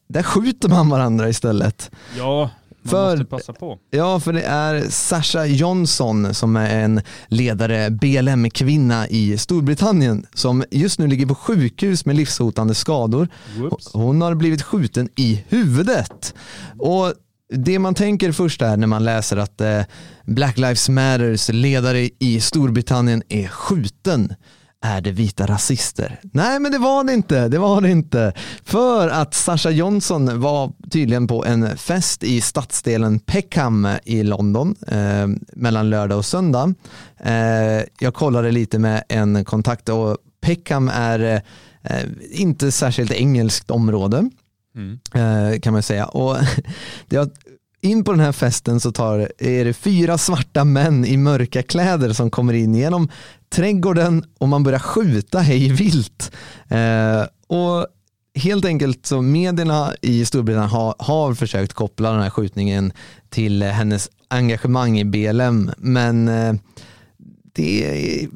där 0.08 0.22
skjuter 0.22 0.68
man 0.68 0.88
varandra 0.88 1.28
istället. 1.28 1.90
Ja, 2.16 2.50
man 2.82 2.90
För- 2.90 3.10
måste 3.16 3.24
passa 3.24 3.52
på. 3.52 3.78
Ja, 3.90 4.20
för 4.20 4.32
det 4.32 4.42
är 4.42 4.88
Sasha 4.90 5.46
Johnson 5.46 6.34
som 6.34 6.56
är 6.56 6.80
en 6.80 7.00
ledare 7.28 7.90
BLM-kvinna 7.90 9.08
i 9.08 9.38
Storbritannien 9.38 10.26
som 10.34 10.64
just 10.70 10.98
nu 10.98 11.06
ligger 11.06 11.26
på 11.26 11.34
sjukhus 11.34 12.06
med 12.06 12.16
livshotande 12.16 12.74
skador. 12.74 13.28
Whoops. 13.58 13.90
Hon 13.92 14.22
har 14.22 14.34
blivit 14.34 14.62
skjuten 14.62 15.08
i 15.16 15.44
huvudet. 15.48 16.34
Och 16.78 17.12
det 17.52 17.78
man 17.78 17.94
tänker 17.94 18.32
först 18.32 18.62
är 18.62 18.76
när 18.76 18.86
man 18.86 19.04
läser 19.04 19.36
att 19.36 19.60
eh, 19.60 19.82
Black 20.26 20.58
Lives 20.58 20.88
Matters 20.88 21.48
ledare 21.48 22.10
i 22.18 22.40
Storbritannien 22.40 23.22
är 23.28 23.48
skjuten. 23.48 24.34
Är 24.82 25.00
det 25.00 25.10
vita 25.12 25.46
rasister? 25.46 26.20
Nej 26.32 26.60
men 26.60 26.72
det 26.72 26.78
var 26.78 27.04
det 27.04 27.12
inte, 27.12 27.48
det 27.48 27.58
var 27.58 27.80
det 27.80 27.90
inte. 27.90 28.32
För 28.64 29.08
att 29.08 29.34
Sasha 29.34 29.70
Johnson 29.70 30.40
var 30.40 30.72
tydligen 30.90 31.26
på 31.26 31.44
en 31.44 31.76
fest 31.76 32.24
i 32.24 32.40
stadsdelen 32.40 33.18
Peckham 33.18 33.88
i 34.04 34.22
London 34.22 34.74
eh, 34.88 35.26
mellan 35.52 35.90
lördag 35.90 36.18
och 36.18 36.24
söndag. 36.24 36.74
Eh, 37.24 37.84
jag 37.98 38.14
kollade 38.14 38.50
lite 38.50 38.78
med 38.78 39.04
en 39.08 39.44
kontakt 39.44 39.88
och 39.88 40.16
Peckham 40.40 40.88
är 40.94 41.42
eh, 41.82 42.02
inte 42.30 42.72
särskilt 42.72 43.12
engelskt 43.12 43.70
område 43.70 44.30
Mm. 44.74 44.98
eh, 45.14 45.60
kan 45.60 45.72
man 45.72 45.82
säga. 45.82 46.06
Och 46.06 46.36
har, 47.10 47.30
in 47.80 48.04
på 48.04 48.10
den 48.12 48.20
här 48.20 48.32
festen 48.32 48.80
så 48.80 48.92
tar, 48.92 49.32
är 49.38 49.64
det 49.64 49.72
fyra 49.72 50.18
svarta 50.18 50.64
män 50.64 51.04
i 51.04 51.16
mörka 51.16 51.62
kläder 51.62 52.12
som 52.12 52.30
kommer 52.30 52.52
in 52.52 52.74
genom 52.74 53.08
trädgården 53.50 54.24
och 54.38 54.48
man 54.48 54.62
börjar 54.62 54.78
skjuta 54.78 55.38
hej 55.38 55.72
vilt. 55.72 56.32
Eh, 56.68 57.22
och 57.46 57.86
helt 58.34 58.64
enkelt 58.64 59.06
så 59.06 59.22
medierna 59.22 59.94
i 60.02 60.24
Storbritannien 60.24 60.70
har, 60.70 60.94
har 60.98 61.34
försökt 61.34 61.72
koppla 61.72 62.12
den 62.12 62.22
här 62.22 62.30
skjutningen 62.30 62.92
till 63.28 63.62
hennes 63.62 64.10
engagemang 64.28 64.98
i 64.98 65.04
BLM 65.04 65.70
men 65.78 66.28
eh, 66.28 66.54
det 67.52 67.84
är, 67.84 68.28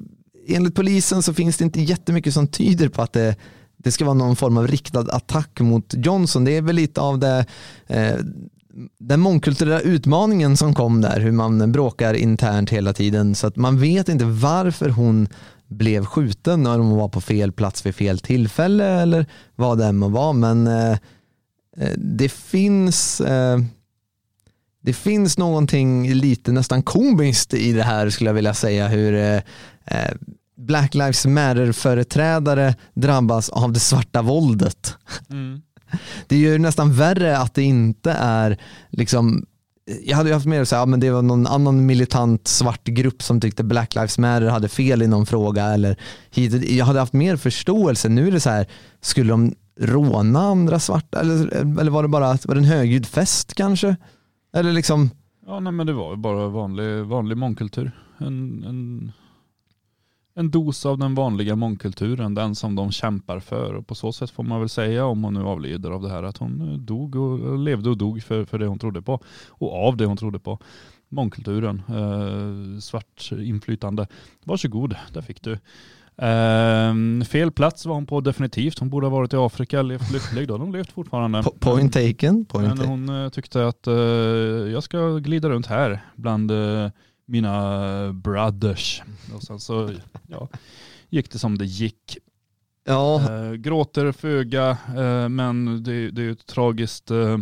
enligt 0.49 0.75
polisen 0.75 1.23
så 1.23 1.35
finns 1.35 1.57
det 1.57 1.65
inte 1.65 1.81
jättemycket 1.81 2.35
som 2.35 2.49
tyder 2.49 2.89
på 2.89 3.03
att 3.03 3.13
det, 3.13 3.37
det 3.77 3.93
ska 3.93 4.05
vara 4.05 4.15
någon 4.15 4.37
form 4.37 4.57
av 4.57 4.67
riktad 4.69 5.01
attack 5.01 5.61
mot 5.61 5.95
Johnson. 5.97 6.45
Det 6.45 6.57
är 6.57 6.63
väl 6.63 6.77
lite 6.77 7.01
av 7.01 7.19
det, 7.19 7.47
eh, 7.87 8.17
den 8.99 9.21
mångkulturella 9.21 9.81
utmaningen 9.81 10.57
som 10.57 10.75
kom 10.75 11.01
där, 11.01 11.21
hur 11.21 11.33
man 11.33 11.73
bråkar 11.73 12.15
internt 12.15 12.71
hela 12.71 12.93
tiden 12.93 13.35
så 13.35 13.47
att 13.47 13.57
man 13.57 13.81
vet 13.81 14.09
inte 14.09 14.25
varför 14.25 14.89
hon 14.89 15.29
blev 15.69 16.05
skjuten 16.05 16.63
när 16.63 16.79
hon 16.79 16.97
var 16.97 17.09
på 17.09 17.21
fel 17.21 17.53
plats 17.53 17.87
vid 17.87 17.95
fel 17.95 18.19
tillfälle 18.19 18.85
eller 18.85 19.27
vad 19.57 19.79
det 19.79 19.85
än 19.85 19.97
må 19.97 20.09
vara 20.09 20.33
men 20.33 20.67
eh, 20.67 20.93
eh 21.77 21.93
det 21.97 22.29
finns 22.29 23.21
eh, 23.21 23.59
det 24.83 24.93
finns 24.93 25.39
någonting 25.39 26.13
lite 26.13 26.53
nästan 26.53 26.83
komiskt 26.83 27.55
i 27.55 27.73
det 27.73 27.83
här 27.83 28.11
skulle 28.11 28.31
jag 28.31 28.35
vilja 28.35 28.55
säga 28.55 28.89
hur 28.89 29.15
eh, 29.15 29.37
eh 29.87 30.15
Black 30.57 30.95
Lives 30.95 31.27
Matter-företrädare 31.27 32.75
drabbas 32.95 33.49
av 33.49 33.73
det 33.73 33.81
svarta 33.81 34.23
våldet. 34.23 34.97
Mm. 35.31 35.63
Det 36.27 36.35
är 36.37 36.41
ju 36.41 36.59
nästan 36.59 36.93
värre 36.93 37.39
att 37.39 37.55
det 37.55 37.63
inte 37.63 38.13
är 38.13 38.59
liksom 38.91 39.47
jag 40.05 40.17
hade 40.17 40.29
ju 40.29 40.35
haft 40.35 40.47
mer 40.47 40.61
att 40.61 40.69
säga, 40.69 40.81
ja, 40.81 40.87
men 40.87 41.01
det 41.01 41.11
var 41.11 41.23
någon 41.23 41.47
annan 41.47 41.87
militant 41.87 42.49
svart 42.49 42.85
grupp 42.85 43.23
som 43.23 43.41
tyckte 43.41 43.65
Black 43.65 43.95
Lives 43.95 44.19
Matter 44.19 44.47
hade 44.47 44.69
fel 44.69 45.03
i 45.03 45.07
någon 45.07 45.27
fråga 45.27 45.65
eller 45.65 45.97
hit. 46.31 46.71
Jag 46.71 46.85
hade 46.85 46.99
haft 46.99 47.13
mer 47.13 47.37
förståelse. 47.37 48.09
Nu 48.09 48.29
är 48.29 48.33
det 48.33 48.41
så 48.41 48.51
här, 48.51 48.67
skulle 49.01 49.33
de 49.33 49.55
råna 49.81 50.41
andra 50.41 50.79
svarta 50.79 51.21
eller, 51.21 51.55
eller 51.81 51.91
var 51.91 52.03
det 52.03 52.09
bara 52.09 52.39
var 52.45 52.55
det 52.55 52.61
en 52.61 52.65
högljudd 52.65 53.07
fest 53.07 53.55
kanske? 53.55 53.97
Eller 54.57 54.73
liksom, 54.73 55.11
Ja, 55.47 55.61
nej, 55.61 55.73
men 55.73 55.87
det 55.87 55.93
var 55.93 56.11
ju 56.11 56.17
bara 56.17 56.49
vanlig, 56.49 57.05
vanlig 57.05 57.37
mångkultur. 57.37 57.93
En, 58.19 58.65
en, 58.65 59.13
en 60.37 60.51
dos 60.51 60.87
av 60.87 60.99
den 60.99 61.15
vanliga 61.15 61.57
mångkulturen, 61.57 62.35
den 62.35 62.55
som 62.55 62.75
de 62.75 62.93
kämpar 62.93 63.41
för. 63.41 63.75
Och 63.75 63.87
på 63.87 63.95
så 63.95 64.13
sätt 64.13 64.31
får 64.31 64.43
man 64.43 64.61
väl 64.61 64.69
säga, 64.69 65.07
om 65.07 65.25
hon 65.25 65.35
nu 65.35 65.43
avlider 65.43 65.91
av 65.91 66.03
det 66.03 66.09
här, 66.11 66.23
att 66.23 66.37
hon 66.37 66.73
eh, 66.73 66.79
dog 66.79 67.17
och 67.17 67.59
levde 67.59 67.91
och 67.91 67.97
dog 67.97 68.23
för, 68.23 68.45
för 68.45 68.59
det 68.59 68.67
hon 68.67 68.79
trodde 68.79 69.03
på. 69.03 69.21
Och 69.49 69.87
av 69.89 69.97
det 69.97 70.05
hon 70.05 70.17
trodde 70.17 70.39
på. 70.39 70.59
Mångkulturen, 71.09 71.83
eh, 71.89 72.81
svart 72.81 73.31
inflytande. 73.39 74.07
Varsågod, 74.45 74.97
där 75.13 75.23
fick 75.23 75.43
du. 75.43 75.53
Eh, 76.17 77.25
fel 77.27 77.51
plats 77.53 77.87
var 77.87 77.95
hon 77.95 78.07
på 78.07 78.21
definitivt. 78.21 78.79
Hon 78.79 78.91
borde 78.91 79.07
ha 79.07 79.11
varit 79.11 79.33
i 79.33 79.37
Afrika, 79.37 79.83
levt 79.83 80.13
lycklig. 80.13 80.49
Då 80.49 80.57
hon 80.57 80.73
levt 80.73 80.93
fortfarande. 80.93 81.39
po- 81.39 81.59
point 81.59 81.93
taken. 81.93 82.45
Point 82.45 82.79
Men 82.79 82.89
hon 82.89 83.09
eh, 83.09 83.29
tyckte 83.29 83.67
att 83.67 83.87
eh, 83.87 83.95
jag 84.73 84.83
ska 84.83 85.17
glida 85.19 85.49
runt 85.49 85.67
här 85.67 86.01
bland 86.17 86.51
eh, 86.51 86.91
mina 87.27 88.13
brothers. 88.13 89.03
Och 89.35 89.43
sen 89.43 89.61
så 89.61 89.91
ja, 90.29 90.49
gick 91.11 91.31
det 91.33 91.39
som 91.39 91.59
det 91.59 91.65
gick. 91.65 92.19
Ja, 92.85 93.31
Eh, 93.31 93.53
gråter 93.53 94.13
föga, 94.13 94.71
eh, 94.97 95.29
men 95.29 95.83
det, 95.83 96.11
det 96.11 96.23
är 96.23 96.31
ett 96.31 96.47
tragiskt, 96.47 97.11
eh, 97.11 97.39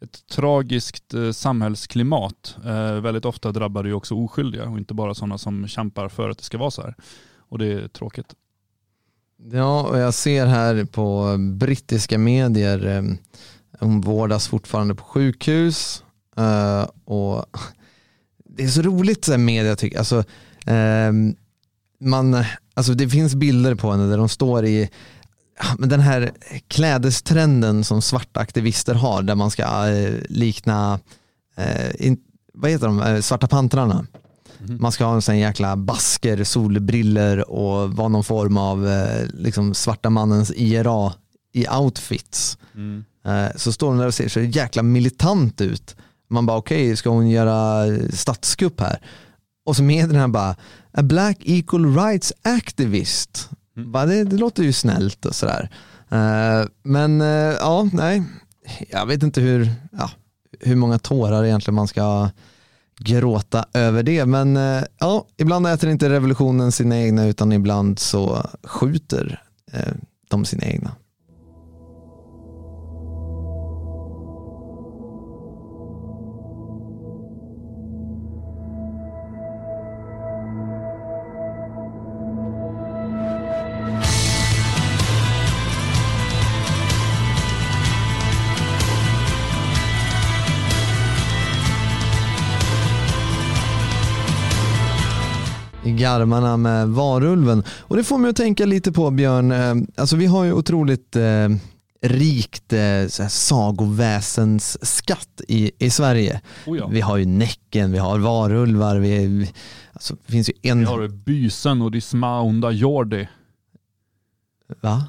ett 0.00 0.26
tragiskt 0.26 1.14
eh, 1.14 1.30
samhällsklimat. 1.30 2.56
Eh, 2.64 3.00
väldigt 3.00 3.24
ofta 3.24 3.52
drabbar 3.52 3.82
det 3.82 3.88
ju 3.88 3.94
också 3.94 4.14
oskyldiga 4.14 4.68
och 4.68 4.78
inte 4.78 4.94
bara 4.94 5.14
sådana 5.14 5.38
som 5.38 5.68
kämpar 5.68 6.08
för 6.08 6.30
att 6.30 6.38
det 6.38 6.44
ska 6.44 6.58
vara 6.58 6.70
så 6.70 6.82
här. 6.82 6.94
Och 7.38 7.58
det 7.58 7.66
är 7.72 7.88
tråkigt. 7.88 8.34
Ja, 9.52 9.82
och 9.88 9.98
jag 9.98 10.14
ser 10.14 10.46
här 10.46 10.84
på 10.84 11.36
brittiska 11.38 12.18
medier, 12.18 12.86
eh, 12.86 13.02
hon 13.80 14.00
vårdas 14.00 14.48
fortfarande 14.48 14.94
på 14.94 15.04
sjukhus 15.04 16.04
och 17.04 17.46
det 18.56 18.62
är 18.62 18.68
så 18.68 18.82
roligt 18.82 19.24
så 19.24 19.30
här 19.30 19.38
media 19.38 19.76
tycker 19.76 19.98
alltså, 19.98 20.18
eh, 20.66 21.12
man, 22.00 22.44
alltså 22.74 22.94
det 22.94 23.08
finns 23.08 23.34
bilder 23.34 23.74
på 23.74 23.90
henne 23.90 24.10
där 24.10 24.18
de 24.18 24.28
står 24.28 24.64
i 24.64 24.90
men 25.78 25.88
den 25.88 26.00
här 26.00 26.32
klädestrenden 26.68 27.84
som 27.84 28.02
svarta 28.02 28.40
aktivister 28.40 28.94
har 28.94 29.22
där 29.22 29.34
man 29.34 29.50
ska 29.50 29.88
eh, 29.88 30.14
likna, 30.28 31.00
eh, 31.56 32.06
in, 32.06 32.18
vad 32.54 32.70
heter 32.70 32.86
de, 32.86 33.02
eh, 33.02 33.20
svarta 33.20 33.46
pantrarna. 33.46 34.06
Man 34.78 34.92
ska 34.92 35.04
ha 35.04 35.14
en 35.14 35.22
sån 35.22 35.38
jäkla 35.38 35.76
basker, 35.76 36.44
solbriller 36.44 37.50
och 37.50 37.90
vara 37.90 38.08
någon 38.08 38.24
form 38.24 38.56
av 38.56 38.88
eh, 38.88 39.26
liksom 39.34 39.74
svarta 39.74 40.10
mannens 40.10 40.52
IRA 40.56 41.12
i 41.52 41.68
outfits. 41.68 42.58
Eh, 43.26 43.56
så 43.56 43.72
står 43.72 43.88
hon 43.88 43.98
där 43.98 44.06
och 44.06 44.14
ser 44.14 44.28
så 44.28 44.40
jäkla 44.40 44.82
militant 44.82 45.60
ut. 45.60 45.96
Man 46.28 46.46
bara 46.46 46.56
okej, 46.58 46.96
ska 46.96 47.10
hon 47.10 47.30
göra 47.30 47.86
statskupp 48.12 48.80
här? 48.80 49.00
Och 49.66 49.76
så 49.76 49.82
medierna 49.82 50.28
bara, 50.28 50.56
a 50.92 51.02
black 51.02 51.38
equal 51.44 51.96
rights 51.96 52.32
activist. 52.42 53.50
Bara, 53.76 54.06
det, 54.06 54.24
det 54.24 54.36
låter 54.36 54.62
ju 54.62 54.72
snällt 54.72 55.26
och 55.26 55.34
sådär. 55.34 55.70
Eh, 56.10 56.66
men 56.82 57.20
eh, 57.20 57.54
ja, 57.60 57.88
nej, 57.92 58.22
jag 58.90 59.06
vet 59.06 59.22
inte 59.22 59.40
hur, 59.40 59.72
ja, 59.92 60.10
hur 60.60 60.76
många 60.76 60.98
tårar 60.98 61.44
egentligen 61.44 61.74
man 61.74 61.88
ska 61.88 62.30
gråta 62.98 63.64
över 63.72 64.02
det. 64.02 64.26
Men 64.26 64.56
eh, 64.56 64.82
ja, 64.98 65.26
ibland 65.36 65.66
äter 65.66 65.90
inte 65.90 66.10
revolutionen 66.10 66.72
sina 66.72 67.00
egna 67.00 67.26
utan 67.26 67.52
ibland 67.52 67.98
så 67.98 68.50
skjuter 68.62 69.42
eh, 69.72 69.92
de 70.28 70.44
sina 70.44 70.64
egna. 70.64 70.92
Garmarna 95.96 96.56
med 96.56 96.88
varulven. 96.88 97.64
Och 97.78 97.96
det 97.96 98.04
får 98.04 98.18
mig 98.18 98.30
att 98.30 98.36
tänka 98.36 98.66
lite 98.66 98.92
på 98.92 99.10
Björn, 99.10 99.52
eh, 99.52 99.74
alltså 99.96 100.16
vi 100.16 100.26
har 100.26 100.44
ju 100.44 100.52
otroligt 100.52 101.16
eh, 101.16 101.48
rikt 102.02 102.72
eh, 102.72 103.06
sagoväsens 103.28 104.96
skatt 104.96 105.40
i, 105.48 105.70
i 105.78 105.90
Sverige. 105.90 106.40
Oh 106.66 106.78
ja. 106.78 106.86
Vi 106.86 107.00
har 107.00 107.16
ju 107.16 107.26
Näcken, 107.26 107.92
vi 107.92 107.98
har 107.98 108.18
varulvar, 108.18 108.96
vi, 108.96 109.26
vi, 109.26 109.52
alltså, 109.92 110.16
det 110.26 110.32
finns 110.32 110.48
ju 110.48 110.52
en... 110.62 110.78
Vi 110.78 110.84
har 110.84 111.08
Bysen 111.08 111.82
och 111.82 111.90
Dismaunda 111.90 112.70
Jordi 112.70 113.28
Va? 114.80 115.08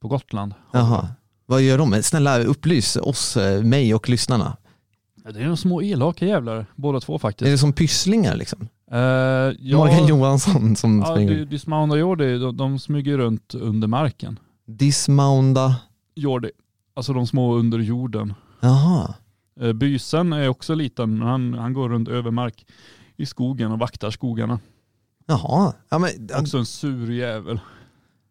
på 0.00 0.08
Gotland. 0.08 0.54
Jaha. 0.72 1.08
Vad 1.46 1.62
gör 1.62 1.78
de? 1.78 2.02
Snälla 2.02 2.38
upplys 2.38 2.96
oss, 2.96 3.36
eh, 3.36 3.62
mig 3.62 3.94
och 3.94 4.08
lyssnarna. 4.08 4.56
Det 5.32 5.40
är 5.40 5.44
de 5.44 5.56
små 5.56 5.82
elaka 5.82 6.26
jävlar, 6.26 6.66
båda 6.76 7.00
två 7.00 7.14
Är 7.14 7.18
faktiskt. 7.18 7.50
det 7.50 7.58
som 7.58 7.72
pysslingar 7.72 8.36
liksom? 8.36 8.68
Eh, 8.92 8.98
ja, 9.60 9.76
Morgan 9.76 10.06
Johansson 10.06 10.76
som 10.76 10.98
ja, 11.00 11.06
springer. 11.06 11.32
Di- 11.32 11.44
Dismaunda 11.44 11.96
Jordi, 11.96 12.38
de, 12.38 12.56
de 12.56 12.78
smyger 12.78 13.18
runt 13.18 13.54
under 13.54 13.88
marken. 13.88 14.38
Dismounda. 14.66 15.76
Jordi, 16.14 16.50
alltså 16.96 17.12
de 17.12 17.26
små 17.26 17.54
under 17.54 17.78
jorden. 17.78 18.34
Jaha. 18.60 19.14
Eh, 19.60 19.72
Bysen 19.72 20.32
är 20.32 20.48
också 20.48 20.74
liten, 20.74 21.18
men 21.18 21.28
han, 21.28 21.54
han 21.54 21.72
går 21.72 21.88
runt 21.88 22.08
över 22.08 22.30
mark 22.30 22.66
i 23.16 23.26
skogen 23.26 23.72
och 23.72 23.78
vaktar 23.78 24.10
skogarna. 24.10 24.60
Jaha. 25.26 25.72
Ja, 25.90 25.98
men, 25.98 26.10
Också 26.40 26.58
en 26.58 26.66
sur 26.66 27.10
jävel. 27.12 27.60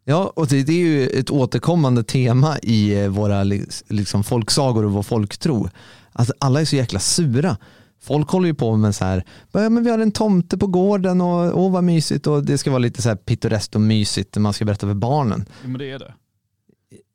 Ja, 0.04 0.32
och 0.36 0.46
det, 0.46 0.62
det 0.62 0.72
är 0.72 0.86
ju 0.86 1.06
ett 1.06 1.30
återkommande 1.30 2.02
tema 2.02 2.58
i 2.58 3.02
eh, 3.02 3.08
våra 3.08 3.44
li- 3.44 3.66
liksom, 3.88 4.24
folksagor 4.24 4.84
och 4.84 4.92
vår 4.92 5.02
folktro. 5.02 5.68
Att 6.12 6.30
alla 6.38 6.60
är 6.60 6.64
så 6.64 6.76
jäkla 6.76 6.98
sura. 6.98 7.56
Folk 8.00 8.28
håller 8.30 8.46
ju 8.46 8.54
på 8.54 8.76
med 8.76 8.94
så 8.94 9.04
här, 9.04 9.24
ja, 9.52 9.68
men 9.68 9.84
vi 9.84 9.90
har 9.90 9.98
en 9.98 10.12
tomte 10.12 10.58
på 10.58 10.66
gården 10.66 11.20
och 11.20 11.58
åh 11.62 11.72
vad 11.72 11.84
mysigt 11.84 12.26
och 12.26 12.44
det 12.44 12.58
ska 12.58 12.70
vara 12.70 12.78
lite 12.78 13.02
så 13.02 13.08
här 13.08 13.16
pittoreskt 13.16 13.74
och 13.74 13.80
mysigt 13.80 14.34
när 14.34 14.40
man 14.42 14.52
ska 14.52 14.64
berätta 14.64 14.86
för 14.86 14.94
barnen. 14.94 15.44
Ja, 15.62 15.68
men 15.68 15.78
det 15.78 15.90
är 15.90 15.98
det. 15.98 16.14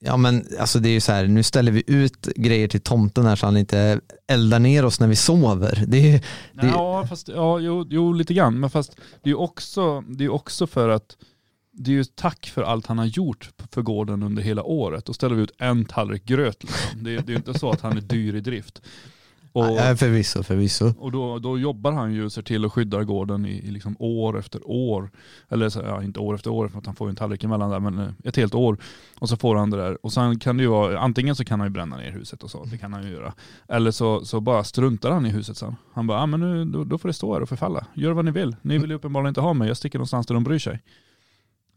Ja 0.05 0.17
men 0.17 0.45
alltså 0.59 0.79
det 0.79 0.89
är 0.89 0.93
ju 0.93 0.99
så 0.99 1.11
här, 1.11 1.27
nu 1.27 1.43
ställer 1.43 1.71
vi 1.71 1.83
ut 1.87 2.25
grejer 2.35 2.67
till 2.67 2.81
tomten 2.81 3.25
här 3.25 3.35
så 3.35 3.45
han 3.45 3.57
inte 3.57 3.99
eldar 4.27 4.59
ner 4.59 4.85
oss 4.85 4.99
när 4.99 5.07
vi 5.07 5.15
sover. 5.15 5.83
Det 5.87 5.97
är, 6.11 6.23
det, 6.53 6.67
Ja, 6.67 7.07
fast, 7.07 7.27
ja 7.27 7.59
jo, 7.59 7.85
jo, 7.89 8.13
lite 8.13 8.33
grann. 8.33 8.59
Men 8.59 8.69
fast 8.69 8.91
det 9.23 9.29
är 9.29 9.31
ju 9.31 9.35
också, 9.35 10.01
det 10.01 10.23
är 10.23 10.29
också 10.29 10.67
för 10.67 10.89
att 10.89 11.17
det 11.71 11.91
är 11.91 11.95
ju 11.95 12.03
tack 12.03 12.51
för 12.53 12.61
allt 12.63 12.87
han 12.87 12.97
har 12.97 13.05
gjort 13.05 13.49
för 13.71 13.81
gården 13.81 14.23
under 14.23 14.43
hela 14.43 14.63
året. 14.63 15.05
Då 15.05 15.13
ställer 15.13 15.35
vi 15.35 15.41
ut 15.43 15.51
en 15.57 15.85
tallrik 15.85 16.25
gröt. 16.25 16.63
Liksom. 16.63 17.03
Det, 17.03 17.11
är- 17.11 17.15
det 17.21 17.23
är 17.29 17.33
ju 17.33 17.35
inte 17.35 17.59
så 17.59 17.69
att 17.71 17.81
han 17.81 17.97
är 17.97 18.01
dyr 18.01 18.35
i 18.35 18.39
drift. 18.41 18.81
Och, 19.53 19.65
ja, 19.65 19.95
förvisso, 19.95 20.43
förvisso. 20.43 20.93
och 20.99 21.11
då, 21.11 21.39
då 21.39 21.59
jobbar 21.59 21.91
han 21.91 22.13
ju 22.13 22.29
sig 22.29 22.43
till 22.43 22.65
och 22.65 22.73
skyddar 22.73 23.03
gården 23.03 23.45
i, 23.45 23.51
i 23.51 23.71
liksom 23.71 23.95
år 23.99 24.39
efter 24.39 24.61
år. 24.65 25.11
Eller 25.49 25.69
så, 25.69 25.79
ja, 25.79 26.03
inte 26.03 26.19
år 26.19 26.35
efter 26.35 26.51
år 26.51 26.67
för 26.67 26.77
att 26.79 26.85
han 26.85 26.95
får 26.95 27.07
ju 27.07 27.09
en 27.09 27.15
tallrik 27.15 27.43
emellan 27.43 27.69
där, 27.69 27.79
men 27.79 27.99
eh, 27.99 28.09
ett 28.23 28.35
helt 28.35 28.55
år. 28.55 28.77
Och 29.19 29.29
så 29.29 29.37
får 29.37 29.55
han 29.55 29.69
det 29.69 29.77
där. 29.77 30.05
Och 30.05 30.13
sen 30.13 30.39
kan 30.39 30.57
det 30.57 30.63
ju 30.63 30.69
vara, 30.69 30.99
antingen 30.99 31.35
så 31.35 31.45
kan 31.45 31.59
han 31.59 31.69
ju 31.69 31.73
bränna 31.73 31.97
ner 31.97 32.11
huset 32.11 32.43
och 32.43 32.51
så, 32.51 32.65
det 32.65 32.77
kan 32.77 32.93
han 32.93 33.03
ju 33.03 33.09
göra. 33.09 33.33
Eller 33.67 33.91
så, 33.91 34.25
så 34.25 34.41
bara 34.41 34.63
struntar 34.63 35.11
han 35.11 35.25
i 35.25 35.29
huset 35.29 35.57
sen. 35.57 35.75
Han 35.93 36.07
bara, 36.07 36.21
ah, 36.21 36.25
men 36.25 36.39
nu, 36.39 36.65
då, 36.65 36.83
då 36.83 36.97
får 36.97 37.09
det 37.09 37.13
stå 37.13 37.33
här 37.33 37.41
och 37.41 37.49
förfalla. 37.49 37.87
Gör 37.93 38.11
vad 38.11 38.25
ni 38.25 38.31
vill. 38.31 38.55
Ni 38.61 38.77
vill 38.77 38.89
ju 38.89 38.95
uppenbarligen 38.95 39.29
inte 39.29 39.41
ha 39.41 39.53
mig, 39.53 39.67
jag 39.67 39.77
sticker 39.77 39.99
någonstans 39.99 40.27
där 40.27 40.33
de 40.33 40.43
bryr 40.43 40.59
sig. 40.59 40.81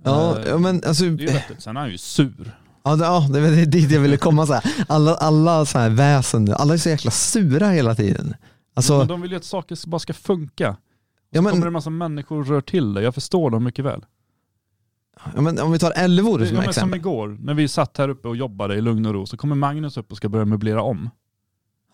Ja, 0.04 0.38
Eh, 0.38 0.48
ja 0.48 0.58
men 0.58 0.82
alltså, 0.86 1.04
det 1.04 1.24
är 1.24 1.26
ju 1.28 1.32
vettigt. 1.32 1.62
Sen 1.62 1.76
är 1.76 1.80
han 1.80 1.90
ju 1.90 1.98
sur. 1.98 2.56
Ja, 2.86 2.96
det, 2.96 3.04
ja, 3.04 3.26
det 3.30 3.38
är 3.38 3.66
dit 3.66 3.90
jag 3.90 4.00
ville 4.00 4.16
komma. 4.16 4.46
Så 4.46 4.52
här. 4.52 4.64
Alla, 4.88 5.14
alla 5.14 5.64
så 5.64 5.78
här 5.78 5.90
väsen, 5.90 6.54
alla 6.54 6.74
är 6.74 6.78
så 6.78 6.88
jäkla 6.88 7.10
sura 7.10 7.68
hela 7.68 7.94
tiden. 7.94 8.34
Alltså, 8.74 8.98
Men 8.98 9.08
de 9.08 9.20
vill 9.20 9.30
ju 9.30 9.36
att 9.36 9.44
saker 9.44 9.88
bara 9.88 9.98
ska 9.98 10.12
funka. 10.12 10.76
ja, 11.30 11.38
Kommer 11.38 11.50
det 11.50 11.58
men, 11.58 11.66
en 11.66 11.72
massa 11.72 11.90
människor 11.90 12.38
och 12.40 12.46
rör 12.46 12.60
till 12.60 12.94
det. 12.94 13.02
Jag 13.02 13.14
förstår 13.14 13.50
dem 13.50 13.64
mycket 13.64 13.84
väl. 13.84 14.04
ja, 15.34 15.40
men 15.40 15.60
om 15.60 15.72
vi 15.72 15.78
tar 15.78 15.92
Älvor 15.96 16.38
som 16.38 16.46
ja, 16.46 16.52
men 16.52 16.62
som 16.62 16.68
exempel. 16.70 16.98
igår, 16.98 17.38
när 17.40 17.54
vi 17.54 17.68
satt 17.68 17.98
här 17.98 18.08
uppe 18.08 18.28
och 18.28 18.36
jobbade 18.36 18.74
i 18.74 18.80
lugn 18.80 19.06
och 19.06 19.14
ro, 19.14 19.26
så 19.26 19.36
kommer 19.36 19.56
Magnus 19.56 19.96
upp 19.96 20.10
och 20.10 20.16
ska 20.16 20.28
börja 20.28 20.44
möblera 20.44 20.82
om. 20.82 21.10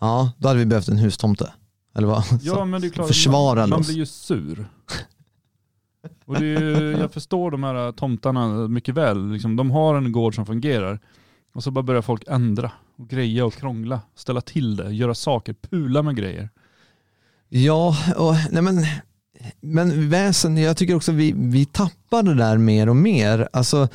Ja, 0.01 0.33
då 0.39 0.49
hade 0.49 0.61
vi 0.61 0.67
behövt 0.67 0.89
en 0.89 0.99
hustomte. 0.99 1.53
Eller 1.97 2.09
vad? 2.09 2.25
Ja 2.43 2.65
men 2.65 2.81
det 2.81 2.87
är 2.87 2.91
klart, 2.91 3.57
man, 3.57 3.71
man 3.71 3.83
blir 3.83 3.95
ju 3.95 4.07
sur. 4.07 4.67
Och 6.25 6.41
det 6.41 6.47
är, 6.47 6.61
ju- 6.61 6.97
jag 7.01 7.13
förstår 7.13 7.51
de 7.51 7.63
här 7.65 7.93
tomtarna 7.93 8.69
mycket 8.69 8.95
väl. 8.95 9.33
Liksom, 9.33 9.57
de 9.57 9.71
har 9.71 9.95
en 9.95 10.13
gård 10.13 10.35
som 10.35 10.47
fungerar. 10.47 10.99
Och 11.55 11.63
så 11.63 11.71
bara 11.71 11.83
börjar 11.83 12.03
folk 12.03 12.25
ändra 12.29 12.73
och 12.97 13.09
greja 13.09 13.45
och 13.47 13.55
krångla. 13.55 14.01
Ställa 14.15 14.41
till 14.41 14.77
det, 14.77 14.93
göra 14.95 15.15
saker, 15.15 15.55
pula 15.71 16.03
med 16.03 16.17
grejer. 16.17 16.49
Ja, 17.49 17.97
och, 18.17 18.35
nej 18.51 18.63
men, 18.63 18.85
men 19.61 20.11
väsen, 20.11 20.57
jag 20.57 20.77
tycker 20.77 20.95
också 20.95 21.13
vi, 21.13 21.33
vi 21.37 21.65
tappar 21.65 22.23
det 22.23 22.35
där 22.35 22.59
mer 22.59 22.89
och 22.89 22.97
mer. 22.97 23.49
Alltså, 23.53 23.89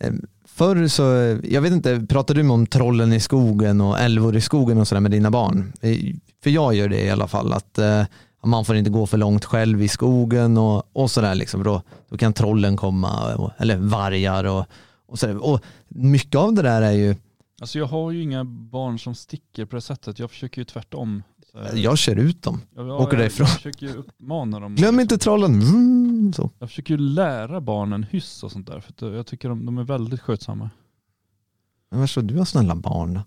eh, 0.00 0.12
förr 0.44 0.88
så, 0.88 1.02
jag 1.44 1.62
vet 1.62 1.72
inte, 1.72 2.06
pratar 2.08 2.34
du 2.34 2.48
om 2.48 2.66
trollen 2.66 3.12
i 3.12 3.20
skogen 3.20 3.80
och 3.80 3.98
älvor 4.00 4.36
i 4.36 4.40
skogen 4.40 4.78
och 4.78 4.88
sådär 4.88 5.00
med 5.00 5.10
dina 5.10 5.30
barn? 5.30 5.72
Eh, 5.80 5.96
för 6.42 6.50
jag 6.50 6.74
gör 6.74 6.88
det 6.88 7.04
i 7.04 7.10
alla 7.10 7.28
fall, 7.28 7.52
att 7.52 7.78
eh, 7.78 8.04
man 8.48 8.64
får 8.64 8.76
inte 8.76 8.90
gå 8.90 9.06
för 9.06 9.18
långt 9.18 9.44
själv 9.44 9.82
i 9.82 9.88
skogen 9.88 10.58
och, 10.58 10.82
och 10.92 11.10
sådär 11.10 11.34
liksom. 11.34 11.62
Då, 11.62 11.82
då 12.08 12.16
kan 12.16 12.32
trollen 12.32 12.76
komma, 12.76 13.34
och, 13.34 13.50
eller 13.58 13.76
vargar 13.76 14.44
och, 14.44 14.66
och 15.06 15.18
sådär. 15.18 15.44
Och 15.44 15.60
mycket 15.88 16.34
av 16.34 16.54
det 16.54 16.62
där 16.62 16.82
är 16.82 16.92
ju, 16.92 17.16
Alltså 17.60 17.78
jag 17.78 17.86
har 17.86 18.10
ju 18.10 18.22
inga 18.22 18.44
barn 18.44 18.98
som 18.98 19.14
sticker 19.14 19.64
på 19.64 19.76
det 19.76 19.82
sättet. 19.82 20.18
Jag 20.18 20.30
försöker 20.30 20.60
ju 20.60 20.64
tvärtom. 20.64 21.22
Så 21.52 21.78
jag 21.78 21.98
kör 21.98 22.16
ut 22.16 22.42
dem. 22.42 22.60
Ja, 22.76 22.86
ja, 22.86 22.94
åker 22.94 23.12
jag, 23.12 23.22
därifrån. 23.22 23.46
Jag 23.46 23.56
försöker 23.56 23.86
ju 23.86 23.94
uppmana 23.94 24.60
dem. 24.60 24.74
Glöm 24.74 25.00
inte 25.00 25.18
trollen. 25.18 25.62
Mm, 25.62 26.32
så. 26.32 26.50
Jag 26.58 26.68
försöker 26.68 26.94
ju 26.94 27.00
lära 27.00 27.60
barnen 27.60 28.02
hyss 28.02 28.42
och 28.42 28.52
sånt 28.52 28.66
där. 28.66 28.80
För 28.80 29.14
jag 29.16 29.26
tycker 29.26 29.48
de, 29.48 29.66
de 29.66 29.78
är 29.78 29.84
väldigt 29.84 30.20
skötsamma. 30.20 30.70
Men 31.90 32.00
Varför 32.00 32.22
du 32.22 32.38
har 32.38 32.44
snälla 32.44 32.74
barn 32.74 33.20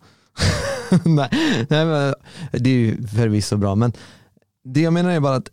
nej, 1.05 1.29
nej, 1.69 1.85
men 1.85 2.13
det 2.51 2.69
är 2.69 2.73
ju 2.73 3.07
förvisso 3.07 3.57
bra, 3.57 3.75
men 3.75 3.93
det 4.65 4.81
jag 4.81 4.93
menar 4.93 5.09
är 5.09 5.19
bara 5.19 5.35
att 5.35 5.49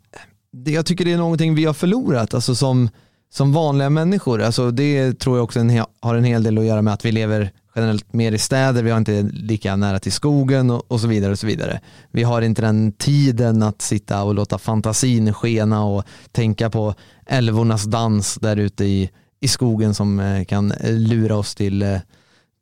det, 0.53 0.71
jag 0.71 0.87
tycker 0.87 1.05
det 1.05 1.13
är 1.13 1.17
någonting 1.17 1.55
vi 1.55 1.65
har 1.65 1.75
förlorat, 1.75 2.35
alltså 2.35 2.55
som, 2.55 2.89
som 3.31 3.53
vanliga 3.53 3.91
människor. 3.91 4.43
Alltså 4.43 4.71
det 4.71 5.19
tror 5.19 5.37
jag 5.37 5.45
också 5.45 5.61
en, 5.61 5.85
har 6.01 6.15
en 6.15 6.25
hel 6.25 6.43
del 6.43 6.59
att 6.59 6.65
göra 6.65 6.83
med 6.83 6.95
att 6.95 7.05
vi 7.05 7.13
lever 7.13 7.51
generellt 7.75 8.13
mer 8.13 8.33
i 8.33 8.39
städer, 8.39 8.83
vi 8.83 8.91
har 8.91 8.99
inte 8.99 9.23
lika 9.23 9.77
nära 9.77 9.99
till 9.99 10.13
skogen 10.13 10.71
och, 10.71 10.93
och 10.93 11.01
så 11.01 11.07
vidare. 11.07 11.33
och 11.33 11.39
så 11.39 11.47
vidare. 11.47 11.81
Vi 12.11 12.23
har 12.23 12.43
inte 12.43 12.63
den 12.63 12.93
tiden 12.93 13.63
att 13.63 13.83
sitta 13.83 14.23
och 14.23 14.35
låta 14.35 14.59
fantasin 14.59 15.35
skena 15.35 15.85
och 15.85 16.05
tänka 16.33 16.71
på 16.71 16.95
älvornas 17.27 17.85
dans 17.85 18.35
där 18.35 18.57
ute 18.57 18.85
i, 18.85 19.11
i 19.41 19.49
skogen 19.49 19.95
som 19.95 20.21
eh, 20.21 20.45
kan 20.45 20.73
eh, 20.73 20.93
lura 20.93 21.37
oss 21.37 21.55
till 21.55 21.83
eh, 21.83 21.99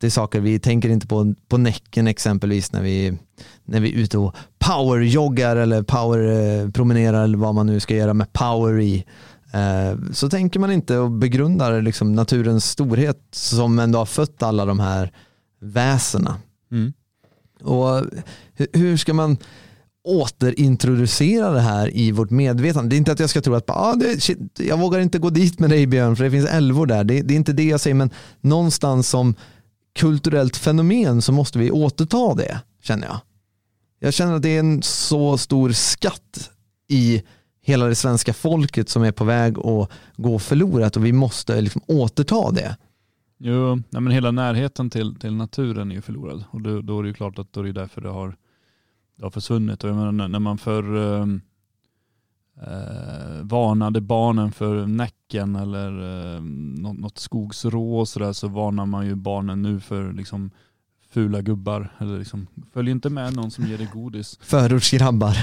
det 0.01 0.07
är 0.07 0.11
saker 0.11 0.39
vi 0.39 0.59
tänker 0.59 0.89
inte 0.89 1.07
på, 1.07 1.35
på 1.47 1.57
näcken 1.57 2.07
exempelvis 2.07 2.71
när 2.71 2.81
vi, 2.81 3.17
när 3.65 3.79
vi 3.79 3.93
är 3.93 3.97
ute 3.97 4.17
och 4.17 4.35
powerjoggar 4.59 5.55
eller 5.55 5.83
powerpromenerar 5.83 7.23
eller 7.23 7.37
vad 7.37 7.55
man 7.55 7.67
nu 7.67 7.79
ska 7.79 7.95
göra 7.95 8.13
med 8.13 8.33
power 8.33 8.79
i. 8.79 9.05
Eh, 9.53 9.99
Så 10.13 10.29
tänker 10.29 10.59
man 10.59 10.71
inte 10.71 10.97
och 10.97 11.11
begrundar 11.11 11.81
liksom 11.81 12.13
naturens 12.13 12.65
storhet 12.65 13.19
som 13.31 13.79
ändå 13.79 13.99
har 13.99 14.05
fött 14.05 14.43
alla 14.43 14.65
de 14.65 14.79
här 14.79 15.11
väsena. 15.61 16.35
Mm. 16.71 16.93
Och 17.63 18.01
hu- 18.57 18.67
hur 18.77 18.97
ska 18.97 19.13
man 19.13 19.37
återintroducera 20.03 21.49
det 21.51 21.59
här 21.61 21.97
i 21.97 22.11
vårt 22.11 22.29
medvetande? 22.29 22.89
Det 22.89 22.95
är 22.95 22.97
inte 22.97 23.11
att 23.11 23.19
jag 23.19 23.29
ska 23.29 23.41
tro 23.41 23.53
att 23.53 23.69
ah, 23.69 23.95
det, 23.95 24.21
shit, 24.23 24.39
jag 24.59 24.77
vågar 24.79 24.99
inte 24.99 25.19
gå 25.19 25.29
dit 25.29 25.59
med 25.59 25.69
dig 25.69 25.87
Björn 25.87 26.15
för 26.15 26.23
det 26.23 26.31
finns 26.31 26.49
älvor 26.49 26.85
där. 26.85 27.03
Det, 27.03 27.21
det 27.21 27.33
är 27.33 27.35
inte 27.35 27.53
det 27.53 27.63
jag 27.63 27.79
säger 27.79 27.95
men 27.95 28.09
någonstans 28.41 29.09
som 29.09 29.35
kulturellt 29.95 30.57
fenomen 30.57 31.21
så 31.21 31.31
måste 31.31 31.59
vi 31.59 31.71
återta 31.71 32.33
det 32.35 32.61
känner 32.83 33.07
jag. 33.07 33.19
Jag 33.99 34.13
känner 34.13 34.33
att 34.33 34.41
det 34.41 34.55
är 34.55 34.59
en 34.59 34.81
så 34.83 35.37
stor 35.37 35.71
skatt 35.71 36.51
i 36.87 37.23
hela 37.61 37.85
det 37.85 37.95
svenska 37.95 38.33
folket 38.33 38.89
som 38.89 39.03
är 39.03 39.11
på 39.11 39.23
väg 39.23 39.57
att 39.59 39.89
gå 40.17 40.39
förlorat 40.39 40.97
och 40.97 41.05
vi 41.05 41.13
måste 41.13 41.61
liksom 41.61 41.81
återta 41.87 42.51
det. 42.51 42.77
Jo, 43.43 43.75
nej, 43.75 44.01
men 44.01 44.11
hela 44.11 44.31
närheten 44.31 44.89
till, 44.89 45.15
till 45.15 45.33
naturen 45.35 45.91
är 45.91 45.95
ju 45.95 46.01
förlorad. 46.01 46.43
Och 46.51 46.61
då, 46.61 46.81
då 46.81 46.99
är 46.99 47.03
det 47.03 47.07
ju 47.09 47.13
klart 47.13 47.39
att 47.39 47.53
då 47.53 47.59
är 47.59 47.63
det 47.63 47.71
därför 47.71 48.01
det 48.01 48.09
har, 48.09 48.35
det 49.17 49.23
har 49.23 49.29
försvunnit. 49.31 49.83
Och 49.83 49.89
jag 49.89 49.95
menar, 49.97 50.27
när- 50.27 50.39
man 50.39 50.57
för 50.57 51.17
eh, 51.19 51.25
eh, 52.61 53.43
varnade 53.43 54.01
barnen 54.01 54.51
för 54.51 54.85
Näcken 54.85 55.55
eller 55.55 55.87
eh, 56.35 56.41
något, 56.41 56.99
något 56.99 57.17
skogsrå 57.17 57.99
och 57.99 58.07
sådär 58.07 58.33
så 58.33 58.47
varnar 58.47 58.85
man 58.85 59.05
ju 59.05 59.15
barnen 59.15 59.61
nu 59.61 59.79
för 59.79 60.13
liksom 60.13 60.51
fula 61.09 61.41
gubbar. 61.41 61.95
Eller 61.97 62.19
liksom, 62.19 62.47
följ 62.73 62.91
inte 62.91 63.09
med 63.09 63.35
någon 63.35 63.51
som 63.51 63.67
ger 63.67 63.77
dig 63.77 63.89
godis. 63.93 64.39
Förortsgrabbar. 64.41 65.37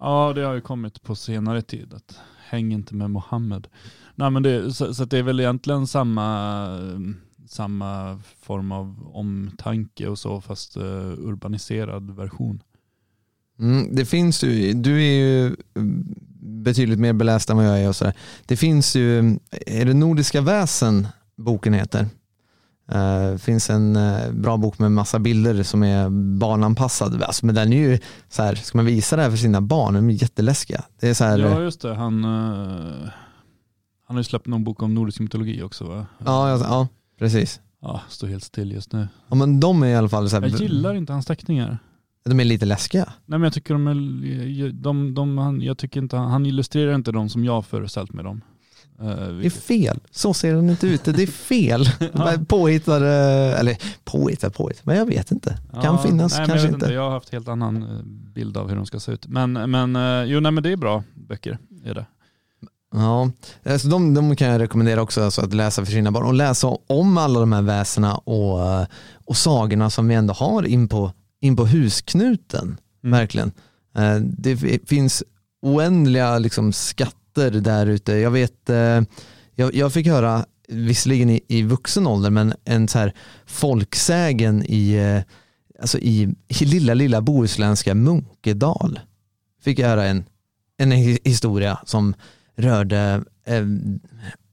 Ja, 0.00 0.32
det 0.34 0.42
har 0.42 0.54
ju 0.54 0.60
kommit 0.60 1.02
på 1.02 1.14
senare 1.14 1.62
tid. 1.62 1.94
Att 1.94 2.20
häng 2.48 2.72
inte 2.72 2.94
med 2.94 3.10
Mohammed. 3.10 3.68
Nej, 4.14 4.30
men 4.30 4.42
det, 4.42 4.72
så, 4.72 4.94
så 4.94 5.04
det 5.04 5.18
är 5.18 5.22
väl 5.22 5.40
egentligen 5.40 5.86
samma, 5.86 6.68
samma 7.46 8.20
form 8.40 8.72
av 8.72 9.10
omtanke 9.12 10.08
och 10.08 10.18
så, 10.18 10.40
fast 10.40 10.76
uh, 10.76 10.84
urbaniserad 11.18 12.10
version. 12.10 12.62
Mm, 13.58 13.94
det 13.94 14.04
finns 14.04 14.44
ju, 14.44 14.72
du 14.72 15.04
är 15.04 15.18
ju 15.18 15.56
betydligt 16.62 16.98
mer 16.98 17.12
beläst 17.12 17.50
än 17.50 17.56
vad 17.56 17.66
jag 17.66 17.80
är 17.80 17.88
och 17.88 17.96
sådär. 17.96 18.14
Det 18.46 18.56
finns 18.56 18.96
ju, 18.96 19.38
är 19.66 19.84
det 19.84 19.94
Nordiska 19.94 20.40
väsen 20.40 21.08
boken 21.36 21.74
heter? 21.74 22.06
Uh, 22.94 23.36
finns 23.36 23.70
en 23.70 23.96
eh, 23.96 24.32
bra 24.32 24.56
bok 24.56 24.78
med 24.78 24.92
massa 24.92 25.18
bilder 25.18 25.62
som 25.62 25.82
är 25.82 26.08
barnanpassade. 26.38 27.26
Alltså, 27.26 27.46
men 27.46 27.54
den 27.54 27.72
är 27.72 27.76
ju 27.76 27.98
så 28.28 28.42
här, 28.42 28.54
ska 28.54 28.78
man 28.78 28.84
visa 28.84 29.16
det 29.16 29.22
här 29.22 29.30
för 29.30 29.36
sina 29.36 29.60
barn, 29.60 29.94
de 29.94 30.10
är 30.10 30.22
jätteläskiga. 30.22 30.84
Det 31.00 31.08
är 31.08 31.14
så 31.14 31.24
här, 31.24 31.38
Ja, 31.38 31.62
just 31.62 31.80
det. 31.80 31.94
Han, 31.94 32.24
eh, 32.24 32.30
han 34.06 34.16
har 34.16 34.18
ju 34.18 34.24
släppt 34.24 34.46
någon 34.46 34.64
bok 34.64 34.82
om 34.82 34.94
nordisk 34.94 35.20
mytologi 35.20 35.62
också 35.62 35.84
va? 35.84 36.06
ja, 36.24 36.48
ja, 36.50 36.58
ja, 36.62 36.88
precis. 37.18 37.60
Ja, 37.82 38.00
står 38.08 38.28
helt 38.28 38.44
still 38.44 38.72
just 38.72 38.92
nu. 38.92 39.08
Ja, 39.28 39.34
men 39.34 39.60
de 39.60 39.82
är 39.82 39.86
i 39.86 39.94
alla 39.94 40.08
fall 40.08 40.30
så 40.30 40.36
här, 40.36 40.48
Jag 40.48 40.60
gillar 40.60 40.94
inte 40.94 41.12
hans 41.12 41.26
teckningar. 41.26 41.78
De 42.24 42.40
är 42.40 42.44
lite 42.44 42.66
läskiga. 42.66 43.04
Nej 43.04 43.38
men 43.38 43.42
jag 43.42 43.52
tycker 43.52 43.74
de 43.74 43.86
är, 43.86 44.72
de, 44.72 45.14
de, 45.14 45.38
han, 45.38 45.60
jag 45.62 45.78
tycker 45.78 46.00
inte, 46.00 46.16
han 46.16 46.46
illustrerar 46.46 46.94
inte 46.94 47.12
dem 47.12 47.28
som 47.28 47.44
jag 47.44 47.66
föreställt 47.66 48.12
med 48.12 48.24
dem. 48.24 48.40
Eh, 49.00 49.06
Det 49.06 49.46
är 49.46 49.50
fel, 49.50 50.00
så 50.10 50.34
ser 50.34 50.54
den 50.54 50.70
inte 50.70 50.86
ut. 50.86 51.04
Det 51.04 51.22
är 51.22 51.26
fel. 51.26 51.84
Ja. 52.14 52.32
Påhittade, 52.48 53.08
eller 53.58 53.76
påhittade, 54.04 54.52
påhittade, 54.54 54.82
men 54.84 54.96
jag 54.96 55.06
vet 55.06 55.30
inte. 55.30 55.58
Kan 55.72 55.82
Ja, 55.84 55.98
finnas, 55.98 56.38
nej, 56.38 56.46
kanske 56.46 56.66
jag 56.66 56.72
vet 56.72 56.82
inte. 56.82 56.92
Jag 56.92 57.02
har 57.02 57.10
haft 57.10 57.32
helt 57.32 57.48
annan 57.48 57.82
eh, 57.82 58.02
bild 58.34 58.56
av 58.56 58.68
hur 58.68 58.76
de 58.76 58.86
ska 58.86 59.00
se 59.00 59.12
ut. 59.12 59.26
Men, 59.26 59.52
men 59.52 59.96
eh, 59.96 60.24
jo, 60.24 60.40
nej, 60.40 60.52
men 60.52 60.62
det 60.62 60.72
är 60.72 60.76
bra 60.76 61.04
böcker. 61.14 61.58
Är 61.84 61.94
det. 61.94 62.06
Ja, 62.94 63.30
alltså 63.66 63.88
de, 63.88 64.14
de 64.14 64.36
kan 64.36 64.48
jag 64.48 64.60
rekommendera 64.60 65.02
också 65.02 65.22
alltså 65.24 65.40
att 65.40 65.54
läsa 65.54 65.84
för 65.84 65.92
sina 65.92 66.10
barn 66.10 66.26
och 66.26 66.34
läsa 66.34 66.66
om 66.86 67.18
alla 67.18 67.40
de 67.40 67.52
här 67.52 67.62
väsena 67.62 68.14
och, 68.16 68.66
eh, 68.66 68.86
och 69.26 69.36
sagorna 69.36 69.90
som 69.90 70.08
vi 70.08 70.14
ändå 70.14 70.34
har 70.34 70.62
in 70.66 70.88
på, 70.88 71.12
in 71.40 71.56
på 71.56 71.66
husknuten. 71.66 72.78
Mm. 73.04 73.18
Verkligen. 73.18 73.52
Eh, 73.96 74.16
Det 74.16 74.56
fi- 74.56 74.80
finns 74.86 75.22
oändliga 75.62 76.38
liksom, 76.38 76.72
skatter 76.72 77.50
där 77.50 77.86
ute. 77.86 78.12
Jag 78.12 78.30
vet, 78.30 78.70
eh, 78.70 79.00
jag, 79.54 79.74
jag 79.74 79.92
fick 79.92 80.06
höra, 80.06 80.44
visserligen 80.68 81.30
i, 81.30 81.40
i 81.48 81.62
vuxen 81.62 82.06
ålder, 82.06 82.30
men 82.30 82.54
en 82.64 82.88
så 82.88 82.98
här 82.98 83.12
folksägen 83.46 84.64
i, 84.68 84.92
eh, 84.94 85.22
alltså 85.80 85.98
i, 85.98 86.34
i 86.60 86.64
lilla, 86.64 86.94
lilla 86.94 87.20
bohuslänska 87.20 87.94
Munkedal. 87.94 89.00
Fick 89.62 89.78
jag 89.78 89.88
höra 89.88 90.04
en, 90.04 90.24
en 90.78 90.92
hi- 90.92 91.18
historia 91.24 91.78
som 91.84 92.14
rörde 92.56 93.22
eh, 93.46 93.64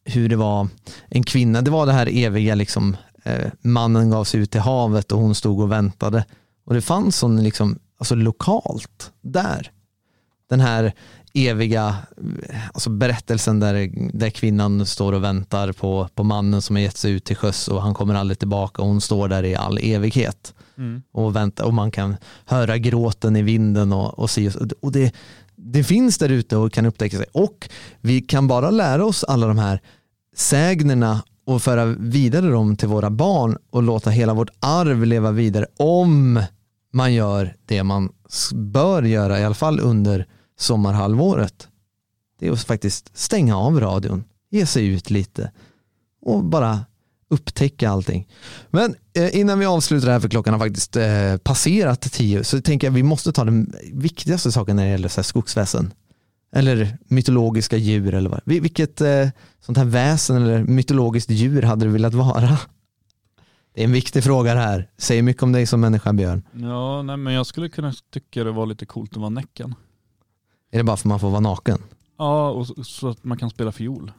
hur 0.06 0.30
det 0.30 0.36
var 0.36 0.68
en 1.10 1.24
kvinna, 1.24 1.62
det 1.62 1.72
var 1.72 1.86
det 1.86 1.94
här 1.94 2.10
eviga 2.18 2.56
liksom, 2.56 2.98
eh, 3.24 3.52
mannen 3.62 4.10
gav 4.10 4.24
sig 4.24 4.40
ut 4.40 4.52
till 4.52 4.62
havet 4.62 5.12
och 5.12 5.20
hon 5.20 5.36
stod 5.36 5.60
och 5.60 5.72
väntade. 5.72 6.26
Och 6.66 6.74
det 6.74 6.82
fanns 6.82 7.18
sån 7.18 7.44
liksom, 7.44 7.80
alltså 7.98 8.16
lokalt 8.16 9.12
där. 9.22 9.72
Den 10.50 10.60
här 10.60 10.94
eviga 11.34 11.96
alltså 12.74 12.90
berättelsen 12.90 13.60
där, 13.60 13.90
där 14.14 14.30
kvinnan 14.30 14.86
står 14.86 15.14
och 15.14 15.24
väntar 15.24 15.72
på, 15.72 16.10
på 16.16 16.24
mannen 16.24 16.62
som 16.62 16.76
har 16.76 16.84
gett 16.84 16.98
sig 16.98 17.12
ut 17.12 17.26
till 17.26 17.36
sjöss 17.36 17.68
och 17.68 17.82
han 17.82 17.94
kommer 17.94 18.16
aldrig 18.16 18.40
tillbaka 18.40 18.82
och 18.82 18.88
hon 18.88 19.02
står 19.02 19.28
där 19.28 19.44
i 19.44 19.56
all 19.56 19.78
evighet 19.82 20.54
Mm. 20.78 21.02
och 21.12 21.36
vänta 21.36 21.66
och 21.66 21.74
man 21.74 21.92
kan 21.92 22.16
höra 22.46 22.78
gråten 22.78 23.36
i 23.36 23.42
vinden 23.42 23.94
och, 23.94 24.20
och 24.20 24.30
se 24.30 24.52
och 24.82 24.92
det, 24.92 25.16
det 25.56 25.84
finns 25.84 26.18
där 26.18 26.30
ute 26.30 26.58
och 26.58 26.74
kan 26.74 26.86
upptäcka 26.86 27.18
sig 27.18 27.26
och 27.32 27.70
vi 28.02 28.22
kan 28.22 28.48
bara 28.48 28.72
lära 28.72 29.06
oss 29.06 29.24
alla 29.24 29.48
de 29.48 29.58
här 29.58 29.82
sägnerna 30.36 31.24
och 31.46 31.62
föra 31.62 31.86
vidare 31.86 32.50
dem 32.50 32.76
till 32.78 32.88
våra 32.88 33.10
barn 33.10 33.58
och 33.70 33.84
låta 33.84 34.10
hela 34.10 34.34
vårt 34.34 34.50
arv 34.60 35.06
leva 35.06 35.32
vidare 35.32 35.66
om 35.78 36.42
man 36.96 37.14
gör 37.14 37.56
det 37.66 37.84
man 37.84 38.10
bör 38.54 39.04
göra 39.04 39.40
i 39.40 39.44
alla 39.44 39.56
fall 39.56 39.80
under 39.80 40.28
sommarhalvåret. 40.58 41.68
Det 42.40 42.48
är 42.48 42.52
att 42.52 42.64
faktiskt 42.64 43.18
stänga 43.18 43.58
av 43.58 43.80
radion, 43.80 44.24
ge 44.50 44.66
sig 44.66 44.88
ut 44.88 45.10
lite 45.10 45.52
och 46.22 46.44
bara 46.44 46.86
upptäcka 47.30 47.90
allting. 47.90 48.28
Men 48.70 48.96
eh, 49.14 49.40
innan 49.40 49.60
vi 49.60 49.66
avslutar 49.66 50.08
det 50.08 50.14
här 50.14 50.20
för 50.20 50.30
klockan 50.30 50.54
har 50.54 50.60
faktiskt 50.60 50.96
eh, 50.96 51.38
passerat 51.38 52.02
tio 52.02 52.44
så 52.44 52.62
tänker 52.62 52.88
jag 52.88 52.92
vi 52.92 53.04
måste 53.04 53.32
ta 53.32 53.44
den 53.44 53.74
viktigaste 53.94 54.52
saken 54.52 54.76
när 54.76 54.84
det 54.84 54.92
gäller 54.92 55.10
så 55.10 55.24
skogsväsen. 55.24 55.94
Eller 56.56 56.98
mytologiska 57.08 57.78
djur 57.78 58.14
eller 58.14 58.30
vad. 58.30 58.42
Vilket 58.46 59.02
eh, 59.02 59.28
sånt 59.66 59.78
här 59.78 59.86
väsen 59.86 60.36
eller 60.36 60.64
mytologiskt 60.64 61.30
djur 61.30 61.62
hade 61.62 61.86
du 61.86 61.92
velat 61.92 62.14
vara? 62.14 62.58
Det 63.76 63.82
är 63.82 63.86
en 63.86 63.92
viktig 63.92 64.24
fråga 64.24 64.54
det 64.54 64.60
här. 64.60 64.90
Säger 64.98 65.22
mycket 65.24 65.44
om 65.44 65.52
dig 65.52 65.66
som 65.66 65.82
människa 65.82 66.14
Björn. 66.14 66.44
Ja, 66.54 67.02
nej, 67.02 67.18
men 67.18 67.34
jag 67.34 67.46
skulle 67.46 67.70
kunna 67.70 67.94
tycka 68.14 68.44
det 68.44 68.52
var 68.52 68.66
lite 68.66 68.86
coolt 68.86 69.12
att 69.12 69.18
vara 69.18 69.30
Näcken. 69.30 69.76
Är 70.72 70.78
det 70.78 70.84
bara 70.84 70.98
för 70.98 71.02
att 71.02 71.06
man 71.10 71.20
får 71.20 71.30
vara 71.30 71.40
naken? 71.40 71.78
Ja, 72.18 72.50
och 72.50 72.68
så, 72.86 73.08
att 73.10 73.24
man 73.24 73.38
kan 73.38 73.50
spela 73.50 73.72
fiol. 73.72 74.12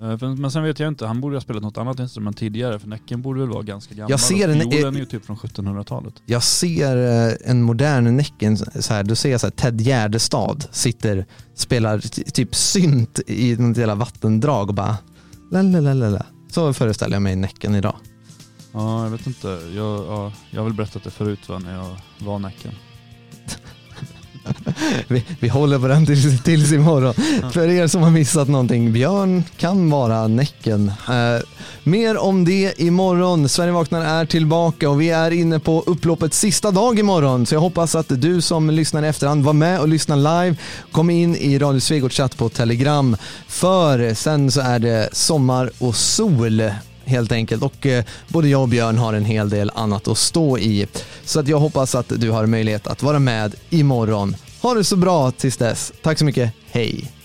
Eh, 0.00 0.28
Men 0.36 0.50
sen 0.50 0.62
vet 0.62 0.78
jag 0.80 0.88
inte, 0.88 1.06
han 1.06 1.20
borde 1.20 1.36
ha 1.36 1.40
spelat 1.40 1.62
något 1.62 1.78
annat 1.78 1.98
instrument 1.98 2.36
tidigare 2.36 2.78
för 2.78 2.88
Näcken 2.88 3.22
borde 3.22 3.40
väl 3.40 3.48
vara 3.48 3.62
ganska 3.62 3.94
gammal. 3.94 4.10
Jag 4.10 4.20
ser 4.20 4.48
en- 4.48 4.60
Fiolen 4.70 4.94
är 4.94 4.98
ju 4.98 5.06
typ 5.06 5.24
från 5.24 5.36
1700-talet. 5.36 6.14
Jag 6.26 6.42
ser 6.42 6.96
eh, 7.28 7.50
en 7.50 7.62
modern 7.62 8.16
Näcken, 8.16 8.56
så 8.56 8.94
här, 8.94 9.02
då 9.04 9.14
ser 9.14 9.30
jag 9.30 9.40
så 9.40 9.46
här, 9.46 9.52
Ted 9.52 9.80
Gärdestad 9.80 10.64
sitter, 10.70 11.26
spelar 11.54 11.98
typ 12.32 12.54
synt 12.54 13.20
i 13.26 13.56
något 13.56 13.76
jävla 13.76 13.94
vattendrag 13.94 14.68
och 14.68 14.74
bara 14.74 14.96
la 15.52 15.62
la 15.62 15.80
la 15.80 15.94
la 15.94 16.08
la. 16.10 16.26
Så 16.50 16.72
föreställer 16.72 17.14
jag 17.16 17.22
mig 17.22 17.36
Näcken 17.36 17.74
idag. 17.74 17.96
Ja, 18.72 19.04
jag 19.04 19.10
vet 19.10 19.26
inte. 19.26 19.48
Jag, 19.48 20.06
ja, 20.06 20.32
jag 20.50 20.60
har 20.60 20.64
väl 20.64 20.74
berättat 20.74 21.04
det 21.04 21.10
förut 21.10 21.48
va, 21.48 21.58
när 21.58 21.74
jag 21.74 21.96
var 22.18 22.38
Näcken. 22.38 22.72
Vi, 25.08 25.24
vi 25.40 25.48
håller 25.48 25.78
på 25.78 25.88
den 25.88 26.06
tills, 26.06 26.42
tills 26.42 26.72
imorgon. 26.72 27.14
För 27.52 27.68
er 27.68 27.86
som 27.86 28.02
har 28.02 28.10
missat 28.10 28.48
någonting, 28.48 28.92
Björn 28.92 29.44
kan 29.56 29.90
vara 29.90 30.28
Näcken. 30.28 30.88
Eh, 30.88 31.42
mer 31.82 32.16
om 32.16 32.44
det 32.44 32.80
imorgon. 32.80 33.48
Sverige 33.48 33.72
vaknar 33.72 34.00
är 34.00 34.26
tillbaka 34.26 34.90
och 34.90 35.00
vi 35.00 35.10
är 35.10 35.30
inne 35.30 35.58
på 35.58 35.82
upploppets 35.86 36.38
sista 36.38 36.70
dag 36.70 36.98
imorgon. 36.98 37.46
Så 37.46 37.54
jag 37.54 37.60
hoppas 37.60 37.94
att 37.94 38.06
du 38.08 38.40
som 38.40 38.70
lyssnar 38.70 39.02
i 39.02 39.06
efterhand 39.06 39.44
var 39.44 39.52
med 39.52 39.80
och 39.80 39.88
lyssnar 39.88 40.16
live. 40.16 40.56
Kom 40.92 41.10
in 41.10 41.36
i 41.36 41.58
Radio 41.58 41.80
Svegot 41.80 42.12
chatt 42.12 42.36
på 42.36 42.48
Telegram. 42.48 43.16
För 43.48 44.14
sen 44.14 44.50
så 44.50 44.60
är 44.60 44.78
det 44.78 45.08
sommar 45.12 45.70
och 45.78 45.96
sol 45.96 46.62
helt 47.10 47.32
enkelt. 47.32 47.62
Och 47.62 47.86
eh, 47.86 48.04
både 48.28 48.48
jag 48.48 48.62
och 48.62 48.68
Björn 48.68 48.98
har 48.98 49.14
en 49.14 49.24
hel 49.24 49.50
del 49.50 49.70
annat 49.74 50.08
att 50.08 50.18
stå 50.18 50.58
i. 50.58 50.86
Så 51.24 51.40
att 51.40 51.48
jag 51.48 51.58
hoppas 51.58 51.94
att 51.94 52.08
du 52.08 52.30
har 52.30 52.46
möjlighet 52.46 52.86
att 52.86 53.02
vara 53.02 53.18
med 53.18 53.54
imorgon. 53.70 54.36
Ha 54.62 54.74
det 54.74 54.84
så 54.84 54.96
bra 54.96 55.30
tills 55.30 55.56
dess. 55.56 55.92
Tack 56.02 56.18
så 56.18 56.24
mycket. 56.24 56.52
Hej! 56.70 57.19